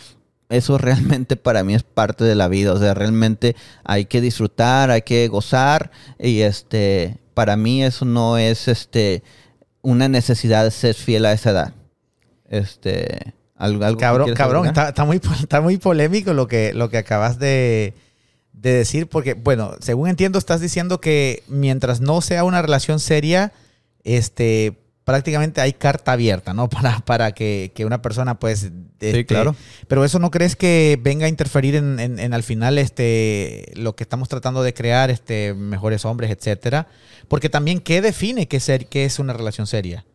eso 0.49 0.77
realmente 0.77 1.35
para 1.35 1.63
mí 1.63 1.75
es 1.75 1.83
parte 1.83 2.23
de 2.23 2.35
la 2.35 2.47
vida. 2.47 2.73
O 2.73 2.79
sea, 2.79 2.93
realmente 2.93 3.55
hay 3.83 4.05
que 4.05 4.19
disfrutar, 4.19 4.91
hay 4.91 5.03
que 5.03 5.27
gozar. 5.27 5.91
Y 6.19 6.41
este, 6.41 7.17
para 7.33 7.55
mí 7.55 7.83
eso 7.83 8.05
no 8.05 8.37
es 8.37 8.67
este 8.67 9.23
una 9.81 10.09
necesidad 10.09 10.65
de 10.65 10.71
ser 10.71 10.95
fiel 10.95 11.25
a 11.25 11.31
esa 11.31 11.51
edad. 11.51 11.73
Este, 12.49 13.33
algo, 13.55 13.85
algo 13.85 13.99
Cabrón, 13.99 14.33
cabrón, 14.33 14.67
está, 14.67 14.89
está 14.89 15.05
muy, 15.05 15.21
está 15.41 15.61
muy 15.61 15.77
polémico 15.77 16.33
lo 16.33 16.47
que, 16.47 16.73
lo 16.73 16.89
que 16.89 16.97
acabas 16.97 17.39
de, 17.39 17.93
de 18.53 18.73
decir, 18.73 19.07
porque, 19.07 19.35
bueno, 19.35 19.75
según 19.79 20.09
entiendo, 20.09 20.39
estás 20.39 20.59
diciendo 20.59 20.99
que 20.99 21.43
mientras 21.47 22.01
no 22.01 22.21
sea 22.21 22.43
una 22.43 22.61
relación 22.61 22.99
seria, 22.99 23.53
este, 24.03 24.78
prácticamente 25.09 25.59
hay 25.61 25.73
carta 25.73 26.11
abierta, 26.11 26.53
¿no? 26.53 26.69
Para, 26.79 26.99
para 26.99 27.31
que, 27.31 27.71
que 27.73 27.85
una 27.85 28.01
persona, 28.01 28.37
pues... 28.39 28.69
este, 28.99 29.25
claro. 29.25 29.55
Pero 29.87 30.05
eso 30.05 30.19
no 30.19 30.29
crees 30.29 30.55
que 30.55 30.99
venga 31.01 31.25
a 31.25 31.29
interferir 31.29 31.75
en, 31.75 31.99
en- 31.99 32.19
en 32.19 32.33
al 32.33 32.43
final 32.43 32.77
este, 32.77 33.71
lo 33.75 33.95
que 33.95 34.03
estamos 34.03 34.29
tratando 34.29 34.61
de 34.61 34.73
crear, 34.73 35.09
este, 35.09 35.53
mejores 35.53 36.05
hombres, 36.05 36.29
etcétera. 36.31 36.87
Porque 37.27 37.49
también, 37.49 37.79
¿qué 37.79 38.01
define 38.01 38.47
qué, 38.47 38.59
ser, 38.59 38.85
qué 38.87 39.05
es 39.05 39.19
una 39.19 39.33
relación 39.33 39.65
seria? 39.67 40.05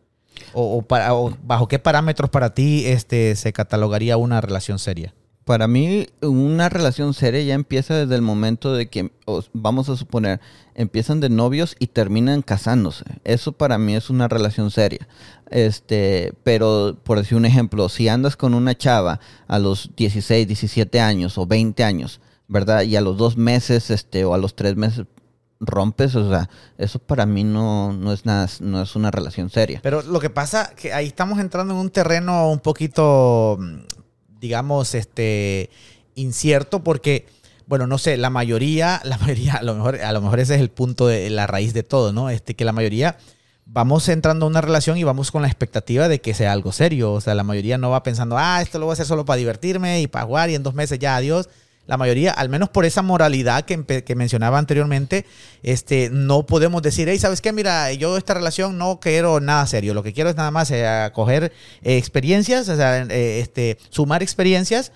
O, 0.53 0.77
o 0.77 0.81
para- 0.81 1.13
o 1.13 1.35
bajo 1.43 1.67
qué 1.67 1.79
parámetros 1.79 2.29
para 2.29 2.53
ti 2.53 2.83
este, 2.85 3.35
se 3.35 3.51
catalogaría 3.53 4.17
una 4.17 4.39
relación 4.41 4.79
seria? 4.79 5.13
Para 5.45 5.67
mí, 5.67 6.07
una 6.21 6.69
relación 6.69 7.13
seria 7.13 7.41
ya 7.43 7.53
empieza 7.53 7.95
desde 7.95 8.15
el 8.15 8.23
momento 8.23 8.73
de 8.73 8.89
que, 8.89 9.11
vamos 9.53 9.89
a 9.89 9.95
suponer, 9.95 10.41
empiezan 10.73 11.19
de 11.19 11.29
novios 11.29 11.75
y 11.77 11.87
terminan 11.87 12.41
casándose. 12.41 13.05
Eso 13.23 13.51
para 13.51 13.77
mí 13.77 13.95
es 13.95 14.09
una 14.09 14.27
relación 14.27 14.71
seria. 14.71 15.07
Este, 15.51 16.33
pero 16.43 16.97
por 17.03 17.19
decir 17.19 17.37
un 17.37 17.45
ejemplo, 17.45 17.89
si 17.89 18.07
andas 18.07 18.35
con 18.35 18.55
una 18.55 18.75
chava 18.75 19.19
a 19.47 19.59
los 19.59 19.91
16, 19.95 20.47
17 20.47 20.99
años 20.99 21.37
o 21.37 21.45
20 21.45 21.83
años, 21.83 22.21
¿verdad? 22.47 22.81
Y 22.81 22.95
a 22.95 23.01
los 23.01 23.15
dos 23.17 23.37
meses, 23.37 23.91
este, 23.91 24.25
o 24.25 24.33
a 24.33 24.39
los 24.39 24.55
tres 24.55 24.75
meses 24.75 25.05
rompes, 25.59 26.15
o 26.15 26.29
sea, 26.29 26.49
eso 26.79 26.99
para 26.99 27.25
mí 27.27 27.43
no, 27.43 27.93
no 27.93 28.11
es 28.11 28.25
nada, 28.25 28.49
no 28.61 28.81
es 28.81 28.95
una 28.95 29.11
relación 29.11 29.51
seria. 29.51 29.79
Pero 29.83 30.01
lo 30.01 30.19
que 30.19 30.29
pasa 30.29 30.71
que 30.75 30.91
ahí 30.91 31.07
estamos 31.07 31.39
entrando 31.39 31.75
en 31.75 31.79
un 31.79 31.89
terreno 31.91 32.49
un 32.49 32.59
poquito, 32.59 33.59
digamos, 34.45 34.93
este 34.93 35.71
incierto 36.13 36.83
porque, 36.83 37.25
bueno, 37.65 37.87
no 37.87 37.97
sé, 37.97 38.15
la 38.15 38.29
mayoría, 38.29 39.01
la 39.03 39.17
mayoría, 39.17 39.55
a 39.55 39.63
lo 39.63 39.73
mejor, 39.73 39.99
a 40.01 40.13
lo 40.13 40.21
mejor 40.21 40.39
ese 40.39 40.53
es 40.53 40.61
el 40.61 40.69
punto 40.69 41.07
de 41.07 41.31
la 41.31 41.47
raíz 41.47 41.73
de 41.73 41.81
todo, 41.81 42.13
¿no? 42.13 42.29
Este, 42.29 42.55
que 42.55 42.63
la 42.63 42.71
mayoría 42.71 43.17
vamos 43.65 44.07
entrando 44.07 44.45
a 44.45 44.49
una 44.49 44.61
relación 44.61 44.99
y 44.99 45.03
vamos 45.03 45.31
con 45.31 45.41
la 45.41 45.47
expectativa 45.47 46.07
de 46.07 46.21
que 46.21 46.35
sea 46.35 46.51
algo 46.51 46.71
serio. 46.71 47.11
O 47.13 47.21
sea, 47.21 47.33
la 47.33 47.43
mayoría 47.43 47.79
no 47.79 47.89
va 47.89 48.03
pensando, 48.03 48.37
ah, 48.37 48.61
esto 48.61 48.77
lo 48.77 48.85
voy 48.85 48.91
a 48.91 48.93
hacer 48.93 49.07
solo 49.07 49.25
para 49.25 49.37
divertirme 49.37 50.01
y 50.01 50.07
para 50.07 50.25
jugar 50.25 50.51
y 50.51 50.55
en 50.55 50.61
dos 50.61 50.75
meses 50.75 50.99
ya 50.99 51.15
adiós. 51.15 51.49
La 51.87 51.97
mayoría, 51.97 52.31
al 52.31 52.49
menos 52.49 52.69
por 52.69 52.85
esa 52.85 53.01
moralidad 53.01 53.65
que, 53.65 54.03
que 54.03 54.15
mencionaba 54.15 54.57
anteriormente, 54.57 55.25
este, 55.61 56.09
no 56.11 56.45
podemos 56.45 56.81
decir, 56.81 57.07
hey, 57.09 57.19
¿sabes 57.19 57.41
qué? 57.41 57.53
Mira, 57.53 57.91
yo 57.93 58.17
esta 58.17 58.33
relación 58.33 58.77
no 58.77 58.99
quiero 58.99 59.39
nada 59.39 59.67
serio. 59.67 59.93
Lo 59.93 60.03
que 60.03 60.13
quiero 60.13 60.29
es 60.29 60.35
nada 60.35 60.51
más 60.51 60.71
eh, 60.71 61.11
coger 61.13 61.51
eh, 61.83 61.97
experiencias, 61.97 62.69
o 62.69 62.75
sea, 62.75 63.03
eh, 63.03 63.39
este, 63.39 63.77
sumar 63.89 64.23
experiencias 64.23 64.91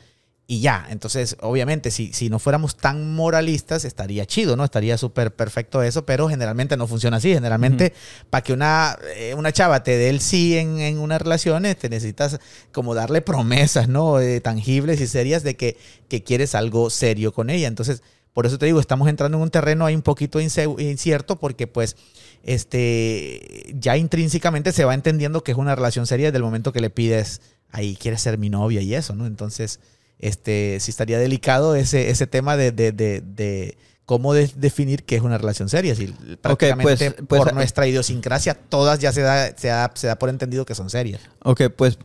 y 0.52 0.62
ya. 0.62 0.88
Entonces, 0.90 1.38
obviamente, 1.42 1.92
si, 1.92 2.12
si 2.12 2.28
no 2.28 2.40
fuéramos 2.40 2.76
tan 2.76 3.14
moralistas, 3.14 3.86
estaría 3.86 4.26
chido, 4.26 4.56
¿no? 4.56 4.64
Estaría 4.64 4.98
súper 4.98 5.32
perfecto 5.32 5.84
eso, 5.84 6.08
pero 6.08 6.28
generalmente 6.28 6.76
no 6.76 6.88
funciona 6.88 7.18
así. 7.18 7.32
Generalmente, 7.32 7.94
para 8.32 8.42
que 8.42 8.54
una, 8.54 8.98
eh, 9.16 9.36
una 9.36 9.52
chava 9.52 9.84
te 9.84 9.96
dé 9.96 10.10
el 10.10 10.22
sí 10.22 10.58
en, 10.58 10.80
en 10.80 10.98
una 10.98 11.20
relación, 11.20 11.62
te 11.80 11.88
necesitas 11.88 12.40
como 12.72 12.96
darle 12.96 13.22
promesas, 13.22 13.88
¿no? 13.90 14.20
Eh, 14.20 14.42
tangibles 14.42 15.00
y 15.02 15.06
serias 15.06 15.44
de 15.44 15.56
que, 15.56 15.78
que 16.08 16.24
quieres 16.24 16.56
algo 16.56 16.90
serio 16.90 17.32
con 17.32 17.52
ella. 17.52 17.68
Entonces, 17.68 18.02
por 18.34 18.48
eso 18.48 18.58
te 18.58 18.66
digo, 18.66 18.80
estamos 18.80 19.08
entrando 19.08 19.38
en 19.38 19.44
un 19.44 19.52
terreno 19.52 19.86
ahí 19.86 19.94
un 19.94 20.02
poquito 20.02 20.40
incierto 20.40 21.36
porque 21.36 21.68
pues 21.68 21.96
este 22.42 23.76
ya 23.76 23.98
intrínsecamente 23.98 24.72
se 24.72 24.84
va 24.84 24.96
entendiendo 24.96 25.44
que 25.44 25.52
es 25.52 25.58
una 25.60 25.76
relación 25.76 26.08
seria 26.08 26.28
desde 26.28 26.38
el 26.38 26.44
momento 26.44 26.74
que 26.74 26.80
le 26.80 26.90
pides 26.90 27.42
ahí 27.70 27.96
quieres 27.96 28.22
ser 28.22 28.40
mi 28.40 28.50
novia 28.50 28.82
y 28.82 28.96
eso, 28.96 29.14
¿no? 29.14 29.28
Entonces, 29.28 29.80
este 30.20 30.78
sí 30.80 30.92
estaría 30.92 31.18
delicado 31.20 31.76
ese, 31.76 32.10
ese 32.10 32.28
tema 32.28 32.56
de, 32.58 32.72
de, 32.72 32.92
de, 32.92 33.22
de 33.22 33.78
cómo 34.06 34.34
de- 34.34 34.52
definir 34.56 35.04
qué 35.04 35.16
es 35.16 35.22
una 35.22 35.38
relación 35.38 35.70
seria. 35.70 35.96
Si 35.96 36.08
prácticamente 36.42 37.12
pues- 37.12 37.28
pues, 37.28 37.40
por 37.44 37.54
nuestra 37.54 37.88
idiosincrasia, 37.88 38.54
todas 38.56 39.00
ya 39.00 39.12
se 39.14 39.22
da, 39.22 39.56
se 39.56 39.68
da, 39.68 39.92
se 39.94 40.08
da 40.08 40.18
por 40.18 40.30
entendido 40.30 40.66
que 40.66 40.76
son 40.76 40.90
serias. 40.90 41.22
Ok, 41.44 41.62
pues 41.76 41.98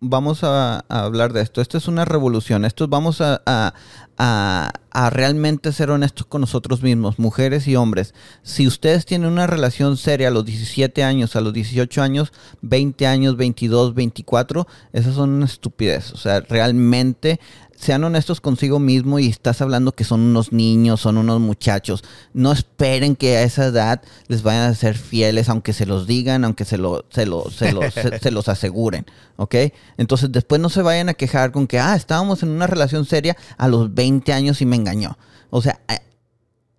vamos 0.00 0.42
a, 0.42 0.84
a 0.88 1.02
hablar 1.04 1.32
de 1.32 1.42
esto. 1.42 1.60
Esto 1.60 1.76
es 1.78 1.86
una 1.86 2.04
revolución. 2.04 2.64
Esto 2.64 2.88
vamos 2.88 3.20
a, 3.20 3.42
a- 3.46 3.74
a- 4.22 4.72
a 4.90 5.08
realmente 5.08 5.72
ser 5.72 5.90
honestos 5.90 6.26
con 6.26 6.42
nosotros 6.42 6.82
mismos, 6.82 7.18
mujeres 7.18 7.66
y 7.66 7.76
hombres. 7.76 8.12
Si 8.42 8.66
ustedes 8.66 9.06
tienen 9.06 9.32
una 9.32 9.46
relación 9.46 9.96
seria 9.96 10.28
a 10.28 10.30
los 10.30 10.44
17 10.44 11.02
años, 11.02 11.36
a 11.36 11.40
los 11.40 11.54
18 11.54 12.02
años, 12.02 12.30
20 12.60 13.06
años, 13.06 13.38
22, 13.38 13.94
24, 13.94 14.66
esas 14.92 15.14
son 15.14 15.30
una 15.30 15.46
estupidez. 15.46 16.12
O 16.12 16.18
sea, 16.18 16.40
realmente 16.40 17.40
sean 17.80 18.04
honestos 18.04 18.40
consigo 18.42 18.78
mismo 18.78 19.18
y 19.18 19.28
estás 19.28 19.62
hablando 19.62 19.92
que 19.92 20.04
son 20.04 20.20
unos 20.20 20.52
niños, 20.52 21.00
son 21.00 21.16
unos 21.16 21.40
muchachos. 21.40 22.04
No 22.34 22.52
esperen 22.52 23.16
que 23.16 23.38
a 23.38 23.42
esa 23.42 23.64
edad 23.66 24.02
les 24.28 24.42
vayan 24.42 24.70
a 24.70 24.74
ser 24.74 24.98
fieles, 24.98 25.48
aunque 25.48 25.72
se 25.72 25.86
los 25.86 26.06
digan, 26.06 26.44
aunque 26.44 26.64
se, 26.66 26.76
lo, 26.76 27.06
se, 27.10 27.24
lo- 27.24 27.50
se, 27.50 27.72
lo- 27.72 27.90
se- 27.90 28.18
se 28.22 28.30
los 28.30 28.48
aseguren, 28.48 29.06
¿ok? 29.36 29.54
Entonces 29.96 30.30
después 30.30 30.60
no 30.60 30.68
se 30.68 30.82
vayan 30.82 31.08
a 31.08 31.14
quejar 31.14 31.52
con 31.52 31.66
que, 31.66 31.78
ah, 31.78 31.96
estábamos 31.96 32.42
en 32.42 32.50
una 32.50 32.66
relación 32.66 33.06
seria 33.06 33.34
a 33.56 33.66
los 33.66 33.94
20 33.94 34.30
años 34.34 34.60
y 34.60 34.66
me 34.66 34.76
engañó. 34.76 35.16
O 35.48 35.62
sea, 35.62 35.80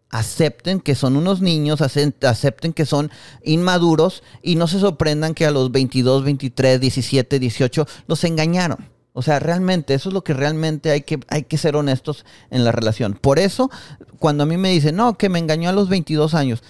acepten 0.10 0.82
que 0.82 0.94
son 0.96 1.16
unos 1.16 1.42
niños, 1.42 1.82
acepten 1.82 2.74
que 2.74 2.86
son 2.86 3.10
inmaduros 3.44 4.24
y 4.44 4.56
no 4.56 4.68
se 4.68 4.80
sorprendan 4.80 5.34
que 5.34 5.46
a 5.46 5.52
los 5.52 5.72
22, 5.72 6.24
23, 6.26 6.80
17, 6.82 7.40
18 7.40 7.88
los 8.08 8.24
engañaron. 8.24 8.90
O 9.14 9.22
sea, 9.22 9.40
realmente, 9.40 9.94
eso 9.94 10.10
es 10.10 10.14
lo 10.14 10.24
que 10.24 10.34
realmente 10.34 10.92
hay 10.92 11.02
que, 11.02 11.20
hay 11.28 11.44
que 11.44 11.58
ser 11.58 11.76
honestos 11.76 12.26
en 12.50 12.64
la 12.64 12.72
relación. 12.72 13.14
Por 13.14 13.40
eso, 13.40 13.70
cuando 14.20 14.44
a 14.44 14.46
mí 14.46 14.58
me 14.58 14.70
dicen, 14.70 14.96
no, 14.96 15.18
que 15.18 15.30
me 15.30 15.40
engañó 15.40 15.70
a 15.70 15.74
los 15.74 15.90
22 15.90 16.34
años, 16.34 16.64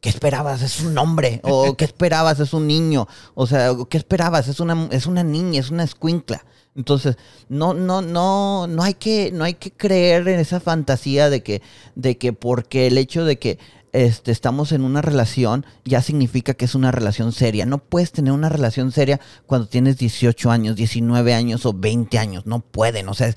¿qué 0.00 0.08
esperabas? 0.08 0.62
Es 0.62 0.80
un 0.80 0.96
hombre. 0.98 1.40
O 1.42 1.74
¿qué 1.76 1.84
esperabas? 1.84 2.38
Es 2.38 2.52
un 2.52 2.68
niño. 2.68 3.08
O 3.34 3.46
sea, 3.46 3.72
¿qué 3.90 3.98
esperabas? 3.98 4.46
Es 4.48 4.60
una, 4.60 4.88
es 4.92 5.06
una 5.06 5.24
niña, 5.24 5.60
es 5.60 5.70
una 5.70 5.82
escuincla. 5.82 6.44
Entonces, 6.76 7.16
no, 7.48 7.74
no, 7.74 8.02
no, 8.02 8.66
no 8.66 8.82
hay 8.82 8.94
que, 8.94 9.30
no 9.32 9.44
hay 9.44 9.54
que 9.54 9.72
creer 9.72 10.26
en 10.28 10.40
esa 10.40 10.60
fantasía 10.60 11.30
de 11.30 11.42
que, 11.42 11.62
de 11.94 12.18
que 12.18 12.32
porque 12.32 12.88
el 12.88 12.98
hecho 12.98 13.24
de 13.24 13.38
que 13.38 13.58
este, 13.94 14.32
estamos 14.32 14.72
en 14.72 14.82
una 14.82 15.02
relación 15.02 15.64
ya 15.84 16.02
significa 16.02 16.54
que 16.54 16.64
es 16.64 16.74
una 16.74 16.90
relación 16.90 17.30
seria. 17.30 17.64
No 17.64 17.78
puedes 17.78 18.10
tener 18.10 18.32
una 18.32 18.48
relación 18.48 18.90
seria 18.90 19.20
cuando 19.46 19.68
tienes 19.68 19.98
18 19.98 20.50
años, 20.50 20.74
19 20.74 21.32
años 21.32 21.64
o 21.64 21.72
20 21.72 22.18
años. 22.18 22.44
No 22.44 22.58
pueden. 22.58 23.08
O 23.08 23.14
sea, 23.14 23.32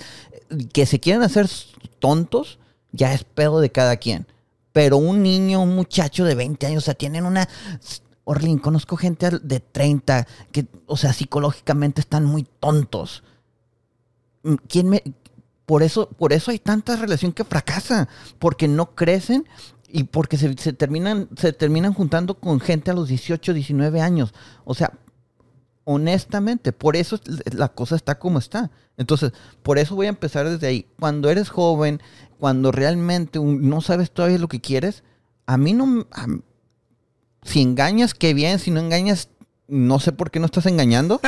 que 0.73 0.87
se 0.87 0.99
quieren 0.99 1.21
hacer 1.21 1.47
tontos 1.99 2.57
ya 2.91 3.13
es 3.13 3.23
pedo 3.23 3.59
de 3.59 3.71
cada 3.71 3.97
quien. 3.97 4.25
Pero 4.73 4.97
un 4.97 5.21
niño, 5.21 5.61
un 5.61 5.75
muchacho 5.75 6.25
de 6.25 6.33
20 6.33 6.65
años, 6.65 6.83
o 6.83 6.85
sea, 6.85 6.95
tienen 6.95 7.27
una... 7.27 7.47
Orlin, 8.23 8.57
conozco 8.57 8.97
gente 8.97 9.29
de 9.29 9.59
30 9.59 10.27
que, 10.51 10.65
o 10.87 10.97
sea, 10.97 11.13
psicológicamente 11.13 12.01
están 12.01 12.25
muy 12.25 12.47
tontos. 12.59 13.23
Mm, 14.41 14.55
¿Quién 14.67 14.89
me...? 14.89 15.03
Por 15.67 15.83
eso, 15.83 16.07
por 16.09 16.31
eso 16.31 16.49
hay 16.49 16.59
tanta 16.59 16.95
relación 16.95 17.33
que 17.33 17.43
fracasa, 17.43 18.07
porque 18.39 18.69
no 18.69 18.95
crecen 18.95 19.45
y 19.87 20.03
porque 20.05 20.37
se, 20.37 20.53
se 20.57 20.73
terminan, 20.73 21.29
se 21.37 21.53
terminan 21.53 21.93
juntando 21.93 22.35
con 22.39 22.59
gente 22.59 22.91
a 22.91 22.93
los 22.93 23.07
18, 23.07 23.53
19 23.53 24.01
años. 24.01 24.33
O 24.65 24.73
sea, 24.73 24.93
honestamente, 25.85 26.73
por 26.73 26.95
eso 26.95 27.15
es- 27.25 27.53
la 27.53 27.69
cosa 27.69 27.95
está 27.95 28.19
como 28.19 28.39
está. 28.39 28.71
Entonces, 28.97 29.31
por 29.63 29.77
eso 29.77 29.95
voy 29.95 30.07
a 30.07 30.09
empezar 30.09 30.49
desde 30.49 30.67
ahí. 30.67 30.85
Cuando 30.99 31.29
eres 31.29 31.49
joven, 31.49 32.01
cuando 32.39 32.71
realmente 32.71 33.39
no 33.39 33.81
sabes 33.81 34.11
todavía 34.11 34.37
lo 34.39 34.47
que 34.49 34.59
quieres, 34.61 35.03
a 35.45 35.57
mí 35.57 35.73
no... 35.73 36.05
si 37.43 37.61
engañas, 37.61 38.13
qué 38.13 38.33
bien. 38.33 38.59
Si 38.59 38.71
no 38.71 38.79
engañas, 38.81 39.29
no 39.67 39.99
sé 39.99 40.11
por 40.11 40.31
qué 40.31 40.39
no 40.39 40.45
estás 40.45 40.65
engañando. 40.65 41.19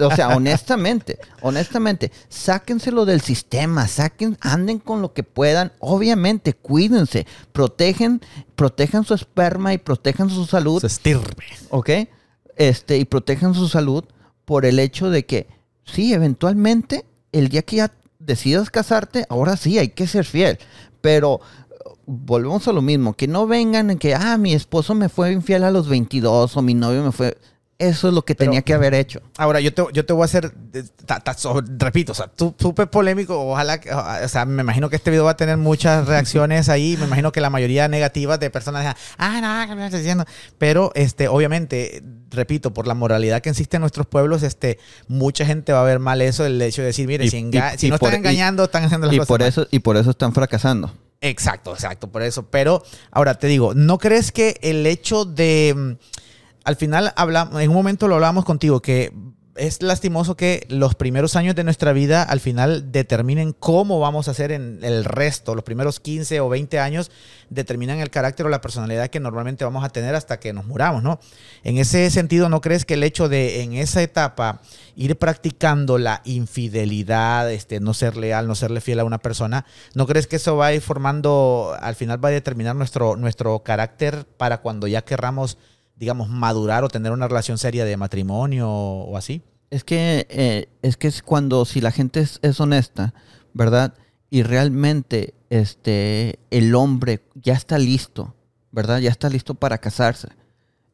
O 0.00 0.14
sea, 0.14 0.28
honestamente, 0.36 1.18
honestamente, 1.42 2.12
sáquenselo 2.28 3.04
del 3.04 3.20
sistema, 3.20 3.88
saquen, 3.88 4.38
anden 4.40 4.78
con 4.78 5.02
lo 5.02 5.12
que 5.12 5.22
puedan. 5.22 5.72
Obviamente, 5.80 6.54
cuídense, 6.54 7.26
protegen, 7.52 8.20
protejan 8.54 9.04
su 9.04 9.14
esperma 9.14 9.72
y 9.74 9.78
protejan 9.78 10.30
su 10.30 10.46
salud. 10.46 10.80
Se 10.80 10.86
estirpe. 10.86 11.44
¿ok? 11.70 11.90
Este, 12.56 12.98
y 12.98 13.04
protejan 13.04 13.54
su 13.54 13.68
salud 13.68 14.04
por 14.44 14.66
el 14.66 14.78
hecho 14.78 15.10
de 15.10 15.26
que, 15.26 15.48
sí, 15.84 16.12
eventualmente, 16.12 17.06
el 17.32 17.48
día 17.48 17.62
que 17.62 17.76
ya 17.76 17.92
decidas 18.18 18.70
casarte, 18.70 19.26
ahora 19.28 19.56
sí, 19.56 19.78
hay 19.78 19.88
que 19.88 20.06
ser 20.06 20.24
fiel. 20.24 20.58
Pero 21.00 21.40
volvemos 22.06 22.66
a 22.68 22.72
lo 22.72 22.82
mismo, 22.82 23.14
que 23.14 23.28
no 23.28 23.46
vengan 23.46 23.90
en 23.90 23.98
que, 23.98 24.14
ah, 24.14 24.36
mi 24.36 24.52
esposo 24.52 24.94
me 24.94 25.08
fue 25.08 25.32
infiel 25.32 25.64
a 25.64 25.70
los 25.70 25.88
22 25.88 26.56
o 26.56 26.62
mi 26.62 26.74
novio 26.74 27.02
me 27.02 27.12
fue... 27.12 27.36
Eso 27.80 28.08
es 28.08 28.14
lo 28.14 28.22
que 28.26 28.34
Pero- 28.34 28.50
tenía 28.50 28.62
que 28.62 28.74
haber 28.74 28.92
hecho. 28.92 29.22
Ahora, 29.38 29.58
yo 29.60 29.72
te, 29.72 29.82
yo 29.94 30.04
te 30.04 30.12
voy 30.12 30.20
a 30.22 30.24
hacer, 30.26 30.52
ta- 31.06 31.18
ta- 31.20 31.32
so- 31.34 31.62
repito, 31.78 32.12
o 32.12 32.14
sea, 32.14 32.26
tú 32.28 32.54
súper 32.58 32.90
polémico, 32.90 33.40
ojalá, 33.50 33.80
que- 33.80 33.90
o 33.92 34.28
sea, 34.28 34.44
me 34.44 34.60
imagino 34.62 34.90
que 34.90 34.96
este 34.96 35.10
video 35.10 35.24
va 35.24 35.30
a 35.30 35.36
tener 35.36 35.56
muchas 35.56 36.06
reacciones 36.06 36.68
ahí, 36.68 36.96
me 36.98 37.06
imagino 37.06 37.32
que 37.32 37.40
la 37.40 37.48
mayoría 37.48 37.88
negativas 37.88 38.38
de 38.38 38.50
personas 38.50 38.94
ah, 39.16 39.40
no, 39.64 39.68
¿qué 39.68 39.74
me 39.74 39.86
estás 39.86 40.00
diciendo? 40.00 40.26
Pero, 40.58 40.92
este, 40.94 41.28
obviamente, 41.28 42.02
repito, 42.30 42.74
por 42.74 42.86
la 42.86 42.94
moralidad 42.94 43.40
que 43.40 43.48
existe 43.48 43.78
en 43.78 43.80
nuestros 43.80 44.06
pueblos, 44.06 44.42
este, 44.42 44.78
mucha 45.08 45.46
gente 45.46 45.72
va 45.72 45.80
a 45.80 45.84
ver 45.84 46.00
mal 46.00 46.20
eso, 46.20 46.44
el 46.44 46.60
hecho 46.60 46.82
de 46.82 46.88
decir, 46.88 47.06
mire, 47.08 47.24
Y- 47.24 47.30
si, 47.30 47.38
y- 47.38 47.60
si 47.78 47.86
y 47.86 47.90
no 47.90 47.98
por- 47.98 48.10
están 48.10 48.22
y- 48.22 48.28
engañando, 48.28 48.64
están 48.64 48.84
haciendo 48.84 49.06
las 49.06 49.14
Y 49.14 49.18
cosas 49.18 49.28
por 49.28 49.40
mal". 49.40 49.48
eso, 49.48 49.66
y 49.70 49.78
por 49.78 49.96
eso 49.96 50.10
están 50.10 50.34
fracasando. 50.34 50.94
Exacto, 51.22 51.72
exacto, 51.72 52.08
por 52.10 52.22
eso. 52.22 52.46
Pero 52.50 52.82
ahora 53.10 53.34
te 53.34 53.46
digo, 53.46 53.74
¿no 53.74 53.98
crees 53.98 54.32
que 54.32 54.58
el 54.62 54.86
hecho 54.86 55.24
de, 55.24 55.74
mm, 55.76 55.92
al 56.64 56.76
final 56.76 57.12
hablamos, 57.16 57.60
en 57.60 57.68
un 57.70 57.76
momento 57.76 58.08
lo 58.08 58.14
hablábamos 58.14 58.44
contigo, 58.44 58.80
que 58.80 59.12
es 59.56 59.82
lastimoso 59.82 60.36
que 60.36 60.66
los 60.70 60.94
primeros 60.94 61.36
años 61.36 61.54
de 61.54 61.64
nuestra 61.64 61.92
vida 61.92 62.22
al 62.22 62.40
final 62.40 62.92
determinen 62.92 63.52
cómo 63.52 64.00
vamos 64.00 64.26
a 64.26 64.30
hacer 64.30 64.52
en 64.52 64.78
el 64.82 65.04
resto, 65.04 65.54
los 65.54 65.64
primeros 65.64 66.00
15 66.00 66.40
o 66.40 66.48
20 66.48 66.78
años 66.78 67.10
determinan 67.50 67.98
el 67.98 68.10
carácter 68.10 68.46
o 68.46 68.48
la 68.48 68.60
personalidad 68.60 69.08
que 69.08 69.20
normalmente 69.20 69.64
vamos 69.64 69.84
a 69.84 69.90
tener 69.90 70.14
hasta 70.14 70.40
que 70.40 70.52
nos 70.52 70.66
muramos, 70.66 71.02
¿no? 71.02 71.20
En 71.62 71.78
ese 71.78 72.08
sentido, 72.10 72.48
¿no 72.48 72.60
crees 72.60 72.84
que 72.84 72.94
el 72.94 73.02
hecho 73.02 73.28
de 73.28 73.62
en 73.62 73.74
esa 73.74 74.02
etapa 74.02 74.62
ir 74.96 75.18
practicando 75.18 75.98
la 75.98 76.22
infidelidad, 76.24 77.50
este, 77.50 77.80
no 77.80 77.92
ser 77.92 78.16
leal, 78.16 78.46
no 78.46 78.54
serle 78.54 78.80
fiel 78.80 79.00
a 79.00 79.04
una 79.04 79.18
persona, 79.18 79.66
¿no 79.94 80.06
crees 80.06 80.26
que 80.26 80.36
eso 80.36 80.56
va 80.56 80.66
a 80.66 80.74
ir 80.74 80.80
formando, 80.80 81.76
al 81.80 81.96
final 81.96 82.24
va 82.24 82.28
a 82.28 82.32
determinar 82.32 82.76
nuestro, 82.76 83.16
nuestro 83.16 83.58
carácter 83.62 84.26
para 84.36 84.62
cuando 84.62 84.86
ya 84.86 85.02
querramos, 85.02 85.58
digamos, 86.00 86.28
madurar 86.30 86.82
o 86.82 86.88
tener 86.88 87.12
una 87.12 87.28
relación 87.28 87.58
seria 87.58 87.84
de 87.84 87.96
matrimonio 87.96 88.68
o 88.70 89.16
así? 89.16 89.42
Es 89.70 89.84
que, 89.84 90.26
eh, 90.30 90.68
es 90.82 90.96
que 90.96 91.06
es 91.06 91.22
cuando 91.22 91.64
si 91.64 91.80
la 91.80 91.92
gente 91.92 92.20
es, 92.20 92.40
es 92.42 92.58
honesta, 92.58 93.14
¿verdad? 93.52 93.94
Y 94.30 94.42
realmente 94.42 95.34
este, 95.50 96.38
el 96.50 96.74
hombre 96.74 97.20
ya 97.34 97.52
está 97.52 97.78
listo, 97.78 98.34
¿verdad? 98.72 98.98
Ya 98.98 99.10
está 99.10 99.28
listo 99.28 99.54
para 99.54 99.78
casarse. 99.78 100.28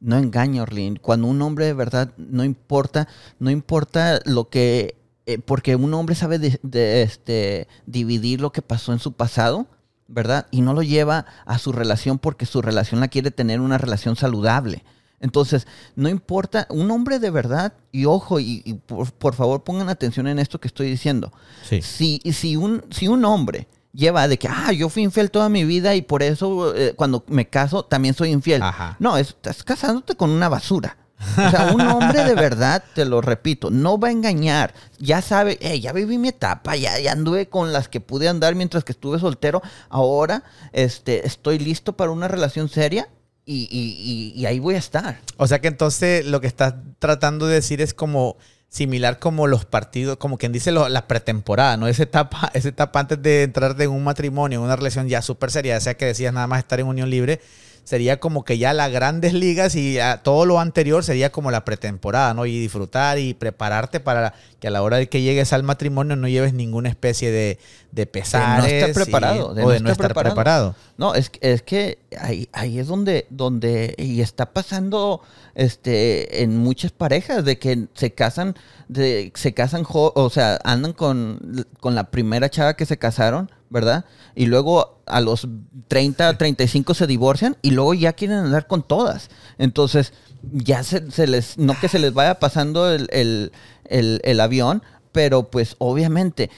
No 0.01 0.19
engaña, 0.19 0.63
Orlin. 0.63 0.97
Cuando 0.97 1.29
un 1.29 1.41
hombre 1.41 1.73
verdad 1.73 2.13
no 2.19 2.45
importa, 2.45 3.09
no 3.39 3.51
importa 3.51 4.21
lo 4.25 4.49
que, 4.51 4.97
eh, 5.27 5.39
porque 5.39 5.77
un 5.77 5.95
hombre 5.95 6.15
sabe 6.17 6.39
de- 6.39 6.59
de, 6.63 7.03
este, 7.03 7.69
dividir 7.87 8.41
lo 8.41 8.51
que 8.53 8.61
pasó 8.61 8.93
en 8.93 8.99
su 8.99 9.13
pasado, 9.13 9.67
¿verdad? 10.09 10.49
Y 10.51 10.61
no 10.63 10.75
lo 10.75 10.83
lleva 10.83 11.27
a 11.47 11.59
su 11.59 11.73
relación 11.73 12.19
porque 12.19 12.45
su 12.45 12.61
relación 12.61 13.01
la 13.01 13.09
quiere 13.09 13.31
tener 13.31 13.61
una 13.61 13.79
relación 13.79 14.17
saludable. 14.17 14.85
Entonces, 15.21 15.67
no 15.95 16.09
importa, 16.09 16.67
un 16.71 16.91
hombre 16.91 17.19
de 17.19 17.31
verdad, 17.31 17.73
y 17.93 18.05
ojo, 18.05 18.39
y, 18.39 18.63
y 18.65 18.75
por, 18.75 19.11
por 19.13 19.35
favor 19.35 19.65
pongan 19.65 19.89
atención 19.89 20.27
en 20.29 20.39
esto 20.39 20.61
que 20.61 20.69
estoy 20.69 20.89
diciendo. 20.91 21.33
Sí. 21.69 21.81
Si, 21.83 22.21
si, 22.33 22.57
un, 22.57 22.85
si 22.91 23.09
un 23.09 23.25
hombre 23.25 23.67
lleva 23.93 24.29
de 24.29 24.39
que, 24.39 24.47
ah, 24.49 24.73
yo 24.73 24.91
fui 24.91 25.03
infiel 25.03 25.31
toda 25.31 25.49
mi 25.49 25.65
vida 25.65 25.95
y 25.95 26.03
por 26.03 26.23
eso 26.23 26.75
eh, 26.77 26.93
cuando 26.97 27.25
me 27.29 27.49
caso 27.49 27.83
también 27.85 28.15
soy 28.15 28.31
infiel. 28.31 28.63
Ajá. 28.63 28.97
No, 28.99 29.17
es- 29.17 29.29
estás 29.29 29.65
casándote 29.65 30.17
con 30.17 30.29
una 30.31 30.49
basura. 30.51 30.99
O 31.19 31.51
sea, 31.51 31.73
un 31.75 31.81
hombre 31.81 32.25
de 32.25 32.35
verdad, 32.35 32.85
te 32.95 33.07
lo 33.07 33.23
repito, 33.23 33.71
no 33.71 33.99
va 33.99 34.09
a 34.09 34.11
engañar. 34.11 34.75
Ya 34.99 35.23
sabe, 35.23 35.57
"Eh, 35.63 35.81
ya 35.81 35.95
viví 35.95 36.19
mi 36.19 36.29
etapa, 36.29 36.77
ya, 36.77 36.99
ya 37.01 37.13
anduve 37.13 37.49
con 37.49 37.73
las 37.73 37.89
que 37.89 38.01
pude 38.03 38.29
andar 38.29 38.55
mientras 38.55 38.85
que 38.85 38.93
estuve 38.93 39.19
soltero. 39.19 39.63
Ahora 39.89 40.43
este, 40.75 41.27
estoy 41.27 41.59
listo 41.59 41.97
para 41.97 42.11
una 42.11 42.29
relación 42.29 42.69
seria 42.69 43.09
y, 43.47 43.69
y- 43.71 44.33
y- 44.39 44.45
ahí 44.47 44.59
voy 44.59 44.75
a 44.75 44.79
estar. 44.79 45.21
O 45.37 45.47
sea 45.47 45.61
que 45.61 45.69
entonces 45.69 46.27
lo 46.27 46.41
que 46.41 46.49
estás 46.49 46.75
tratando 46.99 47.47
de 47.47 47.55
decir 47.55 47.81
es 47.81 47.95
como 47.95 48.37
similar 48.69 49.21
como 49.21 49.47
los 49.47 49.65
partidos, 49.65 50.17
como 50.17 50.37
quien 50.37 50.51
dice 50.53 50.73
lo- 50.73 50.89
la 50.89 51.07
pretemporada, 51.07 51.77
¿no? 51.77 51.87
Esa 51.87 52.03
etapa, 52.03 52.51
esa 52.53 52.69
etapa 52.69 52.99
antes 53.01 53.23
de 53.23 53.45
entrar 53.45 53.81
en 53.81 53.91
un 53.91 54.03
matrimonio, 54.05 54.59
en 54.59 54.65
una 54.65 54.75
relación 54.77 55.09
ya 55.09 55.23
súper 55.23 55.51
seria, 55.53 55.75
ya 55.77 55.81
sea 55.81 55.97
que 55.97 56.05
decías 56.07 56.35
nada 56.35 56.49
más 56.49 56.59
estar 56.59 56.81
en 56.81 56.87
unión 56.87 57.09
libre, 57.09 57.41
sería 57.87 58.19
como 58.19 58.45
que 58.45 58.59
ya 58.59 58.75
las 58.75 58.91
grandes 58.91 59.33
ligas 59.45 59.77
y 59.77 59.97
todo 60.25 60.45
lo 60.45 60.59
anterior 60.61 61.05
sería 61.05 61.31
como 61.31 61.51
la 61.53 61.65
pretemporada, 61.65 62.35
¿no? 62.35 62.45
Y 62.45 62.59
disfrutar 62.59 63.19
y 63.19 63.33
prepararte 63.33 64.01
para 64.01 64.35
que 64.61 64.67
a 64.67 64.71
la 64.71 64.83
hora 64.83 64.97
de 64.97 65.09
que 65.09 65.23
llegues 65.23 65.53
al 65.53 65.63
matrimonio 65.63 66.17
no 66.17 66.27
lleves 66.27 66.53
ninguna 66.53 66.89
especie 66.89 67.31
de, 67.31 67.59
de 67.93 68.07
pesares. 68.07 68.73
estar 68.73 68.91
y- 68.91 68.93
preparado, 68.93 69.55
de 69.55 69.63
o 69.63 69.67
no 69.67 69.73
de 69.73 69.81
no 69.81 69.91
estar 69.93 70.11
estar 70.11 70.25
preparado. 70.25 70.75
No, 70.99 71.15
es, 71.15 71.31
que- 71.31 71.39
es 71.53 71.63
que 71.63 71.99
ahí, 72.19 72.49
ahí 72.53 72.79
es 72.81 72.89
donde, 72.89 73.27
donde, 73.31 73.95
y 73.99 74.21
está 74.21 74.47
pasando 74.53 75.21
este, 75.55 76.43
en 76.43 76.57
muchas 76.59 76.91
parejas, 76.93 77.45
de 77.45 77.59
que 77.59 77.87
se 77.95 78.13
casan, 78.13 78.57
de, 78.89 79.33
se 79.35 79.55
casan, 79.55 79.85
o 79.89 80.31
sea, 80.31 80.59
andan 80.65 80.93
con, 80.93 81.67
con 81.81 81.95
la 81.95 82.11
primera 82.11 82.49
chava 82.51 82.75
que 82.75 82.85
se 82.87 82.99
casaron, 82.99 83.51
¿verdad? 83.71 84.05
Y 84.35 84.47
luego 84.47 85.01
a 85.07 85.21
los 85.21 85.49
30, 85.89 86.37
35 86.39 86.95
se 86.95 87.07
divorcian 87.07 87.57
y 87.63 87.71
luego 87.73 87.95
ya 87.95 88.13
quieren 88.13 88.39
andar 88.39 88.67
con 88.67 88.83
todas. 88.83 89.31
Entonces, 89.59 90.13
ya 90.53 90.83
se, 90.83 91.11
se 91.11 91.27
les, 91.27 91.59
no 91.59 91.79
que 91.81 91.89
se 91.89 91.99
les 91.99 92.13
vaya 92.15 92.39
pasando 92.39 92.91
el, 92.91 93.09
el, 93.11 93.53
el, 93.85 94.21
el 94.25 94.41
avión, 94.41 94.83
pero 95.13 95.51
pues 95.51 95.77
obviamente 95.79 96.51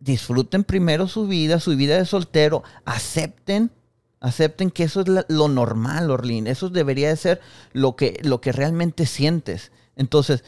disfruten 0.00 0.64
primero 0.64 1.08
su 1.08 1.26
vida, 1.26 1.60
su 1.60 1.76
vida 1.76 1.96
de 1.96 2.04
soltero, 2.06 2.62
acepten, 2.84 3.70
acepten 4.20 4.70
que 4.70 4.84
eso 4.84 5.00
es 5.02 5.06
lo 5.28 5.48
normal, 5.48 6.10
Orlin, 6.10 6.46
eso 6.46 6.68
debería 6.70 7.08
de 7.08 7.16
ser 7.16 7.40
lo 7.72 7.96
que, 7.96 8.18
lo 8.22 8.40
que 8.40 8.52
realmente 8.52 9.06
sientes. 9.06 9.72
Entonces, 9.96 10.44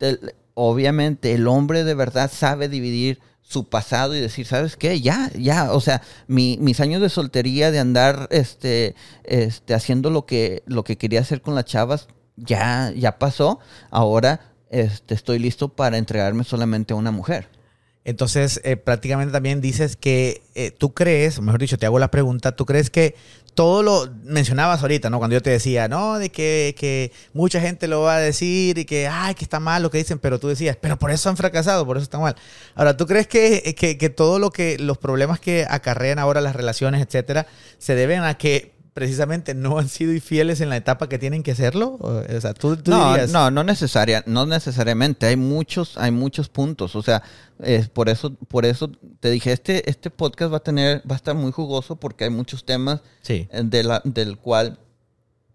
el- 0.00 0.34
obviamente 0.54 1.32
el 1.34 1.46
hombre 1.48 1.84
de 1.84 1.94
verdad 1.94 2.30
sabe 2.32 2.68
dividir 2.68 3.20
su 3.42 3.68
pasado 3.68 4.14
y 4.14 4.20
decir, 4.20 4.46
¿sabes 4.46 4.76
qué? 4.76 5.00
Ya, 5.00 5.30
ya, 5.38 5.72
o 5.72 5.80
sea, 5.80 6.00
mi- 6.26 6.56
mis 6.60 6.80
años 6.80 7.02
de 7.02 7.08
soltería, 7.10 7.70
de 7.70 7.78
andar 7.80 8.28
este, 8.30 8.94
este, 9.24 9.74
haciendo 9.74 10.10
lo 10.10 10.24
que, 10.26 10.62
lo 10.66 10.84
que 10.84 10.96
quería 10.96 11.20
hacer 11.20 11.42
con 11.42 11.54
las 11.54 11.64
chavas, 11.66 12.08
ya, 12.36 12.92
ya 12.96 13.18
pasó. 13.18 13.58
Ahora 13.90 14.40
este, 14.70 15.14
estoy 15.14 15.38
listo 15.38 15.68
para 15.68 15.98
entregarme 15.98 16.44
solamente 16.44 16.94
a 16.94 16.96
una 16.96 17.10
mujer. 17.10 17.48
Entonces, 18.04 18.60
eh, 18.64 18.76
prácticamente 18.76 19.32
también 19.32 19.60
dices 19.60 19.96
que 19.96 20.42
eh, 20.54 20.72
tú 20.72 20.92
crees, 20.92 21.40
mejor 21.40 21.60
dicho, 21.60 21.78
te 21.78 21.86
hago 21.86 22.00
la 22.00 22.10
pregunta, 22.10 22.56
tú 22.56 22.66
crees 22.66 22.90
que 22.90 23.14
todo 23.54 23.82
lo 23.82 24.08
mencionabas 24.24 24.82
ahorita, 24.82 25.10
¿no? 25.10 25.18
Cuando 25.18 25.34
yo 25.34 25.42
te 25.42 25.50
decía, 25.50 25.86
no, 25.86 26.18
de 26.18 26.30
que, 26.30 26.74
que 26.76 27.12
mucha 27.32 27.60
gente 27.60 27.86
lo 27.86 28.00
va 28.00 28.16
a 28.16 28.20
decir 28.20 28.78
y 28.78 28.84
que, 28.84 29.06
ay, 29.06 29.34
que 29.34 29.44
está 29.44 29.60
mal 29.60 29.82
lo 29.82 29.90
que 29.90 29.98
dicen, 29.98 30.18
pero 30.18 30.40
tú 30.40 30.48
decías, 30.48 30.76
pero 30.80 30.98
por 30.98 31.10
eso 31.10 31.28
han 31.28 31.36
fracasado, 31.36 31.86
por 31.86 31.96
eso 31.96 32.04
está 32.04 32.18
mal. 32.18 32.34
Ahora, 32.74 32.96
¿tú 32.96 33.06
crees 33.06 33.26
que, 33.26 33.74
que, 33.78 33.98
que 33.98 34.10
todo 34.10 34.38
lo 34.38 34.50
que, 34.50 34.78
los 34.78 34.98
problemas 34.98 35.38
que 35.38 35.66
acarrean 35.68 36.18
ahora 36.18 36.40
las 36.40 36.56
relaciones, 36.56 37.02
etcétera, 37.02 37.46
se 37.78 37.94
deben 37.94 38.22
a 38.24 38.34
que 38.34 38.71
precisamente 38.94 39.54
no 39.54 39.78
han 39.78 39.88
sido 39.88 40.12
infieles 40.12 40.60
en 40.60 40.68
la 40.68 40.76
etapa 40.76 41.08
que 41.08 41.18
tienen 41.18 41.42
que 41.42 41.54
serlo? 41.54 41.96
O, 42.00 42.22
sea, 42.40 42.52
tú, 42.54 42.76
tú 42.76 42.90
no, 42.90 43.10
dirías... 43.12 43.30
no, 43.32 43.50
no 43.50 43.64
necesaria, 43.64 44.22
no 44.26 44.44
necesariamente. 44.46 45.26
Hay 45.26 45.36
muchos, 45.36 45.96
hay 45.96 46.10
muchos 46.10 46.48
puntos. 46.48 46.94
O 46.96 47.02
sea, 47.02 47.22
es 47.62 47.88
por 47.88 48.08
eso, 48.08 48.34
por 48.48 48.66
eso 48.66 48.90
te 49.20 49.30
dije, 49.30 49.52
este, 49.52 49.88
este 49.88 50.10
podcast 50.10 50.52
va 50.52 50.58
a 50.58 50.62
tener, 50.62 50.98
va 51.10 51.14
a 51.14 51.16
estar 51.16 51.34
muy 51.34 51.52
jugoso 51.52 51.96
porque 51.96 52.24
hay 52.24 52.30
muchos 52.30 52.64
temas 52.64 53.00
Sí. 53.22 53.48
eh, 53.50 53.62
de 53.64 53.82
la, 53.82 54.02
del 54.04 54.36
cual 54.38 54.78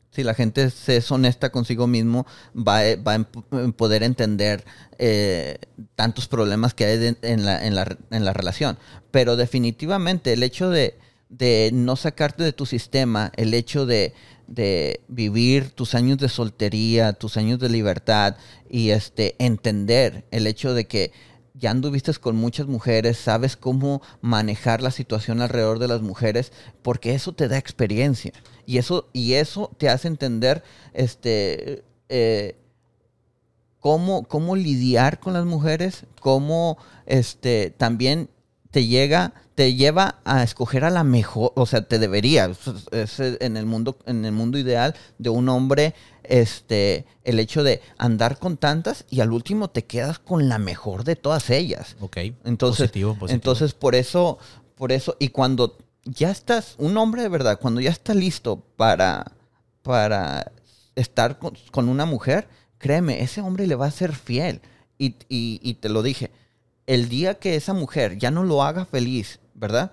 si 0.10 0.24
la 0.24 0.34
gente 0.34 0.72
se 0.72 0.98
es 0.98 1.12
honesta 1.12 1.52
consigo 1.52 1.86
mismo, 1.86 2.26
va, 2.56 2.80
a- 2.80 2.96
va 2.96 3.16
a 3.16 3.68
poder 3.74 4.02
entender 4.02 4.66
eh, 4.98 5.60
tantos 5.96 6.28
problemas 6.28 6.74
que 6.74 6.86
hay 6.86 6.98
de- 6.98 7.18
en, 7.22 7.46
la, 7.46 7.64
en, 7.64 7.76
la, 7.76 7.96
en 8.10 8.26
la 8.26 8.34
relación. 8.34 8.80
Pero 9.12 9.36
definitivamente 9.36 10.34
el 10.34 10.42
hecho 10.42 10.72
de, 10.72 10.98
de 11.30 11.72
no 11.74 11.96
sacarte 11.96 12.44
de 12.44 12.54
tu 12.54 12.66
sistema, 12.66 13.32
el 13.36 13.54
hecho 13.54 13.86
de, 13.86 14.14
de 14.48 15.02
vivir 15.08 15.72
tus 15.72 15.96
años 15.96 16.18
de 16.18 16.30
soltería, 16.30 17.14
tus 17.14 17.38
años 17.38 17.60
de 17.60 17.70
libertad 17.70 18.38
y 18.70 18.92
este 18.92 19.36
entender 19.40 20.26
el 20.32 20.48
hecho 20.48 20.74
de 20.74 20.86
que 20.86 21.12
ya 21.54 21.72
anduviste 21.72 22.14
con 22.14 22.36
muchas 22.36 22.68
mujeres, 22.68 23.18
sabes 23.18 23.58
cómo 23.58 24.02
manejar 24.22 24.82
la 24.82 24.92
situación 24.92 25.42
alrededor 25.42 25.80
de 25.80 25.88
las 25.88 26.02
mujeres, 26.02 26.52
porque 26.84 27.16
eso 27.16 27.34
te 27.34 27.48
da 27.48 27.58
experiencia. 27.58 28.32
Y 28.66 28.78
eso 28.78 29.10
y 29.12 29.34
eso 29.34 29.72
te 29.78 29.90
hace 29.90 30.08
entender 30.08 30.64
este 30.94 31.84
eh, 32.10 32.56
cómo, 33.80 34.24
cómo 34.24 34.56
lidiar 34.56 35.20
con 35.20 35.34
las 35.34 35.46
mujeres, 35.46 36.06
cómo 36.20 36.78
este 37.06 37.72
también 37.72 38.30
te 38.70 38.86
llega, 38.86 39.34
te 39.58 39.74
lleva 39.74 40.20
a 40.24 40.44
escoger 40.44 40.86
a 40.86 40.92
la 40.92 41.04
mejor, 41.04 41.52
o 41.56 41.66
sea, 41.66 41.82
te 41.82 41.98
debería, 41.98 42.52
es, 42.92 43.20
en 43.20 43.58
el 43.58 43.66
mundo, 43.66 43.98
en 44.06 44.24
el 44.24 44.32
mundo 44.32 44.60
ideal 44.60 44.94
de 45.18 45.32
un 45.32 45.50
hombre, 45.50 45.96
este, 46.22 47.08
el 47.24 47.40
hecho 47.40 47.64
de 47.64 47.82
andar 47.98 48.38
con 48.38 48.58
tantas 48.58 49.06
y 49.10 49.22
al 49.22 49.32
último 49.32 49.72
te 49.72 49.84
quedas 49.86 50.20
con 50.20 50.48
la 50.48 50.60
mejor 50.60 51.04
de 51.06 51.16
todas 51.16 51.50
ellas. 51.50 51.96
Ok. 52.02 52.18
Entonces, 52.46 52.82
Positivo, 52.90 53.14
positivo. 53.16 53.34
entonces 53.34 53.74
por 53.74 53.96
eso, 53.96 54.38
por 54.76 54.92
eso, 54.92 55.16
y 55.18 55.30
cuando 55.30 55.76
ya 56.06 56.30
estás, 56.30 56.76
un 56.78 56.96
hombre 56.96 57.24
de 57.24 57.30
verdad, 57.30 57.58
cuando 57.60 57.82
ya 57.82 57.90
está 57.90 58.14
listo 58.14 58.64
para, 58.76 59.32
para 59.82 60.52
estar 60.96 61.40
con, 61.40 61.54
con 61.72 61.90
una 61.90 62.06
mujer, 62.06 62.48
créeme, 62.78 63.24
ese 63.24 63.42
hombre 63.42 63.66
le 63.66 63.74
va 63.74 63.88
a 63.88 63.92
ser 63.92 64.14
fiel. 64.14 64.62
Y, 65.00 65.16
y- 65.30 65.60
y 65.64 65.74
te 65.76 65.90
lo 65.90 66.04
dije, 66.04 66.30
el 66.86 67.10
día 67.10 67.40
que 67.40 67.56
esa 67.56 67.74
mujer 67.74 68.20
ya 68.20 68.30
no 68.30 68.44
lo 68.44 68.62
haga 68.64 68.86
feliz, 68.86 69.40
¿verdad? 69.58 69.92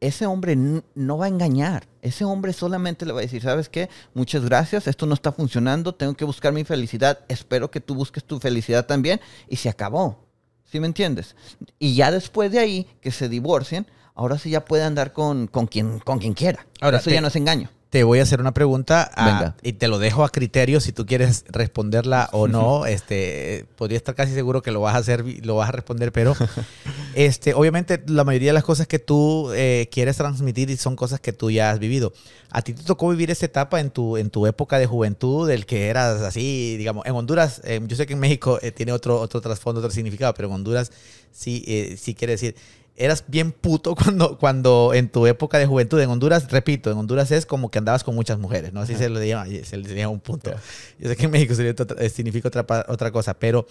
Ese 0.00 0.24
hombre 0.24 0.56
no 0.56 1.18
va 1.18 1.26
a 1.26 1.28
engañar. 1.28 1.86
Ese 2.00 2.24
hombre 2.24 2.54
solamente 2.54 3.04
le 3.04 3.12
va 3.12 3.18
a 3.18 3.22
decir, 3.22 3.42
¿sabes 3.42 3.68
qué? 3.68 3.90
Muchas 4.14 4.42
gracias, 4.46 4.86
esto 4.86 5.04
no 5.04 5.12
está 5.12 5.30
funcionando, 5.30 5.94
tengo 5.94 6.14
que 6.14 6.24
buscar 6.24 6.54
mi 6.54 6.64
felicidad, 6.64 7.18
espero 7.28 7.70
que 7.70 7.80
tú 7.80 7.94
busques 7.94 8.24
tu 8.24 8.40
felicidad 8.40 8.86
también. 8.86 9.20
Y 9.48 9.56
se 9.56 9.68
acabó. 9.68 10.24
¿Sí 10.64 10.80
me 10.80 10.86
entiendes? 10.86 11.36
Y 11.78 11.94
ya 11.96 12.10
después 12.10 12.50
de 12.52 12.60
ahí, 12.60 12.86
que 13.02 13.10
se 13.10 13.28
divorcien, 13.28 13.86
ahora 14.14 14.38
sí 14.38 14.48
ya 14.50 14.64
puede 14.64 14.84
andar 14.84 15.12
con, 15.12 15.48
con, 15.48 15.66
quien, 15.66 15.98
con 15.98 16.18
quien 16.18 16.32
quiera. 16.32 16.64
Ahora, 16.80 16.98
Eso 16.98 17.10
te- 17.10 17.16
ya 17.16 17.20
no 17.20 17.28
es 17.28 17.36
engaño. 17.36 17.68
Te 17.90 18.04
voy 18.04 18.20
a 18.20 18.22
hacer 18.22 18.40
una 18.40 18.54
pregunta 18.54 19.10
ah, 19.16 19.54
y 19.62 19.72
te 19.72 19.88
lo 19.88 19.98
dejo 19.98 20.22
a 20.22 20.28
criterio 20.28 20.78
si 20.78 20.92
tú 20.92 21.06
quieres 21.06 21.44
responderla 21.48 22.28
o 22.32 22.46
no. 22.46 22.86
Este, 22.90 23.66
podría 23.76 23.96
estar 23.98 24.14
casi 24.14 24.32
seguro 24.32 24.62
que 24.62 24.70
lo 24.70 24.80
vas 24.80 24.94
a 24.94 24.98
hacer, 24.98 25.24
lo 25.44 25.56
vas 25.56 25.68
a 25.68 25.72
responder, 25.72 26.12
pero 26.12 26.34
este, 27.14 27.54
obviamente 27.54 28.02
la 28.06 28.24
mayoría 28.24 28.50
de 28.50 28.54
las 28.54 28.64
cosas 28.64 28.86
que 28.86 28.98
tú 28.98 29.50
eh, 29.54 29.88
quieres 29.90 30.16
transmitir 30.16 30.76
son 30.76 30.96
cosas 30.96 31.20
que 31.20 31.32
tú 31.32 31.50
ya 31.50 31.70
has 31.70 31.78
vivido. 31.78 32.12
A 32.50 32.62
ti 32.62 32.74
te 32.74 32.82
tocó 32.82 33.08
vivir 33.08 33.30
esta 33.30 33.46
etapa 33.46 33.80
en 33.80 33.90
tu, 33.90 34.16
en 34.16 34.30
tu 34.30 34.46
época 34.46 34.78
de 34.78 34.86
juventud, 34.86 35.48
del 35.48 35.66
que 35.66 35.88
eras 35.88 36.20
así, 36.22 36.76
digamos, 36.76 37.06
en 37.06 37.14
Honduras, 37.14 37.60
eh, 37.64 37.80
yo 37.86 37.96
sé 37.96 38.06
que 38.06 38.14
en 38.14 38.20
México 38.20 38.58
eh, 38.62 38.72
tiene 38.72 38.92
otro, 38.92 39.20
otro 39.20 39.40
trasfondo, 39.40 39.80
otro 39.80 39.90
significado, 39.90 40.34
pero 40.34 40.48
en 40.48 40.54
Honduras 40.54 40.90
sí, 41.32 41.64
eh, 41.66 41.96
sí 41.96 42.14
quiere 42.14 42.32
decir 42.32 42.56
eras 43.00 43.24
bien 43.26 43.52
puto 43.52 43.94
cuando, 43.96 44.38
cuando 44.38 44.92
en 44.94 45.08
tu 45.08 45.26
época 45.26 45.58
de 45.58 45.66
juventud 45.66 46.00
en 46.00 46.10
Honduras, 46.10 46.50
repito, 46.50 46.90
en 46.90 46.98
Honduras 46.98 47.30
es 47.32 47.46
como 47.46 47.70
que 47.70 47.78
andabas 47.78 48.04
con 48.04 48.14
muchas 48.14 48.38
mujeres, 48.38 48.72
¿no? 48.72 48.80
Así 48.80 48.94
se 48.94 49.08
le 49.08 49.26
llama, 49.26 49.46
se 49.64 49.76
le 49.76 49.94
llama 49.94 50.12
un 50.12 50.20
punto. 50.20 50.52
Yo 50.98 51.08
sé 51.08 51.16
que 51.16 51.24
en 51.24 51.30
México 51.30 51.54
eh, 51.54 52.08
significa 52.10 52.48
otra, 52.48 52.64
otra 52.88 53.10
cosa, 53.10 53.34
pero 53.34 53.66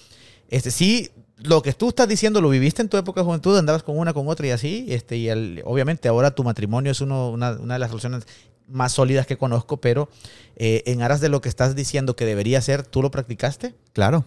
este, 0.49 0.71
sí, 0.71 1.11
lo 1.37 1.61
que 1.61 1.73
tú 1.73 1.89
estás 1.89 2.07
diciendo 2.07 2.41
lo 2.41 2.49
viviste 2.49 2.81
en 2.81 2.89
tu 2.89 2.97
época 2.97 3.21
de 3.21 3.25
juventud, 3.25 3.57
andabas 3.57 3.83
con 3.83 3.97
una, 3.97 4.13
con 4.13 4.27
otra 4.27 4.47
y 4.47 4.51
así, 4.51 4.87
este, 4.89 5.15
y 5.17 5.29
el- 5.29 5.61
obviamente 5.65 6.07
ahora 6.09 6.31
tu 6.31 6.43
matrimonio 6.43 6.91
es 6.91 7.01
uno, 7.01 7.29
una, 7.29 7.51
una 7.51 7.75
de 7.75 7.79
las 7.79 7.89
relaciones 7.91 8.25
más 8.67 8.91
sólidas 8.91 9.25
que 9.25 9.37
conozco, 9.37 9.77
pero 9.77 10.09
eh, 10.55 10.83
en 10.85 11.01
aras 11.01 11.21
de 11.21 11.29
lo 11.29 11.41
que 11.41 11.49
estás 11.49 11.75
diciendo 11.75 12.15
que 12.15 12.25
debería 12.25 12.61
ser, 12.61 12.83
¿tú 12.83 13.01
lo 13.01 13.09
practicaste? 13.11 13.75
Claro. 13.93 14.25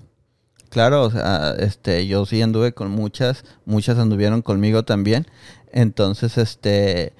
Claro, 0.73 1.03
o 1.05 1.11
sea, 1.11 1.55
este, 1.59 2.07
yo 2.07 2.25
sí 2.25 2.41
anduve 2.41 2.73
con 2.73 2.91
muchas, 2.91 3.45
muchas 3.67 3.99
anduvieron 3.99 4.41
conmigo 4.41 4.85
también. 4.85 5.27
Entonces, 5.71 6.39
este, 6.39 7.13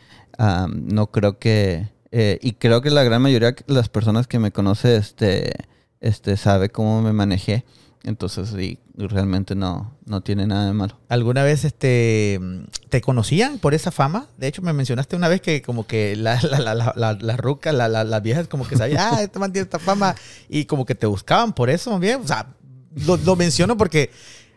no 0.71 1.09
creo 1.09 1.39
que, 1.39 1.91
eh, 2.13 2.39
y 2.41 2.53
creo 2.55 2.81
que 2.81 2.89
la 2.91 3.03
gran 3.05 3.21
mayoría 3.21 3.53
de 3.53 3.65
las 3.67 3.91
personas 3.91 4.27
que 4.27 4.39
me 4.39 4.53
conoce, 4.53 4.97
este, 4.97 5.53
este, 6.01 6.39
sabe 6.39 6.71
cómo 6.71 7.03
me 7.03 7.13
manejé. 7.13 7.65
Entonces, 8.05 8.49
sí, 8.57 8.79
realmente 8.97 9.55
no, 9.55 9.95
no 10.07 10.23
tiene 10.23 10.47
nada 10.47 10.67
de 10.67 10.73
malo. 10.73 10.99
¿Alguna 11.11 11.45
vez 11.45 11.65
este, 11.67 12.41
te 12.89 13.01
conocían 13.03 13.59
por 13.59 13.75
esa 13.75 13.91
fama? 13.93 14.29
De 14.39 14.49
hecho, 14.49 14.63
me 14.63 14.73
mencionaste 14.73 15.15
una 15.15 15.29
vez 15.29 15.41
que 15.43 15.61
como 15.61 15.87
que 15.87 16.17
la, 16.17 16.41
la, 16.43 16.59
la, 16.59 16.75
la, 16.75 16.93
la, 16.97 17.13
la 17.21 17.37
ruca, 17.37 17.71
la, 17.71 17.87
la- 17.89 18.03
las 18.05 18.23
viejas 18.23 18.49
como 18.49 18.67
que 18.67 18.77
sabían, 18.79 18.99
ah, 19.13 19.23
este 19.23 19.39
man 19.39 19.53
tiene 19.53 19.65
esta 19.65 19.79
fama 19.79 20.17
y 20.49 20.65
como 20.65 20.85
que 20.87 20.95
te 20.95 21.07
buscaban 21.07 21.53
por 21.53 21.69
eso, 21.71 21.97
bien. 22.01 22.23
O 22.25 22.27
sea, 22.27 22.47
lo, 22.95 23.17
lo 23.17 23.37
menciono 23.37 23.77
porque 23.77 24.11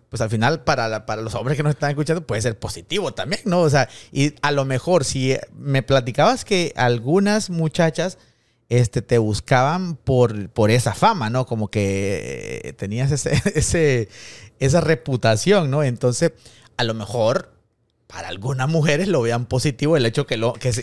pues 0.10 0.22
al 0.22 0.30
final 0.30 0.64
para, 0.64 1.06
para 1.06 1.22
los 1.22 1.36
hombres 1.36 1.58
que 1.58 1.64
nos 1.64 1.74
están 1.74 1.90
escuchando 1.90 2.26
puede 2.26 2.42
ser 2.42 2.58
positivo 2.58 3.14
también, 3.14 3.42
¿no? 3.46 3.62
O 3.62 3.70
sea, 3.70 3.90
y 4.12 4.34
a 4.42 4.52
lo 4.52 4.66
mejor 4.66 5.04
si 5.04 5.36
me 5.54 5.84
platicabas 5.84 6.46
que 6.46 6.74
algunas 6.76 7.50
muchachas 7.50 8.18
este, 8.70 9.02
te 9.02 9.18
buscaban 9.18 9.96
por, 9.96 10.50
por 10.50 10.72
esa 10.72 10.94
fama, 10.94 11.30
¿no? 11.30 11.46
Como 11.46 11.70
que 11.70 12.62
eh, 12.64 12.74
tenías 12.74 13.12
ese, 13.12 13.42
ese, 13.56 14.10
esa 14.60 14.82
reputación, 14.82 15.70
¿no? 15.70 15.84
Entonces, 15.84 16.32
a 16.78 16.84
lo 16.84 16.94
mejor 16.94 17.55
para 18.08 18.28
algunas 18.28 18.70
mujeres 18.70 19.08
lo 19.08 19.22
vean 19.22 19.46
positivo 19.46 19.98
el 19.98 20.06
hecho 20.06 20.28
que, 20.28 20.40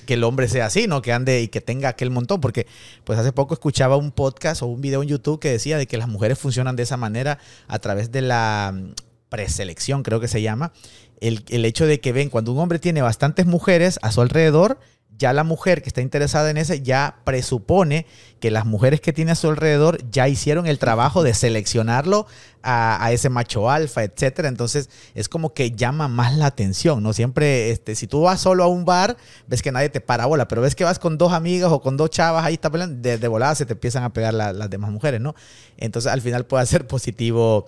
que, 0.07 0.15
el 0.15 0.25
hombre 0.25 0.49
sea 0.49 0.67
así, 0.67 0.87
¿no? 0.87 1.03
Que 1.03 1.13
ande 1.13 1.41
y 1.41 1.49
que 1.49 1.61
tenga 1.61 1.89
aquel 1.89 2.11
montón. 2.11 2.41
Porque, 2.41 2.67
pues 3.05 3.19
hace 3.19 3.33
poco 3.33 3.55
escuchaba 3.55 3.97
un 3.97 4.11
podcast 4.11 4.63
o 4.63 4.67
un 4.67 4.81
video 4.81 5.03
en 5.03 5.09
YouTube 5.09 5.39
que 5.39 5.51
decía 5.51 5.79
de 5.79 5.87
que 5.87 5.97
las 5.97 6.09
mujeres 6.09 6.39
funcionan 6.39 6.75
de 6.77 6.83
esa 6.83 6.97
manera 6.97 7.39
a 7.69 7.79
través 7.79 8.11
de 8.11 8.23
la 8.23 8.73
mm, 8.75 8.93
preselección, 9.29 10.03
creo 10.03 10.21
que 10.21 10.29
se 10.29 10.43
llama. 10.43 10.73
El 11.21 11.65
hecho 11.65 11.87
de 11.87 12.01
que 12.01 12.13
ven, 12.13 12.31
cuando 12.31 12.53
un 12.53 12.59
hombre 12.59 12.81
tiene 12.81 13.01
bastantes 13.01 13.47
mujeres 13.47 14.01
a 14.03 14.11
su 14.11 14.21
alrededor, 14.21 14.81
ya 15.23 15.33
la 15.33 15.45
mujer 15.45 15.83
que 15.83 15.89
está 15.89 16.01
interesada 16.01 16.51
en 16.51 16.57
ese 16.57 16.83
ya 16.83 17.19
presupone 17.25 18.07
que 18.41 18.51
las 18.51 18.67
mujeres 18.67 19.01
que 19.01 19.13
tiene 19.13 19.31
a 19.31 19.35
su 19.37 19.49
alrededor 19.49 19.99
ya 20.11 20.27
hicieron 20.27 20.67
el 20.67 20.81
trabajo 20.81 21.23
de 21.23 21.33
seleccionarlo 21.33 22.27
a, 22.65 23.11
ese 23.13 23.29
macho 23.29 23.71
alfa, 23.71 24.03
etcétera. 24.03 24.49
Entonces 24.49 24.91
es 25.15 25.29
como 25.29 25.55
que 25.55 25.71
llama 25.71 26.09
más 26.09 26.35
la 26.37 26.47
atención, 26.47 27.05
¿no? 27.05 27.13
Siempre, 27.13 27.71
este, 27.71 27.95
si 27.95 28.09
tú 28.09 28.23
vas 28.23 28.41
solo 28.41 28.65
a 28.65 28.67
un 28.67 28.85
bar, 28.85 29.17
ves 29.47 29.63
que 29.63 29.71
nadie 29.71 29.89
te 29.91 30.01
para 30.01 30.27
bola, 30.27 30.49
pero 30.49 30.61
ves 30.61 30.75
que 30.75 30.83
vas 30.83 30.99
con 30.99 31.19
dos 31.19 31.33
amigas 31.33 31.71
o 31.71 31.81
con 31.81 31.97
dos 31.97 32.11
chavas 32.11 32.45
ahí 32.45 32.55
está 32.55 32.69
de, 32.69 33.19
de 33.19 33.29
volada 33.29 33.55
se 33.55 33.65
te 33.65 33.75
empiezan 33.75 34.03
a 34.03 34.13
pegar 34.13 34.35
la- 34.35 34.53
las 34.53 34.69
demás 34.71 34.91
mujeres, 34.91 35.21
¿no? 35.21 35.37
Entonces 35.77 36.11
al 36.11 36.21
final 36.21 36.45
puede 36.47 36.67
ser 36.67 36.87
positivo 36.89 37.67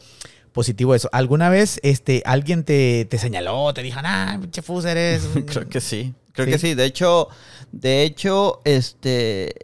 positivo 0.52 0.94
eso. 0.94 1.08
¿Alguna 1.12 1.48
vez 1.50 1.80
este, 1.82 2.22
alguien 2.24 2.62
te, 2.64 3.06
te 3.10 3.18
señaló, 3.18 3.74
te 3.74 3.82
dijo, 3.82 3.98
ah, 4.02 4.38
pinche 4.40 4.62
fusa 4.62 4.92
eres? 4.92 5.24
un-" 5.34 5.42
Creo 5.46 5.68
que 5.68 5.80
sí. 5.80 6.14
Creo 6.34 6.46
Sí. 6.46 6.52
que 6.52 6.58
sí. 6.58 6.74
De 6.74 6.84
hecho, 6.84 7.28
de 7.72 8.02
hecho, 8.02 8.60
este, 8.64 9.54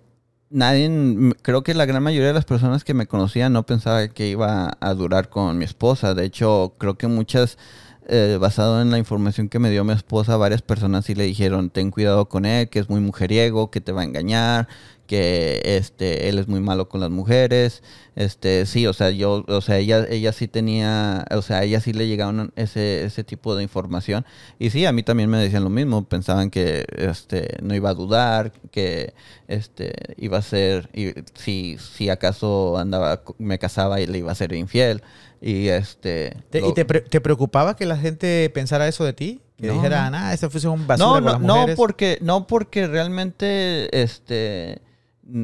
nadie, 0.51 1.33
creo 1.43 1.63
que 1.63 1.75
la 1.75 1.85
gran 1.85 2.03
mayoría 2.03 2.29
de 2.29 2.35
las 2.35 2.45
personas 2.45 2.85
que 2.85 2.95
me 2.95 3.07
conocían 3.07 3.53
no 3.53 3.67
pensaba 3.67 4.09
que 4.09 4.29
iba 4.29 4.77
a 4.81 4.95
durar 4.95 5.29
con 5.29 5.59
mi 5.59 5.65
esposa. 5.65 6.15
De 6.15 6.25
hecho, 6.25 6.75
creo 6.79 6.97
que 6.97 7.07
muchas, 7.09 7.59
eh, 8.09 8.39
basado 8.41 8.81
en 8.83 8.91
la 8.91 8.99
información 8.99 9.49
que 9.49 9.59
me 9.59 9.71
dio 9.71 9.85
mi 9.85 9.93
esposa, 9.93 10.37
varias 10.37 10.63
personas 10.63 11.05
sí 11.05 11.15
le 11.15 11.25
dijeron, 11.25 11.71
ten 11.71 11.91
cuidado 11.91 12.29
con 12.29 12.45
él, 12.47 12.69
que 12.69 12.79
es 12.79 12.89
muy 12.89 13.01
mujeriego, 13.01 13.71
que 13.71 13.81
te 13.81 13.93
va 13.93 14.01
a 14.03 14.05
engañar, 14.05 14.67
que 15.11 15.61
este 15.65 16.29
él 16.29 16.39
es 16.39 16.47
muy 16.47 16.61
malo 16.61 16.89
con 16.89 17.01
las 17.01 17.11
mujeres 17.11 17.83
este 18.15 18.65
sí 18.65 18.87
o 18.87 18.93
sea 18.93 19.11
yo 19.11 19.45
o 19.49 19.61
sea 19.61 19.79
ella 19.79 20.07
ella 20.09 20.31
sí 20.33 20.47
tenía 20.47 21.25
o 21.33 21.43
sea 21.43 21.59
a 21.59 21.65
ella 21.65 21.81
sí 21.81 21.93
le 21.93 22.07
llegaban 22.07 22.53
ese 22.55 23.03
ese 23.05 23.25
tipo 23.25 23.57
de 23.57 23.65
información. 23.65 24.25
Y 24.61 24.71
sí 24.71 24.87
a 24.87 24.93
mí 24.93 25.03
también 25.03 25.29
me 25.29 25.39
decían 25.39 25.65
lo 25.65 25.71
mismo 25.71 26.05
pensaban 26.05 26.49
que 26.51 26.85
este 26.97 27.57
no 27.61 27.75
iba 27.75 27.91
a 27.91 27.95
dudar 27.95 28.53
que 28.71 29.13
este 29.49 29.93
iba 30.17 30.39
a 30.39 30.43
ser 30.43 30.89
y 30.95 31.13
si 31.35 31.77
si 31.79 32.09
acaso 32.09 32.79
andaba 32.79 33.23
me 33.39 33.59
casaba 33.59 34.01
y 34.01 34.07
le 34.07 34.19
iba 34.19 34.31
a 34.31 34.35
ser 34.37 34.53
infiel. 34.53 35.03
Y 35.43 35.69
este 35.69 36.37
Te- 36.51 36.61
lo- 36.61 36.69
¿Y 36.69 36.75
te, 36.75 36.85
pre- 36.85 37.01
te 37.01 37.21
preocupaba 37.21 37.75
que 37.75 37.85
la 37.87 37.97
gente 37.97 38.49
pensara 38.55 38.87
eso 38.87 39.05
de 39.05 39.15
ti? 39.15 39.41
Que 39.57 39.67
No, 39.69 39.73
dijeran, 39.75 40.15
ah, 40.15 40.33
este 40.35 40.49
fuese 40.51 40.69
un 40.69 40.87
basura 40.87 41.21
no, 41.21 41.21
no, 41.21 41.33
las 41.33 41.41
no, 41.41 41.75
porque, 41.77 42.19
no 42.21 42.47
porque 42.47 42.87
realmente, 42.87 43.89
este, 44.03 44.81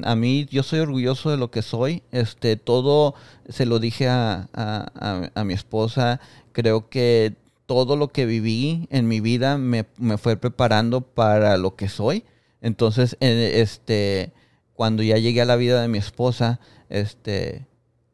a 0.04 0.16
mí, 0.16 0.46
yo 0.50 0.62
soy 0.62 0.80
orgulloso 0.80 1.30
de 1.30 1.36
lo 1.36 1.50
que 1.50 1.62
soy. 1.62 2.02
Este, 2.12 2.56
todo 2.56 3.14
se 3.48 3.66
lo 3.66 3.78
dije 3.78 4.08
a, 4.08 4.48
a- 4.52 5.30
a- 5.34 5.44
mi 5.44 5.54
esposa. 5.54 6.20
Creo 6.52 6.88
que 6.88 7.34
todo 7.66 7.96
lo 7.96 8.08
que 8.08 8.26
viví 8.26 8.86
en 8.90 9.08
mi 9.08 9.20
vida 9.20 9.58
me, 9.58 9.86
me 9.98 10.18
fue 10.18 10.36
preparando 10.36 11.00
para 11.00 11.56
lo 11.56 11.76
que 11.76 11.88
soy. 11.88 12.24
Entonces, 12.60 13.16
eh, 13.20 13.54
este, 13.56 14.32
cuando 14.74 15.02
ya 15.02 15.18
llegué 15.18 15.42
a 15.42 15.46
la 15.46 15.56
vida 15.56 15.82
de 15.82 15.88
mi 15.88 15.98
esposa, 15.98 16.60
este, 16.88 17.66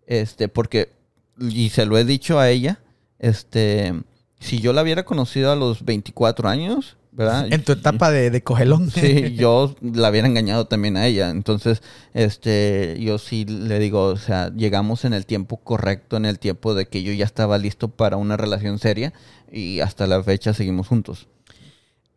este, 0.07 0.49
porque, 0.49 0.91
y 1.39 1.71
se 1.71 1.87
lo 1.87 1.99
he 1.99 2.05
dicho 2.05 2.39
a 2.39 2.49
ella, 2.51 2.81
este, 3.19 3.95
si 4.41 4.61
yo 4.61 4.73
la 4.73 4.83
hubiera 4.83 5.05
conocido 5.05 5.53
a 5.53 5.57
los 5.57 5.85
24 5.85 6.49
años, 6.49 6.97
¿verdad? 7.13 7.53
En 7.53 7.63
tu 7.63 7.73
etapa 7.73 8.11
de, 8.11 8.31
de 8.31 8.43
cogelón. 8.43 8.91
Sí, 8.91 9.35
yo 9.37 9.77
la 9.81 10.11
hubiera 10.11 10.27
engañado 10.27 10.67
también 10.67 10.97
a 10.97 11.07
ella. 11.07 11.31
Entonces, 11.31 11.83
este, 12.15 12.97
yo 13.01 13.19
sí 13.19 13.45
le 13.45 13.79
digo, 13.79 14.05
o 14.05 14.17
sea, 14.17 14.51
llegamos 14.55 15.05
en 15.05 15.13
el 15.13 15.27
tiempo 15.27 15.59
correcto, 15.59 16.17
en 16.17 16.25
el 16.25 16.39
tiempo 16.39 16.75
de 16.75 16.87
que 16.87 17.03
yo 17.03 17.13
ya 17.13 17.27
estaba 17.27 17.59
listo 17.59 17.89
para 17.89 18.17
una 18.17 18.37
relación 18.37 18.79
seria 18.79 19.13
y 19.53 19.81
hasta 19.81 20.07
la 20.07 20.23
fecha 20.23 20.55
seguimos 20.55 20.89
juntos. 20.89 21.29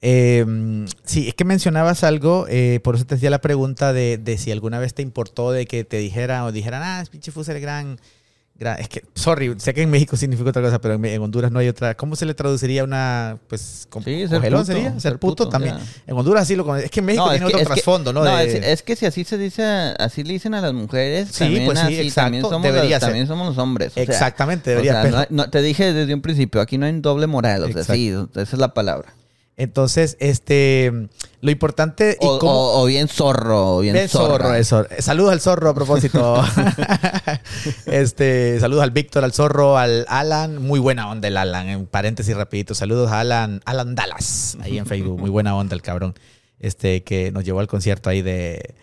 Eh, 0.01 0.45
sí, 1.03 1.27
es 1.27 1.33
que 1.33 1.45
mencionabas 1.45 2.03
algo, 2.03 2.45
eh, 2.47 2.79
por 2.83 2.95
eso 2.95 3.05
te 3.05 3.15
hacía 3.15 3.29
la 3.29 3.41
pregunta 3.41 3.91
de, 3.91 4.17
de 4.17 4.37
si 4.37 4.51
alguna 4.51 4.79
vez 4.79 4.93
te 4.93 5.01
importó 5.01 5.51
de 5.51 5.65
que 5.65 5.83
te 5.83 5.97
dijeran 5.97 6.43
o 6.43 6.51
dijeran, 6.51 6.83
ah, 6.83 7.01
es 7.01 7.09
pinche 7.09 7.31
fuser 7.31 7.59
gran, 7.59 7.97
gran. 7.97 7.99
Es 8.57 8.87
que, 8.87 9.03
sorry, 9.15 9.53
sé 9.57 9.73
que 9.73 9.81
en 9.81 9.89
México 9.89 10.15
significa 10.15 10.49
otra 10.49 10.61
cosa, 10.61 10.79
pero 10.79 10.93
en, 10.93 11.03
en 11.03 11.21
Honduras 11.21 11.51
no 11.51 11.59
hay 11.59 11.67
otra. 11.67 11.93
¿Cómo 11.95 12.15
se 12.15 12.25
le 12.25 12.33
traduciría 12.33 12.85
una, 12.85 13.37
pues, 13.49 13.85
com- 13.89 14.01
Sí, 14.01 14.25
ser 14.29 14.41
puto, 14.41 14.63
sería? 14.63 14.91
Ser, 14.91 15.01
ser 15.01 15.19
puto, 15.19 15.43
puto, 15.43 15.49
también. 15.49 15.75
En 16.07 16.15
Honduras 16.15 16.47
sí 16.47 16.55
lo. 16.55 16.73
Es 16.77 16.89
que 16.89 17.01
en 17.01 17.05
México 17.07 17.25
No, 17.25 17.31
tiene 17.31 17.45
otro 17.47 17.59
que- 17.59 17.65
trasfondo, 17.65 18.13
¿no? 18.13 18.23
No, 18.23 18.33
De- 18.37 18.45
es, 18.57 18.63
es 18.65 18.81
que 18.81 18.95
si 18.95 19.05
así 19.05 19.25
se 19.25 19.37
dice, 19.37 19.61
así 19.99 20.23
le 20.23 20.31
dicen 20.31 20.53
a 20.53 20.61
las 20.61 20.71
mujeres, 20.73 21.27
Sí, 21.33 21.39
también, 21.39 21.65
pues 21.65 21.79
sí, 21.79 21.85
así, 21.85 21.95
exacto, 21.99 22.21
también, 22.21 22.41
somos, 22.43 22.89
ser. 22.89 22.99
también 23.01 23.27
somos 23.27 23.47
los 23.47 23.57
hombres. 23.57 23.91
o 23.91 23.95
sea, 23.95 24.03
Exactamente, 24.03 24.69
o 24.69 24.81
debería. 24.81 25.01
sea, 25.01 25.01
pero- 25.03 25.27
no 25.31 25.49
te 25.49 25.61
dije 25.61 25.91
desde 25.91 26.13
un 26.13 26.21
principio, 26.21 26.61
aquí 26.61 26.77
no 26.77 26.85
hay 26.85 26.93
doble 27.01 27.27
moral, 27.27 27.63
o 27.63 27.67
sea, 27.67 27.81
Exacto. 27.81 27.93
sí, 27.93 28.13
esa 28.35 28.41
es 28.41 28.57
la 28.57 28.73
palabra. 28.73 29.14
Entonces, 29.57 30.17
este, 30.19 30.91
Lo 31.39 31.49
importante 31.49 32.17
y 32.19 32.25
O, 32.25 32.39
cómo... 32.39 32.51
o- 32.51 32.81
o 32.81 32.85
bien 32.85 33.07
zorro, 33.07 33.77
o 33.77 33.79
bien, 33.79 33.93
Bien 33.93 34.09
zorro. 34.09 34.49
Saludos 34.99 35.31
al 35.31 35.39
zorro 35.39 35.69
a 35.69 35.73
propósito. 35.73 36.43
este, 37.85 38.59
saludos 38.59 38.83
al 38.83 38.91
Víctor, 38.91 39.23
al 39.23 39.33
zorro, 39.33 39.77
al 39.77 40.05
Alan. 40.09 40.61
Muy 40.61 40.79
buena 40.79 41.09
onda 41.09 41.27
el 41.27 41.37
Alan. 41.37 41.69
En 41.69 41.85
paréntesis 41.85 42.35
rapidito. 42.35 42.75
Saludos 42.75 43.11
a 43.11 43.21
Alan, 43.21 43.61
Alan 43.65 43.95
Dallas, 43.95 44.57
ahí 44.61 44.77
en 44.77 44.85
Facebook. 44.85 45.19
Muy 45.19 45.29
buena 45.29 45.55
onda 45.55 45.75
el 45.75 45.81
cabrón. 45.81 46.15
Este, 46.59 47.03
que 47.03 47.31
nos 47.31 47.43
llevó 47.43 47.59
al 47.59 47.67
concierto 47.67 48.09
ahí 48.09 48.21
de, 48.21 48.75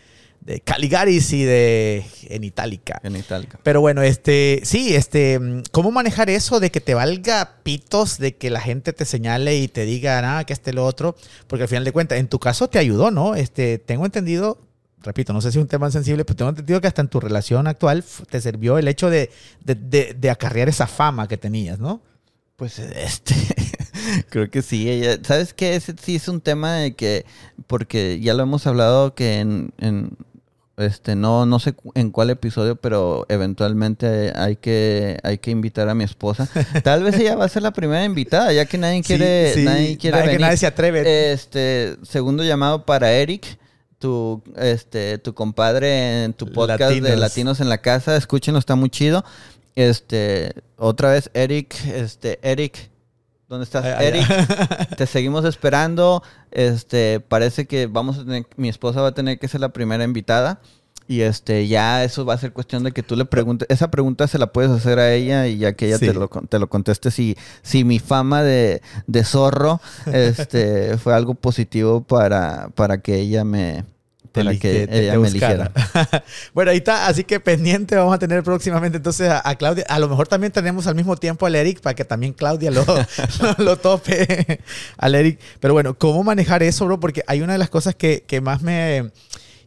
de 0.45 0.61
Caligaris 0.61 1.33
y 1.33 1.45
de 1.45 2.05
en 2.25 2.43
Itálica. 2.45 3.01
En 3.05 3.15
Itálica. 3.17 3.61
Pero 3.63 3.81
bueno, 3.81 4.03
este, 4.03 4.61
sí, 4.65 4.95
este, 4.95 5.39
¿cómo 5.71 5.93
manejar 5.93 6.31
eso 6.31 6.59
de 6.59 6.71
que 6.73 6.81
te 6.81 6.95
valga 6.95 7.59
pitos, 7.63 8.19
de 8.19 8.37
que 8.37 8.51
la 8.51 8.61
gente 8.61 8.93
te 8.93 9.05
señale 9.05 9.57
y 9.59 9.69
te 9.69 9.85
diga, 9.85 10.21
nada, 10.21 10.45
que 10.45 10.53
este 10.53 10.73
lo 10.73 10.85
otro? 10.85 11.15
Porque 11.47 11.63
al 11.63 11.69
final 11.69 11.85
de 11.85 11.93
cuentas, 11.93 12.19
en 12.19 12.27
tu 12.29 12.41
caso 12.41 12.69
te 12.69 12.79
ayudó, 12.81 13.13
¿no? 13.13 13.37
Este, 13.37 13.79
tengo 13.79 14.05
entendido, 14.05 14.59
repito, 15.01 15.33
no 15.33 15.41
sé 15.41 15.53
si 15.53 15.59
es 15.59 15.63
un 15.63 15.69
tema 15.69 15.91
sensible, 15.93 16.25
pero 16.25 16.37
tengo 16.37 16.51
entendido 16.51 16.81
que 16.81 16.89
hasta 16.89 17.03
en 17.03 17.09
tu 17.09 17.21
relación 17.21 17.69
actual 17.69 18.05
te 18.29 18.41
sirvió 18.41 18.79
el 18.79 18.89
hecho 18.89 19.11
de, 19.11 19.31
de, 19.65 19.77
de- 19.77 20.17
de 20.19 20.31
acarrear 20.31 20.69
esa 20.69 20.89
fama 20.89 21.29
que 21.29 21.37
tenías, 21.37 21.79
¿no? 21.79 22.03
Pues 22.57 22.81
este, 22.81 23.35
creo 24.29 24.51
que 24.51 24.63
sí. 24.63 24.91
ella- 24.91 25.19
¿Sabes 25.23 25.55
qué? 25.55 25.77
Ese 25.77 25.95
sí 26.03 26.17
es 26.17 26.27
un 26.27 26.41
tema 26.41 26.75
de 26.75 26.95
que, 26.95 27.25
porque 27.69 28.19
ya 28.21 28.35
lo 28.35 28.43
hemos 28.43 28.67
hablado 28.67 29.15
que 29.15 29.39
en, 29.39 29.73
en, 29.79 30.17
este, 30.83 31.15
no, 31.17 31.47
no 31.47 31.59
sé 31.59 31.75
en 31.95 32.11
cuál 32.11 32.31
episodio, 32.31 32.77
pero 32.77 33.27
eventualmente 33.29 34.33
hay 34.37 34.57
que, 34.57 35.19
hay 35.23 35.39
que 35.39 35.51
invitar 35.51 35.89
a 35.89 35.95
mi 35.95 36.05
esposa. 36.05 36.49
Tal 36.85 37.03
vez 37.03 37.17
ella 37.19 37.37
va 37.37 37.45
a 37.45 37.49
ser 37.49 37.63
la 37.63 37.73
primera 37.73 38.05
invitada, 38.05 38.53
ya 38.53 38.67
que 38.67 38.79
nadie 38.79 39.03
quiere, 39.03 39.53
Sí, 39.55 39.61
sí, 39.61 39.65
nadie 39.65 39.97
quiere 39.99 40.19
nadie- 40.19 40.31
que 40.33 40.39
nadie 40.39 40.57
se 40.57 40.67
atreve. 40.67 41.33
Este, 41.33 41.97
segundo 42.03 42.45
llamado 42.45 42.85
para 42.87 43.13
Eric. 43.13 43.59
Tu, 43.99 44.43
este, 44.57 45.19
tu 45.19 45.33
compadre 45.33 46.25
en 46.25 46.33
tu 46.33 46.51
podcast 46.51 46.93
de. 46.93 47.17
Latinos 47.17 47.61
en 47.61 47.69
la 47.69 47.79
Casa, 47.79 48.17
escúchenlo, 48.17 48.59
está 48.59 48.75
muy 48.75 48.91
chido. 48.91 49.25
Este, 49.77 50.53
otra 50.77 51.13
vez, 51.13 51.31
Eric, 51.35 51.75
este, 51.87 52.39
Eric, 52.43 52.91
¿dónde 53.53 53.65
estás? 53.65 53.85
Eric, 54.01 54.27
te 54.97 55.07
seguimos 55.07 55.45
esperando. 55.45 56.23
Este, 56.51 57.21
parece 57.21 57.67
que 57.67 57.87
vamos 57.87 58.19
a 58.19 58.25
tener, 58.25 58.47
mi 58.57 58.69
esposa 58.69 59.01
va 59.03 59.09
a 59.09 59.15
tener 59.15 59.39
que 59.39 59.47
ser 59.49 59.61
la 59.61 59.69
primera 59.69 60.03
invitada. 60.05 60.61
Y 61.09 61.23
este, 61.23 61.67
ya 61.67 62.05
eso 62.05 62.25
va 62.25 62.35
a 62.35 62.39
ser 62.39 62.53
cuestión 62.53 62.85
de 62.85 62.93
que 62.93 63.03
tú 63.03 63.17
le 63.17 63.25
preguntes. 63.25 63.69
Esa 63.71 63.91
pregunta 63.91 64.27
se 64.29 64.39
la 64.39 64.53
puedes 64.53 64.71
hacer 64.71 64.99
a 64.99 65.13
ella 65.13 65.47
y 65.47 65.59
ya 65.59 65.75
que 65.75 65.87
ella 65.89 65.99
Sí. 65.99 66.07
te, 66.07 66.15
lo, 66.15 66.29
te 66.29 66.59
lo 66.59 66.69
conteste 66.71 67.11
si, 67.11 67.37
si 67.61 67.85
mi 67.85 67.99
fama 67.99 68.43
de, 68.43 68.81
de 69.07 69.25
zorro 69.25 69.81
este, 70.13 70.97
fue 70.99 71.15
algo 71.15 71.35
positivo 71.35 72.03
para, 72.03 72.71
para 72.75 72.99
que 73.03 73.17
ella 73.17 73.45
me. 73.45 73.85
Para 74.41 74.51
Eli- 74.53 74.59
que 74.59 74.73
te- 74.73 74.87
te- 74.89 74.99
ella 75.01 75.13
te 75.13 75.19
me 75.19 75.29
eligiera. 75.29 75.71
bueno, 76.55 76.71
ahí 76.71 76.79
está, 76.79 77.07
así 77.07 77.25
que 77.25 77.39
pendiente 77.41 77.97
vamos 77.97 78.15
a 78.15 78.19
tener 78.19 78.43
próximamente 78.43 78.97
entonces 78.97 79.29
a, 79.29 79.47
a 79.49 79.55
Claudia. 79.57 79.85
A 79.89 79.99
lo 79.99 80.09
mejor 80.09 80.27
también 80.29 80.53
tenemos 80.53 80.87
al 80.87 80.95
mismo 80.95 81.17
tiempo 81.17 81.47
al 81.47 81.55
Eric 81.55 81.81
para 81.81 81.95
que 81.95 82.05
también 82.05 82.33
Claudia 82.33 82.71
lo, 82.71 82.85
lo, 83.41 83.65
lo 83.65 83.77
tope 83.77 84.61
al 84.97 85.15
Eric. 85.15 85.39
Pero 85.61 85.75
bueno, 85.75 85.95
¿cómo 85.99 86.25
manejar 86.25 86.63
eso, 86.63 86.87
bro? 86.87 86.99
Porque 86.99 87.23
hay 87.27 87.43
una 87.43 87.53
de 87.53 87.59
las 87.59 87.71
cosas 87.71 87.95
que, 87.95 88.25
que 88.27 88.41
más 88.41 88.63
me 88.63 89.11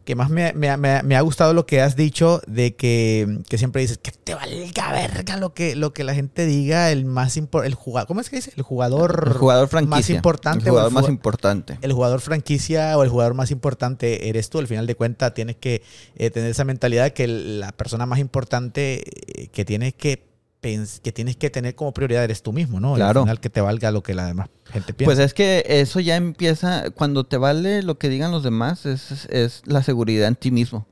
que 0.06 0.14
más 0.14 0.30
me, 0.30 0.54
me- 0.54 0.74
me- 0.78 1.02
me 1.02 1.16
ha 1.16 1.20
gustado 1.20 1.52
lo 1.52 1.66
que 1.66 1.82
has 1.82 1.96
dicho 1.96 2.40
de 2.46 2.74
que, 2.76 3.40
que 3.48 3.58
siempre 3.58 3.82
dices 3.82 3.98
que 3.98 4.12
te 4.12 4.34
valga 4.34 4.92
verga 4.92 5.36
lo 5.36 5.52
que, 5.52 5.76
lo 5.76 5.92
que 5.92 6.04
la 6.04 6.14
gente 6.14 6.46
diga, 6.46 6.90
el 6.90 7.04
más 7.04 7.36
importante, 7.36 7.68
el 7.68 7.74
jugador, 7.74 8.06
¿cómo 8.08 8.20
es 8.22 8.30
que 8.30 8.36
dice? 8.36 8.52
El 8.56 8.62
jugador, 8.62 9.24
El 9.32 9.34
jugador 9.34 9.68
franquicia. 9.68 9.96
más 9.98 10.08
importante. 10.10 10.64
El 10.64 10.70
jugador 10.70 10.92
más 10.92 11.08
importante. 11.08 11.78
el 11.82 11.92
jugador 11.92 12.20
franquicia 12.20 12.96
o 12.96 13.02
el 13.02 13.08
jugador 13.10 13.34
más 13.34 13.50
importante 13.50 14.28
eres 14.28 14.48
tú. 14.48 14.58
Al 14.60 14.68
final 14.68 14.86
de 14.86 14.94
cuentas, 14.94 15.34
tienes 15.34 15.56
que 15.56 15.82
eh, 16.16 16.30
tener 16.30 16.50
esa 16.50 16.64
mentalidad 16.64 17.10
que 17.12 17.26
la 17.26 17.72
persona 17.72 18.06
más 18.06 18.18
importante 18.20 19.02
eh, 19.42 19.48
que 19.48 19.64
tienes 19.64 19.92
que 19.92 20.24
que 20.60 21.12
tienes 21.12 21.36
que 21.36 21.48
tener 21.48 21.74
como 21.76 21.92
prioridad 21.92 22.24
eres 22.24 22.42
tú 22.42 22.52
mismo, 22.52 22.80
¿no? 22.80 22.94
Claro. 22.94 23.20
Al 23.20 23.24
final 23.26 23.40
que 23.40 23.50
te 23.50 23.60
valga 23.60 23.90
lo 23.92 24.02
que 24.02 24.14
la 24.14 24.26
demás 24.26 24.48
gente 24.72 24.92
piensa. 24.94 25.14
Pues 25.14 25.18
es 25.24 25.32
que 25.32 25.64
eso 25.68 26.00
ya 26.00 26.16
empieza, 26.16 26.90
cuando 26.90 27.22
te 27.24 27.36
vale 27.36 27.82
lo 27.84 27.98
que 27.98 28.08
digan 28.08 28.32
los 28.32 28.42
demás, 28.42 28.84
es, 28.86 29.26
es- 29.30 29.62
la 29.66 29.82
seguridad 29.84 30.26
en 30.26 30.34
ti 30.34 30.50
mismo. 30.50 30.86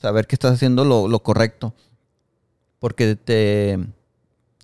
Saber 0.00 0.26
que 0.28 0.36
estás 0.36 0.52
haciendo 0.54 0.84
lo, 0.84 1.08
lo 1.08 1.20
correcto. 1.24 1.74
Porque 2.78 3.16
te, 3.16 3.78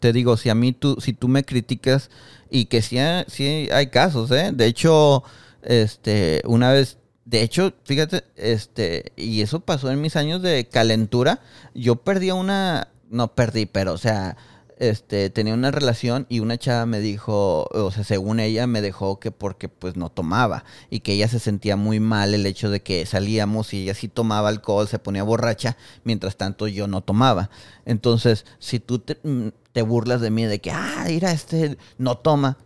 te 0.00 0.12
digo, 0.12 0.36
si 0.36 0.48
a 0.50 0.54
mí 0.54 0.72
tú, 0.72 0.96
si 1.00 1.12
tú 1.12 1.26
me 1.28 1.44
criticas, 1.44 2.10
y 2.50 2.66
que 2.66 2.82
sí, 2.82 2.98
hay- 2.98 3.24
sí 3.28 3.68
hay 3.72 3.86
casos, 3.88 4.30
¿eh? 4.30 4.50
De 4.52 4.66
hecho, 4.66 5.24
este, 5.62 6.42
una 6.44 6.70
vez, 6.72 6.98
de 7.24 7.42
hecho, 7.42 7.72
fíjate, 7.84 8.22
este, 8.36 9.12
y 9.16 9.40
eso 9.40 9.60
pasó 9.60 9.90
en 9.90 10.00
mis 10.00 10.16
años 10.16 10.42
de 10.42 10.66
calentura, 10.68 11.40
yo 11.74 11.96
perdí 11.96 12.28
a 12.28 12.34
una, 12.34 12.88
no 13.12 13.34
perdí, 13.34 13.66
pero 13.66 13.92
o 13.92 13.98
sea, 13.98 14.36
este, 14.78 15.30
tenía 15.30 15.54
una 15.54 15.70
relación 15.70 16.26
y 16.28 16.40
una 16.40 16.58
chava 16.58 16.86
me 16.86 16.98
dijo, 16.98 17.68
o 17.70 17.90
sea, 17.92 18.02
según 18.02 18.40
ella 18.40 18.66
me 18.66 18.80
dejó 18.80 19.20
que 19.20 19.30
porque 19.30 19.68
pues 19.68 19.96
no 19.96 20.08
tomaba 20.08 20.64
y 20.90 21.00
que 21.00 21.12
ella 21.12 21.28
se 21.28 21.38
sentía 21.38 21.76
muy 21.76 22.00
mal 22.00 22.34
el 22.34 22.46
hecho 22.46 22.68
de 22.68 22.82
que 22.82 23.06
salíamos 23.06 23.74
y 23.74 23.82
ella 23.82 23.94
sí 23.94 24.08
tomaba 24.08 24.48
alcohol, 24.48 24.88
se 24.88 24.98
ponía 24.98 25.22
borracha, 25.22 25.76
mientras 26.02 26.36
tanto 26.36 26.66
yo 26.66 26.88
no 26.88 27.00
tomaba. 27.00 27.50
Entonces, 27.84 28.44
si 28.58 28.80
tú 28.80 28.98
te, 28.98 29.18
mm, 29.22 29.50
te 29.72 29.82
burlas 29.82 30.20
de 30.20 30.30
mí 30.30 30.44
de 30.46 30.60
que, 30.60 30.72
ah, 30.72 31.04
mira, 31.06 31.30
este 31.30 31.78
no 31.98 32.18
toma, 32.18 32.58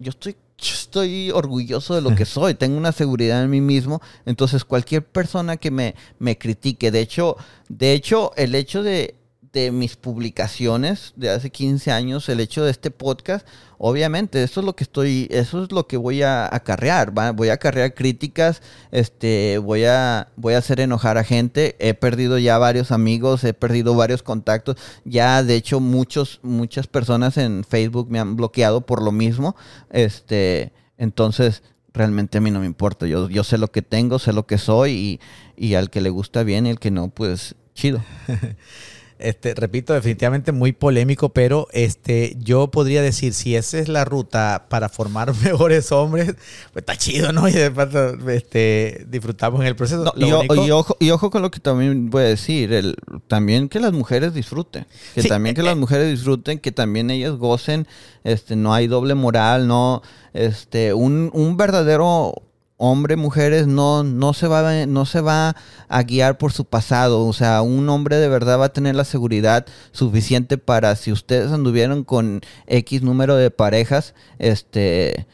yo 0.00 0.10
estoy 0.10 0.36
yo 0.58 0.74
estoy 0.74 1.30
orgulloso 1.30 1.94
de 1.94 2.02
lo 2.02 2.14
que 2.14 2.24
soy, 2.26 2.54
tengo 2.54 2.76
una 2.76 2.92
seguridad 2.92 3.42
en 3.42 3.50
mí 3.50 3.60
mismo, 3.60 4.02
entonces 4.26 4.64
cualquier 4.64 5.04
persona 5.06 5.56
que 5.56 5.70
me, 5.70 5.94
me 6.18 6.36
critique, 6.36 6.90
de 6.90 7.00
hecho, 7.00 7.36
de 7.68 7.92
hecho, 7.92 8.32
el 8.36 8.54
hecho 8.54 8.82
de, 8.82 9.19
de 9.52 9.72
mis 9.72 9.96
publicaciones 9.96 11.12
de 11.16 11.30
hace 11.30 11.50
15 11.50 11.90
años, 11.90 12.28
el 12.28 12.38
hecho 12.38 12.64
de 12.64 12.70
este 12.70 12.90
podcast, 12.90 13.46
obviamente, 13.78 14.42
eso 14.42 14.60
es 14.60 14.66
lo 14.66 14.76
que 14.76 14.84
estoy, 14.84 15.26
eso 15.30 15.64
es 15.64 15.72
lo 15.72 15.88
que 15.88 15.96
voy 15.96 16.22
a 16.22 16.46
acarrear, 16.54 17.12
voy 17.34 17.48
a 17.48 17.54
acarrear 17.54 17.94
críticas, 17.94 18.62
este, 18.92 19.58
voy 19.58 19.84
a, 19.86 20.28
voy 20.36 20.54
a 20.54 20.58
hacer 20.58 20.78
enojar 20.78 21.18
a 21.18 21.24
gente, 21.24 21.74
he 21.80 21.94
perdido 21.94 22.38
ya 22.38 22.58
varios 22.58 22.92
amigos, 22.92 23.42
he 23.42 23.52
perdido 23.52 23.96
varios 23.96 24.22
contactos, 24.22 24.76
ya 25.04 25.42
de 25.42 25.56
hecho 25.56 25.80
muchos, 25.80 26.38
muchas 26.42 26.86
personas 26.86 27.36
en 27.36 27.64
Facebook 27.64 28.08
me 28.08 28.20
han 28.20 28.36
bloqueado 28.36 28.82
por 28.82 29.02
lo 29.02 29.10
mismo, 29.10 29.56
este, 29.90 30.72
entonces 30.96 31.64
realmente 31.92 32.38
a 32.38 32.40
mí 32.40 32.52
no 32.52 32.60
me 32.60 32.66
importa, 32.66 33.06
yo, 33.08 33.28
yo 33.28 33.42
sé 33.42 33.58
lo 33.58 33.72
que 33.72 33.82
tengo, 33.82 34.20
sé 34.20 34.32
lo 34.32 34.46
que 34.46 34.58
soy 34.58 34.92
y, 34.92 35.20
y 35.56 35.74
al 35.74 35.90
que 35.90 36.00
le 36.00 36.10
gusta 36.10 36.44
bien 36.44 36.66
y 36.66 36.70
al 36.70 36.78
que 36.78 36.92
no, 36.92 37.08
pues 37.08 37.56
chido. 37.74 38.00
Este, 39.20 39.54
repito, 39.54 39.92
definitivamente 39.92 40.50
muy 40.52 40.72
polémico, 40.72 41.28
pero 41.28 41.68
este, 41.72 42.36
yo 42.38 42.70
podría 42.70 43.02
decir, 43.02 43.34
si 43.34 43.54
esa 43.54 43.78
es 43.78 43.88
la 43.88 44.04
ruta 44.04 44.66
para 44.70 44.88
formar 44.88 45.34
mejores 45.44 45.92
hombres, 45.92 46.34
pues 46.72 46.82
está 46.82 46.96
chido, 46.96 47.32
¿no? 47.32 47.48
Y 47.48 47.52
de 47.52 47.70
paso, 47.70 48.14
este, 48.30 49.04
disfrutamos 49.08 49.60
en 49.60 49.66
el 49.66 49.76
proceso. 49.76 50.04
No, 50.04 50.12
y, 50.16 50.32
o- 50.32 50.38
único- 50.40 50.66
y 50.66 50.70
ojo, 50.70 50.96
y 50.98 51.10
ojo 51.10 51.30
con 51.30 51.42
lo 51.42 51.50
que 51.50 51.60
también 51.60 52.08
voy 52.10 52.22
a 52.22 52.26
decir, 52.26 52.72
el, 52.72 52.96
también 53.28 53.68
que 53.68 53.78
las 53.80 53.92
mujeres 53.92 54.32
disfruten, 54.34 54.86
que 55.14 55.22
Sí, 55.22 55.28
también 55.28 55.54
que 55.54 55.60
eh, 55.60 55.64
las 55.64 55.76
mujeres 55.76 56.08
disfruten, 56.10 56.58
que 56.58 56.72
también 56.72 57.10
ellas 57.10 57.32
gocen, 57.36 57.86
este, 58.24 58.56
no 58.56 58.72
hay 58.74 58.86
doble 58.86 59.14
moral, 59.14 59.68
no, 59.68 60.02
este, 60.32 60.94
un, 60.94 61.30
un 61.34 61.56
verdadero 61.56 62.32
hombre, 62.82 63.16
mujeres, 63.16 63.66
no, 63.66 64.02
no 64.04 64.32
se 64.32 64.48
va, 64.48 64.86
no 64.86 65.04
se 65.04 65.20
va 65.20 65.54
a 65.88 66.02
guiar 66.02 66.38
por 66.38 66.50
su 66.52 66.64
pasado, 66.64 67.26
o 67.26 67.32
sea, 67.34 67.60
un 67.60 67.86
hombre 67.90 68.16
de 68.16 68.28
verdad 68.28 68.58
va 68.58 68.66
a 68.66 68.72
tener 68.72 68.94
la 68.94 69.04
seguridad 69.04 69.66
suficiente 69.92 70.56
para 70.56 70.96
si 70.96 71.12
ustedes 71.12 71.52
anduvieron 71.52 72.04
con 72.04 72.40
X 72.66 73.02
número 73.02 73.36
de 73.36 73.50
parejas, 73.50 74.14
este, 74.38 75.26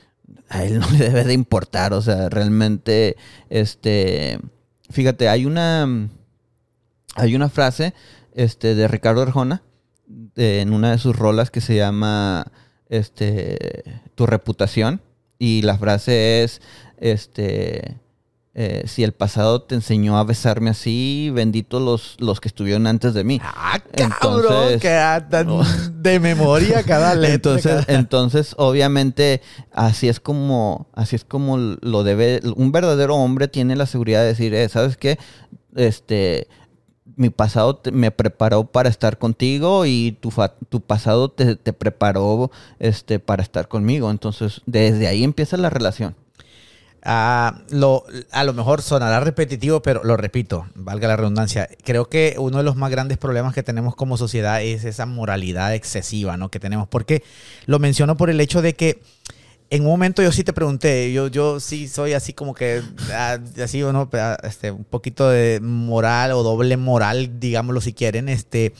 a 0.48 0.64
él 0.64 0.78
no 0.80 0.90
le 0.90 0.98
debe 0.98 1.22
de 1.22 1.34
importar, 1.34 1.92
o 1.92 2.02
sea, 2.02 2.28
realmente, 2.30 3.16
este, 3.48 4.40
fíjate, 4.90 5.28
hay 5.28 5.46
una, 5.46 6.08
hay 7.14 7.36
una 7.36 7.48
frase, 7.48 7.94
este, 8.34 8.74
de 8.74 8.88
Ricardo 8.88 9.22
Arjona, 9.22 9.62
de- 10.08 10.62
en 10.62 10.72
una 10.72 10.90
de 10.90 10.98
sus 10.98 11.14
rolas 11.14 11.52
que 11.52 11.60
se 11.60 11.76
llama, 11.76 12.50
este, 12.88 13.84
tu 14.16 14.26
reputación, 14.26 15.00
y 15.38 15.62
la 15.62 15.76
frase 15.78 16.42
es, 16.44 16.60
este, 16.98 17.98
eh, 18.54 18.84
si 18.86 19.04
el 19.04 19.12
pasado 19.12 19.60
te 19.62 19.74
enseñó 19.74 20.16
a 20.18 20.24
besarme 20.24 20.70
así, 20.70 21.30
benditos 21.34 21.82
los, 21.82 22.16
los 22.20 22.40
que 22.40 22.48
estuvieron 22.48 22.86
antes 22.86 23.12
de 23.12 23.22
mí. 23.22 23.38
Ah, 23.42 23.78
cabrón, 23.94 24.12
Entonces- 24.72 24.80
que 24.80 24.98
tan 25.30 26.02
de 26.02 26.20
memoria 26.20 26.82
cada 26.82 27.14
letra. 27.14 27.34
Entonces, 27.34 27.84
cada- 27.86 27.98
entonces, 27.98 28.54
obviamente, 28.56 29.42
así 29.72 30.08
es 30.08 30.20
como, 30.20 30.88
así 30.94 31.16
es 31.16 31.24
como 31.24 31.58
lo 31.58 32.02
debe, 32.02 32.40
un 32.56 32.72
verdadero 32.72 33.16
hombre 33.16 33.48
tiene 33.48 33.76
la 33.76 33.84
seguridad 33.86 34.20
de 34.22 34.28
decir, 34.28 34.54
eh, 34.54 34.68
¿sabes 34.70 34.96
qué? 34.96 35.18
Este, 35.74 36.48
mi 37.16 37.30
pasado 37.30 37.80
me 37.92 38.10
preparó 38.10 38.64
para 38.64 38.88
estar 38.88 39.18
contigo 39.18 39.86
y 39.86 40.16
tu, 40.20 40.32
tu 40.68 40.80
pasado 40.82 41.30
te, 41.30 41.56
preparó, 41.72 42.50
este, 42.78 43.18
para 43.18 43.42
estar 43.42 43.68
conmigo. 43.68 44.10
Entonces, 44.10 44.60
desde 44.66 45.08
ahí 45.08 45.24
empieza 45.24 45.56
la 45.56 45.70
relación. 45.70 46.14
Ah, 47.08 47.62
a 48.32 48.44
lo 48.44 48.52
mejor 48.52 48.82
sonará 48.82 49.20
repetitivo, 49.20 49.80
pero 49.80 50.02
lo 50.02 50.16
repito, 50.16 50.66
valga 50.74 51.06
la 51.08 51.16
redundancia. 51.16 51.68
Creo 51.84 52.08
que 52.08 52.34
uno 52.36 52.58
de 52.58 52.64
los 52.64 52.74
más 52.76 52.90
grandes 52.90 53.16
problemas 53.16 53.54
que 53.54 53.62
tenemos 53.62 53.94
como 53.94 54.16
sociedad 54.16 54.60
es 54.60 54.84
esa 54.84 55.06
moralidad 55.06 55.72
excesiva 55.74 56.36
¿no? 56.36 56.50
que 56.50 56.58
tenemos. 56.58 56.88
Porque 56.88 57.22
lo 57.66 57.78
menciono 57.78 58.16
por 58.16 58.28
el 58.28 58.40
hecho 58.40 58.60
de 58.60 58.74
que 58.74 59.02
en 59.70 59.82
un 59.82 59.88
momento 59.88 60.22
yo 60.22 60.30
sí 60.30 60.44
te 60.44 60.52
pregunté, 60.52 61.12
yo, 61.12 61.28
yo 61.28 61.58
sí 61.60 61.88
soy 61.88 62.12
así 62.12 62.32
como 62.32 62.54
que, 62.54 62.82
ah, 63.12 63.38
así 63.62 63.82
o 63.82 63.92
no, 63.92 64.08
ah, 64.12 64.38
este, 64.44 64.70
un 64.70 64.84
poquito 64.84 65.28
de 65.28 65.60
moral 65.60 66.32
o 66.32 66.42
doble 66.42 66.76
moral, 66.76 67.40
digámoslo 67.40 67.80
si 67.80 67.92
quieren, 67.92 68.28
este, 68.28 68.74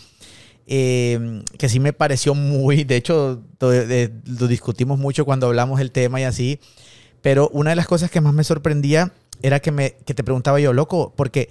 em, 0.67 1.43
que 1.59 1.69
sí 1.69 1.81
me 1.81 1.93
pareció 1.93 2.35
muy, 2.35 2.85
de 2.85 2.97
hecho, 2.97 3.43
lo 3.61 4.47
discutimos 4.47 4.99
mucho 4.99 5.25
cuando 5.25 5.47
hablamos 5.47 5.81
el 5.81 5.91
tema 5.91 6.21
y 6.21 6.25
así, 6.25 6.61
pero 7.21 7.49
una 7.49 7.71
de 7.71 7.77
las 7.77 7.89
cosas 7.89 8.11
que 8.11 8.21
más 8.21 8.35
me 8.35 8.45
sorprendía 8.45 9.13
era 9.43 9.61
que, 9.61 9.73
me, 9.73 9.97
que 10.07 10.15
te 10.15 10.23
preguntaba 10.23 10.61
yo, 10.61 10.73
loco, 10.73 11.13
porque 11.17 11.49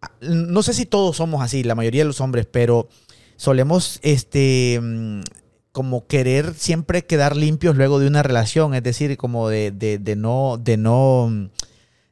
ah, 0.00 0.10
no 0.20 0.62
sé 0.64 0.74
si 0.74 0.86
todos 0.86 1.16
somos 1.16 1.40
así, 1.42 1.62
la 1.62 1.76
mayoría 1.76 2.02
de 2.02 2.08
los 2.08 2.20
hombres, 2.20 2.46
pero 2.50 2.88
solemos, 3.36 4.00
este 4.02 4.80
como 5.72 6.06
querer 6.06 6.54
siempre 6.54 7.06
quedar 7.06 7.34
limpios 7.34 7.76
luego 7.76 7.98
de 7.98 8.06
una 8.06 8.22
relación, 8.22 8.74
es 8.74 8.82
decir, 8.82 9.16
como 9.16 9.48
de, 9.48 9.70
de, 9.70 10.16
no, 10.16 10.58
de 10.58 10.76
no, 10.76 11.50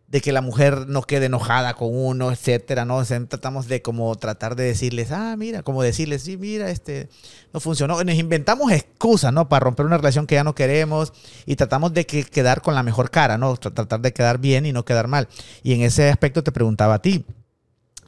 de 0.09 0.20
que 0.23 0.32
la 0.32 0.41
mujer 0.41 0.89
no 0.89 1.03
quede 1.03 1.27
enojada 1.27 1.74
con 1.74 1.91
uno, 1.93 2.32
etcétera, 2.32 2.87
¿no? 2.87 3.05
tratamos 3.05 3.69
de 3.69 3.82
como 3.82 4.15
tratar 4.16 4.57
de 4.57 4.65
decirles, 4.65 5.12
ah, 5.12 5.37
mira, 5.37 5.62
como 5.62 5.82
decirles, 5.82 6.23
sí, 6.23 6.39
mira, 6.39 6.70
este, 6.70 7.11
no 7.53 7.61
funcionó. 7.61 8.03
Nos 8.03 8.15
inventamos 8.15 8.73
excusas, 8.73 9.32
¿no? 9.32 9.49
Para 9.51 9.65
romper 9.65 9.85
una 9.85 9.99
relación 9.99 10.27
que 10.27 10.37
ya 10.37 10.45
no 10.45 10.55
queremos 10.55 11.12
y 11.45 11.57
tratamos 11.57 11.93
de 11.93 12.07
que, 12.07 12.24
quedar 12.24 12.62
con 12.62 12.74
la 12.74 12.82
mejor 12.82 13.11
cara, 13.11 13.37
¿no? 13.37 13.57
Tratar 13.57 14.01
de 14.01 14.12
quedar 14.15 14.39
bien 14.39 14.65
y 14.65 14.73
no 14.73 14.87
quedar 14.87 15.07
mal. 15.07 15.28
Y 15.62 15.74
en 15.74 15.82
ese 15.82 16.09
aspecto 16.09 16.43
te 16.43 16.51
preguntaba 16.51 16.95
a 16.95 17.03
ti, 17.03 17.27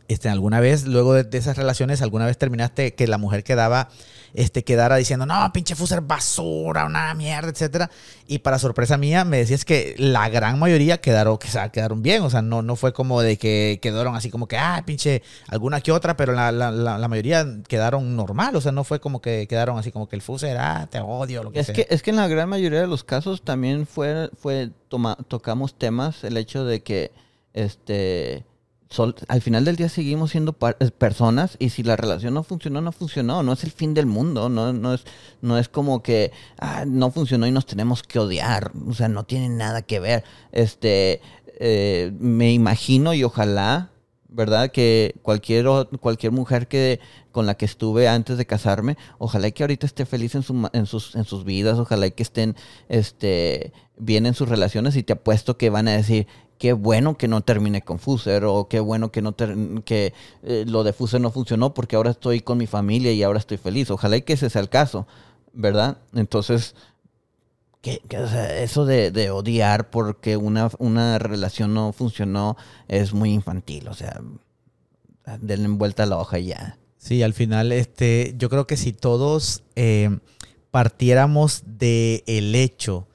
este, 0.09 0.31
¿alguna 0.31 0.61
vez, 0.61 0.87
luego 0.87 1.13
de, 1.15 1.25
de 1.25 1.39
esas 1.39 1.57
relaciones, 1.59 2.01
alguna 2.03 2.27
vez 2.27 2.39
terminaste 2.39 2.95
que 2.95 3.07
la 3.07 3.19
mujer 3.19 3.45
quedaba 3.45 3.91
este, 4.35 4.65
quedara 4.65 4.97
diciendo, 4.97 5.27
no, 5.27 5.53
pinche 5.53 5.75
Fuser 5.75 6.01
basura, 6.01 6.87
una 6.87 7.13
mierda, 7.15 7.51
etcétera. 7.51 7.91
Y 8.27 8.39
para 8.39 8.59
sorpresa 8.59 8.97
mía, 8.97 9.25
me 9.25 9.39
decías 9.39 9.65
que 9.65 9.95
la 9.99 10.29
gran 10.29 10.59
mayoría 10.59 11.01
quedaron, 11.01 11.39
que, 11.39 11.49
quedaron 11.73 12.03
bien. 12.03 12.23
O 12.23 12.31
sea, 12.31 12.43
no, 12.43 12.63
no 12.63 12.77
fue 12.77 12.93
como 12.93 13.21
de 13.21 13.37
que 13.37 13.79
quedaron 13.83 14.15
así 14.15 14.31
como 14.31 14.49
que, 14.49 14.57
ah, 14.57 14.83
pinche, 14.87 15.23
alguna 15.49 15.81
que 15.81 15.93
otra, 15.93 16.17
pero 16.17 16.33
la, 16.33 16.53
la, 16.53 16.71
la, 16.71 17.09
mayoría 17.09 17.47
quedaron 17.69 18.17
normal. 18.17 18.57
O 18.57 18.61
sea, 18.61 18.73
no 18.73 18.85
fue 18.85 19.01
como 19.01 19.21
que 19.21 19.47
quedaron 19.47 19.79
así 19.79 19.93
como 19.93 20.09
que 20.09 20.17
el 20.17 20.23
Fuser, 20.23 20.57
ah, 20.59 20.89
te 20.91 21.01
odio, 21.01 21.43
lo 21.43 21.53
que 21.53 21.61
es 21.61 21.67
sea. 21.67 21.75
Que, 21.75 21.87
es 21.91 22.03
que 22.03 22.11
en 22.11 22.17
la 22.17 22.29
gran 22.29 22.49
mayoría 22.49 22.81
de 22.81 22.87
los 22.87 23.05
casos 23.05 23.43
también 23.43 23.87
fue, 23.87 24.31
fue 24.39 24.71
toma, 24.89 25.17
tocamos 25.29 25.75
temas, 25.75 26.25
el 26.25 26.37
hecho 26.37 26.65
de 26.65 26.83
que, 26.83 27.13
este 27.53 28.45
al 29.29 29.43
final 29.43 29.65
del 29.65 29.77
día 29.77 29.89
seguimos 29.89 30.31
siendo 30.31 30.57
eh, 30.81 30.91
personas 30.91 31.57
y 31.59 31.71
si 31.71 31.83
la 31.83 31.97
relación 31.97 32.35
no 32.35 32.43
funcionó, 32.43 32.81
no 32.81 32.93
funcionó, 32.93 33.43
no 33.43 33.53
es 33.53 33.65
el 33.65 33.71
fin 33.71 33.95
del 33.95 34.07
mundo, 34.07 34.49
no, 34.49 34.73
no, 34.73 34.95
es, 34.95 35.05
no 35.41 35.59
es 35.59 35.69
como 35.69 36.03
que 36.03 36.33
ah, 36.59 36.85
no 36.87 37.11
funcionó 37.11 37.47
y 37.47 37.51
nos 37.51 37.67
tenemos 37.67 38.03
que 38.03 38.19
odiar, 38.19 38.73
o 38.87 38.95
sea, 38.95 39.09
no 39.09 39.25
tiene 39.25 39.49
nada 39.49 39.83
que 39.83 40.01
ver. 40.01 40.25
Este, 40.53 41.21
eh, 41.59 42.13
me 42.19 42.53
imagino 42.53 43.15
y 43.15 43.25
ojalá, 43.25 43.91
¿verdad? 44.29 44.71
Que 44.71 45.15
cualquier, 45.23 45.67
cualquier 46.01 46.33
mujer 46.33 46.69
que, 46.69 47.01
con 47.31 47.47
la 47.47 47.55
que 47.55 47.65
estuve 47.65 48.09
antes 48.09 48.37
de 48.39 48.47
casarme, 48.47 48.97
ojalá 49.19 49.51
que 49.51 49.63
ahorita 49.63 49.87
esté 49.87 50.07
feliz 50.07 50.35
en, 50.35 50.43
su, 50.43 50.69
en, 50.73 50.87
sus, 50.87 51.15
en 51.15 51.25
sus 51.25 51.45
vidas, 51.45 51.79
ojalá 51.79 52.11
que 52.11 52.23
estén 52.23 52.57
este, 52.89 53.73
bien 53.97 54.27
en 54.27 54.35
sus 54.35 54.49
relaciones 54.49 54.97
y 54.97 55.03
te 55.03 55.13
apuesto 55.13 55.57
que 55.57 55.71
van 55.71 55.89
a 55.89 55.93
decir, 55.93 56.27
qué 56.63 56.75
bueno 56.75 57.19
que 57.19 57.27
no 57.27 57.41
termine 57.41 57.83
con 57.83 57.99
Fuser 57.99 58.45
o 58.45 58.69
qué 58.69 58.79
bueno 58.79 59.11
que 59.11 59.21
no 59.21 59.35
que 59.35 60.15
eh, 60.45 60.65
lo 60.65 60.85
de 60.85 60.93
Fuser 60.93 61.21
no 61.21 61.33
funcionó 61.33 61.75
porque 61.75 61.97
ahora 61.97 62.13
estoy 62.13 62.39
con 62.39 62.57
mi 62.57 62.69
familia 62.69 63.11
y 63.11 63.21
ahora 63.25 63.41
estoy 63.41 63.57
feliz. 63.57 63.91
Ojalá 63.91 64.17
y 64.19 64.23
que 64.23 64.35
ese 64.35 64.49
sea 64.49 64.63
el 64.63 64.69
caso, 64.69 65.09
¿verdad? 65.53 65.99
Entonces, 66.15 66.77
que, 67.81 68.01
eso 68.61 68.85
de, 68.85 69.31
odiar 69.33 69.91
porque 69.91 70.37
una, 70.37 70.71
una 70.79 71.19
relación 71.19 71.75
no 71.75 71.93
funcionó 71.93 72.57
es 72.87 73.13
muy 73.13 73.33
infantil, 73.33 73.89
o 73.89 73.95
sea, 73.95 74.21
denle 75.41 75.67
vuelta 75.67 76.07
la 76.07 76.17
hoja 76.17 76.39
y 76.39 76.47
ya. 76.47 76.79
Sí, 76.97 77.25
al 77.25 77.35
final, 77.35 77.73
este, 77.73 78.37
yo 78.39 78.49
creo 78.49 78.69
que 78.69 78.77
si 78.77 78.93
todos 78.93 79.65
eh, 79.75 80.17
partiéramos 80.71 81.65
del 81.67 82.23
el 82.29 82.55
hecho 82.55 83.09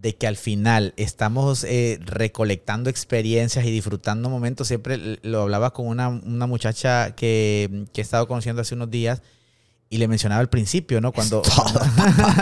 de 0.00 0.16
que 0.16 0.26
al 0.26 0.36
final 0.36 0.94
estamos 0.96 1.64
eh, 1.64 1.98
recolectando 2.02 2.88
experiencias 2.88 3.64
y 3.64 3.70
disfrutando 3.70 4.30
momentos. 4.30 4.68
Siempre 4.68 5.18
lo 5.22 5.42
hablaba 5.42 5.72
con 5.72 5.86
una, 5.86 6.10
muchacha 6.46 7.14
que, 7.14 7.84
que, 7.92 8.00
he 8.00 8.02
estado 8.02 8.26
conociendo 8.26 8.62
hace 8.62 8.74
unos 8.74 8.90
días 8.90 9.22
y 9.90 9.98
le 9.98 10.08
mencionaba 10.08 10.40
al 10.40 10.48
principio, 10.48 11.00
¿no? 11.00 11.12
Cuando, 11.12 11.42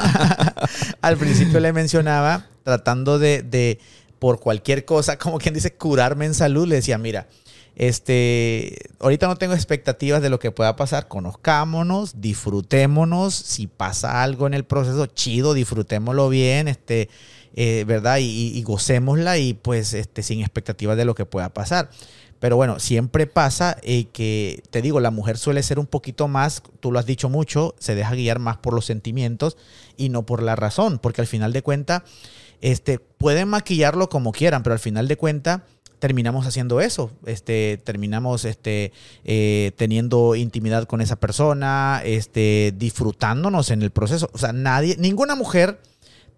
al 1.01 1.17
principio 1.17 1.59
le 1.59 1.73
mencionaba 1.73 2.47
tratando 2.63 3.19
de, 3.19 3.43
de, 3.43 3.81
por 4.19 4.39
cualquier 4.39 4.85
cosa, 4.85 5.19
como 5.19 5.39
quien 5.39 5.55
dice, 5.55 5.75
curarme 5.75 6.27
en 6.27 6.35
salud, 6.35 6.69
le 6.69 6.77
decía, 6.77 6.99
mira, 6.99 7.27
este, 7.75 8.77
ahorita 8.99 9.29
no 9.29 9.37
tengo 9.37 9.55
expectativas 9.55 10.21
de 10.21 10.31
lo 10.31 10.41
que 10.41 10.51
pueda 10.51 10.75
pasar. 10.75 11.07
Conozcámonos, 11.07 12.21
disfrutémonos. 12.21 13.35
Si 13.35 13.69
pasa 13.69 14.23
algo 14.23 14.47
en 14.49 14.55
el 14.55 14.65
proceso, 14.65 15.07
chido, 15.07 15.55
disfrutémoslo 15.55 16.29
bien. 16.29 16.67
Este, 16.67 17.09
eh, 17.61 17.83
¿verdad? 17.85 18.19
Y, 18.21 18.63
gocémosla 18.63 19.37
y 19.39 19.53
pues 19.53 19.93
este, 19.93 20.23
sin 20.23 20.39
expectativas 20.39 20.97
de 20.97 21.05
lo 21.05 21.17
que 21.17 21.27
pueda 21.27 21.49
pasar. 21.49 21.91
Pero 22.39 22.55
bueno, 22.55 22.79
siempre 22.79 23.27
pasa 23.27 23.79
eh, 23.83 24.05
que, 24.13 24.63
te 24.71 24.81
digo, 24.81 25.01
la 25.01 25.11
mujer 25.11 25.39
suele 25.39 25.65
ser 25.65 25.81
un 25.81 25.87
poquito 25.87 26.29
más, 26.29 26.63
tú 26.79 26.93
lo 26.93 27.01
has 27.01 27.07
dicho 27.07 27.29
mucho, 27.29 27.75
se 27.81 27.97
deja 27.97 28.15
guiar 28.15 28.39
más 28.39 28.59
por 28.59 28.75
los 28.75 28.85
sentimientos 28.87 29.57
y 29.97 30.09
no 30.09 30.25
por 30.25 30.41
la 30.41 30.55
razón, 30.55 31.01
porque 31.01 31.21
al 31.21 31.27
final 31.27 31.53
de 31.53 31.63
cuentas, 31.63 32.03
este, 32.61 33.01
pueden 33.01 33.49
maquillarlo 33.49 34.09
como 34.09 34.31
quieran, 34.31 34.63
pero 34.63 34.75
al 34.75 34.79
final 34.79 35.09
de 35.09 35.17
cuentas 35.17 35.63
terminamos 35.99 36.47
haciendo 36.47 36.81
eso, 36.81 37.11
este, 37.27 37.81
terminamos 37.83 38.45
este, 38.45 38.93
eh, 39.25 39.73
teniendo 39.75 40.37
intimidad 40.37 40.85
con 40.85 41.01
esa 41.01 41.17
persona, 41.17 42.03
este, 42.05 42.73
disfrutándonos 42.77 43.73
en 43.73 43.83
el 43.83 43.91
proceso. 43.91 44.31
O 44.33 44.39
sea, 44.39 44.53
nadie, 44.53 44.95
ninguna 44.97 45.35
mujer 45.35 45.81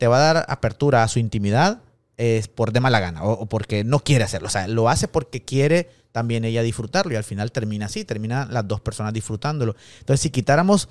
te 0.01 0.07
va 0.07 0.17
a 0.17 0.33
dar 0.33 0.47
apertura 0.49 1.03
a 1.03 1.09
su 1.09 1.19
intimidad 1.19 1.83
es 2.17 2.49
por 2.49 2.73
de 2.73 2.81
mala 2.81 3.01
gana 3.01 3.23
o, 3.23 3.47
porque 3.47 3.85
no 3.85 4.01
quiere 4.01 4.25
hacerlo. 4.25 4.49
O 4.49 4.51
sea, 4.51 4.67
lo 4.67 4.89
hace 4.89 5.09
porque 5.09 5.43
quiere 5.43 5.91
también 6.11 6.45
ella 6.47 6.63
disfrutarlo 6.63 7.13
y 7.13 7.17
al 7.17 7.25
final 7.25 7.53
termina 7.53 7.87
así, 7.87 8.05
termina 8.05 8.49
las 8.51 8.67
dos 8.67 8.81
personas 8.81 9.13
disfrutándolo. 9.13 9.77
Entonces, 9.99 10.23
si 10.23 10.31
quitáramos 10.31 10.89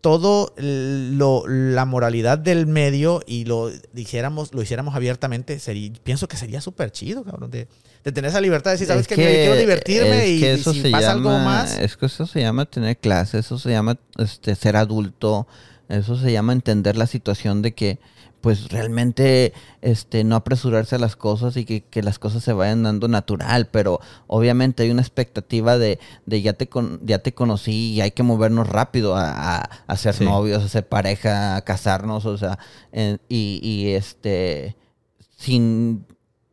todo 0.00 0.54
lo, 0.56 1.44
la 1.46 1.84
moralidad 1.84 2.36
del 2.36 2.66
medio 2.66 3.22
y 3.26 3.44
lo 3.44 3.70
dijéramos, 3.92 4.52
lo 4.52 4.60
hiciéramos 4.60 4.96
abiertamente, 4.96 5.60
sería, 5.60 5.92
pienso 6.02 6.26
que 6.26 6.36
sería 6.36 6.60
súper 6.60 6.90
chido, 6.90 7.22
cabrón, 7.22 7.52
de, 7.52 7.68
tener 8.02 8.26
esa 8.26 8.40
libertad 8.40 8.72
de 8.72 8.74
decir, 8.74 8.88
¿sabes 8.88 9.06
que, 9.06 9.14
Quiero 9.14 9.54
divertirme 9.54 10.28
y, 10.28 10.58
si 10.58 10.90
pasa 10.90 11.12
algo 11.12 11.30
más. 11.38 11.78
Es 11.78 11.96
que 11.96 12.06
eso 12.06 12.26
se 12.26 12.40
llama 12.40 12.64
tener 12.64 12.96
clase, 12.96 13.38
eso 13.38 13.56
se 13.56 13.70
llama 13.70 13.98
este, 14.18 14.56
ser 14.56 14.76
adulto, 14.76 15.46
eso 15.88 16.16
se 16.16 16.32
llama 16.32 16.52
entender 16.52 16.96
la 16.96 17.06
situación 17.06 17.62
de 17.62 17.74
que 17.74 17.98
pues 18.40 18.68
realmente 18.68 19.52
este 19.82 20.22
no 20.24 20.36
apresurarse 20.36 20.96
a 20.96 20.98
las 20.98 21.16
cosas 21.16 21.56
y 21.56 21.64
que, 21.64 22.02
las 22.02 22.18
cosas 22.18 22.44
se 22.44 22.52
vayan 22.52 22.84
dando 22.84 23.08
natural, 23.08 23.68
pero 23.68 24.00
obviamente 24.26 24.84
hay 24.84 24.90
una 24.90 25.02
expectativa 25.02 25.78
de, 25.78 25.98
de 26.26 26.42
ya 26.42 26.52
te 26.52 26.68
con, 26.68 27.00
ya 27.04 27.18
te 27.18 27.34
conocí 27.34 27.92
y 27.92 28.00
hay 28.00 28.12
que 28.12 28.22
movernos 28.22 28.68
rápido 28.68 29.16
a, 29.16 29.58
a, 29.60 29.96
ser 29.96 30.20
novios, 30.22 30.62
a 30.62 30.68
ser 30.68 30.88
pareja, 30.88 31.56
a 31.56 31.62
casarnos, 31.62 32.26
o 32.26 32.38
sea, 32.38 32.58
y, 33.28 33.60
y, 33.62 33.88
este 33.94 34.76
sin, 35.36 36.06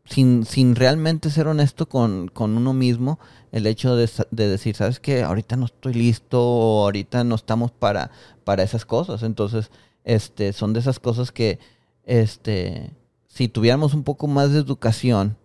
sin, 0.05 0.45
sin 0.45 0.75
realmente 0.75 1.29
ser 1.29 1.47
honesto 1.47 1.87
con, 1.87 2.27
con 2.27 2.57
uno 2.57 2.73
mismo, 2.73 3.19
el 3.51 3.67
hecho 3.67 3.95
de, 3.95 4.09
de, 4.31 4.47
decir, 4.47 4.75
sabes 4.75 4.99
que 4.99 5.23
ahorita 5.23 5.55
no 5.55 5.65
estoy 5.65 5.93
listo, 5.93 6.41
o 6.41 6.83
ahorita 6.83 7.23
no 7.23 7.35
estamos 7.35 7.71
para, 7.71 8.11
para 8.43 8.63
esas 8.63 8.85
cosas. 8.85 9.23
Entonces, 9.23 9.71
este, 10.03 10.53
son 10.53 10.73
de 10.73 10.79
esas 10.79 10.99
cosas 10.99 11.31
que, 11.31 11.59
este, 12.05 12.91
si 13.27 13.47
tuviéramos 13.47 13.93
un 13.93 14.03
poco 14.03 14.27
más 14.27 14.51
de 14.51 14.59
educación 14.59 15.37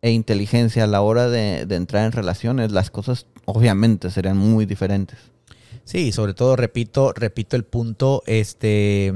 e 0.00 0.10
inteligencia 0.10 0.84
a 0.84 0.86
la 0.86 1.00
hora 1.00 1.28
de, 1.28 1.60
entrar 1.74 2.06
en 2.06 2.12
relaciones, 2.12 2.72
las 2.72 2.90
cosas 2.90 3.26
obviamente 3.44 4.10
serían 4.10 4.36
muy 4.36 4.64
diferentes. 4.66 5.18
Sí, 5.84 6.12
sobre 6.12 6.34
todo 6.34 6.54
repito, 6.54 7.12
repito 7.12 7.56
el 7.56 7.64
punto, 7.64 8.22
este, 8.26 9.12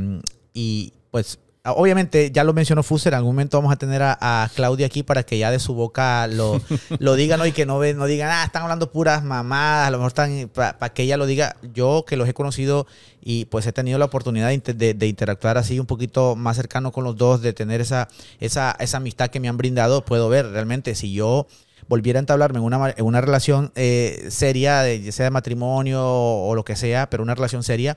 y 0.55 0.93
pues 1.11 1.39
obviamente 1.65 2.31
ya 2.33 2.43
lo 2.45 2.53
mencionó 2.53 2.83
Fuser, 2.83 3.13
en 3.13 3.19
algún 3.19 3.35
momento 3.35 3.59
vamos 3.59 3.73
a 3.73 3.77
tener 3.77 4.03
a, 4.03 4.51
Claudia 4.55 4.87
aquí 4.87 5.03
para 5.03 5.23
que 5.23 5.39
ya 5.39 5.51
de 5.51 5.61
su 5.61 5.75
boca 5.75 6.27
lo, 6.27 6.61
lo 6.99 7.15
digan 7.15 7.39
¿no? 7.39 7.47
y 7.47 7.53
que 7.53 7.67
no, 7.67 7.81
no 7.95 8.07
digan, 8.07 8.31
ah, 8.33 8.45
están 8.45 8.63
hablando 8.63 8.91
puras 8.91 9.23
mamadas, 9.23 9.89
a 9.89 9.91
lo 9.91 9.99
mejor 9.99 10.09
están, 10.09 10.51
para 10.53 10.93
que 10.93 11.05
ella 11.05 11.17
lo 11.17 11.27
diga, 11.27 11.57
yo 11.73 12.05
que 12.07 12.17
los 12.17 12.29
he 12.29 12.35
conocido 12.35 12.87
y 13.21 13.45
pues 13.45 13.67
he 13.67 13.73
tenido 13.73 13.99
la 13.99 14.07
oportunidad 14.07 14.51
de, 14.51 14.95
de, 14.95 15.07
interactuar 15.07 15.57
así 15.57 15.79
un 15.79 15.87
poquito 15.87 16.35
más 16.35 16.57
cercano 16.57 16.91
con 16.91 17.05
los 17.05 17.17
dos, 17.17 17.41
de 17.41 17.53
tener 17.53 17.81
esa, 17.81 18.09
esa, 18.41 18.77
esa 18.81 18.97
amistad 18.97 19.29
que 19.29 19.39
me 19.39 19.49
han 19.49 19.57
brindado, 19.57 20.05
puedo 20.05 20.29
ver 20.29 20.47
realmente 20.47 20.97
si 20.97 21.13
yo 21.13 21.47
volviera 21.89 22.19
a 22.19 22.21
entablarme 22.21 22.59
en 22.59 22.65
una, 22.65 22.95
en 22.97 23.05
una 23.05 23.21
relación 23.21 23.73
eh, 23.75 24.27
seria, 24.29 24.83
de, 24.83 25.13
sea 25.13 25.25
de 25.25 25.31
matrimonio 25.31 26.03
o, 26.05 26.55
lo 26.55 26.65
que 26.65 26.77
sea, 26.77 27.09
pero 27.11 27.23
una 27.23 27.35
relación 27.35 27.63
seria, 27.63 27.97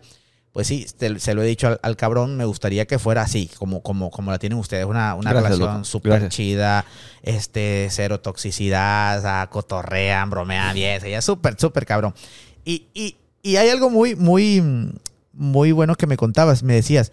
pues 0.56 0.68
sí, 0.68 0.88
se 0.88 1.34
lo 1.34 1.44
he 1.44 1.46
dicho 1.46 1.78
al, 1.82 1.98
cabrón, 1.98 2.38
me 2.38 2.46
gustaría 2.46 2.86
que 2.86 2.98
fuera 2.98 3.24
así, 3.24 3.52
como, 3.58 3.84
como, 3.84 4.10
como 4.10 4.32
la 4.32 4.40
tienen 4.40 4.58
ustedes, 4.58 4.86
una, 4.86 5.14
una 5.14 5.34
relación 5.34 5.84
súper 5.84 6.30
chida, 6.30 6.86
este, 7.24 7.90
cero 7.92 8.22
toxicidad, 8.22 9.50
cotorrean, 9.50 10.30
bromean 10.30 10.74
bien, 10.74 11.04
ella 11.04 11.18
es 11.18 11.26
súper, 11.26 11.60
súper 11.60 11.86
cabrón. 11.86 12.16
Y, 12.64 12.86
y, 12.94 13.18
y 13.44 13.58
hay 13.58 13.68
algo 13.68 13.90
muy, 13.90 14.16
muy, 14.16 14.64
muy 15.34 15.74
bueno 15.74 15.96
que 15.96 16.08
me 16.08 16.16
contabas, 16.16 16.64
me 16.64 16.76
decías, 16.76 17.12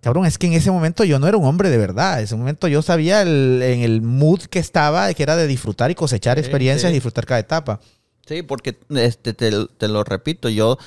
cabrón, 0.00 0.24
es 0.24 0.38
que 0.38 0.46
en 0.46 0.52
ese 0.52 0.70
momento 0.70 1.02
yo 1.02 1.18
no 1.18 1.26
era 1.26 1.36
un 1.36 1.46
hombre 1.46 1.70
de 1.70 1.78
verdad. 1.78 2.18
En 2.18 2.26
ese 2.26 2.36
momento 2.36 2.68
yo 2.68 2.80
sabía 2.80 3.22
en 3.22 3.60
el 3.60 4.02
mood 4.02 4.42
que 4.42 4.60
estaba, 4.60 5.12
que 5.14 5.22
era 5.24 5.34
de 5.34 5.48
disfrutar 5.48 5.90
y 5.90 5.96
cosechar 5.96 6.38
experiencias 6.38 6.92
disfrutar 6.92 7.26
cada 7.26 7.40
etapa. 7.40 7.80
Sí, 8.26 8.42
porque 8.42 8.78
este, 8.88 9.34
te, 9.34 9.88
lo 9.88 10.02
repito, 10.02 10.48
yo 10.48 10.78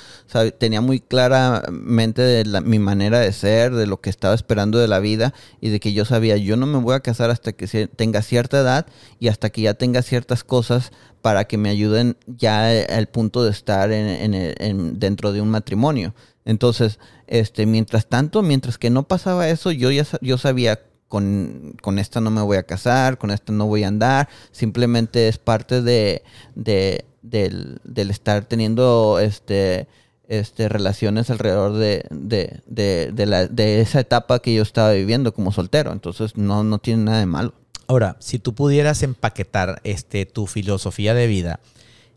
tenía 0.58 0.80
muy 0.80 0.98
claramente 0.98 2.22
de 2.22 2.60
mi 2.62 2.80
manera 2.80 3.20
de 3.20 3.32
ser, 3.32 3.74
de 3.74 3.86
lo 3.86 4.00
que 4.00 4.10
estaba 4.10 4.34
esperando 4.34 4.78
de 4.78 4.88
la 4.88 4.98
vida 4.98 5.32
y 5.60 5.68
de 5.68 5.78
que 5.78 5.92
yo 5.92 6.04
sabía, 6.04 6.36
yo 6.36 6.56
no 6.56 6.66
me 6.66 6.78
voy 6.78 6.96
a 6.96 7.00
casar 7.00 7.30
hasta 7.30 7.52
que 7.52 7.86
tenga 7.86 8.22
cierta 8.22 8.58
edad 8.58 8.86
y 9.20 9.28
hasta 9.28 9.50
que 9.50 9.60
ya 9.60 9.74
tenga 9.74 10.02
ciertas 10.02 10.42
cosas 10.42 10.90
para 11.22 11.44
que 11.44 11.58
me 11.58 11.68
ayuden 11.68 12.16
ya 12.26 12.70
al 12.70 13.06
punto 13.06 13.44
de 13.44 13.52
estar 13.52 13.92
en, 13.92 14.98
dentro 14.98 15.32
de 15.32 15.40
un 15.40 15.50
matrimonio. 15.50 16.14
Entonces, 16.44 16.98
este, 17.28 17.66
mientras 17.66 18.06
tanto, 18.06 18.42
mientras 18.42 18.78
que 18.78 18.90
no 18.90 19.06
pasaba 19.06 19.48
eso, 19.48 19.70
yo 19.70 19.92
ya 19.92 20.04
yo 20.22 20.38
sabía 20.38 20.80
con, 21.08 21.74
con, 21.82 21.98
esta 21.98 22.20
no 22.20 22.30
me 22.30 22.42
voy 22.42 22.58
a 22.58 22.62
casar, 22.62 23.18
con 23.18 23.30
esta 23.30 23.52
no 23.52 23.66
voy 23.66 23.84
a 23.84 23.88
andar, 23.88 24.28
simplemente 24.52 25.28
es 25.28 25.38
parte 25.38 25.82
de, 25.82 26.22
de 26.54 27.04
del, 27.22 27.80
del 27.84 28.10
estar 28.10 28.44
teniendo 28.44 29.18
este, 29.20 29.88
este, 30.28 30.68
relaciones 30.68 31.30
alrededor 31.30 31.74
de, 31.74 32.06
de, 32.10 33.12
de, 33.12 33.26
la, 33.26 33.46
de 33.46 33.80
esa 33.80 34.00
etapa 34.00 34.40
que 34.40 34.54
yo 34.54 34.62
estaba 34.62 34.92
viviendo 34.92 35.32
como 35.32 35.52
soltero. 35.52 35.92
Entonces 35.92 36.36
no, 36.36 36.62
no 36.64 36.78
tiene 36.78 37.04
nada 37.04 37.20
de 37.20 37.26
malo. 37.26 37.54
Ahora, 37.86 38.16
si 38.20 38.38
tú 38.38 38.54
pudieras 38.54 39.02
empaquetar 39.02 39.80
este, 39.84 40.26
tu 40.26 40.46
filosofía 40.46 41.14
de 41.14 41.26
vida 41.26 41.60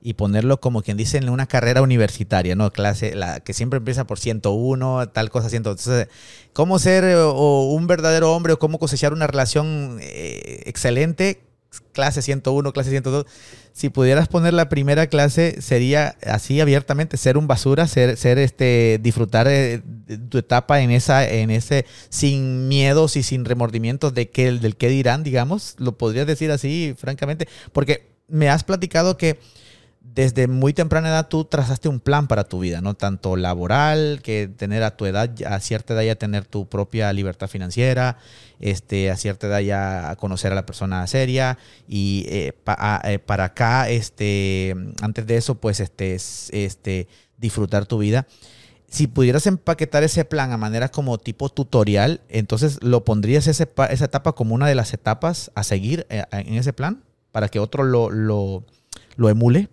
y 0.01 0.13
ponerlo 0.13 0.59
como 0.59 0.81
quien 0.81 0.97
dice 0.97 1.17
en 1.17 1.29
una 1.29 1.47
carrera 1.47 1.81
universitaria, 1.81 2.55
¿no? 2.55 2.71
Clase, 2.71 3.15
la 3.15 3.39
que 3.39 3.53
siempre 3.53 3.77
empieza 3.77 4.05
por 4.05 4.19
101, 4.19 5.09
tal 5.09 5.29
cosa, 5.29 5.49
100. 5.49 5.57
Entonces, 5.57 6.07
¿cómo 6.53 6.79
ser 6.79 7.03
eh, 7.03 7.23
un 7.23 7.87
verdadero 7.87 8.33
hombre 8.33 8.53
o 8.53 8.59
cómo 8.59 8.79
cosechar 8.79 9.13
una 9.13 9.27
relación 9.27 9.99
eh, 10.01 10.63
excelente? 10.65 11.41
Clase 11.93 12.21
101, 12.21 12.73
clase 12.73 12.89
102 12.89 13.25
si 13.73 13.89
pudieras 13.89 14.27
poner 14.27 14.53
la 14.53 14.69
primera 14.69 15.07
clase, 15.07 15.61
sería 15.61 16.17
así 16.25 16.59
abiertamente, 16.59 17.17
ser 17.17 17.37
un 17.37 17.47
basura, 17.47 17.87
ser, 17.87 18.17
ser 18.17 18.37
este, 18.37 18.99
disfrutar 19.01 19.47
de, 19.47 19.81
tu 20.29 20.37
etapa 20.37 20.81
en 20.81 20.91
esa, 20.91 21.27
en 21.27 21.51
ese, 21.51 21.85
sin 22.09 22.67
miedos 22.67 23.15
y 23.15 23.23
sin 23.23 23.45
remordimientos 23.45 24.13
de 24.13 24.29
que, 24.29 24.51
del 24.51 24.75
qué 24.75 24.89
dirán, 24.89 25.23
digamos, 25.23 25.75
lo 25.77 25.97
podrías 25.97 26.27
decir 26.27 26.51
así, 26.51 26.95
francamente, 26.97 27.47
porque 27.71 28.11
me 28.27 28.49
has 28.49 28.63
platicado 28.63 29.17
que 29.17 29.39
desde 30.03 30.47
muy 30.47 30.73
temprana 30.73 31.09
edad 31.09 31.27
tú 31.29 31.45
trazaste 31.45 31.87
un 31.87 31.99
plan 31.99 32.27
para 32.27 32.43
tu 32.43 32.59
vida, 32.59 32.81
¿no? 32.81 32.95
Tanto 32.95 33.35
laboral, 33.35 34.19
que 34.23 34.47
tener 34.47 34.83
a 34.83 34.97
tu 34.97 35.05
edad, 35.05 35.31
a 35.45 35.59
cierta 35.59 35.93
edad 35.93 36.03
ya 36.03 36.15
tener 36.15 36.45
tu 36.45 36.67
propia 36.67 37.13
libertad 37.13 37.47
financiera, 37.47 38.17
este, 38.59 39.09
a 39.09 39.15
cierta 39.15 39.47
edad 39.47 39.59
ya 39.59 40.15
conocer 40.17 40.51
a 40.51 40.55
la 40.55 40.65
persona 40.65 41.05
seria 41.07 41.57
y 41.87 42.25
eh, 42.27 42.53
eh, 43.03 43.19
para 43.19 43.43
acá, 43.45 43.89
este, 43.89 44.75
antes 45.01 45.27
de 45.27 45.37
eso, 45.37 45.55
pues, 45.55 45.79
este, 45.79 46.15
este, 46.15 47.07
disfrutar 47.37 47.85
tu 47.85 47.99
vida. 47.99 48.27
Si 48.89 49.07
pudieras 49.07 49.47
empaquetar 49.47 50.03
ese 50.03 50.25
plan 50.25 50.51
a 50.51 50.57
manera 50.57 50.89
como 50.89 51.17
tipo 51.17 51.47
tutorial, 51.47 52.19
entonces 52.27 52.79
lo 52.83 53.05
pondrías 53.05 53.47
esa 53.47 53.63
etapa 53.63 54.33
como 54.33 54.55
una 54.55 54.67
de 54.67 54.75
las 54.75 54.93
etapas 54.93 55.51
a 55.55 55.63
seguir 55.63 56.05
eh, 56.09 56.25
en 56.31 56.55
ese 56.55 56.73
plan 56.73 57.01
para 57.31 57.47
que 57.47 57.59
otro 57.59 57.83
lo, 57.83 58.09
lo, 58.09 58.65
lo 59.15 59.29
emule. 59.29 59.69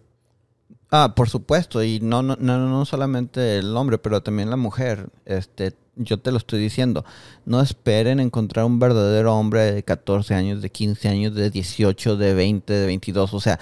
Ah, 0.90 1.12
por 1.15 1.28
supuesto, 1.28 1.82
y 1.82 2.01
no, 2.01 2.23
no, 2.23 2.36
no, 2.40 2.69
no 2.69 2.85
solamente 2.86 3.59
el 3.59 3.77
hombre, 3.77 3.98
pero 3.98 4.23
también 4.23 4.48
la 4.48 4.56
mujer. 4.56 5.10
Este, 5.27 5.74
yo 5.97 6.19
te 6.19 6.32
lo 6.32 6.39
estoy 6.39 6.60
diciendo. 6.60 7.05
No 7.44 7.60
esperen 7.60 8.20
encontrar 8.20 8.65
un 8.65 8.78
verdadero 8.78 9.36
hombre 9.36 9.73
de 9.73 9.82
14 9.82 10.35
años, 10.35 10.62
de 10.62 10.70
15 10.70 11.09
años, 11.09 11.35
de 11.35 11.51
18, 11.51 12.16
de 12.16 12.35
20, 12.35 12.73
de 12.73 12.86
22. 12.86 13.35
O 13.35 13.40
sea, 13.40 13.60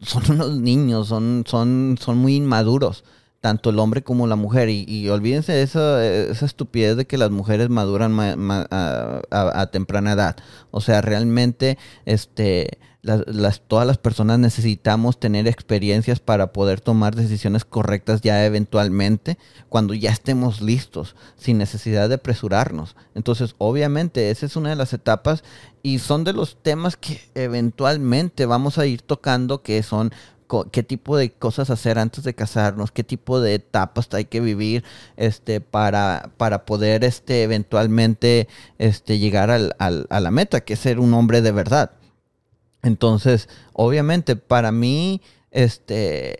son 0.00 0.22
unos 0.30 0.58
niños, 0.58 1.08
son, 1.08 1.44
son, 1.46 1.96
son 1.98 2.18
muy 2.18 2.34
inmaduros, 2.36 3.04
tanto 3.40 3.70
el 3.70 3.78
hombre 3.78 4.02
como 4.02 4.26
la 4.26 4.36
mujer. 4.36 4.68
Y, 4.68 5.08
olvídense 5.08 5.52
de 5.52 5.62
esa, 5.62 6.04
esa, 6.06 6.44
estupidez 6.44 6.96
de 6.98 7.06
que 7.06 7.16
las 7.16 7.30
mujeres 7.30 7.70
maduran 7.70 8.18
a 8.20 9.68
temprana 9.72 10.12
edad. 10.12 10.36
O 10.70 10.82
sea, 10.82 11.00
realmente, 11.00 11.78
este 12.04 12.78
las, 13.06 13.60
todas 13.60 13.86
las 13.86 13.98
personas 13.98 14.38
necesitamos 14.38 15.18
tener 15.18 15.46
experiencias 15.46 16.20
para 16.20 16.52
poder 16.52 16.80
tomar 16.80 17.14
decisiones 17.14 17.64
correctas 17.64 18.20
ya 18.20 18.44
eventualmente 18.44 19.38
cuando 19.68 19.94
ya 19.94 20.10
estemos 20.10 20.60
listos, 20.60 21.14
sin 21.36 21.58
necesidad 21.58 22.08
de 22.08 22.16
apresurarnos. 22.16 22.96
Entonces, 23.14 23.54
obviamente, 23.58 24.30
esa 24.30 24.46
es 24.46 24.56
una 24.56 24.70
de 24.70 24.76
las 24.76 24.92
etapas 24.92 25.44
y 25.82 26.00
son 26.00 26.24
de 26.24 26.32
los 26.32 26.56
temas 26.62 26.96
que 26.96 27.20
eventualmente 27.34 28.46
vamos 28.46 28.78
a 28.78 28.86
ir 28.86 29.02
tocando, 29.02 29.62
que 29.62 29.82
son 29.82 30.12
qué 30.70 30.82
tipo 30.82 31.16
de 31.16 31.32
cosas 31.32 31.70
hacer 31.70 31.98
antes 31.98 32.24
de 32.24 32.34
casarnos, 32.34 32.92
qué 32.92 33.02
tipo 33.02 33.40
de 33.40 33.54
etapas 33.54 34.08
hay 34.12 34.26
que 34.26 34.40
vivir 34.40 34.84
este, 35.16 35.60
para, 35.60 36.30
para 36.36 36.64
poder 36.64 37.04
este, 37.04 37.42
eventualmente 37.42 38.48
este, 38.78 39.18
llegar 39.18 39.50
al, 39.50 39.74
a 39.78 40.20
la 40.20 40.30
meta, 40.30 40.60
que 40.60 40.74
es 40.74 40.80
ser 40.80 41.00
un 41.00 41.14
hombre 41.14 41.42
de 41.42 41.52
verdad. 41.52 41.90
Entonces, 42.86 43.48
obviamente, 43.72 44.36
para 44.36 44.70
mí, 44.70 45.20
este, 45.50 46.38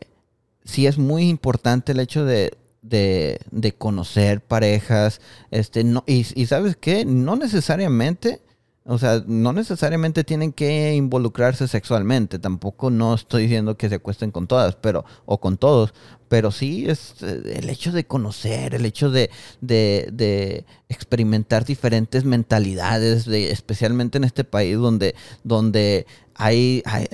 sí 0.65 0.87
es 0.87 0.97
muy 0.97 1.29
importante 1.29 1.91
el 1.91 1.99
hecho 1.99 2.25
de, 2.25 2.57
de, 2.83 3.41
de 3.51 3.73
conocer 3.75 4.41
parejas, 4.41 5.21
este, 5.51 5.83
no, 5.83 6.05
y, 6.07 6.25
y 6.41 6.47
sabes 6.47 6.77
qué, 6.77 7.05
no 7.05 7.35
necesariamente 7.35 8.43
o 8.89 8.99
sea, 8.99 9.25
no 9.27 9.53
necesariamente 9.53 10.23
tienen 10.23 10.53
que 10.53 10.95
involucrarse 10.95 11.67
sexualmente. 11.67 12.39
Tampoco 12.39 12.89
no 12.89 13.15
estoy 13.15 13.43
diciendo 13.43 13.77
que 13.77 13.89
se 13.89 13.97
acuesten 13.97 14.31
con 14.31 14.47
todas, 14.47 14.77
pero, 14.77 15.05
o 15.25 15.41
con 15.41 15.57
todos. 15.57 15.93
Pero 16.29 16.53
sí 16.53 16.89
es 16.89 17.15
eh, 17.21 17.57
el 17.57 17.69
hecho 17.69 17.91
de 17.91 18.07
conocer, 18.07 18.77
el 18.77 18.87
hecho 18.87 19.11
de, 19.11 19.31
de, 19.61 20.09
de 20.13 20.65
experimentar 20.89 21.65
diferentes 21.65 22.25
mentalidades, 22.25 23.25
de, 23.25 23.51
especialmente 23.51 24.19
en 24.19 24.25
este 24.25 24.45
país 24.45 24.77
donde, 24.77 25.17
donde 25.43 26.07
hay, 26.37 26.83
hay, 26.85 27.07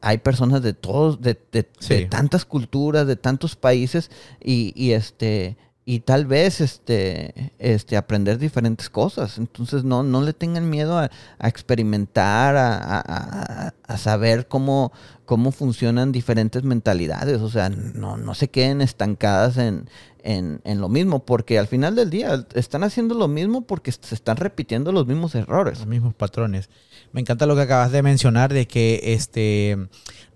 hay 0.00 0.18
personas 0.18 0.62
de 0.62 0.72
todos, 0.74 1.20
de, 1.20 1.38
de, 1.52 1.68
de, 1.88 2.06
tantas 2.06 2.44
culturas, 2.44 3.06
de 3.06 3.16
tantos 3.16 3.56
países, 3.56 4.10
y, 4.42 4.72
y 4.74 4.92
este 4.92 5.56
y 5.90 6.00
tal 6.00 6.24
vez 6.24 6.60
este, 6.60 7.52
este, 7.58 7.96
aprender 7.96 8.38
diferentes 8.38 8.88
cosas. 8.88 9.38
Entonces 9.38 9.82
no, 9.82 10.04
no 10.04 10.22
le 10.22 10.32
tengan 10.32 10.70
miedo 10.70 10.96
a, 10.96 11.10
experimentar, 11.42 12.54
a, 12.56 13.72
a, 13.88 13.96
saber 13.96 14.46
cómo, 14.46 14.92
cómo 15.24 15.50
funcionan 15.50 16.12
diferentes 16.12 16.62
mentalidades. 16.62 17.40
O 17.40 17.50
sea, 17.50 17.70
no, 17.70 18.16
no 18.16 18.34
se 18.34 18.48
queden 18.50 18.82
estancadas 18.82 19.56
en, 19.56 19.88
en, 20.22 20.60
en, 20.62 20.80
lo 20.80 20.88
mismo, 20.88 21.24
porque 21.24 21.58
al 21.58 21.66
final 21.66 21.96
del 21.96 22.10
día 22.10 22.46
están 22.54 22.84
haciendo 22.84 23.16
lo 23.16 23.26
mismo 23.26 23.62
porque 23.62 23.90
se 23.90 24.14
están 24.14 24.36
repitiendo 24.36 24.92
los 24.92 25.08
mismos 25.08 25.34
errores. 25.34 25.78
Los 25.78 25.88
mismos 25.88 26.14
patrones. 26.14 26.68
Me 27.12 27.20
encanta 27.20 27.46
lo 27.46 27.56
que 27.56 27.62
acabas 27.62 27.90
de 27.90 28.02
mencionar 28.02 28.52
de 28.52 28.66
que 28.66 29.00
este 29.02 29.76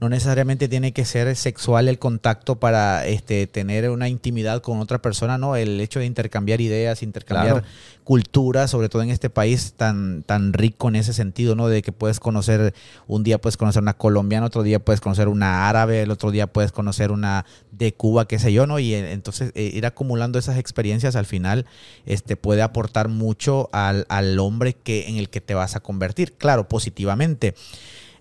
no 0.01 0.09
necesariamente 0.09 0.69
tiene 0.69 0.93
que 0.93 1.05
ser 1.05 1.35
sexual 1.37 1.89
el 1.89 1.99
contacto 1.99 2.57
para 2.57 3.07
este, 3.07 3.47
tener 3.47 3.89
una 3.91 4.09
intimidad 4.09 4.61
con 4.61 4.81
otra 4.81 5.01
persona. 5.01 5.39
¿no? 5.39 5.57
El 5.57 5.81
hecho 5.81 6.01
de 6.01 6.07
intercambiar 6.07 6.61
ideas, 6.61 7.03
intercambiar 7.03 7.63
culturas, 8.05 8.71
sobre 8.71 8.91
todo 8.91 9.03
en 9.03 9.11
este 9.11 9.31
país 9.31 9.73
tan, 9.77 10.23
tan 10.23 10.53
rico 10.53 10.89
en 10.89 10.97
ese 10.97 11.15
sentido, 11.15 11.57
¿no? 11.57 11.69
De 11.69 11.83
que 11.83 11.91
puedes 11.91 12.21
conocer, 12.21 12.75
un 13.07 13.25
día 13.25 13.41
puedes 13.41 13.57
conocer 13.57 13.83
una 13.83 13.95
colombiana, 13.95 14.47
otro 14.47 14.63
día 14.63 14.79
puedes 14.79 15.01
conocer 15.01 15.29
una 15.29 15.69
árabe, 15.69 16.03
el 16.03 16.11
otro 16.11 16.31
día 16.31 16.47
puedes 16.47 16.71
conocer 16.71 17.11
una 17.11 17.47
de 17.73 17.95
Cuba, 17.95 18.29
qué 18.29 18.39
sé 18.39 18.53
yo, 18.53 18.67
¿no? 18.67 18.79
Y 18.79 18.95
eh, 18.95 19.13
entonces 19.13 19.53
eh, 19.55 19.71
ir 19.75 19.87
acumulando 19.87 20.39
esas 20.39 20.59
experiencias 20.59 21.17
al 21.17 21.25
final 21.25 21.65
este, 22.05 22.37
puede 22.37 22.61
aportar 22.61 23.09
mucho 23.09 23.71
al, 23.73 24.05
al 24.11 24.39
hombre 24.39 24.75
que, 24.75 25.09
en 25.09 25.17
el 25.17 25.31
que 25.31 25.41
te 25.41 25.55
vas 25.55 25.75
a 25.75 25.81
convertir, 25.81 26.35
claro, 26.35 26.69
positivamente. 26.69 27.55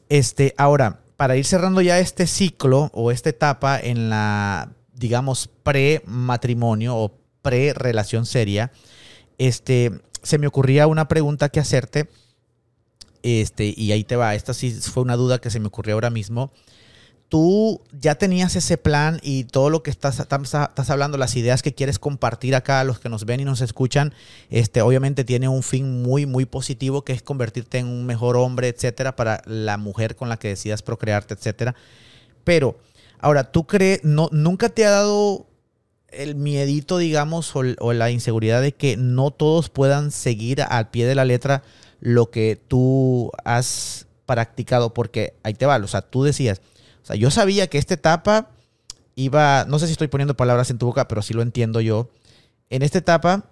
Este, 0.08 0.56
ahora, 0.58 1.02
para 1.18 1.36
ir 1.36 1.46
cerrando 1.46 1.82
ya 1.82 2.00
este 2.00 2.26
ciclo 2.26 2.90
o 2.94 3.12
esta 3.12 3.30
etapa 3.30 3.80
en 3.80 4.10
la, 4.10 4.72
digamos, 4.94 5.50
pre-matrimonio 5.64 6.96
o 6.96 7.12
pre-relación 7.42 8.26
seria, 8.26 8.72
este, 9.48 9.92
se 10.22 10.38
me 10.38 10.48
ocurría 10.48 10.88
una 10.88 11.08
pregunta 11.08 11.50
que 11.50 11.60
hacerte. 11.60 12.10
Este, 13.24 13.74
y 13.76 13.92
ahí 13.92 14.04
te 14.04 14.16
va. 14.16 14.36
Esta 14.36 14.54
sí 14.54 14.72
fue 14.72 15.04
una 15.04 15.16
duda 15.16 15.40
que 15.40 15.50
se 15.50 15.60
me 15.60 15.68
ocurrió 15.68 15.96
ahora 15.96 16.10
mismo 16.10 16.52
tú 17.34 17.82
ya 18.00 18.14
tenías 18.14 18.56
ese 18.56 18.78
plan 18.78 19.20
y 19.24 19.46
todo 19.46 19.72
lo 19.72 19.82
que 19.82 19.90
estás, 19.90 20.20
estás, 20.20 20.90
hablando, 20.92 21.18
las 21.18 21.36
ideas 21.36 21.64
que 21.64 21.74
quieres 21.74 21.98
compartir 21.98 22.54
acá 22.54 22.80
a 22.80 22.84
los 22.84 23.00
que 23.00 23.10
nos 23.10 23.26
ven 23.26 23.40
y 23.40 23.44
nos 23.44 23.62
escuchan, 23.62 24.14
este, 24.52 24.84
obviamente 24.84 25.24
tiene 25.24 25.48
un 25.48 25.64
fin 25.64 26.04
muy, 26.04 26.28
muy 26.28 26.46
positivo 26.46 27.04
que 27.04 27.12
es 27.12 27.24
convertirte 27.24 27.80
en 27.80 27.88
un 27.88 28.06
mejor 28.06 28.38
hombre, 28.38 28.68
etcétera, 28.68 29.16
para 29.16 29.42
la 29.48 29.78
mujer 29.78 30.16
con 30.16 30.30
la 30.30 30.38
que 30.38 30.50
decidas 30.50 30.84
procrearte, 30.84 31.34
etcétera. 31.34 31.74
Pero, 32.44 32.78
ahora, 33.18 33.52
¿tú 33.52 33.66
crees, 33.66 34.04
no, 34.04 34.30
nunca 34.32 34.70
te 34.70 34.86
ha 34.86 34.92
dado 34.92 35.48
el 36.16 36.36
miedito, 36.36 36.98
digamos, 36.98 37.56
o, 37.56 37.94
la 37.94 38.12
inseguridad 38.12 38.62
de 38.62 38.74
que 38.74 38.98
no 38.98 39.32
todos 39.32 39.70
puedan 39.70 40.12
seguir 40.12 40.62
al 40.62 40.90
pie 40.90 41.06
de 41.06 41.16
la 41.16 41.26
letra 41.26 41.64
lo 42.00 42.30
que 42.30 42.60
tú 42.68 43.32
has 43.44 44.08
practicado? 44.26 44.94
Porque 44.94 45.36
ahí 45.44 45.54
te 45.54 45.66
va, 45.66 45.78
o 45.78 45.88
sea, 45.88 46.02
tú 46.02 46.24
decías, 46.24 46.62
o 47.04 47.06
sea, 47.06 47.16
yo 47.16 47.32
sabía 47.32 47.68
que 47.68 47.78
esta 47.78 47.94
etapa 47.94 48.50
iba, 49.16 49.66
no 49.68 49.80
sé 49.80 49.88
si 49.88 49.94
estoy 49.94 50.08
poniendo 50.08 50.36
palabras 50.36 50.70
en 50.70 50.78
tu 50.78 50.86
boca, 50.86 51.08
pero 51.08 51.22
sí 51.22 51.34
lo 51.34 51.42
entiendo 51.42 51.82
yo. 51.82 52.10
En 52.70 52.82
esta 52.82 52.98
etapa, 52.98 53.46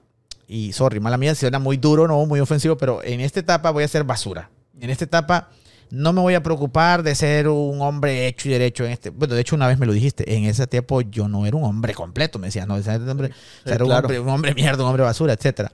y 0.48 0.74
sorry, 0.74 1.00
mala 1.00 1.18
mía, 1.18 1.36
suena 1.36 1.60
muy 1.60 1.78
duro, 1.78 2.08
no, 2.08 2.26
muy 2.26 2.40
ofensivo, 2.40 2.78
pero 2.78 3.04
en 3.04 3.20
esta 3.20 3.40
etapa 3.40 3.72
voy 3.72 3.84
a 3.84 3.88
ser 3.88 4.04
basura. 4.04 4.50
En 4.80 4.90
esta 4.90 5.06
etapa 5.06 5.50
no 5.92 6.14
me 6.14 6.22
voy 6.22 6.34
a 6.34 6.42
preocupar 6.42 7.04
de 7.04 7.14
ser 7.16 7.50
un 7.50 7.82
hombre 7.82 8.28
hecho 8.28 8.48
y 8.48 8.52
derecho 8.52 8.86
en 8.86 8.92
este. 8.92 9.10
Bueno, 9.10 9.36
de 9.36 9.42
hecho, 9.42 9.56
una 9.56 9.68
vez 9.68 9.78
me 9.78 9.86
lo 9.86 9.94
dijiste. 9.94 10.36
En 10.36 10.46
ese 10.46 10.66
tiempo 10.66 11.02
yo 11.02 11.28
no 11.28 11.46
era 11.46 11.58
un 11.58 11.66
hombre 11.66 11.94
completo, 11.94 12.40
me 12.40 12.48
decías, 12.48 12.68
no, 12.68 12.78
ese 12.78 12.96
hombre, 12.96 13.32
era 13.66 13.84
un, 13.84 13.92
hombre, 13.92 14.20
un 14.20 14.30
hombre 14.30 14.56
mierda, 14.56 14.84
un 14.84 14.90
hombre 14.90 15.04
basura, 15.04 15.34
etcétera. 15.34 15.72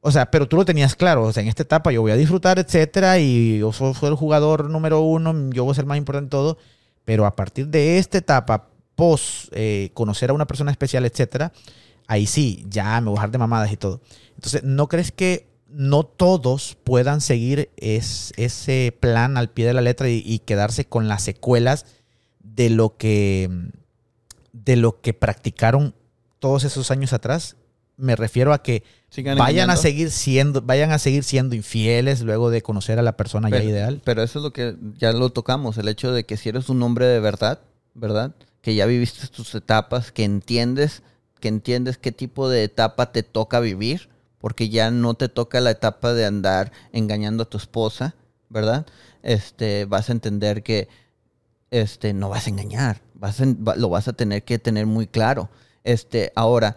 O 0.00 0.10
sea, 0.10 0.30
pero 0.30 0.48
tú 0.48 0.56
lo 0.56 0.64
tenías 0.64 0.96
claro. 0.96 1.24
O 1.24 1.32
sea, 1.32 1.42
en 1.42 1.48
esta 1.48 1.62
etapa 1.62 1.92
yo 1.92 2.00
voy 2.00 2.12
a 2.12 2.16
disfrutar, 2.16 2.58
etcétera, 2.58 3.18
y 3.18 3.58
yo 3.58 3.72
soy, 3.72 3.92
el 4.02 4.14
jugador 4.14 4.70
número 4.70 5.00
uno, 5.02 5.50
yo 5.50 5.64
voy 5.64 5.72
a 5.72 5.74
ser 5.74 5.86
más 5.86 5.98
importante 5.98 6.24
en 6.26 6.30
todo. 6.30 6.58
Pero 7.04 7.26
a 7.26 7.36
partir 7.36 7.68
de 7.68 7.98
esta 7.98 8.18
etapa, 8.18 8.68
post 8.94 9.48
eh, 9.52 9.90
conocer 9.94 10.30
a 10.30 10.32
una 10.32 10.46
persona 10.46 10.70
especial, 10.70 11.04
etcétera, 11.04 11.52
ahí 12.06 12.26
sí, 12.26 12.64
ya 12.68 13.00
me 13.00 13.06
voy 13.06 13.14
a 13.14 13.20
dejar 13.20 13.30
de 13.30 13.38
mamadas 13.38 13.72
y 13.72 13.76
todo. 13.76 14.00
Entonces, 14.36 14.62
¿no 14.64 14.88
crees 14.88 15.12
que 15.12 15.49
no 15.72 16.04
todos 16.04 16.76
puedan 16.82 17.20
seguir 17.20 17.70
ese 17.76 18.96
plan 18.98 19.36
al 19.36 19.50
pie 19.50 19.66
de 19.66 19.74
la 19.74 19.80
letra 19.80 20.08
y, 20.08 20.40
quedarse 20.40 20.84
con 20.84 21.08
las 21.08 21.22
secuelas 21.22 21.86
de 22.40 22.70
lo 22.70 22.96
que 22.96 23.50
de 24.52 24.76
lo 24.76 25.00
que 25.00 25.14
practicaron 25.14 25.94
todos 26.38 26.64
esos 26.64 26.90
años 26.90 27.12
atrás? 27.12 27.56
Me 27.96 28.16
refiero 28.16 28.52
a 28.52 28.62
que 28.62 28.82
vayan 29.36 29.70
a 29.70 29.76
seguir 29.76 30.10
siendo, 30.10 30.62
vayan 30.62 30.90
a 30.90 30.98
seguir 30.98 31.22
siendo 31.22 31.54
infieles 31.54 32.22
luego 32.22 32.50
de 32.50 32.62
conocer 32.62 32.98
a 32.98 33.02
la 33.02 33.16
persona 33.16 33.50
ya 33.50 33.62
ideal. 33.62 34.00
Pero 34.04 34.22
eso 34.22 34.38
es 34.38 34.42
lo 34.42 34.52
que 34.52 34.76
ya 34.98 35.12
lo 35.12 35.30
tocamos, 35.30 35.76
el 35.78 35.88
hecho 35.88 36.12
de 36.12 36.24
que 36.24 36.36
si 36.36 36.48
eres 36.48 36.68
un 36.68 36.82
hombre 36.82 37.06
de 37.06 37.20
verdad, 37.20 37.60
¿verdad? 37.94 38.34
Que 38.62 38.74
ya 38.74 38.86
viviste 38.86 39.26
tus 39.28 39.54
etapas, 39.54 40.12
que 40.12 40.24
entiendes, 40.24 41.02
que 41.40 41.48
entiendes 41.48 41.98
qué 41.98 42.10
tipo 42.10 42.48
de 42.48 42.64
etapa 42.64 43.12
te 43.12 43.22
toca 43.22 43.60
vivir, 43.60 44.08
porque 44.40 44.68
ya 44.68 44.90
no 44.90 45.14
te 45.14 45.28
toca 45.28 45.60
la 45.60 45.70
etapa 45.70 46.12
de 46.14 46.24
andar 46.24 46.72
engañando 46.92 47.44
a 47.44 47.48
tu 47.48 47.58
esposa, 47.58 48.14
¿verdad? 48.48 48.86
Este, 49.22 49.84
vas 49.84 50.08
a 50.08 50.12
entender 50.12 50.62
que 50.62 50.88
este 51.70 52.12
no 52.14 52.28
vas 52.28 52.46
a 52.46 52.50
engañar, 52.50 53.02
vas 53.14 53.40
lo 53.40 53.88
vas 53.88 54.08
a 54.08 54.12
tener 54.12 54.42
que 54.42 54.58
tener 54.58 54.86
muy 54.86 55.06
claro. 55.06 55.50
Este, 55.84 56.32
ahora, 56.34 56.76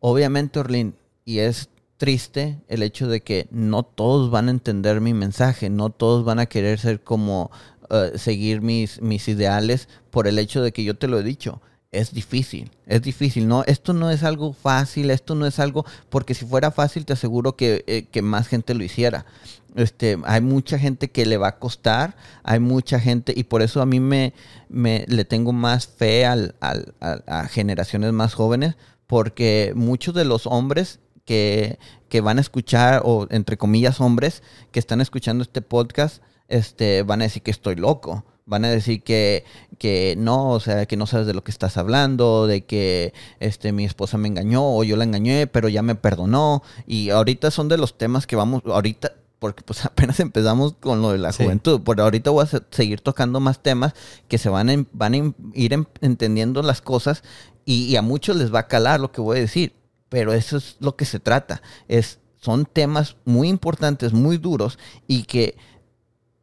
obviamente, 0.00 0.58
Orlin, 0.58 0.94
y 1.24 1.38
es 1.38 1.68
triste 1.96 2.58
el 2.66 2.82
hecho 2.82 3.06
de 3.06 3.20
que 3.20 3.46
no 3.52 3.84
todos 3.84 4.30
van 4.30 4.48
a 4.48 4.50
entender 4.50 5.00
mi 5.00 5.14
mensaje, 5.14 5.70
no 5.70 5.90
todos 5.90 6.24
van 6.24 6.40
a 6.40 6.46
querer 6.46 6.80
ser 6.80 7.00
como 7.02 7.52
eh, 7.90 8.12
seguir 8.16 8.60
mis, 8.60 9.00
mis 9.00 9.28
ideales 9.28 9.88
por 10.10 10.26
el 10.26 10.38
hecho 10.38 10.62
de 10.62 10.72
que 10.72 10.82
yo 10.82 10.96
te 10.96 11.06
lo 11.06 11.18
he 11.18 11.22
dicho. 11.22 11.62
Es 11.92 12.12
difícil, 12.14 12.70
es 12.86 13.02
difícil, 13.02 13.46
¿no? 13.46 13.64
Esto 13.64 13.92
no 13.92 14.10
es 14.10 14.22
algo 14.22 14.54
fácil, 14.54 15.10
esto 15.10 15.34
no 15.34 15.46
es 15.46 15.58
algo, 15.58 15.84
porque 16.08 16.32
si 16.32 16.46
fuera 16.46 16.70
fácil 16.70 17.04
te 17.04 17.12
aseguro 17.12 17.54
que, 17.54 17.84
eh, 17.86 18.06
que 18.10 18.22
más 18.22 18.48
gente 18.48 18.72
lo 18.72 18.82
hiciera. 18.82 19.26
Este, 19.74 20.18
hay 20.24 20.40
mucha 20.40 20.78
gente 20.78 21.10
que 21.10 21.26
le 21.26 21.36
va 21.36 21.48
a 21.48 21.58
costar, 21.58 22.16
hay 22.44 22.60
mucha 22.60 22.98
gente, 22.98 23.34
y 23.36 23.44
por 23.44 23.60
eso 23.60 23.82
a 23.82 23.86
mí 23.86 24.00
me, 24.00 24.32
me 24.70 25.04
le 25.06 25.26
tengo 25.26 25.52
más 25.52 25.86
fe 25.86 26.24
al, 26.24 26.54
al, 26.60 26.94
a 27.00 27.46
generaciones 27.48 28.12
más 28.14 28.32
jóvenes, 28.32 28.76
porque 29.06 29.72
muchos 29.76 30.14
de 30.14 30.24
los 30.24 30.46
hombres 30.46 30.98
que, 31.26 31.78
van 32.22 32.38
a 32.38 32.40
escuchar, 32.40 33.02
o 33.04 33.26
entre 33.30 33.56
comillas 33.56 34.00
hombres, 34.00 34.42
que 34.70 34.78
están 34.78 35.00
escuchando 35.00 35.42
este 35.42 35.62
podcast, 35.62 36.22
este, 36.48 37.02
van 37.02 37.20
a 37.20 37.24
decir 37.24 37.42
que 37.42 37.50
estoy 37.50 37.76
loco. 37.76 38.24
Van 38.44 38.64
a 38.64 38.70
decir 38.70 39.02
que, 39.02 39.44
que 39.78 40.14
no, 40.18 40.50
o 40.50 40.60
sea, 40.60 40.86
que 40.86 40.96
no 40.96 41.06
sabes 41.06 41.26
de 41.26 41.34
lo 41.34 41.44
que 41.44 41.50
estás 41.50 41.76
hablando, 41.76 42.46
de 42.46 42.64
que 42.64 43.14
este, 43.40 43.72
mi 43.72 43.84
esposa 43.84 44.18
me 44.18 44.28
engañó 44.28 44.76
o 44.76 44.84
yo 44.84 44.96
la 44.96 45.04
engañé, 45.04 45.46
pero 45.46 45.68
ya 45.68 45.82
me 45.82 45.94
perdonó. 45.94 46.62
Y 46.86 47.10
ahorita 47.10 47.50
son 47.50 47.68
de 47.68 47.78
los 47.78 47.96
temas 47.98 48.26
que 48.26 48.36
vamos, 48.36 48.62
ahorita, 48.66 49.12
porque 49.38 49.62
pues 49.62 49.84
apenas 49.84 50.20
empezamos 50.20 50.74
con 50.80 51.02
lo 51.02 51.12
de 51.12 51.18
la 51.18 51.32
juventud. 51.32 51.80
Por 51.82 52.00
ahorita 52.00 52.30
voy 52.30 52.44
a 52.44 52.62
seguir 52.70 53.00
tocando 53.00 53.40
más 53.40 53.62
temas 53.62 53.94
que 54.28 54.38
se 54.38 54.48
van 54.48 54.70
a, 54.70 54.84
van 54.92 55.14
a 55.14 55.34
ir 55.54 55.86
entendiendo 56.00 56.62
las 56.62 56.80
cosas 56.80 57.22
y, 57.64 57.84
y, 57.84 57.96
a 57.96 58.02
muchos 58.02 58.36
les 58.36 58.52
va 58.52 58.60
a 58.60 58.68
calar 58.68 58.98
lo 58.98 59.12
que 59.12 59.20
voy 59.20 59.38
a 59.38 59.40
decir 59.40 59.72
pero 60.12 60.34
eso 60.34 60.58
es 60.58 60.76
lo 60.78 60.94
que 60.94 61.06
se 61.06 61.20
trata. 61.20 61.62
Es, 61.88 62.20
son 62.36 62.66
temas 62.66 63.16
muy 63.24 63.48
importantes, 63.48 64.12
muy 64.12 64.36
duros 64.36 64.78
y 65.06 65.22
que 65.22 65.56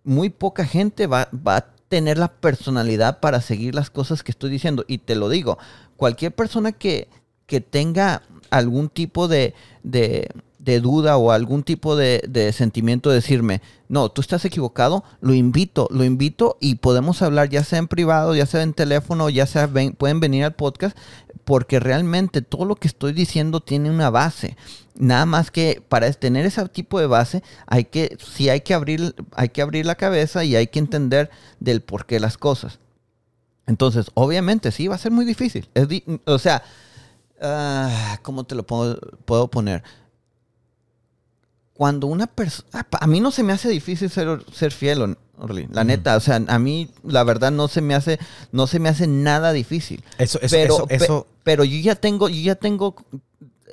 muy 0.04 0.32
poca 0.32 0.66
gente 0.66 1.06
va, 1.06 1.30
a 1.46 1.66
tener 1.90 2.18
la 2.18 2.30
personalidad 2.30 3.20
para 3.20 3.42
seguir 3.42 3.76
las 3.76 3.90
cosas 3.90 4.24
que 4.24 4.32
estoy 4.32 4.50
diciendo. 4.50 4.86
Y 4.88 5.00
te 5.00 5.16
lo 5.16 5.28
digo, 5.28 5.58
cualquier 5.98 6.34
persona 6.34 6.72
que, 6.72 7.10
que 7.48 7.60
tenga 7.60 8.22
algún 8.50 8.90
tipo 8.90 9.28
de, 9.28 9.54
de, 9.84 10.30
duda 10.82 11.18
o 11.18 11.32
algún 11.32 11.64
tipo 11.64 11.96
de, 11.96 12.52
sentimiento, 12.54 13.10
decirme, 13.10 13.62
no, 13.88 14.10
tú 14.10 14.22
estás 14.22 14.46
equivocado, 14.46 15.04
lo 15.22 15.34
invito, 15.34 15.88
lo 15.92 16.04
invito 16.04 16.58
y 16.60 16.76
podemos 16.76 17.22
hablar 17.22 17.50
ya 17.50 17.64
sea 17.64 17.80
en 17.80 17.88
privado, 17.88 18.36
ya 18.36 18.46
sea 18.46 18.62
en 18.62 18.74
teléfono, 18.74 19.30
ya 19.30 19.48
sea, 19.48 19.68
pueden 19.98 20.20
venir 20.20 20.44
al 20.44 20.54
podcast 20.54 20.96
porque 21.44 21.80
realmente 21.80 22.44
todo 22.44 22.66
lo 22.66 22.76
que 22.76 22.88
estoy 22.88 23.12
diciendo 23.12 23.60
tiene 23.60 23.90
una 23.90 24.12
base. 24.12 24.56
Nada 24.96 25.26
más 25.26 25.50
que 25.50 25.82
para 25.90 26.12
tener 26.14 26.46
ese 26.46 26.68
tipo 26.70 27.00
de 27.00 27.08
base 27.08 27.42
hay 27.66 27.86
que, 27.86 28.18
sí 28.20 28.50
hay 28.50 28.62
que 28.62 28.76
abrir, 28.76 29.16
hay 29.32 29.50
que 29.50 29.64
abrir 29.64 29.88
la 29.88 29.96
cabeza 29.96 30.44
y 30.44 30.56
hay 30.56 30.68
que 30.68 30.78
entender 30.78 31.32
del 31.60 31.82
por 31.82 32.06
qué 32.06 32.20
las 32.20 32.38
cosas. 32.38 32.78
Entonces, 33.66 34.12
obviamente, 34.14 34.72
sí, 34.72 34.88
va 34.88 34.96
a 34.96 35.00
ser 35.00 35.12
muy 35.12 35.26
difícil. 35.26 35.70
o 36.26 36.38
sea, 36.38 36.64
ah, 37.42 38.20
¿cómo 38.22 38.44
te 38.44 38.56
lo 38.56 38.66
puedo, 38.66 39.00
puedo 39.26 39.50
poner? 39.50 39.84
Cuando 41.74 42.08
una 42.08 42.28
persona... 42.28 42.88
A 43.00 43.08
mí 43.08 43.20
no 43.20 43.32
se 43.32 43.44
me 43.44 43.54
hace 43.54 43.70
difícil 43.70 44.10
ser, 44.10 44.44
ser 44.52 44.72
fiel, 44.72 45.16
la 45.72 45.84
neta, 45.84 46.18
o 46.18 46.20
sea, 46.20 46.42
a 46.48 46.60
mí 46.60 46.90
la 47.04 47.24
verdad 47.24 47.52
no 47.52 47.68
se 47.68 47.82
me 47.82 47.96
hace, 47.96 48.20
no 48.52 48.68
se 48.68 48.80
me 48.80 48.90
hace 48.90 49.08
nada 49.08 49.54
difícil. 49.54 50.04
Eso, 50.18 50.40
eso, 50.42 50.56
pero, 50.56 50.86
eso, 50.90 51.28
pero 51.44 51.64
yo 51.64 51.80
ya 51.80 51.96
tengo, 51.96 52.28
yo 52.28 52.42
ya 52.42 52.56
tengo, 52.56 52.96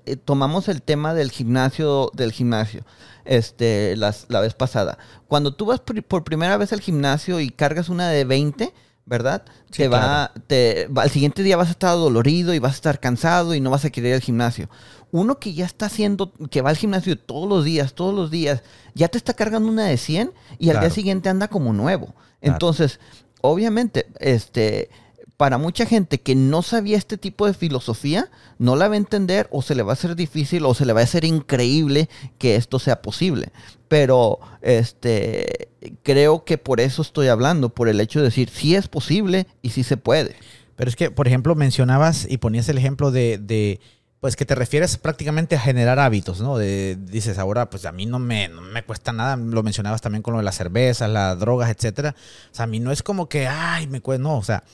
eh, 0.05 0.17
tomamos 0.17 0.69
el 0.69 0.83
tema 0.83 1.15
del 1.15 1.31
gimnasio, 1.31 2.11
del 2.15 2.33
gimnasio, 2.33 2.85
este, 3.25 3.97
las, 3.97 4.27
la 4.29 4.41
vez 4.41 4.55
pasada. 4.55 4.99
Cuando 5.27 5.55
tú 5.55 5.67
vas 5.67 5.81
por, 5.81 6.25
primera 6.25 6.57
vez 6.57 6.73
al 6.73 6.81
gimnasio 6.81 7.41
y 7.41 7.51
cargas 7.51 7.89
una 7.89 8.09
de 8.09 8.25
20, 8.25 8.73
¿verdad? 9.07 9.45
te 9.71 9.89
va, 9.89 10.33
te, 10.47 10.89
al 10.95 11.11
siguiente 11.11 11.43
día 11.43 11.57
vas 11.57 11.69
a 11.69 11.73
estar 11.73 11.95
dolorido 11.95 12.53
y 12.53 12.59
vas 12.59 12.73
a 12.73 12.75
estar 12.75 13.01
cansado 13.01 13.55
y 13.55 13.61
no 13.61 13.71
vas 13.71 13.85
a 13.85 13.91
querer 13.91 14.11
ir 14.11 14.15
al 14.17 14.21
gimnasio 14.21 14.69
uno 15.11 15.39
que 15.39 15.55
ya 15.55 15.65
está 15.65 15.87
haciendo, 15.87 16.33
que 16.51 16.63
va 16.63 16.71
al 16.71 16.77
gimnasio 16.77 17.19
todos 17.19 17.49
los 17.49 17.65
días, 17.65 17.95
todos 17.95 18.15
los 18.15 18.31
días, 18.31 18.63
ya 18.95 19.09
te 19.09 19.19
está 19.19 19.35
cargando 19.35 19.69
una 19.69 19.85
de 19.85 19.97
100 19.97 20.33
y 20.59 20.71
al 20.71 20.81
día 20.81 20.91
siguiente 20.91 21.29
anda 21.29 21.49
como 21.49 21.73
nuevo. 21.73 22.15
Entonces, 22.41 23.01
obviamente, 23.41 24.07
este, 24.19 24.91
para 25.37 25.59
mucha 25.59 25.85
gente 25.85 26.21
que 26.21 26.35
no 26.35 26.63
sabía 26.63 26.97
este 26.97 27.19
tipo 27.19 27.47
de 27.47 27.55
filosofía, 27.55 28.31
no 28.59 28.75
la 28.77 28.89
va 28.89 28.95
a 28.95 28.99
entender 28.99 29.49
o 29.51 29.63
se 29.63 29.75
le 29.75 29.83
va 29.83 29.93
a 29.93 29.95
hacer 29.95 30.17
difícil 30.17 30.65
o 30.65 30.75
se 30.75 30.87
le 30.87 30.93
va 30.93 31.01
a 31.01 31.05
hacer 31.05 31.25
increíble 31.25 32.09
que 32.39 32.57
esto 32.57 32.79
sea 32.79 33.03
posible. 33.03 33.51
Pero 33.89 34.41
este 34.63 35.69
creo 36.03 36.45
que 36.45 36.59
por 36.59 36.81
eso 36.81 37.03
estoy 37.03 37.29
hablando, 37.29 37.69
por 37.69 37.89
el 37.89 38.01
hecho 38.01 38.21
de 38.21 38.27
decir 38.27 38.49
sí 38.51 38.75
es 38.75 38.89
posible 38.89 39.47
y 39.63 39.71
sí 39.71 39.83
se 39.83 39.97
puede. 39.97 40.37
Pero 40.77 40.91
es 40.91 40.97
que, 40.97 41.11
por 41.11 41.27
ejemplo, 41.27 41.55
mencionabas 41.55 42.27
y 42.29 42.39
ponías 42.39 42.69
el 42.69 42.79
ejemplo 42.79 43.11
de, 43.11 43.39
de 43.39 43.81
pues 44.21 44.37
que 44.37 44.45
te 44.45 44.55
refieres 44.55 44.97
prácticamente 44.97 45.57
a 45.57 45.61
generar 45.61 45.99
hábitos, 45.99 46.41
¿no? 46.41 46.59
De, 46.59 46.97
dices, 46.97 47.39
ahora, 47.39 47.71
pues 47.71 47.85
a 47.87 47.93
mí 47.93 48.07
no 48.07 48.19
me, 48.19 48.49
no 48.49 48.61
me 48.61 48.83
cuesta 48.83 49.13
nada, 49.13 49.37
lo 49.37 49.63
mencionabas 49.63 50.01
también 50.01 50.23
con 50.23 50.33
lo 50.33 50.39
de 50.39 50.45
las 50.45 50.57
cervezas, 50.57 51.09
las 51.09 51.39
drogas, 51.39 51.71
etcétera. 51.71 52.15
O 52.51 52.55
sea, 52.55 52.65
a 52.65 52.67
mí 52.67 52.81
no 52.81 52.93
es 52.93 53.03
como 53.03 53.29
que, 53.29 53.47
ay, 53.47 53.87
me 53.87 54.01
cuesta, 54.01 54.23
no, 54.23 54.37
o 54.37 54.43
sea, 54.43 54.65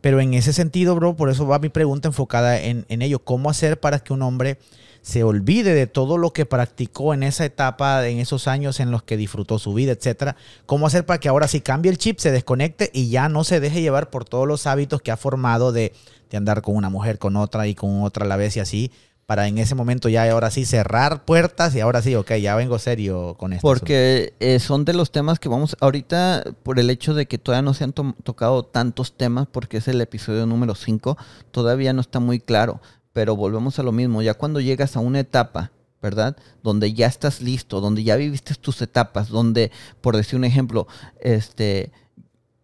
pero 0.00 0.20
en 0.20 0.34
ese 0.34 0.52
sentido, 0.52 0.94
bro, 0.94 1.16
por 1.16 1.30
eso 1.30 1.46
va 1.46 1.58
mi 1.58 1.68
pregunta 1.68 2.08
enfocada 2.08 2.60
en, 2.60 2.84
ello, 2.88 3.18
¿cómo 3.20 3.50
hacer 3.50 3.78
para 3.78 3.98
que 3.98 4.12
un 4.12 4.22
hombre 4.22 4.58
se 5.02 5.24
olvide 5.24 5.74
de 5.74 5.86
todo 5.86 6.18
lo 6.18 6.32
que 6.32 6.46
practicó 6.46 7.14
en 7.14 7.22
esa 7.22 7.44
etapa, 7.44 8.06
en 8.06 8.18
esos 8.18 8.48
años 8.48 8.80
en 8.80 8.90
los 8.90 9.02
que 9.02 9.16
disfrutó 9.16 9.58
su 9.58 9.72
vida, 9.72 9.92
etcétera. 9.92 10.36
¿Cómo 10.66 10.86
hacer 10.86 11.06
para 11.06 11.18
que 11.18 11.28
ahora 11.28 11.48
sí 11.48 11.62
cambie 11.62 11.90
el 11.90 11.96
chip, 11.96 12.18
se 12.18 12.30
desconecte 12.30 12.90
y 12.92 13.08
ya 13.08 13.30
no 13.30 13.44
se 13.44 13.60
deje 13.60 13.80
llevar 13.80 14.10
por 14.10 14.26
todos 14.26 14.46
los 14.46 14.66
hábitos 14.66 15.00
que 15.00 15.10
ha 15.10 15.16
formado 15.16 15.72
de, 15.72 15.94
de 16.30 16.36
andar 16.36 16.60
con 16.60 16.76
una 16.76 16.90
mujer, 16.90 17.18
con 17.18 17.36
otra 17.36 17.66
y 17.66 17.74
con 17.74 18.02
otra 18.02 18.26
a 18.26 18.28
la 18.28 18.36
vez 18.36 18.56
y 18.56 18.60
así? 18.60 18.92
Para 19.30 19.46
en 19.46 19.58
ese 19.58 19.76
momento 19.76 20.08
ya 20.08 20.28
ahora 20.28 20.50
sí 20.50 20.64
cerrar 20.64 21.24
puertas 21.24 21.76
y 21.76 21.80
ahora 21.80 22.02
sí, 22.02 22.16
ok, 22.16 22.32
ya 22.34 22.56
vengo 22.56 22.80
serio 22.80 23.36
con 23.38 23.52
esto. 23.52 23.62
Porque 23.62 24.34
eh, 24.40 24.58
son 24.58 24.84
de 24.84 24.92
los 24.92 25.12
temas 25.12 25.38
que 25.38 25.48
vamos, 25.48 25.76
ahorita 25.78 26.42
por 26.64 26.80
el 26.80 26.90
hecho 26.90 27.14
de 27.14 27.26
que 27.26 27.38
todavía 27.38 27.62
no 27.62 27.72
se 27.72 27.84
han 27.84 27.92
to 27.92 28.16
tocado 28.24 28.64
tantos 28.64 29.16
temas, 29.16 29.46
porque 29.46 29.76
es 29.76 29.86
el 29.86 30.00
episodio 30.00 30.46
número 30.46 30.74
5, 30.74 31.16
todavía 31.52 31.92
no 31.92 32.00
está 32.00 32.18
muy 32.18 32.40
claro 32.40 32.80
pero 33.12 33.36
volvemos 33.36 33.78
a 33.78 33.82
lo 33.82 33.92
mismo, 33.92 34.22
ya 34.22 34.34
cuando 34.34 34.60
llegas 34.60 34.96
a 34.96 35.00
una 35.00 35.20
etapa, 35.20 35.72
¿verdad? 36.02 36.36
Donde 36.62 36.92
ya 36.92 37.06
estás 37.06 37.40
listo, 37.40 37.80
donde 37.80 38.04
ya 38.04 38.16
viviste 38.16 38.54
tus 38.54 38.80
etapas, 38.82 39.28
donde, 39.28 39.70
por 40.00 40.16
decir 40.16 40.38
un 40.38 40.44
ejemplo, 40.44 40.86
este, 41.20 41.92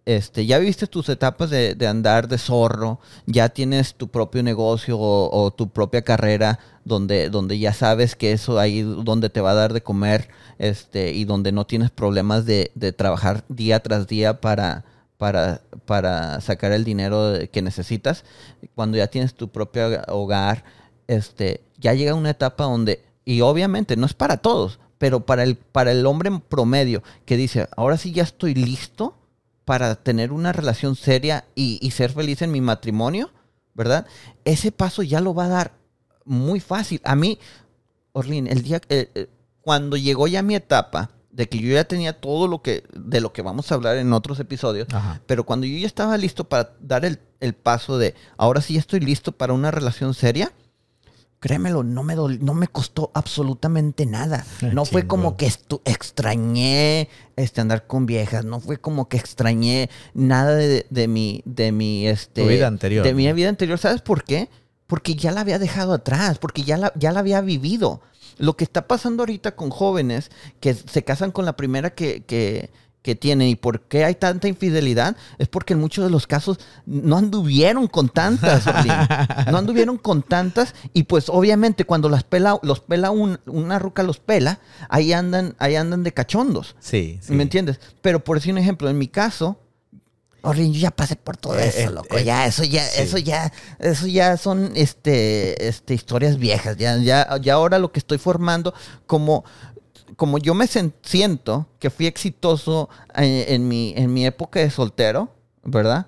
este, 0.06 0.46
ya 0.46 0.58
viviste 0.58 0.86
tus 0.86 1.08
etapas 1.08 1.50
de, 1.50 1.76
andar 1.86 2.28
de 2.28 2.38
zorro, 2.38 3.00
ya 3.26 3.48
tienes 3.48 3.94
tu 3.94 4.08
propio 4.08 4.42
negocio 4.44 4.96
o, 4.98 5.50
tu 5.50 5.68
propia 5.68 6.02
carrera 6.02 6.60
donde, 6.84 7.28
donde 7.28 7.58
ya 7.58 7.72
sabes 7.72 8.14
que 8.14 8.30
eso 8.30 8.60
ahí 8.60 8.82
donde 8.82 9.30
te 9.30 9.40
va 9.40 9.50
a 9.50 9.54
dar 9.54 9.72
de 9.72 9.82
comer, 9.82 10.28
este, 10.58 11.12
y 11.12 11.24
donde 11.24 11.50
no 11.50 11.66
tienes 11.66 11.90
problemas 11.90 12.46
de, 12.46 12.70
de 12.76 12.92
trabajar 12.92 13.44
día 13.48 13.80
tras 13.80 14.06
día 14.06 14.40
para, 14.40 14.84
para, 15.18 15.62
para 15.86 16.40
sacar 16.40 16.70
el 16.70 16.84
dinero 16.84 17.34
que 17.50 17.60
necesitas. 17.60 18.24
Cuando 18.76 18.96
ya 18.96 19.08
tienes 19.08 19.34
tu 19.34 19.48
propio 19.48 20.02
hogar, 20.06 20.62
este, 21.08 21.62
ya 21.78 21.94
llega 21.94 22.14
una 22.14 22.30
etapa 22.30 22.64
donde, 22.64 23.02
y 23.24 23.40
obviamente 23.40 23.96
no 23.96 24.06
es 24.06 24.14
para 24.14 24.36
todos, 24.36 24.78
pero 24.98 25.26
para 25.26 25.42
el, 25.42 25.56
para 25.56 25.90
el 25.90 26.06
hombre 26.06 26.30
promedio 26.48 27.02
que 27.24 27.36
dice, 27.36 27.68
ahora 27.76 27.96
sí 27.96 28.12
ya 28.12 28.22
estoy 28.22 28.54
listo 28.54 29.16
para 29.66 29.96
tener 29.96 30.32
una 30.32 30.52
relación 30.52 30.94
seria 30.94 31.44
y, 31.56 31.90
ser 31.90 32.12
feliz 32.12 32.40
en 32.40 32.52
mi 32.52 32.60
matrimonio, 32.60 33.32
¿verdad? 33.74 34.06
Ese 34.44 34.70
paso 34.70 35.02
ya 35.02 35.20
lo 35.20 35.34
va 35.34 35.46
a 35.46 35.48
dar 35.48 35.72
muy 36.24 36.60
fácil. 36.60 37.00
A 37.02 37.16
mí, 37.16 37.40
Orlin, 38.12 38.46
el 38.46 38.62
día, 38.62 38.80
eh, 38.88 39.10
eh, 39.16 39.26
cuando 39.60 39.96
llegó 39.96 40.28
ya 40.28 40.42
mi 40.42 40.54
etapa, 40.54 41.10
de 41.30 41.48
que 41.48 41.58
yo 41.58 41.74
ya 41.74 41.82
tenía 41.82 42.18
todo 42.20 42.46
lo 42.46 42.62
que, 42.62 42.84
de 42.94 43.20
lo 43.20 43.32
que 43.32 43.42
vamos 43.42 43.70
a 43.70 43.74
hablar 43.74 43.96
en 43.96 44.12
otros 44.12 44.38
episodios, 44.38 44.86
pero 45.26 45.44
cuando 45.44 45.66
yo 45.66 45.76
ya 45.76 45.86
estaba 45.88 46.16
listo 46.16 46.44
para 46.44 46.70
dar 46.80 47.04
el, 47.04 47.18
paso 47.54 47.98
de, 47.98 48.14
ahora 48.36 48.60
sí 48.60 48.74
ya 48.74 48.80
estoy 48.80 49.00
listo 49.00 49.32
para 49.32 49.52
una 49.52 49.72
relación 49.72 50.14
seria, 50.14 50.52
créemelo, 51.40 51.82
no 51.82 52.02
me, 52.02 52.14
no 52.14 52.54
me 52.54 52.68
costó 52.68 53.10
absolutamente 53.14 54.06
nada. 54.06 54.44
Ah, 54.62 54.70
no 54.72 54.84
fue 54.84 55.06
como 55.06 55.36
que 55.36 55.50
extrañé 55.84 57.08
este, 57.36 57.60
andar 57.60 57.86
con 57.86 58.06
viejas, 58.06 58.44
no 58.44 58.60
fue 58.60 58.78
como 58.78 59.08
que 59.08 59.16
extrañé 59.16 59.90
nada 60.14 60.56
de, 60.56 61.08
mi, 61.08 61.42
de 61.44 61.72
mi, 61.72 62.06
este, 62.08 62.46
vida 62.46 62.66
anterior. 62.66 63.04
De 63.04 63.14
mi 63.14 63.30
vida 63.32 63.48
anterior. 63.48 63.78
¿Sabes 63.78 64.00
por 64.00 64.24
qué? 64.24 64.48
Porque 64.86 65.14
ya 65.14 65.32
la 65.32 65.42
había 65.42 65.58
dejado 65.58 65.92
atrás, 65.92 66.38
porque 66.38 66.62
ya 66.62 66.76
la, 66.76 66.92
ya 66.96 67.12
la 67.12 67.20
había 67.20 67.40
vivido. 67.40 68.00
Lo 68.38 68.56
que 68.56 68.64
está 68.64 68.86
pasando 68.86 69.22
ahorita 69.22 69.56
con 69.56 69.70
jóvenes 69.70 70.30
que 70.60 70.74
se 70.74 71.04
casan 71.04 71.32
con 71.32 71.44
la 71.44 71.56
primera 71.56 71.90
que, 71.90 72.22
que, 72.24 72.70
que 73.06 73.14
tienen 73.14 73.46
y 73.46 73.54
por 73.54 73.82
qué 73.82 74.04
hay 74.04 74.16
tanta 74.16 74.48
infidelidad 74.48 75.16
es 75.38 75.46
porque 75.46 75.74
en 75.74 75.78
muchos 75.78 76.04
de 76.04 76.10
los 76.10 76.26
casos 76.26 76.58
no 76.86 77.16
anduvieron 77.16 77.86
con 77.86 78.08
tantas, 78.08 78.66
no 79.46 79.58
anduvieron 79.58 79.96
con 79.96 80.24
tantas 80.24 80.74
y 80.92 81.04
pues 81.04 81.28
obviamente 81.28 81.84
cuando 81.84 82.08
las 82.08 82.24
pela, 82.24 82.58
los 82.64 82.80
pela 82.80 83.12
una 83.12 83.78
ruca 83.78 84.02
los 84.02 84.18
pela, 84.18 84.58
ahí 84.88 85.12
andan, 85.12 85.54
ahí 85.60 85.76
andan 85.76 86.02
de 86.02 86.12
cachondos. 86.12 86.74
Sí, 86.80 87.20
sí. 87.22 87.32
¿Me 87.32 87.44
entiendes? 87.44 87.78
Pero 88.02 88.24
por 88.24 88.38
decir 88.38 88.52
un 88.52 88.58
ejemplo, 88.58 88.90
en 88.90 88.98
mi 88.98 89.06
caso, 89.06 89.56
Orlin, 90.42 90.72
yo 90.72 90.80
ya 90.80 90.90
pasé 90.90 91.14
por 91.14 91.36
todo 91.36 91.56
eh, 91.60 91.68
eso, 91.68 91.92
loco. 91.92 92.18
Eh, 92.18 92.24
ya, 92.24 92.44
eso 92.44 92.64
ya, 92.64 92.84
eso 92.88 93.18
ya, 93.18 93.52
eso 93.78 94.08
ya 94.08 94.36
son 94.36 94.72
este, 94.74 95.68
este, 95.68 95.94
historias 95.94 96.38
viejas. 96.38 96.76
Ya, 96.76 96.96
ya, 96.98 97.36
ya 97.40 97.54
ahora 97.54 97.78
lo 97.78 97.92
que 97.92 98.00
estoy 98.00 98.18
formando, 98.18 98.74
como, 99.06 99.44
como 100.16 100.38
yo 100.38 100.54
me 100.54 100.66
siento 100.66 101.68
que 101.78 101.90
fui 101.90 102.06
exitoso 102.06 102.88
eh, 103.14 103.46
en, 103.48 103.68
mi, 103.68 103.92
en 103.96 104.12
mi 104.12 104.26
época 104.26 104.60
de 104.60 104.70
soltero, 104.70 105.28
¿verdad? 105.62 106.06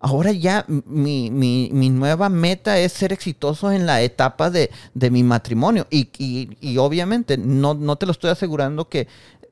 Ahora 0.00 0.32
ya 0.32 0.66
mi, 0.68 1.30
mi, 1.30 1.70
mi, 1.72 1.88
nueva 1.88 2.28
meta 2.28 2.78
es 2.78 2.92
ser 2.92 3.12
exitoso 3.12 3.72
en 3.72 3.86
la 3.86 4.02
etapa 4.02 4.50
de, 4.50 4.70
de 4.92 5.10
mi 5.10 5.22
matrimonio. 5.22 5.86
Y, 5.88 6.10
y, 6.18 6.58
y, 6.60 6.76
obviamente 6.76 7.38
no, 7.38 7.72
no 7.72 7.96
te 7.96 8.04
lo 8.04 8.12
estoy 8.12 8.30
asegurando 8.30 8.88
que 8.88 9.08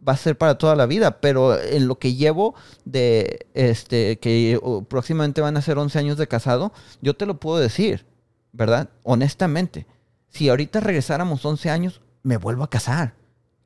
va 0.06 0.12
a 0.12 0.16
ser 0.16 0.36
para 0.36 0.58
toda 0.58 0.76
la 0.76 0.84
vida, 0.84 1.20
pero 1.20 1.58
en 1.58 1.86
lo 1.86 1.98
que 1.98 2.14
llevo 2.14 2.54
de, 2.84 3.46
este, 3.54 4.18
que 4.18 4.60
próximamente 4.88 5.40
van 5.40 5.56
a 5.56 5.62
ser 5.62 5.78
11 5.78 5.98
años 5.98 6.18
de 6.18 6.28
casado, 6.28 6.72
yo 7.00 7.14
te 7.14 7.24
lo 7.24 7.38
puedo 7.40 7.58
decir, 7.58 8.04
¿verdad? 8.52 8.90
Honestamente, 9.04 9.86
si 10.28 10.48
ahorita 10.48 10.80
regresáramos 10.80 11.46
11 11.46 11.70
años, 11.70 12.02
me 12.22 12.36
vuelvo 12.36 12.64
a 12.64 12.70
casar 12.70 13.21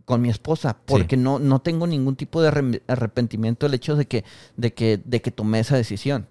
con 0.06 0.22
mi 0.22 0.30
esposa, 0.30 0.78
porque 0.86 1.16
no, 1.16 1.40
no 1.40 1.58
tengo 1.58 1.86
ningún 1.86 2.14
tipo 2.14 2.40
de 2.40 2.80
arrepentimiento 2.86 3.66
del 3.66 3.74
hecho 3.74 3.96
de 3.96 4.06
que, 4.06 4.24
de 4.56 4.72
que, 4.72 5.00
de 5.04 5.20
que 5.20 5.32
tomé 5.32 5.58
esa 5.58 5.76
decisión. 5.76 6.28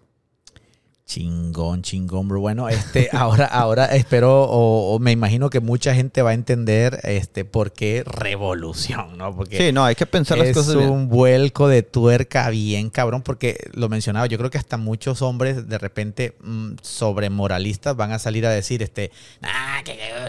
Chingón, 1.05 1.83
chingón, 1.83 2.27
bro. 2.27 2.39
Bueno, 2.39 2.67
este, 2.67 3.09
ahora, 3.13 3.45
ahora 3.45 3.85
espero 3.85 4.43
o, 4.49 4.97
me 4.97 5.11
imagino 5.11 5.51
que 5.51 5.59
mucha 5.59 5.93
gente 5.93 6.23
va 6.23 6.31
a 6.31 6.33
entender 6.33 6.99
este 7.03 7.45
por 7.45 7.71
qué 7.73 8.03
revolución, 8.03 9.15
¿no? 9.15 9.35
Porque 9.35 9.57
sí, 9.57 9.71
no, 9.71 9.85
hay 9.85 9.93
que 9.93 10.07
pensar 10.07 10.39
las 10.39 10.51
cosas. 10.51 10.75
Es 10.75 10.89
un 10.89 11.07
vuelco 11.07 11.67
de 11.67 11.83
tuerca 11.83 12.49
bien 12.49 12.89
cabrón, 12.89 13.21
porque 13.21 13.69
lo 13.73 13.87
mencionaba, 13.87 14.25
yo 14.25 14.39
creo 14.39 14.49
que 14.49 14.57
hasta 14.57 14.77
muchos 14.77 15.21
hombres 15.21 15.69
de 15.69 15.77
repente 15.77 16.33
mm, 16.41 16.77
sobre 16.81 17.29
moralistas 17.29 17.95
van 17.95 18.11
a 18.11 18.17
salir 18.17 18.43
a 18.47 18.49
decir, 18.49 18.81
este, 18.81 19.11
ah, 19.43 19.83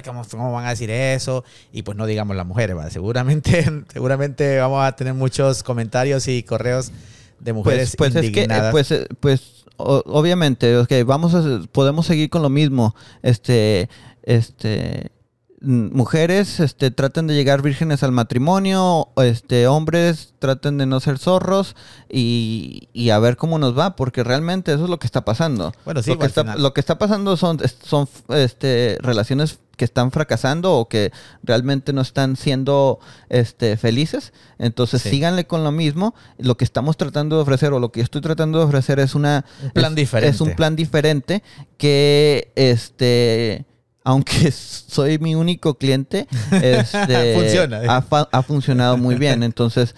¿cómo, 0.04 0.52
van 0.52 0.66
a 0.66 0.70
decir 0.70 0.90
eso? 0.90 1.42
Y 1.72 1.84
pues 1.84 1.96
no 1.96 2.04
digamos 2.04 2.36
las 2.36 2.46
mujeres. 2.46 2.76
Seguramente, 2.90 3.64
seguramente 3.92 4.58
vamos 4.58 4.84
a 4.84 4.94
tener 4.94 5.14
muchos 5.14 5.62
comentarios 5.62 6.28
y 6.28 6.42
correos 6.42 6.92
de 7.40 7.54
pues, 7.54 7.54
mujeres 7.54 7.96
pues, 7.96 8.14
indignadas. 8.14 8.74
Es 8.74 8.88
que, 8.88 9.06
pues, 9.06 9.08
pues 9.20 9.65
obviamente, 9.76 10.76
okay, 10.78 11.02
vamos 11.02 11.34
a, 11.34 11.60
podemos 11.72 12.06
seguir 12.06 12.30
con 12.30 12.42
lo 12.42 12.50
mismo. 12.50 12.94
Este, 13.22 13.88
este, 14.22 15.12
mujeres, 15.60 16.60
este, 16.60 16.90
traten 16.90 17.26
de 17.26 17.34
llegar 17.34 17.62
vírgenes 17.62 18.02
al 18.02 18.12
matrimonio, 18.12 19.08
este, 19.16 19.66
hombres 19.66 20.34
traten 20.38 20.78
de 20.78 20.86
no 20.86 21.00
ser 21.00 21.18
zorros 21.18 21.76
y, 22.08 22.88
y, 22.92 23.10
a 23.10 23.18
ver 23.18 23.36
cómo 23.36 23.58
nos 23.58 23.76
va, 23.76 23.96
porque 23.96 24.22
realmente 24.22 24.72
eso 24.72 24.84
es 24.84 24.90
lo 24.90 24.98
que 24.98 25.06
está 25.06 25.24
pasando. 25.24 25.72
Bueno, 25.84 26.02
sí, 26.02 26.10
lo 26.10 26.18
que, 26.18 26.26
está, 26.26 26.56
lo 26.56 26.74
que 26.74 26.80
está 26.80 26.98
pasando 26.98 27.36
son, 27.36 27.58
son 27.82 28.08
este, 28.28 28.98
relaciones 29.00 29.58
que 29.76 29.84
están 29.84 30.10
fracasando 30.10 30.74
o 30.74 30.88
que 30.88 31.12
realmente 31.42 31.92
no 31.92 32.00
están 32.00 32.36
siendo 32.36 32.98
este, 33.28 33.76
felices. 33.76 34.32
Entonces 34.58 35.02
síganle 35.02 35.46
con 35.46 35.64
lo 35.64 35.72
mismo. 35.72 36.14
Lo 36.38 36.56
que 36.56 36.64
estamos 36.64 36.96
tratando 36.96 37.36
de 37.36 37.42
ofrecer 37.42 37.72
o 37.72 37.78
lo 37.78 37.92
que 37.92 38.00
estoy 38.00 38.20
tratando 38.20 38.58
de 38.58 38.64
ofrecer 38.64 38.98
es 38.98 39.14
una 39.14 39.44
un 39.62 39.70
plan 39.70 39.94
diferente. 39.94 40.34
Es 40.34 40.40
un 40.40 40.54
plan 40.54 40.76
diferente 40.76 41.42
que 41.76 42.52
este 42.56 43.66
aunque 44.06 44.52
soy 44.52 45.18
mi 45.18 45.34
único 45.34 45.74
cliente, 45.74 46.28
este, 46.52 47.34
Funciona, 47.40 47.80
ha, 47.88 48.28
ha, 48.30 48.42
funcionado 48.42 48.96
muy 48.96 49.16
bien. 49.16 49.42
Entonces, 49.42 49.96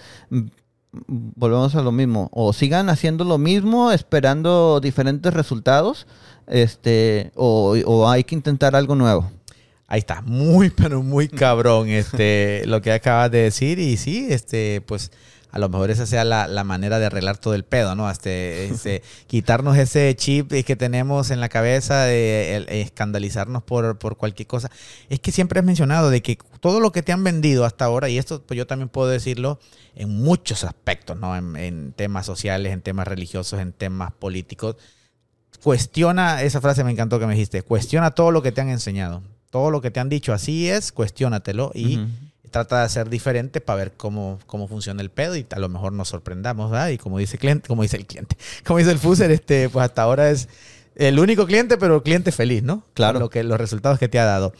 volvemos 0.91 1.75
a 1.75 1.83
lo 1.83 1.91
mismo. 1.91 2.29
O 2.33 2.51
sigan 2.51 2.89
haciendo 2.89 3.23
lo 3.23 3.37
mismo, 3.37 3.91
esperando 3.91 4.79
diferentes 4.79 5.31
resultados, 5.31 6.07
este, 6.47 7.31
o, 7.35 7.75
o 7.85 8.09
hay 8.09 8.23
que 8.23 8.33
intentar 8.33 8.75
algo 8.75 8.95
nuevo. 8.95 9.29
Ahí 9.91 9.99
está, 9.99 10.21
muy, 10.21 10.69
pero 10.77 11.01
muy 11.03 11.27
cabrón 11.27 11.89
este, 11.89 12.61
lo 12.67 12.81
que 12.81 12.91
acabas 12.93 13.31
de 13.31 13.39
decir. 13.39 13.79
Y 13.79 13.97
sí, 13.97 14.27
este, 14.29 14.81
pues 14.85 15.11
a 15.51 15.57
lo 15.57 15.67
mejor 15.67 15.89
esa 15.89 16.05
sea 16.05 16.23
la, 16.23 16.47
la 16.47 16.63
manera 16.63 16.99
de 16.99 17.07
arreglar 17.07 17.39
todo 17.39 17.55
el 17.55 17.63
pedo, 17.65 17.95
¿no? 17.95 18.07
Hasta 18.07 18.29
este, 18.29 19.01
quitarnos 19.27 19.75
ese 19.79 20.15
chip 20.15 20.51
que 20.63 20.75
tenemos 20.75 21.31
en 21.31 21.39
la 21.41 21.49
cabeza 21.49 22.03
de 22.03 22.55
el- 22.57 22.69
escandalizarnos 22.69 23.63
por, 23.63 23.97
por 23.97 24.15
cualquier 24.15 24.45
cosa. 24.47 24.69
Es 25.09 25.19
que 25.19 25.31
siempre 25.31 25.59
has 25.59 25.65
mencionado 25.65 26.11
de 26.11 26.21
que 26.21 26.37
todo 26.59 26.79
lo 26.79 26.91
que 26.91 27.01
te 27.01 27.11
han 27.11 27.23
vendido 27.23 27.65
hasta 27.65 27.85
ahora, 27.85 28.09
y 28.09 28.19
esto 28.19 28.43
pues 28.45 28.59
yo 28.59 28.67
también 28.67 28.89
puedo 28.89 29.07
decirlo 29.09 29.59
en 29.95 30.09
muchos 30.09 30.63
aspectos, 30.63 31.17
¿no? 31.17 31.35
En, 31.35 31.55
en 31.55 31.93
temas 31.93 32.27
sociales, 32.27 32.71
en 32.71 32.81
temas 32.83 33.07
religiosos, 33.07 33.59
en 33.59 33.73
temas 33.73 34.11
políticos. 34.13 34.75
Cuestiona, 35.63 36.43
esa 36.43 36.61
frase 36.61 36.83
me 36.83 36.91
encantó 36.91 37.19
que 37.19 37.25
me 37.25 37.33
dijiste, 37.33 37.63
cuestiona 37.63 38.11
todo 38.11 38.31
lo 38.31 38.41
que 38.43 38.51
te 38.51 38.61
han 38.61 38.69
enseñado. 38.69 39.23
Todo 39.49 39.71
lo 39.71 39.81
que 39.81 39.91
te 39.91 39.99
han 39.99 40.09
dicho, 40.09 40.33
así 40.33 40.69
es, 40.69 40.91
cuestiónatelo 40.91 41.71
y 41.73 41.99
trata 42.49 42.83
de 42.83 42.89
ser 42.89 43.09
diferente 43.09 43.61
para 43.61 43.77
ver 43.77 43.93
cómo, 43.95 44.39
cómo 44.45 44.67
funciona 44.67 45.01
el 45.01 45.09
pedo 45.09 45.35
y 45.35 45.45
a 45.49 45.59
lo 45.59 45.69
mejor 45.69 45.93
nos 45.93 46.09
sorprendamos, 46.09 46.71
¿verdad? 46.71 46.89
Y 46.89 46.97
como 46.97 47.17
dice 47.17 47.35
el 47.35 47.39
cliente, 47.39 47.67
como 47.67 47.83
dice 47.83 47.97
el 47.97 48.05
cliente, 48.05 48.37
como 48.65 48.79
dice 48.79 48.91
el 48.91 48.99
Fuser, 48.99 49.31
este, 49.31 49.69
pues 49.69 49.85
hasta 49.85 50.01
ahora 50.01 50.29
es 50.29 50.49
el 50.95 51.19
único 51.19 51.45
cliente, 51.45 51.77
pero 51.77 51.95
el 51.95 52.03
cliente 52.03 52.31
feliz, 52.31 52.61
¿no? 52.63 52.83
Claro. 52.93 53.13
Con 53.13 53.21
Lo 53.21 53.29
que, 53.29 53.43
los 53.43 53.57
resultados 53.57 53.99
que 53.99 54.09
te 54.09 54.19
ha 54.19 54.25
dado. 54.25 54.53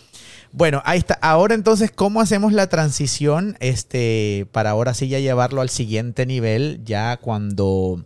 Bueno, 0.51 0.81
ahí 0.85 0.97
está. 0.97 1.15
Ahora 1.21 1.53
entonces, 1.53 1.91
¿cómo 1.91 2.21
hacemos 2.21 2.53
la 2.53 2.67
transición 2.67 3.57
este, 3.59 4.47
para 4.51 4.71
ahora 4.71 4.93
sí 4.93 5.07
ya 5.07 5.19
llevarlo 5.19 5.61
al 5.61 5.69
siguiente 5.69 6.25
nivel? 6.25 6.81
Ya 6.85 7.17
cuando, 7.17 8.05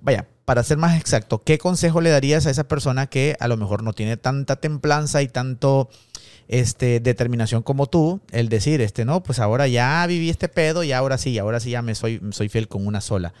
vaya, 0.00 0.26
para 0.50 0.64
ser 0.64 0.78
más 0.78 0.98
exacto, 0.98 1.44
¿qué 1.44 1.58
consejo 1.58 2.00
le 2.00 2.10
darías 2.10 2.44
a 2.44 2.50
esa 2.50 2.66
persona 2.66 3.06
que 3.06 3.36
a 3.38 3.46
lo 3.46 3.56
mejor 3.56 3.84
no 3.84 3.92
tiene 3.92 4.16
tanta 4.16 4.56
templanza 4.56 5.22
y 5.22 5.28
tanto 5.28 5.88
este, 6.48 6.98
determinación 6.98 7.62
como 7.62 7.86
tú? 7.86 8.20
El 8.32 8.48
decir, 8.48 8.80
este, 8.80 9.04
no, 9.04 9.22
pues 9.22 9.38
ahora 9.38 9.68
ya 9.68 10.04
viví 10.08 10.28
este 10.28 10.48
pedo 10.48 10.82
y 10.82 10.90
ahora 10.90 11.18
sí, 11.18 11.38
ahora 11.38 11.60
sí 11.60 11.70
ya 11.70 11.82
me 11.82 11.94
soy, 11.94 12.20
soy 12.32 12.48
fiel 12.48 12.66
con 12.66 12.84
una 12.84 13.00
sola. 13.00 13.32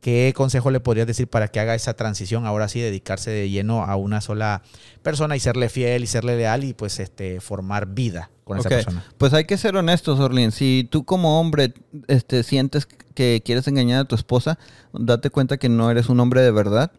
¿Qué 0.00 0.32
consejo 0.36 0.70
le 0.70 0.78
podrías 0.78 1.08
decir 1.08 1.26
para 1.26 1.48
que 1.48 1.58
haga 1.58 1.74
esa 1.74 1.94
transición? 1.94 2.46
Ahora 2.46 2.68
sí, 2.68 2.80
dedicarse 2.80 3.30
de 3.30 3.50
lleno 3.50 3.82
a 3.82 3.96
una 3.96 4.20
sola 4.20 4.62
persona 5.02 5.36
y 5.36 5.40
serle 5.40 5.68
fiel 5.68 6.04
y 6.04 6.06
serle 6.06 6.36
leal 6.36 6.62
y 6.62 6.72
pues 6.72 7.00
este 7.00 7.40
formar 7.40 7.86
vida 7.86 8.30
con 8.44 8.58
esa 8.58 8.68
persona. 8.68 9.04
Pues 9.18 9.32
hay 9.34 9.44
que 9.44 9.56
ser 9.56 9.76
honestos, 9.76 10.20
Orlin. 10.20 10.52
Si 10.52 10.86
tú 10.88 11.04
como 11.04 11.40
hombre 11.40 11.74
este, 12.06 12.44
sientes 12.44 12.86
que 12.86 13.42
quieres 13.44 13.66
engañar 13.66 14.02
a 14.02 14.04
tu 14.04 14.14
esposa, 14.14 14.58
date 14.92 15.30
cuenta 15.30 15.58
que 15.58 15.68
no 15.68 15.90
eres 15.90 16.08
un 16.08 16.20
hombre 16.20 16.42
de 16.42 16.52
verdad. 16.52 16.92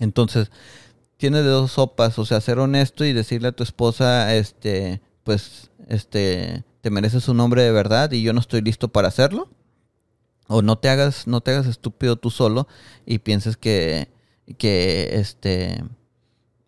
Entonces, 0.00 0.50
tienes 1.16 1.44
de 1.44 1.50
dos 1.50 1.72
sopas, 1.72 2.18
o 2.18 2.26
sea, 2.26 2.40
ser 2.40 2.58
honesto 2.58 3.04
y 3.04 3.12
decirle 3.12 3.48
a 3.48 3.52
tu 3.52 3.62
esposa, 3.62 4.34
este, 4.34 5.00
pues, 5.22 5.70
este, 5.86 6.64
te 6.80 6.90
mereces 6.90 7.28
un 7.28 7.38
hombre 7.38 7.62
de 7.62 7.70
verdad 7.70 8.10
y 8.10 8.22
yo 8.22 8.32
no 8.32 8.40
estoy 8.40 8.62
listo 8.62 8.88
para 8.88 9.08
hacerlo. 9.08 9.48
O 10.52 10.62
no 10.62 10.78
te 10.78 10.88
hagas, 10.88 11.28
no 11.28 11.40
te 11.40 11.52
hagas 11.52 11.66
estúpido 11.66 12.16
tú 12.16 12.28
solo 12.30 12.66
y 13.06 13.18
pienses 13.20 13.56
que, 13.56 14.08
que, 14.58 15.10
este, 15.12 15.84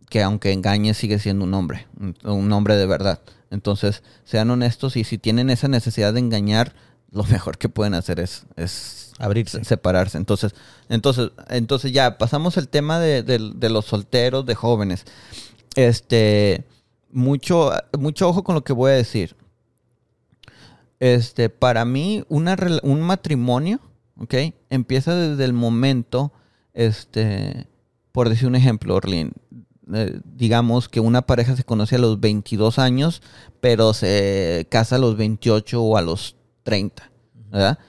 que 0.08 0.22
aunque 0.22 0.52
engañes 0.52 0.96
sigue 0.96 1.18
siendo 1.18 1.44
un 1.44 1.52
hombre, 1.54 1.88
un, 2.24 2.52
hombre 2.52 2.76
de 2.76 2.86
verdad. 2.86 3.20
Entonces, 3.50 4.04
sean 4.24 4.50
honestos 4.50 4.96
y 4.96 5.02
si 5.02 5.18
tienen 5.18 5.50
esa 5.50 5.66
necesidad 5.66 6.12
de 6.14 6.20
engañar, 6.20 6.74
lo 7.10 7.24
mejor 7.24 7.58
que 7.58 7.68
pueden 7.68 7.94
hacer 7.94 8.20
es, 8.20 8.44
es 8.54 9.12
Abrirse. 9.18 9.58
se- 9.58 9.64
separarse. 9.64 10.16
Entonces, 10.16 10.54
entonces, 10.88 11.30
entonces 11.50 11.90
ya 11.90 12.18
pasamos 12.18 12.56
el 12.58 12.68
tema 12.68 13.00
de, 13.00 13.24
de- 13.24 13.50
de 13.54 13.68
los 13.68 13.86
solteros, 13.86 14.46
de 14.46 14.54
jóvenes. 14.54 15.04
Este, 15.74 16.64
mucho, 17.10 17.72
mucho 17.98 18.28
ojo 18.28 18.44
con 18.44 18.54
lo 18.54 18.62
que 18.62 18.72
voy 18.72 18.92
a 18.92 18.94
decir. 18.94 19.34
Este, 21.02 21.48
para 21.48 21.84
mí, 21.84 22.22
una, 22.28 22.56
un 22.84 23.00
matrimonio, 23.00 23.80
¿ok? 24.20 24.34
Empieza 24.70 25.16
desde 25.16 25.44
el 25.44 25.52
momento, 25.52 26.32
este, 26.74 27.66
por 28.12 28.28
decir 28.28 28.46
un 28.46 28.54
ejemplo, 28.54 28.94
Orlin, 28.94 29.32
eh, 29.92 30.20
digamos 30.24 30.88
que 30.88 31.00
una 31.00 31.22
pareja 31.22 31.56
se 31.56 31.64
conoce 31.64 31.96
a 31.96 31.98
los 31.98 32.20
22 32.20 32.78
años, 32.78 33.20
pero 33.60 33.94
se 33.94 34.68
casa 34.70 34.94
a 34.94 34.98
los 35.00 35.16
28 35.16 35.82
o 35.82 35.96
a 35.96 36.02
los 36.02 36.36
30, 36.62 37.10
¿verdad? 37.50 37.80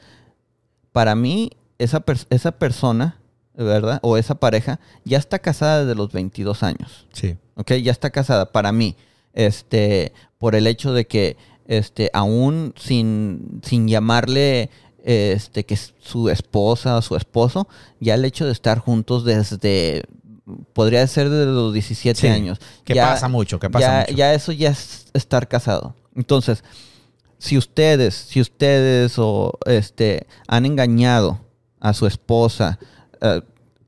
Para 0.92 1.14
mí, 1.14 1.52
esa, 1.78 2.04
esa 2.32 2.54
persona, 2.54 3.20
¿verdad? 3.54 4.00
O 4.02 4.18
esa 4.18 4.34
pareja 4.34 4.80
ya 5.06 5.20
está 5.20 5.38
casada 5.38 5.82
desde 5.86 5.94
los 5.94 6.12
22 6.12 6.64
años. 6.64 7.06
Sí. 7.14 7.38
¿ok? 7.58 7.74
Ya 7.74 7.92
está 7.92 8.10
casada. 8.10 8.52
Para 8.52 8.72
mí, 8.72 8.96
este, 9.34 10.14
por 10.38 10.56
el 10.56 10.68
hecho 10.68 10.94
de 10.94 11.06
que, 11.06 11.38
este, 11.68 12.10
aún 12.14 12.74
sin, 12.78 13.62
sin 13.64 13.88
llamarle, 13.88 14.70
este, 15.04 15.66
que 15.66 15.74
es 15.74 15.94
su 16.00 16.30
esposa 16.30 16.98
o 16.98 17.02
su 17.02 17.16
esposo, 17.16 17.68
ya 18.00 18.16
el 18.16 18.26
hecho 18.26 18.46
de 18.46 18.52
estar 18.52 18.80
juntos 18.80 19.26
desde, 19.26 20.04
podría 20.74 21.06
ser 21.08 21.30
desde 21.30 21.52
los 21.52 21.74
17 21.74 22.20
Sí, 22.20 22.28
años. 22.28 22.60
Que 22.84 22.94
Ya- 22.96 23.10
pasa 23.10 23.28
mucho, 23.28 23.60
que 23.60 23.70
pasa 23.70 23.86
ya, 23.86 24.00
mucho. 24.08 24.18
ya 24.18 24.34
eso 24.34 24.52
ya 24.52 24.70
es 24.70 25.08
estar 25.14 25.48
casado. 25.48 25.96
Entonces, 26.16 26.64
si 27.38 27.58
ustedes, 27.58 28.14
si 28.14 28.40
ustedes 28.40 29.16
o 29.18 29.58
este 29.66 30.28
han 30.48 30.66
engañado 30.66 31.40
a 31.82 31.94
su 31.94 32.08
esposa, 32.08 32.80
eh, 33.20 33.42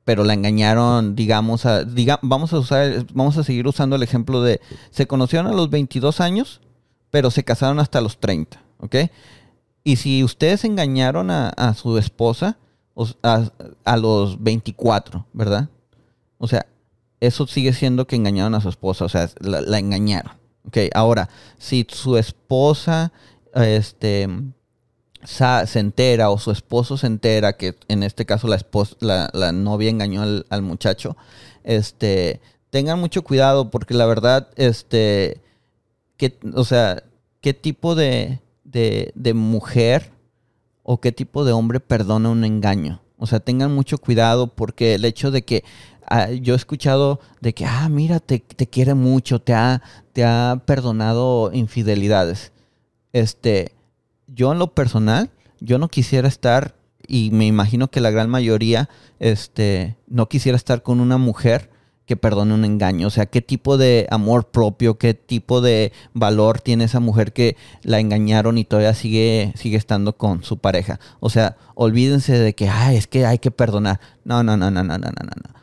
pero 0.03 0.23
la 0.23 0.33
engañaron, 0.33 1.15
digamos, 1.15 1.65
a, 1.65 1.83
diga, 1.83 2.19
vamos 2.21 2.51
a 2.53 2.59
usar, 2.59 3.05
vamos 3.13 3.37
a 3.37 3.43
seguir 3.43 3.65
usando 3.67 3.95
el 3.95 4.03
ejemplo 4.03 4.41
de 4.41 4.59
se 4.91 5.07
conocieron 5.07 5.47
a 5.47 5.53
los 5.55 5.69
22 5.69 6.19
años, 6.19 6.61
pero 7.15 7.31
se 7.31 7.45
casaron 7.45 7.79
hasta 7.79 8.01
los 8.01 8.19
30, 8.19 8.61
¿ok? 8.77 8.95
Y 9.85 9.95
si 9.95 10.21
ustedes 10.21 10.65
engañaron 10.65 11.31
a, 11.31 11.73
su 11.73 11.97
esposa 11.97 12.57
a, 13.23 13.97
los 13.97 14.43
24, 14.43 15.25
¿verdad? 15.31 15.69
O 16.37 16.49
sea, 16.49 16.65
eso 17.21 17.47
sigue 17.47 17.71
siendo 17.71 18.05
que 18.05 18.17
engañaron 18.17 18.53
a 18.53 18.59
su 18.59 18.67
esposa, 18.67 19.05
o 19.05 19.07
sea, 19.07 19.29
la, 19.39 19.79
engañaron. 19.79 20.33
Ok, 20.67 20.77
ahora, 20.93 21.29
si 21.57 21.87
su 21.89 22.17
esposa 22.17 23.13
este, 23.53 24.27
se 25.23 25.79
entera 25.79 26.31
o 26.31 26.37
su 26.37 26.51
esposo 26.51 26.97
se 26.97 27.07
entera 27.07 27.53
que 27.53 27.77
en 27.87 28.03
este 28.03 28.25
caso 28.25 28.49
la, 28.49 28.57
esposa, 28.57 28.97
la 28.99 29.51
novia 29.53 29.89
engañó 29.89 30.21
al, 30.21 30.45
al 30.49 30.63
muchacho, 30.63 31.15
este, 31.63 32.41
tengan 32.71 32.99
mucho 32.99 33.23
cuidado 33.23 33.71
porque 33.71 33.93
la 33.93 34.05
verdad, 34.05 34.49
este, 34.57 35.44
que, 36.17 36.37
o 36.53 36.63
sea, 36.63 37.03
qué 37.41 37.53
tipo 37.53 37.95
de, 37.95 38.41
de, 38.63 39.11
de 39.15 39.33
mujer 39.33 40.11
o 40.83 40.99
qué 40.99 41.11
tipo 41.11 41.45
de 41.45 41.51
hombre 41.51 41.79
perdona 41.79 42.29
un 42.29 42.43
engaño. 42.43 43.01
O 43.17 43.27
sea, 43.27 43.39
tengan 43.39 43.73
mucho 43.73 43.97
cuidado 43.97 44.47
porque 44.47 44.95
el 44.95 45.05
hecho 45.05 45.31
de 45.31 45.43
que 45.43 45.63
ah, 46.07 46.31
yo 46.31 46.53
he 46.53 46.57
escuchado 46.57 47.19
de 47.41 47.53
que, 47.53 47.65
ah, 47.65 47.89
mira, 47.89 48.19
te, 48.19 48.39
te 48.39 48.67
quiere 48.67 48.93
mucho, 48.93 49.39
te 49.39 49.53
ha, 49.53 49.81
te 50.13 50.23
ha 50.23 50.61
perdonado 50.65 51.51
infidelidades. 51.53 52.51
Este, 53.13 53.71
yo 54.27 54.51
en 54.51 54.59
lo 54.59 54.73
personal, 54.73 55.29
yo 55.59 55.77
no 55.77 55.87
quisiera 55.87 56.27
estar, 56.27 56.75
y 57.07 57.31
me 57.31 57.45
imagino 57.45 57.89
que 57.89 58.01
la 58.01 58.11
gran 58.11 58.29
mayoría, 58.29 58.89
este, 59.19 59.97
no 60.07 60.27
quisiera 60.27 60.55
estar 60.55 60.83
con 60.83 60.99
una 60.99 61.17
mujer 61.17 61.69
que 62.05 62.15
perdone 62.17 62.53
un 62.53 62.65
engaño. 62.65 63.07
O 63.07 63.09
sea, 63.09 63.25
qué 63.25 63.41
tipo 63.41 63.77
de 63.77 64.07
amor 64.11 64.49
propio, 64.51 64.97
qué 64.97 65.13
tipo 65.13 65.61
de 65.61 65.91
valor 66.13 66.61
tiene 66.61 66.83
esa 66.83 66.99
mujer 66.99 67.33
que 67.33 67.57
la 67.83 67.99
engañaron 67.99 68.57
y 68.57 68.63
todavía 68.65 68.93
sigue, 68.93 69.53
sigue 69.55 69.77
estando 69.77 70.15
con 70.17 70.43
su 70.43 70.57
pareja. 70.59 70.99
O 71.19 71.29
sea, 71.29 71.57
olvídense 71.73 72.37
de 72.37 72.53
que, 72.53 72.69
ay, 72.69 72.97
es 72.97 73.07
que 73.07 73.25
hay 73.25 73.39
que 73.39 73.51
perdonar. 73.51 73.99
No, 74.23 74.43
no, 74.43 74.55
no, 74.57 74.69
no, 74.71 74.83
no, 74.83 74.97
no, 74.97 75.09
no, 75.09 75.11
no. 75.21 75.55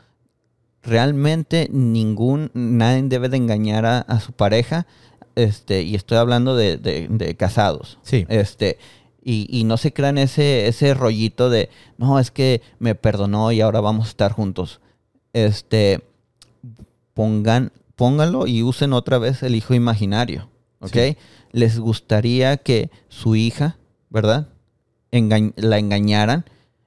Realmente 0.81 1.69
ningún, 1.71 2.51
nadie 2.53 3.03
debe 3.03 3.29
de 3.29 3.37
engañar 3.37 3.85
a, 3.85 3.99
a 3.99 4.19
su 4.19 4.33
pareja. 4.33 4.85
Este, 5.35 5.81
y 5.81 5.95
estoy 5.95 6.17
hablando 6.17 6.55
de, 6.55 6.77
de- 6.77 7.07
de 7.09 7.35
casados. 7.35 7.99
Sí. 8.03 8.25
Este, 8.27 8.77
y, 9.23 9.47
y 9.49 9.63
no 9.63 9.77
se 9.77 9.93
crean 9.93 10.17
ese, 10.17 10.67
ese 10.67 10.93
rollito 10.93 11.49
de, 11.49 11.69
no, 11.97 12.19
es 12.19 12.31
que 12.31 12.61
me 12.79 12.95
perdonó 12.95 13.51
y 13.53 13.61
ahora 13.61 13.79
vamos 13.79 14.07
a 14.07 14.09
estar 14.09 14.33
juntos. 14.33 14.81
Este, 15.31 16.03
pongan, 17.13 17.71
pónganlo 17.95 18.47
y 18.47 18.63
usen 18.63 18.93
otra 18.93 19.17
vez 19.17 19.43
el 19.43 19.55
hijo 19.55 19.73
imaginario, 19.73 20.49
¿ok? 20.79 20.91
Sí. 20.93 21.17
Les 21.51 21.79
gustaría 21.79 22.57
que 22.57 22.89
su 23.09 23.35
hija, 23.35 23.77
¿verdad? 24.09 24.47
La 25.11 25.77
engañaran 25.77 26.45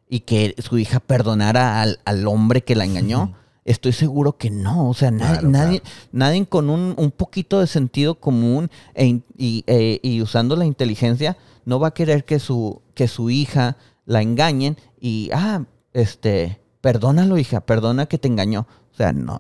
y 0.09 0.20
que 0.20 0.55
su 0.59 0.78
hija 0.78 1.01
perdonara 1.01 1.81
al, 1.81 2.01
al 2.05 2.27
hombre 2.27 2.62
que 2.62 2.74
la 2.77 2.85
engañó. 2.85 3.35
Estoy 3.65 3.93
seguro 3.93 4.36
que 4.36 4.51
no, 4.51 4.89
o 4.90 4.94
sea, 4.94 5.11
Claro, 5.11 5.48
nadie, 5.48 5.81
claro. 5.81 5.97
nadie 6.12 6.47
con 6.47 6.70
un, 6.70 6.94
un 6.97 7.11
poquito 7.11 7.59
de 7.61 7.66
sentido 7.66 8.15
común 8.16 8.70
e 8.94 9.20
y, 9.36 9.65
e- 9.66 9.98
y 10.05 10.23
usando 10.23 10.55
la 10.55 10.65
inteligencia 10.66 11.36
no 11.65 11.81
va 11.81 11.89
a 11.89 11.94
querer 11.94 12.24
que 12.24 12.39
su, 12.39 12.81
que 12.94 13.09
su 13.09 13.28
hija 13.31 13.77
la 14.05 14.23
engañen 14.23 14.77
y, 15.01 15.31
ah, 15.32 15.65
este, 15.93 16.61
perdónalo, 16.81 17.39
hija, 17.39 17.61
perdona 17.61 18.07
que 18.07 18.19
te 18.19 18.28
engañó. 18.28 18.69
O 18.93 18.97
sea, 18.97 19.12
no, 19.12 19.36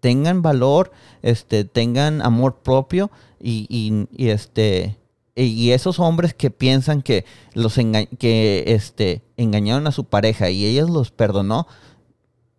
tengan 0.00 0.42
valor, 0.42 0.92
este, 1.22 1.64
tengan 1.64 2.22
amor 2.22 2.56
propio 2.62 3.10
y, 3.40 3.66
y- 3.68 4.06
y, 4.16 4.28
este, 4.30 4.96
y 5.34 5.70
esos 5.72 5.98
hombres 6.00 6.32
que 6.34 6.50
piensan 6.50 7.02
que 7.02 7.24
los 7.54 7.76
enga- 7.78 8.08
que 8.18 8.64
este 8.68 9.22
engañaron 9.36 9.86
a 9.86 9.92
su 9.92 10.04
pareja 10.04 10.48
y 10.50 10.64
ella 10.64 10.84
los 10.84 11.10
perdonó, 11.10 11.66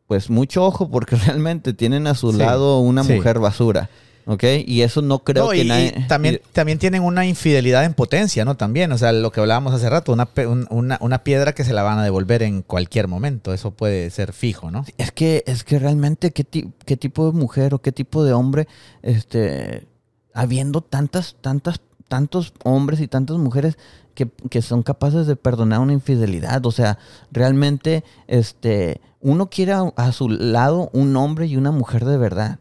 pues 0.08 0.30
mucho 0.30 0.64
ojo 0.66 0.90
porque 0.90 1.16
realmente 1.26 1.74
tienen 1.74 2.08
a 2.08 2.16
su 2.16 2.32
Sí, 2.32 2.38
lado 2.38 2.80
una 2.80 3.04
sí. 3.04 3.14
mujer 3.14 3.40
basura, 3.40 3.90
¿ok? 4.28 4.44
Y 4.66 4.82
eso 4.82 5.02
no 5.02 5.20
creo 5.20 5.46
No, 5.46 5.50
que 5.52 5.58
y, 5.58 5.62
y 5.62 5.68
nadie... 5.68 6.06
también, 6.08 6.42
también 6.52 6.78
tienen 6.78 7.02
una 7.02 7.26
infidelidad 7.26 7.84
en 7.86 7.96
potencia, 7.96 8.46
¿no? 8.46 8.56
También, 8.56 8.92
o 8.92 8.98
sea, 8.98 9.12
lo 9.12 9.32
que 9.32 9.40
hablábamos 9.40 9.74
hace 9.74 9.90
rato, 9.90 10.12
una, 10.14 10.30
una, 10.70 10.98
una 11.02 11.24
piedra 11.24 11.54
que 11.54 11.64
se 11.64 11.74
la 11.74 11.82
van 11.82 11.98
a 11.98 12.04
devolver 12.04 12.44
en 12.44 12.62
cualquier 12.62 13.08
momento, 13.08 13.54
eso 13.54 13.72
puede 13.72 14.10
ser 14.12 14.34
fijo, 14.34 14.70
¿no? 14.70 14.86
Es 14.98 15.12
que, 15.12 15.44
es 15.48 15.64
que 15.64 15.80
realmente 15.80 16.32
qué, 16.32 16.44
ti- 16.44 16.72
qué 16.86 16.98
tipo 16.98 17.26
de 17.32 17.38
mujer 17.38 17.74
o 17.74 17.80
qué 17.80 17.92
tipo 17.92 18.24
de 18.24 18.34
hombre, 18.34 18.68
este, 19.02 19.88
habiendo 20.34 20.82
tantas, 20.82 21.36
tantas, 21.42 21.80
tantos 22.08 22.54
hombres 22.64 23.00
y 23.00 23.08
tantas 23.08 23.38
mujeres 23.38 23.78
que, 24.14 24.30
que 24.50 24.62
son 24.62 24.84
capaces 24.84 25.28
de 25.28 25.36
perdonar 25.36 25.80
una 25.80 25.94
infidelidad. 25.94 26.66
O 26.66 26.72
sea, 26.72 26.98
realmente, 27.32 28.04
este, 28.28 29.00
uno 29.22 29.50
quiere 29.50 29.74
a, 29.74 29.82
a 29.96 30.12
su 30.12 30.30
lado 30.30 30.90
un 30.94 31.16
hombre 31.16 31.48
y 31.48 31.56
una 31.58 31.72
mujer 31.72 32.06
de 32.06 32.18
verdad, 32.18 32.60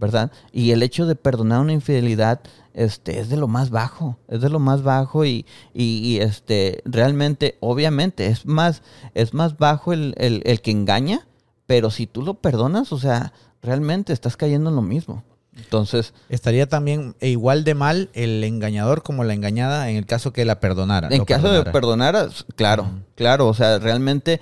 ¿verdad? 0.00 0.32
Y 0.50 0.72
el 0.72 0.82
hecho 0.82 1.06
de 1.06 1.14
perdonar 1.14 1.60
una 1.60 1.74
infidelidad, 1.74 2.40
este, 2.72 3.20
es 3.20 3.28
de 3.28 3.36
lo 3.36 3.46
más 3.46 3.70
bajo, 3.70 4.16
es 4.28 4.40
de 4.40 4.48
lo 4.48 4.58
más 4.58 4.82
bajo 4.82 5.24
y, 5.24 5.44
y, 5.74 5.98
y, 5.98 6.20
este, 6.20 6.82
realmente, 6.84 7.56
obviamente, 7.60 8.26
es 8.26 8.46
más, 8.46 8.82
es 9.14 9.34
más 9.34 9.58
bajo 9.58 9.92
el, 9.92 10.14
el, 10.16 10.42
el 10.44 10.62
que 10.62 10.70
engaña, 10.70 11.26
pero 11.66 11.90
si 11.90 12.06
tú 12.06 12.22
lo 12.22 12.34
perdonas, 12.34 12.92
o 12.92 12.98
sea, 12.98 13.32
realmente 13.62 14.12
estás 14.12 14.36
cayendo 14.36 14.70
en 14.70 14.76
lo 14.76 14.82
mismo. 14.82 15.22
Entonces, 15.56 16.14
Estaría 16.28 16.68
también 16.68 17.14
e 17.20 17.28
igual 17.28 17.64
de 17.64 17.74
mal 17.74 18.08
el 18.14 18.42
engañador 18.44 19.02
como 19.02 19.24
la 19.24 19.34
engañada 19.34 19.90
en 19.90 19.96
el 19.96 20.06
caso 20.06 20.32
que 20.32 20.44
la 20.44 20.60
perdonara. 20.60 21.08
en 21.10 21.18
lo 21.18 21.26
caso 21.26 21.52
de 21.52 21.64
perdonar, 21.64 22.30
claro, 22.56 22.88
claro, 23.14 23.48
o 23.48 23.54
sea, 23.54 23.78
realmente, 23.78 24.40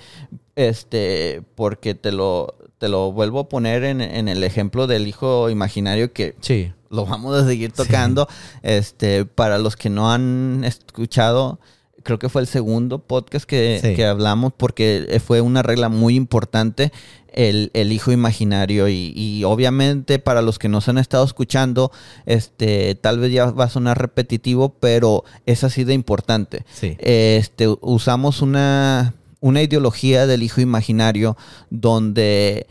este, 0.54 1.42
porque 1.56 1.94
te 1.94 2.12
lo, 2.12 2.54
te 2.78 2.88
lo 2.88 3.12
vuelvo 3.12 3.40
a 3.40 3.48
poner 3.48 3.84
en, 3.84 4.00
en 4.00 4.28
el 4.28 4.42
ejemplo 4.44 4.86
del 4.86 5.06
hijo 5.06 5.50
imaginario 5.50 6.12
que 6.12 6.34
Sí. 6.40 6.72
lo 6.90 7.04
vamos 7.06 7.36
a 7.36 7.46
seguir 7.46 7.72
tocando. 7.72 8.28
Este, 8.62 9.24
para 9.24 9.58
los 9.58 9.76
que 9.76 9.90
no 9.90 10.12
han 10.12 10.62
escuchado, 10.64 11.58
creo 12.04 12.18
que 12.18 12.28
fue 12.28 12.40
el 12.42 12.46
segundo 12.46 12.98
podcast 13.00 13.44
que, 13.44 13.80
Sí. 13.82 13.94
que 13.94 14.06
hablamos, 14.06 14.52
porque 14.56 15.20
fue 15.24 15.40
una 15.40 15.62
regla 15.62 15.88
muy 15.88 16.14
importante. 16.14 16.92
El, 17.30 17.70
el 17.74 17.92
hijo 17.92 18.10
imaginario 18.10 18.88
y, 18.88 19.12
y 19.14 19.44
obviamente 19.44 20.18
para 20.18 20.40
los 20.42 20.58
que 20.58 20.68
nos 20.68 20.88
han 20.88 20.96
estado 20.98 21.24
escuchando 21.24 21.92
este 22.26 22.94
tal 22.96 23.18
vez 23.20 23.30
ya 23.32 23.50
va 23.50 23.64
a 23.64 23.68
sonar 23.70 24.00
repetitivo 24.00 24.70
pero 24.80 25.24
es 25.46 25.62
así 25.62 25.84
de 25.84 25.92
importante 25.94 26.64
Sí. 26.72 26.96
este, 26.98 27.68
usamos 27.82 28.40
una, 28.42 29.14
una 29.40 29.62
ideología 29.62 30.26
del 30.26 30.42
hijo 30.42 30.60
imaginario 30.60 31.36
donde 31.70 32.66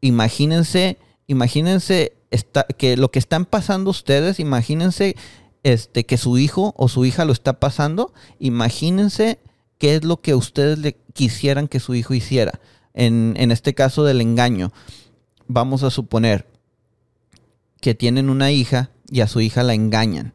imagínense, 0.00 0.98
imagínense 1.26 2.16
esta- 2.30 2.64
que 2.64 2.96
lo 2.96 3.10
que 3.10 3.18
están 3.18 3.44
pasando 3.46 3.90
ustedes, 3.90 4.38
imagínense 4.40 5.16
este, 5.62 6.04
que 6.04 6.18
su 6.18 6.36
hijo 6.38 6.74
o 6.76 6.88
su 6.88 7.04
hija 7.04 7.24
lo 7.24 7.32
está 7.32 7.58
pasando, 7.58 8.12
imagínense 8.38 9.38
qué 9.78 9.96
es 9.96 10.04
lo 10.04 10.20
que 10.20 10.34
ustedes 10.34 10.78
le 10.78 10.96
quisieran 11.14 11.68
que 11.68 11.80
su 11.80 11.94
hijo 11.94 12.12
hiciera. 12.14 12.60
En, 12.92 13.34
en 13.38 13.50
este 13.50 13.74
caso 13.74 14.04
del 14.04 14.20
engaño, 14.20 14.72
vamos 15.48 15.82
a 15.82 15.90
suponer 15.90 16.46
que 17.80 17.94
tienen 17.94 18.28
una 18.30 18.50
hija 18.52 18.90
y 19.10 19.20
a 19.20 19.26
su 19.26 19.40
hija 19.40 19.62
la 19.62 19.74
engañan, 19.74 20.34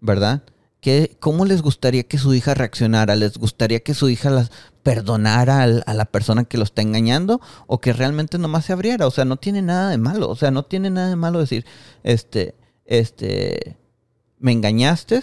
¿verdad? 0.00 0.42
¿Qué, 0.86 1.16
¿Cómo 1.18 1.46
les 1.46 1.62
gustaría 1.62 2.04
que 2.04 2.16
su 2.16 2.32
hija 2.32 2.54
reaccionara? 2.54 3.16
¿Les 3.16 3.38
gustaría 3.38 3.80
que 3.80 3.92
su 3.92 4.08
hija 4.08 4.30
las 4.30 4.52
perdonara 4.84 5.64
a 5.64 5.94
la 5.94 6.04
persona 6.04 6.44
que 6.44 6.58
lo 6.58 6.62
está 6.62 6.80
engañando? 6.80 7.40
¿O 7.66 7.80
que 7.80 7.92
realmente 7.92 8.38
nomás 8.38 8.66
se 8.66 8.72
abriera? 8.72 9.08
O 9.08 9.10
sea, 9.10 9.24
no 9.24 9.36
tiene 9.36 9.62
nada 9.62 9.90
de 9.90 9.98
malo. 9.98 10.30
O 10.30 10.36
sea, 10.36 10.52
no 10.52 10.64
tiene 10.64 10.90
nada 10.90 11.08
de 11.08 11.16
malo 11.16 11.40
decir, 11.40 11.66
este, 12.04 12.54
este, 12.84 13.76
me 14.38 14.52
engañaste. 14.52 15.22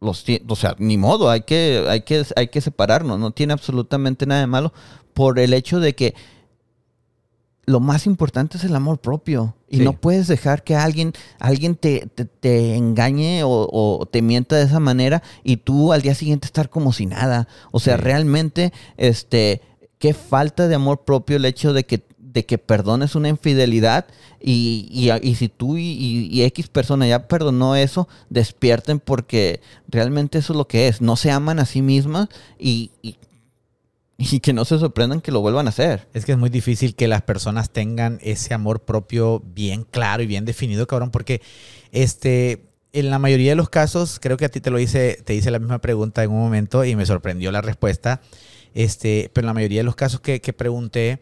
Los, 0.00 0.24
o 0.48 0.56
sea, 0.56 0.74
ni 0.80 0.98
modo, 0.98 1.30
hay 1.30 1.42
que, 1.42 1.86
hay, 1.88 2.00
que, 2.00 2.26
hay 2.34 2.48
que 2.48 2.60
separarnos. 2.60 3.20
No 3.20 3.30
tiene 3.30 3.52
absolutamente 3.52 4.26
nada 4.26 4.40
de 4.40 4.48
malo 4.48 4.72
por 5.14 5.38
el 5.38 5.54
hecho 5.54 5.78
de 5.78 5.94
que 5.94 6.16
lo 7.66 7.78
más 7.78 8.04
importante 8.04 8.56
es 8.56 8.64
el 8.64 8.74
amor 8.74 8.98
propio. 8.98 9.54
Y 9.72 9.78
Sí. 9.78 9.84
no 9.84 9.92
puedes 9.92 10.26
dejar 10.26 10.64
que 10.64 10.74
alguien, 10.74 11.12
alguien 11.38 11.76
te, 11.76 12.06
te- 12.14 12.24
te 12.26 12.74
engañe 12.74 13.44
o, 13.44 13.68
o 13.70 14.04
te 14.06 14.20
mienta 14.20 14.56
de 14.56 14.64
esa 14.64 14.80
manera 14.80 15.22
y 15.44 15.58
tú 15.58 15.92
al 15.92 16.02
día 16.02 16.14
siguiente 16.14 16.46
estar 16.46 16.68
como 16.68 16.92
si 16.92 17.06
nada. 17.06 17.46
O 17.70 17.78
sea, 17.80 17.96
Sí. 17.96 18.02
realmente, 18.02 18.72
este, 18.96 19.62
qué 19.98 20.12
falta 20.12 20.66
de 20.66 20.74
amor 20.74 21.04
propio 21.04 21.36
el 21.36 21.44
hecho 21.44 21.72
de 21.72 21.84
que, 21.84 22.02
de 22.18 22.44
que 22.46 22.58
perdones 22.58 23.14
una 23.14 23.28
infidelidad 23.28 24.06
y, 24.40 24.88
y, 24.90 25.10
y 25.28 25.34
si 25.36 25.48
tú 25.48 25.76
y, 25.76 26.42
X 26.42 26.68
persona 26.68 27.06
ya 27.06 27.28
perdonó 27.28 27.76
eso, 27.76 28.08
despierten 28.28 28.98
porque 29.00 29.60
realmente 29.88 30.38
eso 30.38 30.52
es 30.52 30.56
lo 30.56 30.66
que 30.66 30.88
es. 30.88 31.00
No 31.00 31.14
se 31.16 31.30
aman 31.30 31.58
a 31.60 31.64
sí 31.66 31.80
mismas 31.82 32.28
y, 32.58 32.90
y, 33.02 33.16
y 34.20 34.40
que 34.40 34.52
no 34.52 34.66
se 34.66 34.78
sorprendan 34.78 35.22
que 35.22 35.32
lo 35.32 35.40
vuelvan 35.40 35.66
a 35.66 35.70
hacer. 35.70 36.06
Es 36.12 36.26
que 36.26 36.32
es 36.32 36.38
muy 36.38 36.50
difícil 36.50 36.94
que 36.94 37.08
las 37.08 37.22
personas 37.22 37.70
tengan 37.70 38.18
ese 38.20 38.52
amor 38.52 38.80
propio 38.80 39.40
bien 39.40 39.86
claro 39.90 40.22
y 40.22 40.26
bien 40.26 40.44
definido, 40.44 40.86
cabrón, 40.86 41.10
porque 41.10 41.40
este, 41.90 42.66
en 42.92 43.08
la 43.08 43.18
mayoría 43.18 43.52
de 43.52 43.56
los 43.56 43.70
casos, 43.70 44.20
creo 44.20 44.36
que 44.36 44.44
a 44.44 44.50
ti 44.50 44.60
te 44.60 44.70
lo 44.70 44.78
hice, 44.78 45.22
te 45.24 45.34
hice 45.34 45.50
la 45.50 45.58
misma 45.58 45.78
pregunta 45.78 46.22
en 46.22 46.32
un 46.32 46.40
momento 46.40 46.84
y 46.84 46.96
me 46.96 47.06
sorprendió 47.06 47.50
la 47.50 47.62
respuesta. 47.62 48.20
Este, 48.74 49.30
pero 49.32 49.46
en 49.46 49.46
la 49.46 49.54
mayoría 49.54 49.80
de 49.80 49.84
los 49.84 49.96
casos 49.96 50.20
que, 50.20 50.42
que 50.42 50.52
pregunté, 50.52 51.20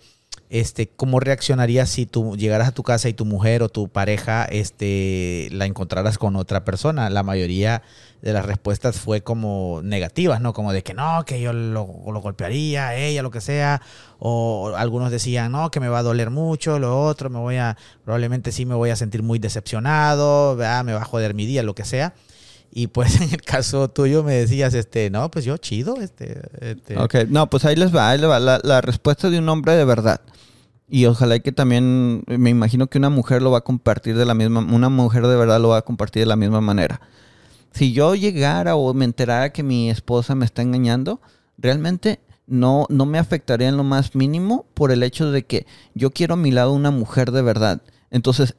este, 0.50 0.88
¿cómo 0.88 1.20
reaccionarías 1.20 1.90
si 1.90 2.06
tú 2.06 2.36
llegaras 2.36 2.68
a 2.68 2.72
tu 2.72 2.82
casa 2.82 3.08
y 3.08 3.12
tu 3.12 3.24
mujer 3.24 3.62
o 3.62 3.68
tu 3.68 3.88
pareja 3.88 4.44
este, 4.44 5.48
la 5.52 5.66
encontraras 5.66 6.16
con 6.16 6.36
otra 6.36 6.64
persona? 6.64 7.10
La 7.10 7.22
mayoría 7.22 7.82
de 8.22 8.32
las 8.32 8.46
respuestas 8.46 8.98
fue 8.98 9.20
como 9.20 9.80
negativas, 9.82 10.40
¿no? 10.40 10.52
Como 10.52 10.72
de 10.72 10.82
que 10.82 10.94
no, 10.94 11.24
que 11.26 11.40
yo 11.40 11.52
lo, 11.52 11.84
golpearía, 11.84 12.96
ella, 12.96 13.22
lo 13.22 13.30
que 13.30 13.40
sea. 13.40 13.82
O 14.18 14.74
algunos 14.76 15.10
decían, 15.10 15.52
no, 15.52 15.70
que 15.70 15.80
me 15.80 15.88
va 15.88 15.98
a 15.98 16.02
doler 16.02 16.30
mucho, 16.30 16.78
lo 16.78 17.04
otro, 17.04 17.30
me 17.30 17.38
voy 17.38 17.56
a, 17.56 17.76
probablemente 18.04 18.50
sí 18.50 18.64
me 18.64 18.74
voy 18.74 18.90
a 18.90 18.96
sentir 18.96 19.22
muy 19.22 19.38
decepcionado, 19.38 20.56
¿verdad? 20.56 20.84
me 20.84 20.94
va 20.94 21.02
a 21.02 21.04
joder 21.04 21.34
mi 21.34 21.46
día, 21.46 21.62
lo 21.62 21.74
que 21.74 21.84
sea. 21.84 22.14
Y 22.70 22.88
pues 22.88 23.16
en 23.20 23.30
el 23.30 23.42
caso 23.42 23.88
tuyo 23.88 24.22
me 24.22 24.34
decías, 24.34 24.74
este, 24.74 25.10
no, 25.10 25.30
pues 25.30 25.44
yo 25.44 25.56
chido, 25.56 25.96
este, 26.00 26.40
este 26.60 26.98
Ok, 26.98 27.14
no, 27.28 27.48
pues 27.48 27.64
ahí 27.64 27.76
les 27.76 27.94
va, 27.94 28.10
ahí 28.10 28.18
les 28.18 28.28
va 28.28 28.38
la, 28.40 28.60
la 28.62 28.80
respuesta 28.80 29.30
de 29.30 29.38
un 29.38 29.48
hombre 29.48 29.74
de 29.74 29.84
verdad. 29.84 30.20
Y 30.90 31.04
ojalá 31.04 31.38
que 31.40 31.52
también, 31.52 32.24
me 32.26 32.50
imagino 32.50 32.86
que 32.86 32.98
una 32.98 33.10
mujer 33.10 33.42
lo 33.42 33.50
va 33.50 33.58
a 33.58 33.64
compartir 33.64 34.16
de 34.16 34.24
la 34.24 34.34
misma, 34.34 34.60
una 34.60 34.88
mujer 34.88 35.26
de 35.26 35.36
verdad 35.36 35.60
lo 35.60 35.68
va 35.68 35.78
a 35.78 35.82
compartir 35.82 36.22
de 36.22 36.26
la 36.26 36.36
misma 36.36 36.62
manera. 36.62 37.00
Si 37.72 37.92
yo 37.92 38.14
llegara 38.14 38.74
o 38.74 38.94
me 38.94 39.04
enterara 39.04 39.52
que 39.52 39.62
mi 39.62 39.90
esposa 39.90 40.34
me 40.34 40.46
está 40.46 40.62
engañando, 40.62 41.20
realmente 41.58 42.20
no, 42.46 42.86
no 42.88 43.04
me 43.04 43.18
afectaría 43.18 43.68
en 43.68 43.76
lo 43.76 43.84
más 43.84 44.14
mínimo 44.14 44.64
por 44.72 44.90
el 44.90 45.02
hecho 45.02 45.30
de 45.30 45.44
que 45.44 45.66
yo 45.94 46.10
quiero 46.10 46.34
a 46.34 46.38
mi 46.38 46.50
lado 46.50 46.72
una 46.72 46.90
mujer 46.90 47.32
de 47.32 47.42
verdad. 47.42 47.82
Entonces, 48.10 48.56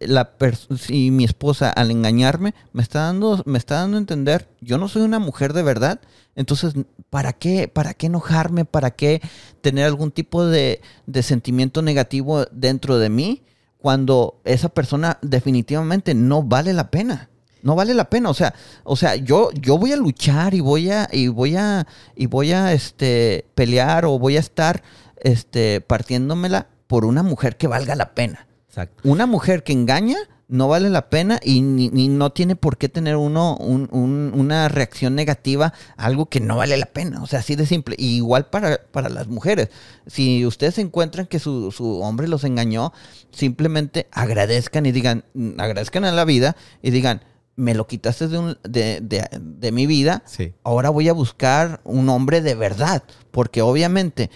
la 0.00 0.32
si 0.78 1.10
mi 1.10 1.24
esposa 1.24 1.70
al 1.70 1.90
engañarme 1.90 2.54
me 2.72 2.82
está 2.82 3.00
dando 3.02 3.42
me 3.46 3.58
está 3.58 3.76
dando 3.76 3.98
a 3.98 4.00
entender 4.00 4.48
yo 4.60 4.78
no 4.78 4.88
soy 4.88 5.02
una 5.02 5.18
mujer 5.18 5.52
de 5.52 5.62
verdad 5.62 6.00
entonces 6.34 6.74
para 7.10 7.32
qué 7.34 7.68
para 7.68 7.94
qué 7.94 8.06
enojarme 8.06 8.64
para 8.64 8.90
qué 8.90 9.20
tener 9.60 9.84
algún 9.84 10.10
tipo 10.10 10.46
de, 10.46 10.80
de 11.06 11.22
sentimiento 11.22 11.82
negativo 11.82 12.46
dentro 12.52 12.98
de 12.98 13.10
mí 13.10 13.42
cuando 13.78 14.40
esa 14.44 14.70
persona 14.70 15.18
definitivamente 15.22 16.14
no 16.14 16.42
vale 16.42 16.72
la 16.72 16.90
pena 16.90 17.28
no 17.62 17.76
vale 17.76 17.94
la 17.94 18.08
pena 18.08 18.30
o 18.30 18.34
sea 18.34 18.54
o 18.84 18.96
sea 18.96 19.16
yo 19.16 19.50
yo 19.52 19.78
voy 19.78 19.92
a 19.92 19.96
luchar 19.96 20.54
y 20.54 20.60
voy 20.60 20.90
a 20.90 21.08
y 21.12 21.28
voy 21.28 21.56
a 21.56 21.86
y 22.16 22.26
voy 22.26 22.52
a 22.52 22.72
este 22.72 23.46
pelear 23.54 24.06
o 24.06 24.18
voy 24.18 24.36
a 24.36 24.40
estar 24.40 24.82
este 25.16 25.80
partiéndomela 25.82 26.68
por 26.86 27.04
una 27.04 27.22
mujer 27.22 27.56
que 27.56 27.68
valga 27.68 27.94
la 27.94 28.14
pena 28.14 28.46
exacto. 28.70 29.02
una 29.08 29.26
mujer 29.26 29.62
que 29.64 29.72
engaña 29.74 30.16
no 30.48 30.66
vale 30.66 30.90
la 30.90 31.10
pena 31.10 31.38
y 31.44 31.60
ni, 31.60 31.90
ni 31.90 32.08
no 32.08 32.30
tiene 32.32 32.56
por 32.56 32.76
qué 32.76 32.88
tener 32.88 33.14
uno 33.14 33.56
un- 33.58 33.88
un- 33.92 34.32
una 34.34 34.66
reacción 34.68 35.14
negativa 35.14 35.72
a 35.96 36.04
algo 36.06 36.26
que 36.26 36.40
no 36.40 36.56
vale 36.56 36.76
la 36.76 36.86
pena. 36.86 37.22
O 37.22 37.28
sea, 37.28 37.38
así 37.38 37.54
de 37.54 37.66
simple. 37.66 37.94
Y 37.96 38.16
igual 38.16 38.46
para, 38.46 38.80
para 38.90 39.08
las 39.10 39.28
mujeres. 39.28 39.68
Si 40.08 40.44
ustedes 40.44 40.78
encuentran 40.78 41.26
que 41.26 41.38
su, 41.38 41.70
su 41.70 42.00
hombre 42.00 42.26
los 42.26 42.42
engañó, 42.42 42.92
simplemente 43.30 44.08
agradezcan 44.10 44.86
y 44.86 44.92
digan, 44.92 45.24
agradezcan 45.58 46.04
a 46.04 46.10
la 46.10 46.24
vida 46.24 46.56
y 46.82 46.90
digan, 46.90 47.22
me 47.54 47.74
lo 47.74 47.86
quitaste 47.86 48.26
de, 48.26 48.38
un- 48.38 48.58
de, 48.64 49.00
de- 49.02 49.28
de 49.40 49.70
mi 49.70 49.86
vida, 49.86 50.24
Sí. 50.26 50.52
ahora 50.64 50.90
voy 50.90 51.08
a 51.08 51.12
buscar 51.12 51.80
un 51.84 52.08
hombre 52.08 52.40
de 52.40 52.56
verdad. 52.56 53.04
Porque 53.30 53.62
obviamente 53.62 54.30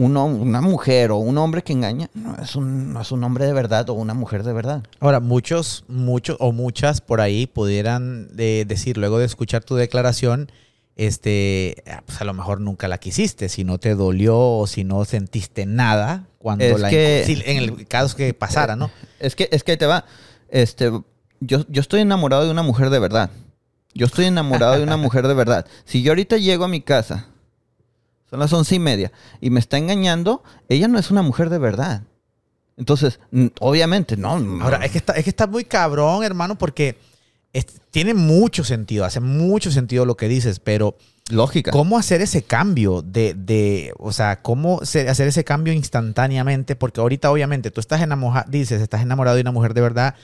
uno, 0.00 0.24
una 0.26 0.60
mujer 0.60 1.10
o 1.10 1.16
un 1.18 1.36
hombre 1.38 1.62
que 1.62 1.72
engaña 1.72 2.08
no 2.14 2.34
es, 2.42 2.56
un, 2.56 2.92
no 2.92 3.00
es 3.02 3.12
un 3.12 3.22
hombre 3.22 3.44
de 3.46 3.52
verdad 3.52 3.88
o 3.90 3.92
una 3.94 4.14
mujer 4.14 4.42
de 4.42 4.52
verdad. 4.52 4.82
Ahora, 4.98 5.20
muchos, 5.20 5.84
muchos 5.88 6.36
o 6.40 6.52
muchas 6.52 7.00
por 7.00 7.20
ahí 7.20 7.46
pudieran 7.46 8.34
de 8.34 8.64
decir, 8.66 8.96
luego 8.96 9.18
de 9.18 9.26
escuchar 9.26 9.62
tu 9.64 9.76
declaración, 9.76 10.50
este, 10.96 11.82
ah, 11.90 12.02
pues 12.04 12.20
a 12.20 12.24
lo 12.24 12.34
mejor 12.34 12.60
nunca 12.60 12.88
la 12.88 12.98
quisiste, 12.98 13.48
si 13.48 13.64
no 13.64 13.78
te 13.78 13.94
dolió 13.94 14.38
o 14.38 14.66
si 14.66 14.84
no 14.84 15.04
sentiste 15.04 15.64
nada 15.66 16.26
cuando 16.38 16.64
Es 16.64 16.80
la 16.80 16.90
que- 16.90 17.42
en 17.46 17.56
el 17.58 17.86
caso 17.86 18.16
que 18.16 18.34
pasara, 18.34 18.76
¿no? 18.76 18.90
Es 19.18 19.34
que, 19.36 19.48
es 19.52 19.64
que 19.64 19.72
ahí 19.72 19.78
te 19.78 19.86
va. 19.86 20.04
Este, 20.50 20.90
yo, 21.40 21.64
yo 21.68 21.80
estoy 21.80 22.00
enamorado 22.00 22.44
de 22.44 22.50
una 22.50 22.62
mujer 22.62 22.90
de 22.90 22.98
verdad. 22.98 23.30
Yo 23.94 24.06
estoy 24.06 24.26
enamorado 24.26 24.76
de 24.76 24.82
una 24.82 24.96
mujer 24.96 25.26
de 25.26 25.34
verdad. 25.34 25.66
Si 25.84 26.02
yo 26.02 26.12
ahorita 26.12 26.36
llego 26.36 26.64
a 26.64 26.68
mi 26.68 26.80
casa, 26.80 27.26
son 28.30 28.38
las 28.40 28.52
once 28.52 28.74
y 28.76 28.78
media, 28.78 29.12
y 29.40 29.50
me 29.50 29.60
está 29.60 29.76
engañando, 29.76 30.42
ella 30.68 30.88
no 30.88 30.98
es 30.98 31.10
una 31.10 31.22
mujer 31.22 31.50
de 31.50 31.58
verdad. 31.58 32.02
Entonces, 32.76 33.20
obviamente, 33.60 34.16
no. 34.16 34.30
Ahora, 34.62 34.78
es 34.84 34.90
que 34.92 34.98
está, 34.98 35.12
es 35.12 35.24
que 35.24 35.30
está 35.30 35.46
muy 35.46 35.64
cabrón, 35.64 36.24
hermano, 36.24 36.56
porque 36.56 36.96
es- 37.52 37.66
tiene 37.90 38.14
mucho 38.14 38.64
sentido, 38.64 39.04
hace 39.04 39.20
mucho 39.20 39.70
sentido 39.70 40.06
lo 40.06 40.16
que 40.16 40.28
dices, 40.28 40.60
pero 40.60 40.96
lógica. 41.30 41.72
¿cómo 41.72 41.98
hacer 41.98 42.22
ese 42.22 42.42
cambio 42.42 43.02
de, 43.02 43.34
de 43.34 43.92
o 43.98 44.12
sea, 44.12 44.40
cómo 44.40 44.80
hacer 44.82 45.28
ese 45.28 45.44
cambio 45.44 45.72
instantáneamente? 45.74 46.74
Porque 46.76 47.00
ahorita, 47.00 47.30
obviamente, 47.30 47.70
tú 47.70 47.80
estás 47.80 48.00
enamorado, 48.00 48.50
dices, 48.50 48.80
estás 48.80 49.02
enamorado 49.02 49.36
de 49.36 49.42
una 49.42 49.52
mujer 49.52 49.74
de 49.74 49.80
verdad. 49.82 50.14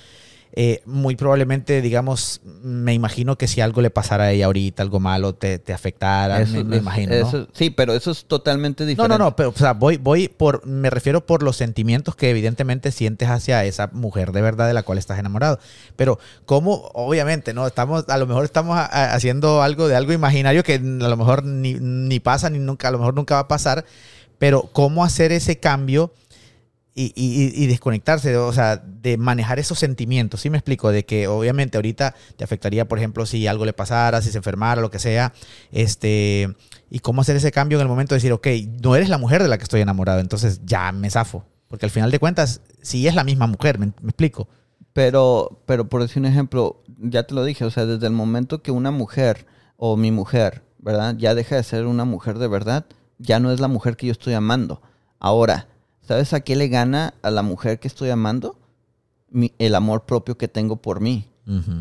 Eh, 0.53 0.81
muy 0.87 1.17
probablemente, 1.17 1.83
digamos, 1.83 2.41
me 2.63 2.95
imagino 2.95 3.37
que 3.37 3.47
si 3.47 3.61
algo 3.61 3.83
le 3.83 3.91
pasara 3.91 4.25
a 4.25 4.31
ella 4.33 4.47
ahorita, 4.47 4.83
algo 4.83 5.01
malo, 5.01 5.35
te, 5.35 5.59
te 5.59 5.73
afectara, 5.75 6.41
Eso- 6.41 6.53
me, 6.55 6.65
me 6.65 6.77
eso- 6.77 6.83
imagino. 6.83 7.15
¿no? 7.15 7.29
eso- 7.29 7.49
sí, 7.53 7.69
pero 7.71 7.93
eso 7.93 8.11
es 8.11 8.25
totalmente 8.25 8.85
No, 8.85 8.89
diferente. 8.89 9.19
no, 9.19 9.25
no, 9.25 9.37
pero 9.37 9.51
o 9.51 9.53
sea, 9.55 9.73
voy, 9.75 9.99
voy 9.99 10.29
por, 10.29 10.65
me 10.67 10.89
refiero 10.89 11.27
por 11.27 11.43
los 11.43 11.57
sentimientos 11.57 12.17
que 12.17 12.31
evidentemente 12.31 12.91
sientes 12.93 13.29
hacia 13.29 13.65
esa 13.65 13.89
mujer 13.93 14.33
de 14.33 14.41
verdad 14.41 14.67
de 14.67 14.73
la 14.75 14.83
cual 14.83 14.97
estás 14.99 15.19
enamorado. 15.19 15.59
Pero 15.97 16.19
cómo, 16.47 16.91
obviamente, 16.95 17.53
no, 17.53 17.67
estamos, 17.67 18.05
a 18.09 18.17
lo 18.17 18.27
mejor 18.27 18.45
estamos 18.45 18.79
a- 18.79 18.87
a- 18.87 19.15
haciendo 19.15 19.63
algo 19.63 19.89
de 19.89 19.97
algo 19.97 20.13
imaginario 20.13 20.63
que 20.63 20.75
a 20.77 20.79
lo 20.79 21.17
mejor 21.19 21.45
ni, 21.45 21.75
ni 21.75 22.19
pasa 22.21 22.49
ni 22.49 22.59
nunca, 22.61 22.89
a 22.89 22.91
lo 22.93 22.99
mejor 22.99 23.15
nunca 23.15 23.35
va 23.35 23.41
a 23.43 23.49
pasar. 23.49 23.85
Pero 24.39 24.69
cómo 24.73 25.03
hacer 25.03 25.33
ese 25.33 25.59
cambio 25.59 26.13
y, 26.97 27.13
y- 27.15 27.63
y 27.63 27.67
desconectarse, 27.67 28.37
o 28.39 28.53
sea, 28.53 28.79
de 28.79 29.19
manejar 29.19 29.59
esos 29.61 29.79
sentimientos. 29.79 30.41
¿Sí 30.41 30.51
me 30.51 30.57
explico? 30.59 30.91
De 30.91 31.05
que 31.05 31.29
obviamente 31.29 31.77
ahorita 31.79 32.15
te 32.37 32.43
afectaría, 32.43 32.89
por 32.89 32.99
ejemplo, 32.99 33.27
si 33.27 33.47
algo 33.47 33.65
le 33.67 33.75
pasara, 33.75 34.23
si 34.23 34.31
se 34.33 34.39
enfermara, 34.39 34.81
lo 34.81 34.91
que 34.91 34.99
sea. 34.99 35.33
Este, 35.71 36.57
y 36.91 37.01
cómo 37.01 37.21
hacer 37.21 37.37
ese 37.37 37.53
cambio 37.53 37.79
en 37.79 37.83
el 37.83 37.89
momento 37.89 38.15
de 38.15 38.17
decir, 38.17 38.33
ok, 38.33 38.47
no 38.83 38.97
eres 38.97 39.09
la 39.11 39.19
mujer 39.19 39.43
de 39.43 39.49
la 39.49 39.59
que 39.59 39.65
estoy 39.65 39.83
enamorado, 39.83 40.21
entonces 40.21 40.63
ya 40.65 40.91
me 40.93 41.11
zafo. 41.11 41.45
Porque 41.69 41.85
al 41.87 41.91
final 41.91 42.11
de 42.11 42.19
cuentas, 42.19 42.63
sí 42.81 43.07
es 43.07 43.15
la 43.15 43.25
misma 43.25 43.47
mujer, 43.47 43.79
¿me, 43.79 43.87
me 44.01 44.09
explico? 44.09 44.49
Pero, 44.93 45.63
pero 45.67 45.89
por 45.89 46.01
decir 46.01 46.21
un 46.21 46.27
ejemplo, 46.27 46.83
ya 46.99 47.25
te 47.25 47.35
lo 47.35 47.45
dije, 47.45 47.65
o 47.67 47.71
sea, 47.71 47.85
desde 47.85 48.07
el 48.07 48.13
momento 48.15 48.63
que 48.63 48.71
una 48.71 48.91
mujer 48.91 49.47
o 49.77 49.97
mi 49.99 50.11
mujer, 50.13 50.63
¿verdad? 50.79 51.15
Ya 51.19 51.35
deja 51.35 51.57
de 51.57 51.63
ser 51.63 51.85
una 51.87 52.07
mujer 52.07 52.39
de 52.39 52.49
verdad, 52.49 52.87
ya 53.19 53.39
no 53.39 53.53
es 53.53 53.61
la 53.61 53.69
mujer 53.69 53.97
que 53.97 54.07
yo 54.07 54.13
estoy 54.13 54.33
amando. 54.33 54.81
Ahora, 55.19 55.69
¿sabes 56.07 56.33
a 56.33 56.41
qué 56.41 56.57
le 56.57 56.69
gana 56.69 57.15
a 57.23 57.31
la 57.31 57.43
mujer 57.43 57.79
que 57.79 57.89
estoy 57.89 58.11
amando? 58.11 58.59
Mi- 59.31 59.53
el 59.59 59.75
amor 59.75 60.05
propio 60.07 60.39
que 60.39 60.49
tengo 60.49 60.77
por 60.77 61.01
mí. 61.01 61.27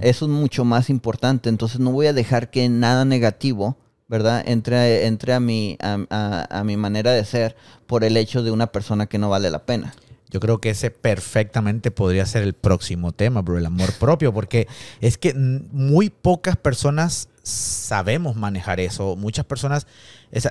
Eso 0.02 0.26
es 0.26 0.32
mucho 0.32 0.64
más 0.64 0.90
importante. 0.92 1.50
Entonces 1.50 1.80
no 1.80 1.92
voy 1.92 2.06
a 2.08 2.14
dejar 2.14 2.52
que 2.52 2.70
nada 2.70 3.04
negativo, 3.04 3.78
¿verdad? 4.08 4.44
Entre, 4.46 5.08
entre 5.08 5.34
a, 5.34 5.40
mi, 5.40 5.78
a, 5.82 5.98
a- 6.12 6.60
a 6.60 6.64
mi 6.64 6.78
manera 6.78 7.12
de 7.12 7.26
ser 7.26 7.56
por 7.88 8.04
el 8.04 8.16
hecho 8.18 8.44
de 8.44 8.52
una 8.52 8.68
persona 8.68 9.08
que 9.08 9.18
no 9.18 9.30
vale 9.30 9.50
la 9.50 9.66
pena. 9.66 9.94
Yo 10.30 10.40
creo 10.40 10.60
que 10.60 10.72
ese 10.72 10.92
perfectamente 10.92 11.92
podría 11.92 12.26
ser 12.26 12.44
el 12.44 12.54
próximo 12.54 13.12
tema, 13.12 13.42
bro, 13.42 13.58
el 13.58 13.66
amor 13.66 13.92
propio, 13.94 14.34
porque 14.34 14.68
es 15.02 15.18
que 15.18 15.34
muy 15.34 16.10
pocas 16.10 16.58
personas 16.58 17.30
sabemos 17.46 18.36
manejar 18.36 18.80
eso. 18.80 19.16
Muchas 19.16 19.46
personas, 19.46 19.86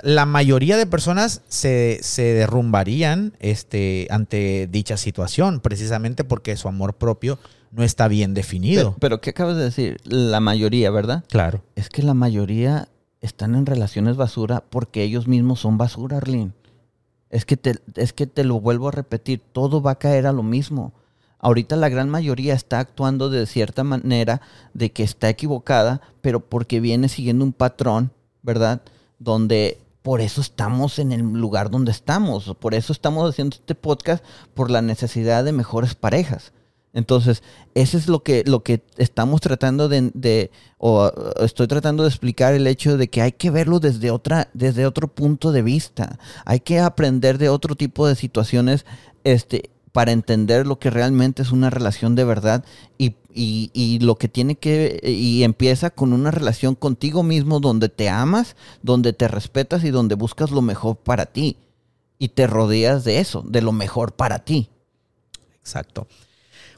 la 0.02 0.26
mayoría 0.26 0.76
de 0.76 0.86
personas 0.86 1.42
se, 1.48 1.98
se 2.02 2.22
derrumbarían 2.22 3.34
este, 3.40 4.06
ante 4.10 4.68
dicha 4.70 4.96
situación, 4.96 5.60
precisamente 5.60 6.24
porque 6.24 6.56
su 6.56 6.68
amor 6.68 6.94
propio 6.94 7.38
no 7.72 7.82
está 7.82 8.06
bien 8.06 8.32
definido. 8.32 8.92
Pero, 8.92 8.96
pero 9.00 9.20
¿qué 9.20 9.30
acabas 9.30 9.56
de 9.56 9.64
decir? 9.64 9.96
La 10.04 10.40
mayoría, 10.40 10.90
¿verdad? 10.90 11.24
claro. 11.28 11.62
Es 11.74 11.88
que 11.88 12.02
la 12.02 12.14
mayoría 12.14 12.88
están 13.20 13.56
en 13.56 13.66
relaciones 13.66 14.16
basura 14.16 14.62
porque 14.70 15.02
ellos 15.02 15.26
mismos 15.26 15.60
son 15.60 15.76
basura, 15.76 16.18
Arlene. 16.18 16.52
Es 17.30 17.44
que, 17.44 17.56
te, 17.56 17.74
es 17.96 18.12
que 18.12 18.28
te 18.28 18.44
lo 18.44 18.60
vuelvo 18.60 18.88
a 18.88 18.92
repetir, 18.92 19.42
todo 19.52 19.82
va 19.82 19.92
a 19.92 19.98
caer 19.98 20.26
a 20.26 20.32
lo 20.32 20.44
mismo. 20.44 20.92
Ahorita 21.44 21.76
la 21.76 21.90
gran 21.90 22.08
mayoría 22.08 22.54
está 22.54 22.78
actuando 22.78 23.28
de 23.28 23.44
cierta 23.44 23.84
manera 23.84 24.40
de 24.72 24.92
que 24.92 25.02
está 25.02 25.28
equivocada, 25.28 26.00
pero 26.22 26.40
porque 26.40 26.80
viene 26.80 27.10
siguiendo 27.10 27.44
un 27.44 27.52
patrón, 27.52 28.12
¿verdad? 28.40 28.80
Donde 29.18 29.76
por 30.00 30.22
eso 30.22 30.40
estamos 30.40 30.98
en 30.98 31.12
el 31.12 31.20
lugar 31.20 31.70
donde 31.70 31.90
estamos, 31.92 32.56
por 32.58 32.72
eso 32.72 32.94
estamos 32.94 33.28
haciendo 33.28 33.56
este 33.56 33.74
podcast, 33.74 34.24
por 34.54 34.70
la 34.70 34.80
necesidad 34.80 35.44
de 35.44 35.52
mejores 35.52 35.94
parejas. 35.94 36.54
Entonces, 36.94 37.42
eso 37.74 37.98
es 37.98 38.08
lo 38.08 38.22
que, 38.22 38.42
lo 38.46 38.62
que 38.62 38.82
estamos 38.96 39.42
tratando 39.42 39.90
de, 39.90 40.12
de- 40.14 40.50
o 40.78 41.08
uh, 41.08 41.44
estoy 41.44 41.66
tratando 41.66 42.04
de 42.04 42.08
explicar 42.08 42.54
el 42.54 42.66
hecho 42.66 42.96
de 42.96 43.08
que 43.08 43.20
hay 43.20 43.32
que 43.32 43.50
verlo 43.50 43.80
desde 43.80 44.10
otra, 44.10 44.48
desde 44.54 44.86
otro 44.86 45.08
punto 45.08 45.52
de 45.52 45.60
vista. 45.60 46.18
Hay 46.46 46.60
que 46.60 46.78
aprender 46.78 47.36
de 47.36 47.50
otro 47.50 47.74
tipo 47.74 48.06
de 48.08 48.14
situaciones, 48.14 48.86
este, 49.24 49.73
para 49.94 50.10
entender 50.10 50.66
lo 50.66 50.80
que 50.80 50.90
realmente 50.90 51.40
es 51.40 51.52
una 51.52 51.70
relación 51.70 52.16
de 52.16 52.24
verdad 52.24 52.64
y, 52.98 53.14
y- 53.32 53.70
y 53.72 54.00
lo 54.00 54.16
que 54.16 54.26
tiene 54.26 54.56
que, 54.56 54.98
y 55.04 55.44
empieza 55.44 55.90
con 55.90 56.12
una 56.12 56.32
relación 56.32 56.74
contigo 56.74 57.22
mismo 57.22 57.60
donde 57.60 57.88
te 57.88 58.08
amas, 58.08 58.56
donde 58.82 59.12
te 59.12 59.28
respetas 59.28 59.84
y 59.84 59.90
donde 59.90 60.16
buscas 60.16 60.50
lo 60.50 60.62
mejor 60.62 60.96
para 60.96 61.26
ti. 61.26 61.58
Y 62.18 62.30
te 62.30 62.48
rodeas 62.48 63.04
de 63.04 63.20
eso, 63.20 63.44
de 63.46 63.62
lo 63.62 63.70
mejor 63.70 64.14
para 64.14 64.40
ti. 64.40 64.68
Exacto. 65.60 66.08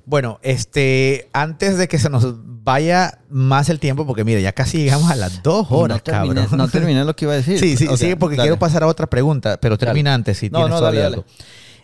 Bueno, 0.04 0.38
este, 0.42 1.30
antes 1.32 1.78
de 1.78 1.88
que 1.88 1.98
se 1.98 2.10
nos 2.10 2.34
vaya 2.62 3.18
más 3.30 3.70
el 3.70 3.80
tiempo, 3.80 4.06
porque 4.06 4.24
mira, 4.24 4.40
ya 4.40 4.52
casi 4.52 4.76
llegamos 4.76 5.10
a 5.10 5.16
las 5.16 5.42
dos 5.42 5.68
horas, 5.70 5.96
no 5.98 6.02
terminé, 6.02 6.34
cabrón. 6.42 6.58
no 6.58 6.68
terminé 6.68 7.02
lo 7.06 7.16
que 7.16 7.24
iba 7.24 7.32
a 7.32 7.36
decir. 7.36 7.58
Sí, 7.58 7.78
sí, 7.78 7.88
sí, 7.96 8.14
porque 8.14 8.36
dale. 8.36 8.48
quiero 8.48 8.58
pasar 8.58 8.82
a 8.82 8.88
otra 8.88 9.06
pregunta, 9.08 9.58
pero 9.58 9.78
termina 9.78 10.12
antes 10.12 10.36
si 10.36 10.50
No, 10.50 10.58
tienes 10.58 10.74
no, 10.74 10.78
todavía 10.80 11.04
dale, 11.04 11.14
algo. 11.16 11.26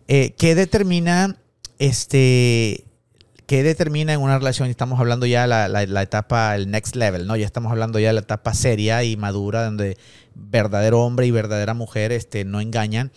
Eh, 0.09 0.35
¿Qué 0.37 0.55
determina, 0.55 1.37
este, 1.79 2.85
qué 3.47 3.63
determina 3.63 4.13
en 4.13 4.21
una 4.21 4.39
relación? 4.39 4.69
Estamos 4.69 4.99
hablando 4.99 5.27
ya 5.27 5.47
la, 5.47 5.69
la, 5.69 6.03
etapa, 6.03 6.55
el 6.57 6.71
next 6.71 6.97
level, 6.97 7.27
¿no? 7.27 7.37
Ya 7.37 7.47
estamos 7.47 7.71
hablando 7.71 7.99
ya 7.99 8.09
de 8.09 8.15
la 8.15 8.21
etapa 8.21 8.55
seria 8.55 9.05
y 9.05 9.17
madura, 9.17 9.65
donde 9.65 9.97
verdadero 10.35 11.01
hombre 11.03 11.27
y 11.27 11.31
verdadera 11.31 11.75
mujer, 11.75 12.13
este, 12.13 12.45
no 12.45 12.61
engañan. 12.61 13.13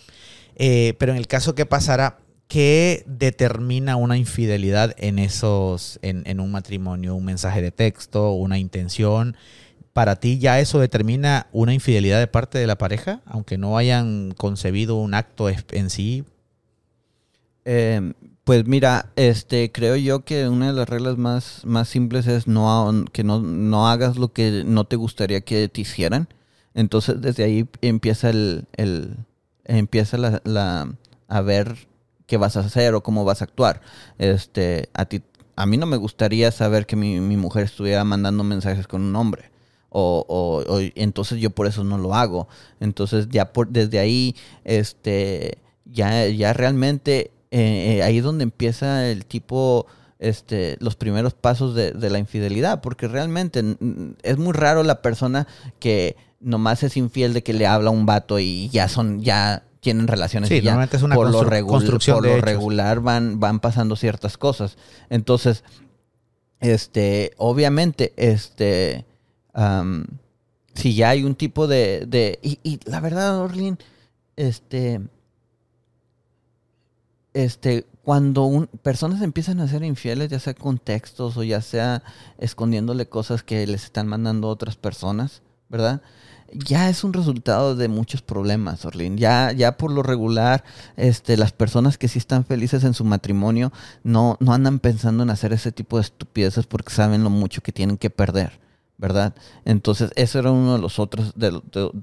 Eh, 0.56 0.94
pero 0.98 1.12
en 1.12 1.18
el 1.18 1.26
caso 1.26 1.54
que 1.54 1.66
pasara, 1.66 2.18
¿qué 2.48 3.04
determina 3.06 3.96
una 3.96 4.16
infidelidad 4.16 4.94
en 4.98 5.18
esos, 5.18 5.98
en, 6.02 6.40
un 6.40 6.50
matrimonio? 6.50 7.14
¿Un 7.14 7.24
mensaje 7.24 7.62
de 7.62 7.72
texto, 7.72 8.32
una 8.32 8.58
intención? 8.58 9.36
¿Para 9.92 10.16
ti 10.16 10.38
ya 10.38 10.60
eso 10.60 10.78
determina 10.78 11.48
una 11.52 11.74
infidelidad 11.74 12.20
de 12.20 12.26
parte 12.26 12.58
de 12.58 12.66
la 12.66 12.78
pareja? 12.78 13.22
Aunque 13.26 13.58
no 13.58 13.76
hayan 13.76 14.32
concebido 14.36 14.96
un 14.96 15.14
acto 15.14 15.48
en 15.50 15.90
sí. 15.90 16.24
Eh, 17.68 18.12
pues 18.44 18.64
mira, 18.66 19.10
este, 19.16 19.72
creo 19.72 19.96
yo 19.96 20.24
que 20.24 20.48
una 20.48 20.68
de 20.68 20.72
las 20.72 20.88
reglas 20.88 21.18
más, 21.18 21.62
más 21.64 21.88
simples 21.88 22.26
es 22.28 22.46
no, 22.46 23.04
que 23.12 23.24
no, 23.24 23.40
no 23.40 23.88
hagas 23.88 24.16
lo 24.18 24.32
que 24.32 24.62
no 24.64 24.84
te 24.84 24.94
gustaría 24.96 25.40
que 25.40 25.68
te 25.68 25.80
hicieran. 25.80 26.28
Entonces 26.74 27.20
desde 27.20 27.42
ahí 27.44 27.68
empieza 27.80 28.30
el, 28.30 28.66
el- 28.76 29.16
empieza 29.64 30.16
la, 30.18 30.40
la- 30.44 30.94
a 31.28 31.40
ver 31.40 31.88
qué 32.26 32.36
vas 32.36 32.56
a 32.56 32.60
hacer 32.60 32.94
o 32.94 33.02
cómo 33.02 33.24
vas 33.24 33.40
a 33.42 33.44
actuar. 33.46 33.80
Este, 34.18 34.88
a 34.94 35.06
ti, 35.06 35.22
a 35.56 35.66
mí 35.66 35.76
no 35.76 35.86
me 35.86 35.96
gustaría 35.96 36.52
saber 36.52 36.86
que 36.86 36.94
mi, 36.96 37.18
mi 37.20 37.36
mujer 37.36 37.64
estuviera 37.64 38.04
mandando 38.04 38.44
mensajes 38.44 38.86
con 38.86 39.02
un 39.02 39.16
hombre. 39.16 39.50
O, 39.88 40.24
o- 40.28 40.74
o- 40.76 40.80
entonces 40.94 41.40
yo 41.40 41.50
por 41.50 41.66
eso 41.66 41.82
no 41.84 41.98
lo 41.98 42.14
hago. 42.14 42.46
Entonces 42.80 43.28
ya 43.30 43.52
por, 43.52 43.68
desde 43.70 43.98
ahí, 43.98 44.36
este, 44.64 45.58
ya, 45.84 46.26
ya 46.28 46.52
realmente 46.52 47.32
eh, 47.50 47.96
eh, 47.98 48.02
ahí 48.02 48.18
es 48.18 48.24
donde 48.24 48.44
empieza 48.44 49.08
el 49.08 49.24
tipo, 49.24 49.86
este, 50.18 50.76
los 50.80 50.96
primeros 50.96 51.34
pasos 51.34 51.74
de, 51.74 51.92
de 51.92 52.10
la 52.10 52.18
infidelidad, 52.18 52.80
porque 52.80 53.08
realmente 53.08 53.62
es 54.22 54.38
muy 54.38 54.52
raro 54.52 54.82
la 54.82 55.02
persona 55.02 55.46
que 55.78 56.16
nomás 56.40 56.82
es 56.82 56.96
infiel 56.96 57.32
de 57.32 57.42
que 57.42 57.52
le 57.52 57.66
habla 57.66 57.88
a 57.88 57.92
un 57.92 58.06
vato 58.06 58.38
y 58.38 58.68
ya 58.70 58.88
son, 58.88 59.20
ya 59.22 59.64
tienen 59.80 60.08
relaciones 60.08 60.48
Sí, 60.48 60.56
y 60.56 60.60
ya 60.62 60.72
normalmente 60.72 60.96
es 60.96 61.02
una 61.02 61.14
por 61.14 61.30
lo, 61.30 61.66
construcción 61.66 62.16
por 62.16 62.26
lo 62.26 62.40
regular 62.40 63.00
van, 63.00 63.38
van 63.38 63.60
pasando 63.60 63.94
ciertas 63.94 64.36
cosas. 64.36 64.76
Entonces, 65.10 65.62
este, 66.60 67.32
obviamente, 67.36 68.12
este, 68.16 69.04
si 70.74 70.94
ya 70.94 71.10
hay 71.10 71.24
un 71.24 71.34
tipo 71.34 71.66
de, 71.66 72.04
de 72.06 72.38
y, 72.42 72.58
y 72.62 72.80
la 72.84 73.00
verdad, 73.00 73.38
Orlin, 73.38 73.78
este, 74.34 75.00
este, 77.36 77.86
cuando 78.02 78.44
un, 78.44 78.66
personas 78.66 79.20
empiezan 79.20 79.60
a 79.60 79.68
ser 79.68 79.84
infieles, 79.84 80.30
ya 80.30 80.40
sea 80.40 80.54
con 80.54 80.78
textos 80.78 81.36
o 81.36 81.42
ya 81.42 81.60
sea 81.60 82.02
escondiéndole 82.38 83.10
cosas 83.10 83.42
que 83.42 83.66
les 83.66 83.84
están 83.84 84.06
mandando 84.06 84.48
otras 84.48 84.76
personas, 84.76 85.42
¿verdad? 85.68 86.00
Ya 86.52 86.88
es 86.88 87.04
un 87.04 87.12
resultado 87.12 87.76
de 87.76 87.88
muchos 87.88 88.22
problemas, 88.22 88.86
Orlin. 88.86 89.18
Ya, 89.18 89.52
ya 89.52 89.76
por 89.76 89.90
lo 89.90 90.02
regular, 90.02 90.64
este, 90.96 91.36
las 91.36 91.52
personas 91.52 91.98
que 91.98 92.08
sí 92.08 92.18
están 92.18 92.46
felices 92.46 92.84
en 92.84 92.94
su 92.94 93.04
matrimonio 93.04 93.70
no, 94.02 94.38
no 94.40 94.54
andan 94.54 94.78
pensando 94.78 95.22
en 95.22 95.30
hacer 95.30 95.52
ese 95.52 95.72
tipo 95.72 95.98
de 95.98 96.04
estupideces 96.04 96.66
porque 96.66 96.94
saben 96.94 97.22
lo 97.22 97.28
mucho 97.28 97.62
que 97.62 97.72
tienen 97.72 97.98
que 97.98 98.08
perder. 98.08 98.65
¿Verdad? 98.98 99.34
Entonces, 99.64 100.10
eso 100.16 100.38
era 100.38 100.50
uno 100.50 100.74
de 100.74 100.80
los 100.80 100.98
otros, 100.98 101.34
de, 101.36 101.50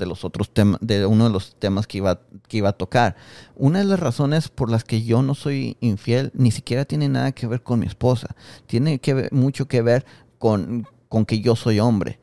los 0.06 0.24
otros 0.24 0.50
temas, 0.52 0.80
de 0.82 1.06
uno 1.06 1.26
de 1.26 1.32
los 1.32 1.56
temas 1.56 1.88
que 1.88 1.98
iba, 1.98 2.22
que 2.48 2.58
iba 2.58 2.70
a 2.70 2.74
tocar. 2.74 3.16
Una 3.56 3.80
de 3.80 3.86
las 3.86 4.00
razones 4.00 4.50
por 4.50 4.70
las 4.70 4.84
que 4.84 5.04
yo 5.04 5.22
no 5.24 5.34
soy 5.34 5.78
infiel 5.80 6.32
ni 6.36 6.52
siquiera 6.52 6.86
tiene 6.86 7.10
nada 7.10 7.32
que 7.32 7.48
ver 7.48 7.64
con 7.64 7.80
mi 7.80 7.88
esposa. 7.88 8.36
Tiene 8.68 9.00
que 9.00 9.14
ver, 9.14 9.34
mucho 9.34 9.68
que 9.68 9.82
ver 9.82 10.06
con, 10.38 10.88
con 11.10 11.26
que 11.26 11.40
yo 11.40 11.56
soy 11.56 11.80
hombre, 11.80 12.20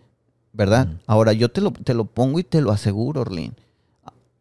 ¿verdad? 0.52 0.88
Ahora, 1.06 1.32
yo 1.32 1.51
te 1.51 1.60
lo, 1.60 1.72
te 1.72 1.94
lo 1.94 2.05
pongo 2.05 2.38
y 2.38 2.44
te 2.44 2.60
lo 2.60 2.70
aseguro, 2.70 3.22
Orlin. 3.22 3.55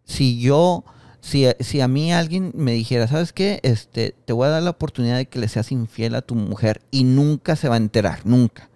Si 0.04 0.40
yo, 0.40 0.84
si, 1.22 1.48
si, 1.60 1.82
a 1.82 1.88
mí 1.88 2.14
alguien 2.14 2.52
me 2.56 2.74
dijera, 2.74 3.08
¿sabes 3.08 3.34
qué? 3.34 3.60
Este, 3.64 4.16
te 4.26 4.34
voy 4.34 4.48
a 4.48 4.52
dar 4.52 4.64
la 4.64 4.72
oportunidad 4.72 5.18
de 5.18 5.28
que 5.28 5.40
le 5.40 5.48
seas 5.48 5.72
infiel 5.72 6.14
a 6.14 6.22
tu 6.22 6.36
mujer 6.36 6.82
y 6.92 7.04
nunca 7.04 7.56
se 7.56 7.68
va 7.68 7.76
a 7.76 7.78
enterar, 7.78 8.20
nunca 8.26 8.70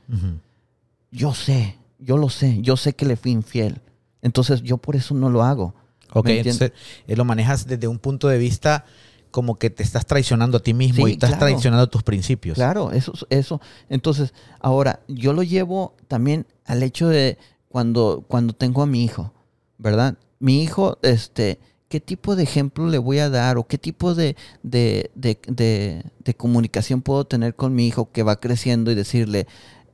yo 1.13 1.33
sé, 1.33 1.77
yo 1.99 2.17
lo 2.17 2.29
sé, 2.29 2.59
yo 2.61 2.75
sé 2.75 2.93
que 2.93 3.05
le 3.05 3.15
fui 3.15 3.31
infiel. 3.31 3.81
Entonces 4.21 4.61
yo 4.63 4.77
por 4.77 4.95
eso 4.95 5.13
no 5.13 5.29
lo 5.29 5.43
hago. 5.43 5.75
Ok, 6.11 6.29
entonces 6.29 6.73
eh, 7.07 7.15
lo 7.15 7.23
manejas 7.23 7.67
desde 7.67 7.87
un 7.87 7.99
punto 7.99 8.27
de 8.27 8.37
vista 8.37 8.85
como 9.31 9.55
que 9.55 9.69
te 9.69 9.81
estás 9.83 10.05
traicionando 10.05 10.57
a 10.57 10.59
ti 10.59 10.73
mismo 10.73 11.07
y 11.07 11.13
estás 11.13 11.39
traicionando 11.39 11.87
tus 11.87 12.03
principios. 12.03 12.55
Claro, 12.55 12.91
eso, 12.91 13.13
eso. 13.29 13.61
Entonces, 13.89 14.33
ahora, 14.59 15.01
yo 15.07 15.33
lo 15.33 15.41
llevo 15.41 15.95
también 16.07 16.45
al 16.65 16.83
hecho 16.83 17.07
de 17.07 17.37
cuando, 17.67 18.25
cuando 18.27 18.53
tengo 18.53 18.83
a 18.83 18.85
mi 18.85 19.03
hijo, 19.03 19.33
¿verdad? 19.79 20.17
Mi 20.39 20.61
hijo, 20.61 20.99
este, 21.01 21.59
¿qué 21.89 21.99
tipo 21.99 22.35
de 22.35 22.43
ejemplo 22.43 22.87
le 22.87 22.99
voy 22.99 23.19
a 23.19 23.29
dar 23.29 23.57
o 23.57 23.65
qué 23.65 23.79
tipo 23.79 24.13
de, 24.13 24.35
de, 24.61 25.09
de 25.15 26.33
comunicación 26.37 27.01
puedo 27.01 27.25
tener 27.25 27.55
con 27.55 27.73
mi 27.73 27.87
hijo 27.87 28.11
que 28.11 28.21
va 28.21 28.39
creciendo 28.39 28.91
y 28.91 28.95
decirle, 28.95 29.47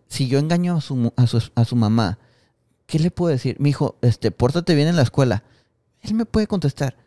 si 0.10 0.28
yo 0.28 0.40
engaño 0.40 0.76
a 0.76 0.82
su, 0.82 1.14
a 1.16 1.28
su, 1.28 1.42
a 1.56 1.66
su 1.66 1.76
mamá, 1.76 2.20
¿qué 2.88 3.00
le 3.00 3.12
puedo 3.12 3.32
decir? 3.32 3.56
Mi 3.60 3.70
hijo, 3.70 3.96
este, 4.02 4.32
pórtate 4.32 4.76
bien 4.76 4.88
en 4.88 4.96
la 4.96 5.04
escuela. 5.04 5.44
Él 6.02 6.16
me 6.16 6.26
puede 6.26 6.48
contestar, 6.48 6.98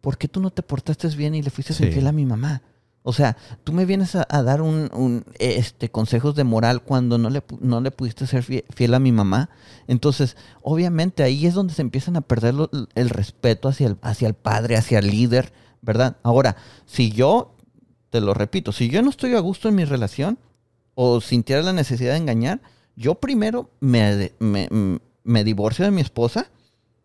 ¿por 0.00 0.18
qué 0.18 0.26
tú 0.26 0.40
no 0.40 0.50
te 0.50 0.62
portaste 0.62 1.08
bien 1.08 1.34
y 1.34 1.42
le 1.42 1.50
fuiste 1.50 1.72
infiel 1.84 2.06
a 2.06 2.12
mi 2.12 2.26
mamá? 2.26 2.62
O 3.02 3.12
sea, 3.14 3.36
tú 3.64 3.72
me 3.72 3.86
vienes 3.86 4.14
a, 4.14 4.24
dar 4.42 4.60
un, 4.60 5.24
este, 5.38 5.90
consejos 5.90 6.34
de 6.34 6.44
moral 6.44 6.82
cuando 6.82 7.16
no 7.16 7.30
le, 7.30 7.42
no 7.60 7.80
le 7.80 7.90
pudiste 7.90 8.26
ser 8.26 8.42
fiel, 8.42 8.94
a 8.94 8.98
mi 8.98 9.10
mamá. 9.10 9.48
Entonces, 9.86 10.36
obviamente 10.62 11.22
ahí 11.22 11.46
es 11.46 11.54
donde 11.54 11.72
se 11.72 11.80
empiezan 11.80 12.16
a 12.16 12.20
perder 12.20 12.54
el 12.94 13.08
respeto 13.08 13.68
hacia 13.68 13.86
el, 13.86 13.96
hacia 14.02 14.28
el 14.28 14.34
padre, 14.34 14.76
hacia 14.76 14.98
el 14.98 15.06
líder, 15.06 15.52
¿verdad? 15.80 16.18
Ahora, 16.22 16.56
si 16.84 17.10
yo, 17.10 17.56
te 18.10 18.20
lo 18.20 18.34
repito, 18.34 18.70
si 18.70 18.90
yo 18.90 19.00
no 19.00 19.08
estoy 19.08 19.34
a 19.34 19.40
gusto 19.40 19.68
en 19.70 19.76
mi 19.76 19.84
relación, 19.86 20.38
o 21.02 21.22
sintiera 21.22 21.62
la 21.62 21.72
necesidad 21.72 22.12
de 22.12 22.18
engañar, 22.18 22.60
yo 22.94 23.14
primero 23.14 23.70
me, 23.80 24.32
me, 24.38 25.44
divorcio 25.44 25.86
de 25.86 25.90
mi 25.90 26.02
esposa 26.02 26.50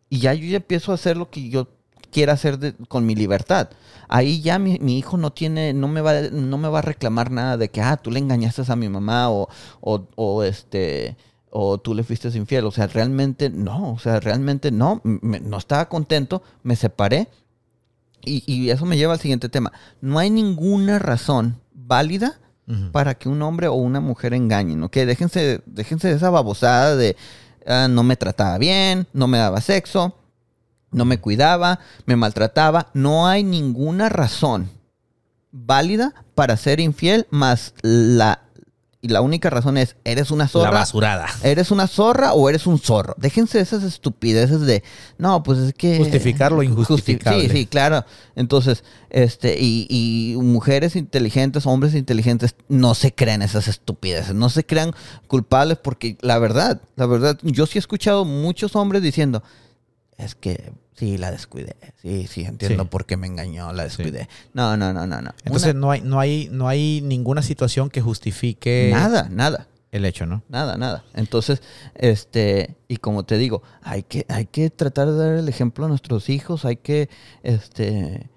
y 0.09 0.19
ya 0.19 0.33
yo 0.33 0.45
ya 0.45 0.57
empiezo 0.57 0.91
a 0.91 0.95
hacer 0.95 1.15
lo 1.15 1.29
que 1.29 1.47
yo 1.47 1.69
quiera 2.11 2.33
hacer 2.33 2.75
con 2.89 3.05
mi 3.05 3.15
libertad. 3.15 3.69
Ahí 4.09 4.41
ya 4.41 4.59
mi, 4.59 4.97
hijo 4.97 5.15
no 5.15 5.31
tiene, 5.31 5.71
no 5.71 5.87
me, 5.87 6.01
va, 6.01 6.23
no 6.23 6.57
me 6.57 6.67
va 6.67 6.79
a 6.79 6.81
reclamar 6.81 7.31
nada 7.31 7.55
de 7.55 7.69
que, 7.69 7.79
ah, 7.79 7.95
tú 7.95 8.11
le 8.11 8.19
engañaste 8.19 8.63
a 8.67 8.75
mi 8.75 8.89
mamá 8.89 9.29
o, 9.31 9.47
o, 9.79 10.43
este, 10.43 11.15
o 11.49 11.77
tú 11.77 11.95
le 11.95 12.03
fuiste 12.03 12.27
infiel. 12.37 12.65
O 12.65 12.71
sea, 12.71 12.87
realmente 12.87 13.49
no, 13.49 13.93
o 13.93 13.99
sea, 13.99 14.19
realmente 14.19 14.71
no, 14.71 15.01
no 15.05 15.57
estaba 15.57 15.87
contento, 15.87 16.43
me 16.63 16.75
separé. 16.75 17.29
Y, 18.25 18.43
y 18.45 18.71
eso 18.71 18.85
me 18.85 18.97
lleva 18.97 19.13
al 19.13 19.21
siguiente 19.21 19.47
tema. 19.47 19.71
No 20.01 20.19
hay 20.19 20.31
ninguna 20.31 20.99
razón 20.99 21.61
válida 21.73 22.41
para 22.91 23.15
que 23.15 23.29
un 23.29 23.41
hombre 23.41 23.67
o 23.67 23.73
una 23.73 23.99
mujer 23.99 24.33
engañen, 24.33 24.81
¿ok? 24.83 24.95
Déjense, 24.97 25.61
déjense 25.65 26.07
de 26.07 26.15
esa 26.15 26.31
babosada 26.31 26.95
de 26.95 27.15
ah, 27.67 27.87
no 27.89 28.03
me 28.03 28.15
trataba 28.15 28.57
bien, 28.57 29.07
no 29.13 29.27
me 29.27 29.37
daba 29.37 29.61
sexo, 29.61 30.15
no 30.91 31.05
me 31.05 31.19
cuidaba, 31.19 31.79
me 32.05 32.15
maltrataba. 32.15 32.87
No 32.93 33.27
hay 33.27 33.43
ninguna 33.43 34.09
razón 34.09 34.69
válida 35.51 36.13
para 36.33 36.57
ser 36.57 36.79
infiel 36.79 37.27
más 37.29 37.73
la 37.81 38.44
y 39.05 39.07
la 39.07 39.21
única 39.21 39.51
razón 39.51 39.77
es, 39.77 39.97
eres 40.03 40.31
una 40.31 40.47
zorra. 40.47 40.71
La 40.71 40.79
basurada. 40.79 41.27
¿Eres 41.43 41.69
una 41.69 41.85
zorra 41.85 42.33
o 42.33 42.49
eres 42.49 42.65
un 42.65 42.79
zorro? 42.79 43.13
Déjense 43.19 43.59
esas 43.59 43.83
estupideces 43.83 44.61
de, 44.61 44.83
no, 45.19 45.43
pues 45.43 45.59
es 45.59 45.73
que... 45.75 45.99
Justificar 45.99 46.51
lo 46.51 46.63
injustificable. 46.63 47.43
sí, 47.43 47.49
sí, 47.49 47.65
claro. 47.67 48.03
Entonces, 48.35 48.83
este, 49.11 49.57
y, 49.59 49.85
y, 49.91 50.37
mujeres 50.37 50.95
inteligentes, 50.95 51.67
hombres 51.67 51.93
inteligentes, 51.93 52.55
no 52.67 52.95
se 52.95 53.13
crean 53.13 53.43
esas 53.43 53.67
estupideces, 53.67 54.33
no 54.33 54.49
se 54.49 54.65
crean 54.65 54.91
culpables 55.27 55.77
porque 55.77 56.17
la 56.21 56.39
verdad, 56.39 56.81
la 56.95 57.05
verdad, 57.05 57.37
yo 57.43 57.67
sí 57.67 57.77
he 57.77 57.79
escuchado 57.81 58.25
muchos 58.25 58.75
hombres 58.75 59.03
diciendo, 59.03 59.43
es 60.17 60.35
que 60.35 60.73
Sí, 60.95 61.17
la 61.17 61.29
descuidé. 61.29 61.75
Sí, 62.01 62.25
sí, 62.27 62.45
entiendo 62.45 62.89
por 62.89 63.05
qué 63.05 63.17
me 63.17 63.27
engañó, 63.27 63.73
la 63.73 63.83
descuidé. 63.83 64.29
No, 64.53 64.77
no, 64.77 64.93
no, 64.93 65.05
no, 65.05 65.21
no. 65.21 65.31
Entonces 65.43 65.75
no 65.75 65.91
hay, 65.91 66.01
no 66.01 66.21
hay, 66.21 66.47
no 66.51 66.69
hay 66.69 67.01
ninguna 67.01 67.41
situación 67.41 67.89
que 67.89 67.99
justifique 67.99 68.91
nada, 68.93 69.27
nada. 69.29 69.67
El 69.91 70.05
hecho, 70.05 70.25
¿no? 70.25 70.43
Nada, 70.47 70.77
nada. 70.77 71.03
Entonces, 71.13 71.61
este, 71.95 72.77
y 72.87 72.97
como 72.97 73.23
te 73.23 73.37
digo, 73.37 73.61
hay 73.81 74.03
que, 74.03 74.25
hay 74.29 74.45
que 74.45 74.69
tratar 74.69 75.11
de 75.11 75.17
dar 75.17 75.33
el 75.35 75.49
ejemplo 75.49 75.85
a 75.85 75.89
nuestros 75.89 76.29
hijos, 76.29 76.63
hay 76.63 76.77
que, 76.77 77.09
este, 77.43 78.29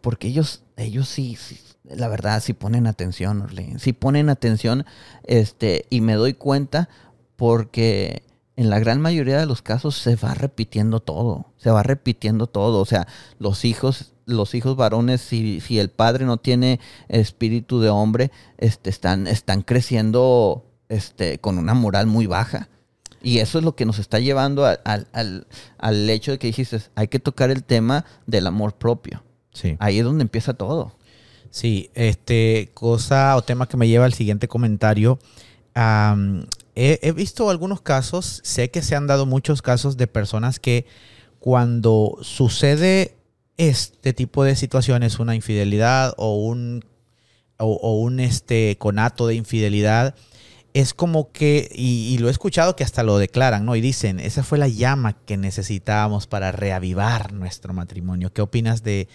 porque 0.00 0.28
ellos, 0.28 0.64
ellos 0.76 1.08
sí, 1.08 1.38
la 1.84 2.08
verdad, 2.08 2.42
sí 2.42 2.52
ponen 2.52 2.86
atención, 2.86 3.46
sí 3.78 3.92
ponen 3.92 4.28
atención, 4.28 4.84
este, 5.24 5.86
y 5.90 6.00
me 6.02 6.14
doy 6.14 6.34
cuenta 6.34 6.88
porque 7.36 8.22
en 8.56 8.70
la 8.70 8.78
gran 8.78 9.00
mayoría 9.00 9.38
de 9.38 9.46
los 9.46 9.62
casos 9.62 9.96
se 9.96 10.16
va 10.16 10.34
repitiendo 10.34 11.00
todo, 11.00 11.46
se 11.56 11.70
va 11.70 11.82
repitiendo 11.82 12.46
todo, 12.46 12.80
o 12.80 12.86
sea, 12.86 13.06
los 13.38 13.64
hijos, 13.64 14.12
los 14.26 14.54
hijos 14.54 14.76
varones, 14.76 15.20
si, 15.20 15.60
si 15.60 15.78
el 15.78 15.90
padre 15.90 16.26
no 16.26 16.36
tiene 16.36 16.78
espíritu 17.08 17.80
de 17.80 17.88
hombre, 17.88 18.30
este, 18.58 18.90
están, 18.90 19.26
están 19.26 19.62
creciendo 19.62 20.66
este, 20.88 21.38
con 21.38 21.58
una 21.58 21.74
moral 21.74 22.06
muy 22.06 22.26
baja. 22.26 22.68
Y 23.22 23.38
eso 23.38 23.58
es 23.58 23.64
lo 23.64 23.76
que 23.76 23.86
nos 23.86 24.00
está 24.00 24.18
llevando 24.18 24.66
al, 24.66 25.46
al, 25.78 26.10
hecho 26.10 26.32
de 26.32 26.38
que 26.38 26.48
dijiste, 26.48 26.80
hay 26.96 27.06
que 27.06 27.20
tocar 27.20 27.50
el 27.50 27.62
tema 27.62 28.04
del 28.26 28.48
amor 28.48 28.74
propio. 28.74 29.22
Sí. 29.52 29.76
Ahí 29.78 29.98
es 30.00 30.04
donde 30.04 30.22
empieza 30.22 30.54
todo. 30.54 30.96
Sí, 31.50 31.90
este, 31.94 32.72
cosa 32.74 33.36
o 33.36 33.42
tema 33.42 33.68
que 33.68 33.76
me 33.76 33.86
lleva 33.86 34.06
al 34.06 34.12
siguiente 34.12 34.48
comentario 34.48 35.20
he, 36.74 37.12
visto 37.12 37.50
algunos 37.50 37.80
casos, 37.82 38.40
sé 38.44 38.70
que 38.70 38.82
se 38.82 38.96
han 38.96 39.06
dado 39.06 39.26
muchos 39.26 39.62
casos 39.62 39.96
de 39.96 40.06
personas 40.06 40.58
que 40.58 40.86
cuando 41.38 42.18
sucede 42.22 43.16
este 43.56 44.12
tipo 44.12 44.44
de 44.44 44.56
situaciones, 44.56 45.18
una 45.18 45.34
infidelidad 45.34 46.14
o 46.16 46.36
un, 46.36 46.84
o, 47.58 48.00
un 48.00 48.20
este, 48.20 48.76
conato 48.78 49.26
de 49.26 49.34
infidelidad, 49.34 50.14
es 50.74 50.94
como 50.94 51.32
que, 51.32 51.68
y, 51.74 52.16
lo 52.18 52.28
he 52.28 52.30
escuchado 52.30 52.76
que 52.76 52.84
hasta 52.84 53.02
lo 53.02 53.18
declaran, 53.18 53.66
¿no? 53.66 53.76
Y 53.76 53.82
dicen, 53.82 54.20
esa 54.20 54.42
fue 54.42 54.56
la 54.56 54.68
llama 54.68 55.12
que 55.26 55.36
necesitábamos 55.36 56.26
para 56.26 56.50
reavivar 56.52 57.32
nuestro 57.34 57.74
matrimonio. 57.74 58.32
¿Qué 58.32 58.40
opinas 58.40 58.82
de, 58.82 59.08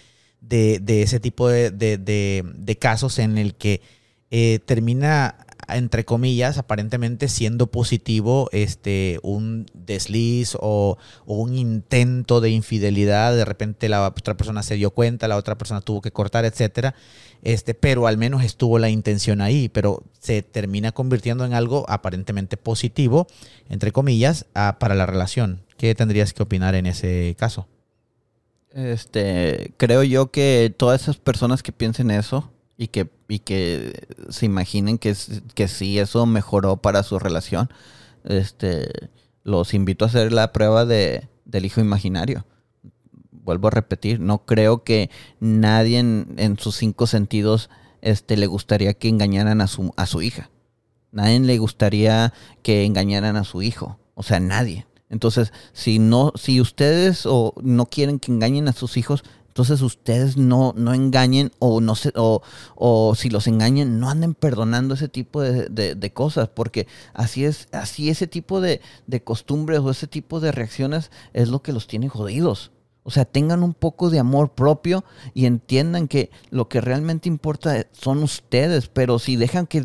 ese 0.48 1.18
tipo 1.20 1.48
de, 1.48 2.78
casos 2.80 3.18
en 3.18 3.38
el 3.38 3.56
que 3.56 3.80
eh, 4.30 4.60
termina 4.64 5.46
entre 5.68 6.04
comillas, 6.04 6.58
aparentemente 6.58 7.28
siendo 7.28 7.68
positivo 7.68 8.48
este, 8.52 9.18
un 9.22 9.66
desliz 9.74 10.56
o, 10.60 10.98
un 11.26 11.54
intento 11.54 12.40
de 12.40 12.50
infidelidad, 12.50 13.34
de 13.34 13.44
repente 13.44 13.88
la 13.88 14.06
otra 14.06 14.36
persona 14.36 14.62
se 14.62 14.76
dio 14.76 14.90
cuenta, 14.90 15.28
la 15.28 15.36
otra 15.36 15.58
persona 15.58 15.80
tuvo 15.80 16.00
que 16.00 16.10
cortar, 16.10 16.44
etcétera, 16.44 16.94
este, 17.42 17.74
pero 17.74 18.06
al 18.06 18.16
menos 18.16 18.44
estuvo 18.44 18.78
la 18.78 18.90
intención 18.90 19.40
ahí, 19.40 19.68
pero 19.68 20.02
se 20.18 20.42
termina 20.42 20.92
convirtiendo 20.92 21.44
en 21.44 21.54
algo 21.54 21.84
aparentemente 21.88 22.56
positivo, 22.56 23.26
entre 23.68 23.92
comillas, 23.92 24.46
para 24.78 24.94
la 24.94 25.06
relación. 25.06 25.62
¿Qué 25.76 25.94
tendrías 25.94 26.32
que 26.32 26.42
opinar 26.42 26.74
en 26.74 26.86
ese 26.86 27.36
caso? 27.38 27.68
Este, 28.72 29.72
creo 29.76 30.02
yo 30.02 30.30
que 30.30 30.74
todas 30.76 31.02
esas 31.02 31.16
personas 31.16 31.62
que 31.62 31.72
piensen 31.72 32.10
eso, 32.10 32.50
y 32.78 32.86
que, 32.86 33.08
y 33.28 33.40
que 33.40 34.08
se 34.30 34.46
imaginen 34.46 34.98
que, 34.98 35.14
que 35.54 35.68
sí 35.68 35.98
eso 35.98 36.24
mejoró 36.26 36.78
para 36.78 37.02
su 37.02 37.18
relación, 37.18 37.68
este, 38.24 38.88
los 39.44 39.74
invito 39.74 40.04
a 40.04 40.08
hacer 40.08 40.32
la 40.32 40.52
prueba 40.52 40.86
de, 40.86 41.28
del 41.44 41.66
hijo 41.66 41.80
imaginario. 41.80 42.46
vuelvo 43.30 43.68
a 43.68 43.72
repetir, 43.72 44.18
no 44.18 44.44
creo 44.46 44.82
que 44.82 45.10
nadie 45.40 45.98
en, 45.98 46.34
en 46.38 46.58
sus 46.58 46.76
cinco 46.76 47.06
sentidos 47.06 47.70
este, 48.00 48.36
le 48.36 48.46
gustaría 48.46 48.94
que 48.94 49.08
engañaran 49.08 49.60
a 49.60 49.66
su, 49.66 49.92
a 49.96 50.06
su 50.06 50.22
hija. 50.22 50.50
Nadie 51.10 51.40
le 51.40 51.58
gustaría 51.58 52.32
que 52.62 52.84
engañaran 52.84 53.36
a 53.36 53.44
su 53.44 53.62
hijo. 53.62 53.98
O 54.14 54.22
sea, 54.22 54.40
nadie. 54.40 54.86
Entonces, 55.10 55.52
si 55.72 55.98
no, 55.98 56.32
si 56.34 56.60
ustedes 56.60 57.24
o 57.24 57.54
no 57.62 57.86
quieren 57.86 58.18
que 58.18 58.30
engañen 58.30 58.68
a 58.68 58.72
sus 58.72 58.96
hijos, 58.96 59.24
entonces 59.48 59.82
ustedes 59.82 60.36
no, 60.36 60.72
no 60.76 60.94
engañen 60.94 61.50
o 61.58 61.80
no 61.80 61.94
se, 61.96 62.12
o, 62.14 62.42
o 62.76 63.14
si 63.16 63.28
los 63.28 63.46
engañen, 63.48 63.98
no 63.98 64.08
anden 64.08 64.34
perdonando 64.34 64.94
ese 64.94 65.08
tipo 65.08 65.42
de, 65.42 65.66
de- 65.68 65.94
de 65.96 66.12
cosas, 66.12 66.48
porque 66.48 66.86
así 67.12 67.44
es, 67.44 67.66
así 67.72 68.08
ese 68.08 68.26
tipo 68.28 68.60
de, 68.60 68.80
de 69.06 69.22
costumbres 69.24 69.80
o 69.80 69.90
ese 69.90 70.06
tipo 70.06 70.38
de 70.40 70.52
reacciones 70.52 71.10
es 71.32 71.48
lo 71.48 71.62
que 71.62 71.72
los 71.72 71.86
tiene 71.88 72.08
jodidos. 72.08 72.70
O 73.02 73.10
sea, 73.10 73.24
tengan 73.24 73.62
un 73.62 73.72
poco 73.74 74.10
de 74.10 74.18
amor 74.18 74.50
propio 74.52 75.02
y 75.34 75.46
entiendan 75.46 76.08
que 76.08 76.30
lo 76.50 76.68
que 76.68 76.80
realmente 76.82 77.28
importa 77.28 77.86
son 77.92 78.22
ustedes, 78.22 78.88
pero 78.88 79.18
si 79.18 79.36
dejan 79.36 79.66
que, 79.66 79.84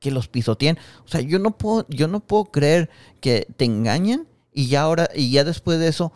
que 0.00 0.10
los 0.10 0.26
pisoteen, 0.26 0.78
o 1.04 1.08
sea, 1.08 1.20
yo 1.20 1.38
no 1.38 1.56
puedo, 1.58 1.86
yo 1.90 2.08
no 2.08 2.20
puedo 2.20 2.46
creer 2.46 2.88
que 3.20 3.46
te 3.56 3.66
engañen 3.66 4.26
y 4.54 4.68
ya 4.68 4.82
ahora, 4.82 5.08
y 5.14 5.30
ya 5.30 5.44
después 5.44 5.78
de 5.78 5.88
eso, 5.88 6.12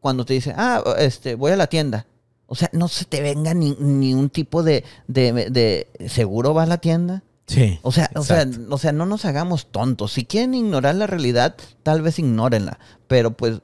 cuando 0.00 0.24
te 0.24 0.34
dicen, 0.34 0.54
ah, 0.56 0.82
este, 0.98 1.34
voy 1.36 1.52
a 1.52 1.56
la 1.56 1.68
tienda. 1.68 2.06
O 2.46 2.54
sea, 2.54 2.70
no 2.72 2.88
se 2.88 3.04
te 3.04 3.20
venga 3.20 3.54
ni, 3.54 3.76
ni 3.78 4.14
un 4.14 4.30
tipo 4.30 4.62
de, 4.62 4.84
de, 5.08 5.32
de, 5.50 6.08
¿seguro 6.08 6.54
vas 6.54 6.66
a 6.66 6.70
la 6.70 6.78
tienda? 6.78 7.22
Sí. 7.46 7.78
O 7.82 7.92
sea, 7.92 8.10
o 8.14 8.22
sea, 8.22 8.46
o 8.70 8.78
sea, 8.78 8.92
no 8.92 9.06
nos 9.06 9.24
hagamos 9.24 9.66
tontos. 9.66 10.12
Si 10.12 10.24
quieren 10.24 10.54
ignorar 10.54 10.94
la 10.94 11.06
realidad, 11.06 11.56
tal 11.82 12.02
vez 12.02 12.18
ignórenla. 12.18 12.78
Pero 13.06 13.32
pues 13.32 13.60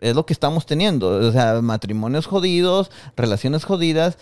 es 0.00 0.14
lo 0.14 0.26
que 0.26 0.32
estamos 0.32 0.66
teniendo. 0.66 1.08
O 1.08 1.32
sea, 1.32 1.60
matrimonios 1.62 2.26
jodidos, 2.26 2.90
relaciones 3.16 3.64
jodidas 3.64 4.18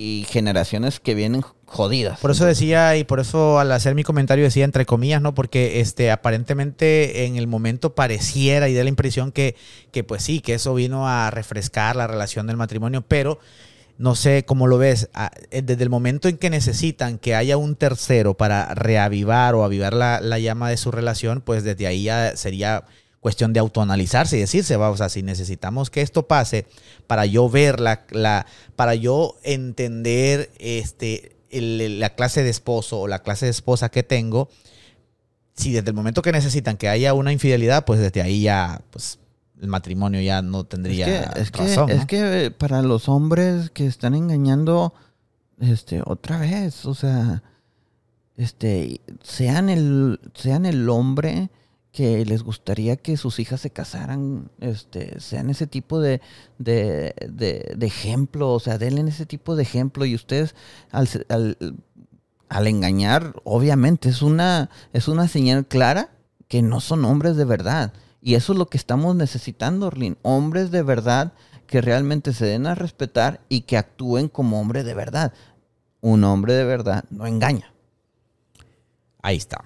y 0.00 0.24
generaciones 0.30 1.00
que 1.00 1.14
vienen 1.16 1.42
jodidas. 1.66 2.20
Por 2.20 2.30
eso 2.30 2.46
decía, 2.46 2.96
y 2.96 3.02
por 3.02 3.18
eso 3.18 3.58
al 3.58 3.72
hacer 3.72 3.96
mi 3.96 4.04
comentario 4.04 4.44
decía 4.44 4.64
entre 4.64 4.86
comillas, 4.86 5.20
¿no? 5.20 5.34
Porque 5.34 5.80
este, 5.80 6.12
aparentemente 6.12 7.26
en 7.26 7.36
el 7.36 7.48
momento 7.48 7.96
pareciera 7.96 8.68
y 8.68 8.74
da 8.74 8.84
la 8.84 8.88
impresión 8.90 9.32
que, 9.32 9.56
que 9.90 10.04
pues 10.04 10.22
sí, 10.22 10.40
que 10.40 10.54
eso 10.54 10.72
vino 10.72 11.08
a 11.08 11.30
refrescar 11.32 11.96
la 11.96 12.06
relación 12.06 12.46
del 12.46 12.56
matrimonio, 12.56 13.04
pero 13.06 13.40
no 13.98 14.14
sé 14.14 14.44
cómo 14.46 14.68
lo 14.68 14.78
ves, 14.78 15.10
a- 15.14 15.32
eh, 15.50 15.62
desde 15.62 15.82
el 15.82 15.90
momento 15.90 16.28
en 16.28 16.38
que 16.38 16.48
necesitan 16.48 17.18
que 17.18 17.34
haya 17.34 17.56
un 17.56 17.74
tercero 17.74 18.34
para 18.34 18.72
reavivar 18.76 19.56
o 19.56 19.64
avivar 19.64 19.94
la, 19.94 20.20
la 20.20 20.38
llama 20.38 20.70
de 20.70 20.76
su 20.76 20.92
relación, 20.92 21.40
pues 21.40 21.64
desde 21.64 21.88
ahí 21.88 22.04
ya 22.04 22.36
sería 22.36 22.84
cuestión 23.28 23.52
de 23.52 23.60
autoanalizarse 23.60 24.38
y 24.38 24.40
decirse, 24.40 24.76
va, 24.78 24.88
o 24.90 24.96
sea, 24.96 25.10
si 25.10 25.22
necesitamos 25.22 25.90
que 25.90 26.00
esto 26.00 26.26
pase 26.26 26.64
para 27.06 27.26
yo 27.26 27.50
ver 27.50 27.78
la, 27.78 28.06
la 28.10 28.46
para 28.74 28.94
yo 28.94 29.36
entender 29.42 30.50
este 30.58 31.36
el- 31.50 32.00
la 32.00 32.14
clase 32.14 32.42
de 32.42 32.48
esposo 32.50 33.00
o 33.00 33.06
la 33.06 33.18
clase 33.22 33.44
de 33.44 33.50
esposa 33.50 33.90
que 33.90 34.02
tengo, 34.02 34.48
si 35.54 35.72
desde 35.72 35.90
el 35.90 35.94
momento 35.94 36.22
que 36.22 36.32
necesitan 36.32 36.76
que 36.78 36.88
haya 36.88 37.12
una 37.12 37.30
infidelidad, 37.32 37.84
pues 37.84 38.00
desde 38.00 38.22
ahí 38.22 38.42
ya, 38.42 38.80
pues 38.90 39.18
el 39.60 39.68
matrimonio 39.68 40.20
ya 40.22 40.40
no 40.40 40.64
tendría 40.64 41.06
es 41.06 41.32
que, 41.34 41.40
es 41.42 41.50
que- 41.50 41.58
razón. 41.58 41.90
es 41.90 41.98
¿no? 42.00 42.06
que, 42.06 42.44
eh, 42.46 42.50
para 42.50 42.80
los 42.80 43.08
hombres 43.10 43.68
que 43.70 43.86
están 43.86 44.14
engañando, 44.14 44.94
este, 45.60 46.00
otra 46.06 46.38
vez, 46.38 46.86
o 46.86 46.94
sea, 46.94 47.42
este, 48.36 49.00
sean 49.22 49.68
el, 49.68 50.18
sean 50.34 50.64
el 50.64 50.88
hombre 50.88 51.50
que 51.98 52.24
les 52.24 52.44
gustaría 52.44 52.94
que 52.94 53.16
sus 53.16 53.40
hijas 53.40 53.60
se 53.60 53.70
casaran, 53.70 54.52
este, 54.60 55.20
sean 55.20 55.50
ese 55.50 55.66
tipo 55.66 55.98
de, 55.98 56.20
de, 56.56 57.12
de, 57.28 57.86
ejemplo, 57.86 58.52
o 58.52 58.60
sea, 58.60 58.78
denle 58.78 59.10
ese 59.10 59.26
tipo 59.26 59.56
de 59.56 59.64
ejemplo 59.64 60.04
y 60.04 60.14
ustedes 60.14 60.54
al, 60.92 61.08
al, 61.28 61.56
al 62.48 62.66
engañar, 62.68 63.34
obviamente, 63.42 64.10
es 64.10 64.22
una, 64.22 64.70
es 64.92 65.08
una 65.08 65.26
señal 65.26 65.66
clara 65.66 66.10
que 66.46 66.62
no 66.62 66.78
son 66.78 67.04
hombres 67.04 67.34
de 67.34 67.44
verdad. 67.44 67.92
Y 68.22 68.36
eso 68.36 68.52
es 68.52 68.60
lo 68.60 68.68
que 68.68 68.78
estamos 68.78 69.16
necesitando, 69.16 69.88
Orlin. 69.88 70.18
Hombres 70.22 70.70
de 70.70 70.84
verdad 70.84 71.32
que 71.66 71.80
realmente 71.80 72.32
se 72.32 72.46
den 72.46 72.68
a 72.68 72.76
respetar 72.76 73.40
y 73.48 73.62
que 73.62 73.76
actúen 73.76 74.28
como 74.28 74.60
hombre 74.60 74.84
de 74.84 74.94
verdad. 74.94 75.32
Un 76.00 76.22
hombre 76.22 76.54
de 76.54 76.64
verdad 76.64 77.06
no 77.10 77.26
engaña. 77.26 77.74
Ahí 79.20 79.36
está. 79.36 79.64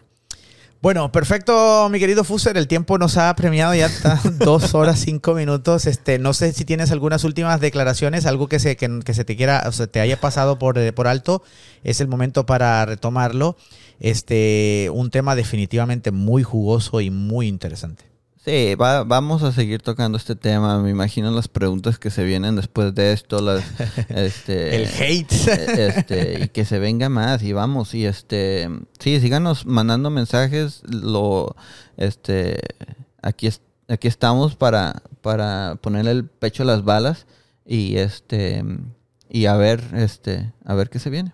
Bueno, 0.83 1.13
perfecto, 1.13 1.89
mi 1.91 2.01
querido 2.01 2.25
Fuser. 2.25 2.57
El 2.57 2.67
tiempo 2.67 2.99
nos 2.99 3.17
ha 3.17 3.33
premiado 3.37 3.73
ya 3.73 3.87
está 3.87 4.21
dos 4.41 4.75
horas, 4.75 4.99
cinco 4.99 5.33
minutos. 5.33 5.87
Este, 5.87 6.19
no 6.19 6.35
sé 6.35 6.53
si 6.53 6.65
tienes 6.65 6.91
algunas 6.91 7.23
últimas 7.23 7.61
declaraciones, 7.61 8.27
algo 8.27 8.49
que 8.49 8.59
se, 8.59 8.77
que, 8.77 8.99
que 9.05 9.15
se 9.15 9.25
te 9.25 9.37
quiera, 9.37 9.63
o 9.69 9.71
sea, 9.71 9.87
te 9.87 10.01
haya 10.01 10.21
pasado 10.21 10.59
por, 10.59 10.77
eh, 10.79 10.93
por 10.93 11.07
alto. 11.07 11.45
Es 11.85 12.01
el 12.01 12.09
momento 12.09 12.47
para 12.47 12.85
retomarlo. 12.85 13.57
Este, 14.01 14.91
un 14.93 15.11
tema 15.11 15.37
definitivamente 15.37 16.11
muy 16.11 16.43
jugoso 16.43 17.01
y 17.01 17.11
muy 17.11 17.47
interesante. 17.47 18.12
Sí, 18.44 18.74
va- 18.74 19.05
vamos 19.05 19.44
a 19.44 19.52
seguir 19.52 19.82
tocando 19.82 20.19
este 20.19 20.35
tema. 20.35 20.81
Me 20.82 20.90
imagino 20.90 21.31
las 21.31 21.47
preguntas 21.47 21.98
que 22.01 22.10
se 22.10 22.24
vienen 22.24 22.56
después 22.56 22.93
de 22.94 23.12
esto, 23.12 23.40
las, 23.40 23.62
este, 24.09 24.74
El 24.77 24.86
hate. 24.89 25.32
eh, 25.48 25.86
este, 25.97 26.44
y 26.44 26.48
que 26.48 26.64
se 26.64 26.81
venga 26.81 27.09
más 27.09 27.43
y 27.44 27.52
vamos 27.52 27.94
y 27.94 28.05
este 28.05 28.69
sí 28.98 29.20
síganos 29.20 29.64
mandando 29.64 30.10
mensajes 30.10 30.82
lo 30.89 31.55
este 31.97 32.59
aquí 33.23 33.48
aquí 33.89 34.09
estamos 34.09 34.56
para 34.56 35.02
para 35.20 35.77
ponerle 35.81 36.10
el 36.10 36.24
pecho 36.27 36.64
a 36.64 36.66
las 36.66 36.82
balas 36.85 37.27
y 37.64 37.97
este 37.98 38.64
y 39.31 39.47
a 39.47 39.55
ver 39.55 39.82
este 39.94 40.52
a 40.64 40.74
ver 40.74 40.90
qué 40.90 40.98
se 40.98 41.10
viene 41.10 41.32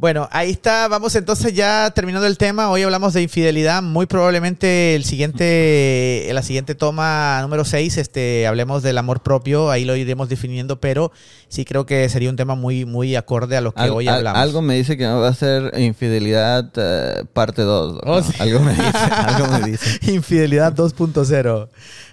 Bueno, 0.00 0.30
ahí 0.32 0.50
está. 0.50 0.88
Vamos 0.88 1.14
entonces 1.14 1.52
ya 1.52 1.90
terminando 1.94 2.26
el 2.26 2.38
tema. 2.38 2.70
Hoy 2.70 2.80
hablamos 2.82 3.12
de 3.12 3.20
infidelidad. 3.20 3.82
Muy 3.82 4.06
probablemente 4.06 4.94
el 4.94 5.04
siguiente, 5.04 6.26
la 6.32 6.42
siguiente 6.42 6.74
toma 6.74 7.38
número 7.42 7.66
6, 7.66 7.98
este, 7.98 8.46
hablemos 8.46 8.82
del 8.82 8.96
amor 8.96 9.20
propio. 9.22 9.70
Ahí 9.70 9.84
lo 9.84 9.94
iremos 9.96 10.30
definiendo, 10.30 10.80
pero 10.80 11.12
sí 11.48 11.66
creo 11.66 11.84
que 11.84 12.08
sería 12.08 12.30
un 12.30 12.36
tema 12.36 12.54
muy, 12.54 12.86
muy 12.86 13.14
acorde 13.14 13.58
a 13.58 13.60
lo 13.60 13.72
que 13.72 13.82
Al- 13.82 13.90
hoy 13.90 14.08
al- 14.08 14.14
hablamos. 14.16 14.40
algo 14.40 14.62
me 14.62 14.74
dice 14.76 14.96
que 14.96 15.06
va 15.06 15.28
a 15.28 15.34
ser 15.34 15.78
infidelidad 15.78 16.70
eh, 16.76 17.24
parte 17.34 17.60
2 17.60 18.00
Oh, 18.06 18.22
sí. 18.22 18.32
algo 18.38 18.60
me 18.60 18.70
dice 18.72 18.84
algo 19.10 19.48
me 19.48 19.70
dice 19.70 19.98
Infidelidad 20.10 20.72
2.0. 20.74 21.68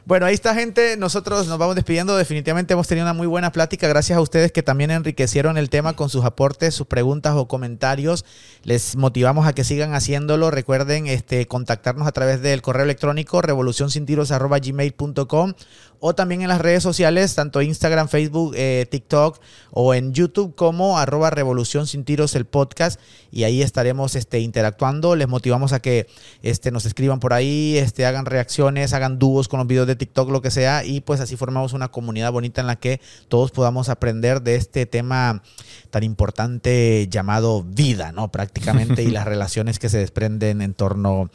Bueno, 0.07 0.25
ahí 0.25 0.33
está, 0.35 0.55
gente. 0.55 0.95
Nosotros 0.95 1.47
nos 1.47 1.57
vamos 1.57 1.75
despidiendo. 1.75 2.15
Definitivamente 2.15 2.71
hemos 2.71 2.87
tenido 2.87 3.03
una 3.03 3.11
muy 3.11 3.27
buena 3.27 3.51
plática. 3.51 3.89
Gracias 3.89 4.17
a 4.17 4.21
ustedes 4.21 4.53
que 4.53 4.63
también 4.63 4.89
enriquecieron 4.89 5.57
el 5.57 5.69
tema 5.69 5.97
con 5.97 6.07
sus 6.07 6.23
aportes, 6.23 6.73
sus 6.73 6.87
preguntas 6.87 7.33
o 7.35 7.49
comentarios. 7.49 8.23
Les 8.63 8.95
motivamos 8.95 9.45
a 9.47 9.53
que 9.53 9.65
sigan 9.65 9.93
haciéndolo. 9.93 10.49
Recuerden 10.49 11.07
este, 11.07 11.45
contactarnos 11.45 12.07
a 12.07 12.13
través 12.13 12.41
del 12.41 12.61
correo 12.61 12.85
electrónico 12.85 13.41
revolucionsintiros.gmail.com 13.41 15.53
o 15.99 16.15
también 16.15 16.41
en 16.41 16.47
las 16.47 16.61
redes 16.61 16.83
sociales, 16.83 17.35
tanto 17.35 17.61
Instagram, 17.61 18.07
Facebook, 18.07 18.53
eh, 18.55 18.85
TikTok 18.89 19.39
o 19.71 19.93
en 19.93 20.13
YouTube 20.13 20.55
como 20.55 20.97
arroba 20.97 21.29
Revolución 21.29 21.87
Sin 21.87 22.03
Tiros 22.03 22.35
el 22.35 22.45
podcast 22.45 22.99
y 23.31 23.43
ahí 23.43 23.61
estaremos 23.61 24.15
este, 24.15 24.39
interactuando. 24.39 25.15
Les 25.15 25.27
motivamos 25.27 25.73
a 25.73 25.79
que 25.79 26.07
este, 26.41 26.71
nos 26.71 26.85
escriban 26.85 27.19
por 27.19 27.33
ahí, 27.33 27.77
este, 27.77 28.05
hagan 28.05 28.25
reacciones, 28.25 28.93
hagan 28.93 29.19
dúos 29.19 29.47
con 29.47 29.59
los 29.59 29.67
videos 29.67 29.87
de 29.87 29.95
TikTok, 29.95 30.29
lo 30.29 30.41
que 30.41 30.51
sea 30.51 30.83
y 30.85 31.01
pues 31.01 31.19
así 31.19 31.35
formamos 31.35 31.73
una 31.73 31.89
comunidad 31.89 32.31
bonita 32.31 32.61
en 32.61 32.67
la 32.67 32.77
que 32.77 33.01
todos 33.27 33.51
podamos 33.51 33.89
aprender 33.89 34.41
de 34.41 34.55
este 34.55 34.85
tema 34.85 35.41
tan 35.89 36.03
importante 36.03 37.07
llamado 37.09 37.63
vida, 37.63 38.11
¿no? 38.11 38.31
Prácticamente 38.31 39.03
y 39.03 39.11
las 39.11 39.25
relaciones 39.37 39.79
que 39.79 39.89
se 39.89 39.97
desprenden 39.97 40.61
en 40.61 40.73
torno 40.73 41.29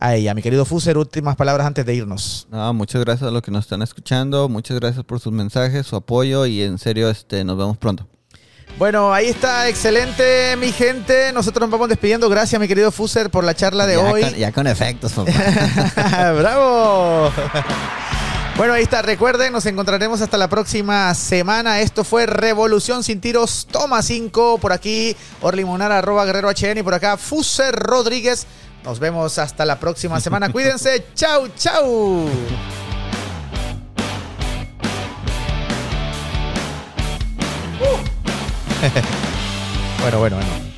a 0.00 0.14
ella. 0.14 0.34
Mi 0.34 0.42
querido 0.42 0.64
Fuser, 0.64 0.98
últimas 0.98 1.36
palabras 1.36 1.66
antes 1.66 1.86
de 1.86 1.94
irnos. 1.94 2.48
No, 2.50 2.72
muchas 2.74 3.04
gracias 3.04 3.28
a 3.28 3.30
los 3.30 3.42
que 3.42 3.50
nos 3.50 3.64
están 3.64 3.82
escuchando, 3.82 4.48
muchas 4.48 4.80
gracias 4.80 5.04
por 5.04 5.20
sus 5.20 5.32
mensajes, 5.32 5.86
su 5.86 5.94
apoyo 5.94 6.46
y 6.46 6.62
en 6.62 6.78
serio, 6.78 7.10
este, 7.10 7.44
nos 7.44 7.56
vemos 7.56 7.76
pronto. 7.76 8.06
Bueno, 8.78 9.12
ahí 9.12 9.26
está, 9.26 9.68
excelente, 9.68 10.56
mi 10.56 10.72
gente. 10.72 11.32
Nosotros 11.32 11.60
nos 11.62 11.70
vamos 11.70 11.88
despidiendo. 11.88 12.28
Gracias, 12.28 12.58
mi 12.60 12.66
querido 12.66 12.90
Fuser, 12.90 13.28
por 13.28 13.44
la 13.44 13.54
charla 13.54 13.86
de 13.86 13.96
ya 13.96 14.00
hoy. 14.00 14.22
Con, 14.22 14.34
ya 14.34 14.52
con 14.52 14.66
efectos. 14.66 15.12
¡Bravo! 15.94 17.30
Bueno, 18.56 18.74
ahí 18.74 18.82
está. 18.82 19.00
Recuerden, 19.00 19.54
nos 19.54 19.64
encontraremos 19.64 20.20
hasta 20.20 20.36
la 20.36 20.46
próxima 20.46 21.14
semana. 21.14 21.80
Esto 21.80 22.04
fue 22.04 22.26
Revolución 22.26 23.02
Sin 23.02 23.18
Tiros, 23.18 23.66
toma 23.70 24.02
5. 24.02 24.58
Por 24.58 24.74
aquí, 24.74 25.16
Orly 25.40 25.64
Monar, 25.64 25.92
arroba 25.92 26.26
Guerrero 26.26 26.50
HN. 26.50 26.76
Y 26.76 26.82
por 26.82 26.92
acá, 26.92 27.16
Fuser 27.16 27.74
Rodríguez. 27.74 28.46
Nos 28.84 28.98
vemos 28.98 29.38
hasta 29.38 29.64
la 29.64 29.78
próxima 29.78 30.20
semana. 30.20 30.48
Cuídense. 30.52 31.06
Chau, 31.14 31.48
chau. 31.56 32.28
bueno, 40.00 40.18
bueno, 40.18 40.36
bueno. 40.36 40.69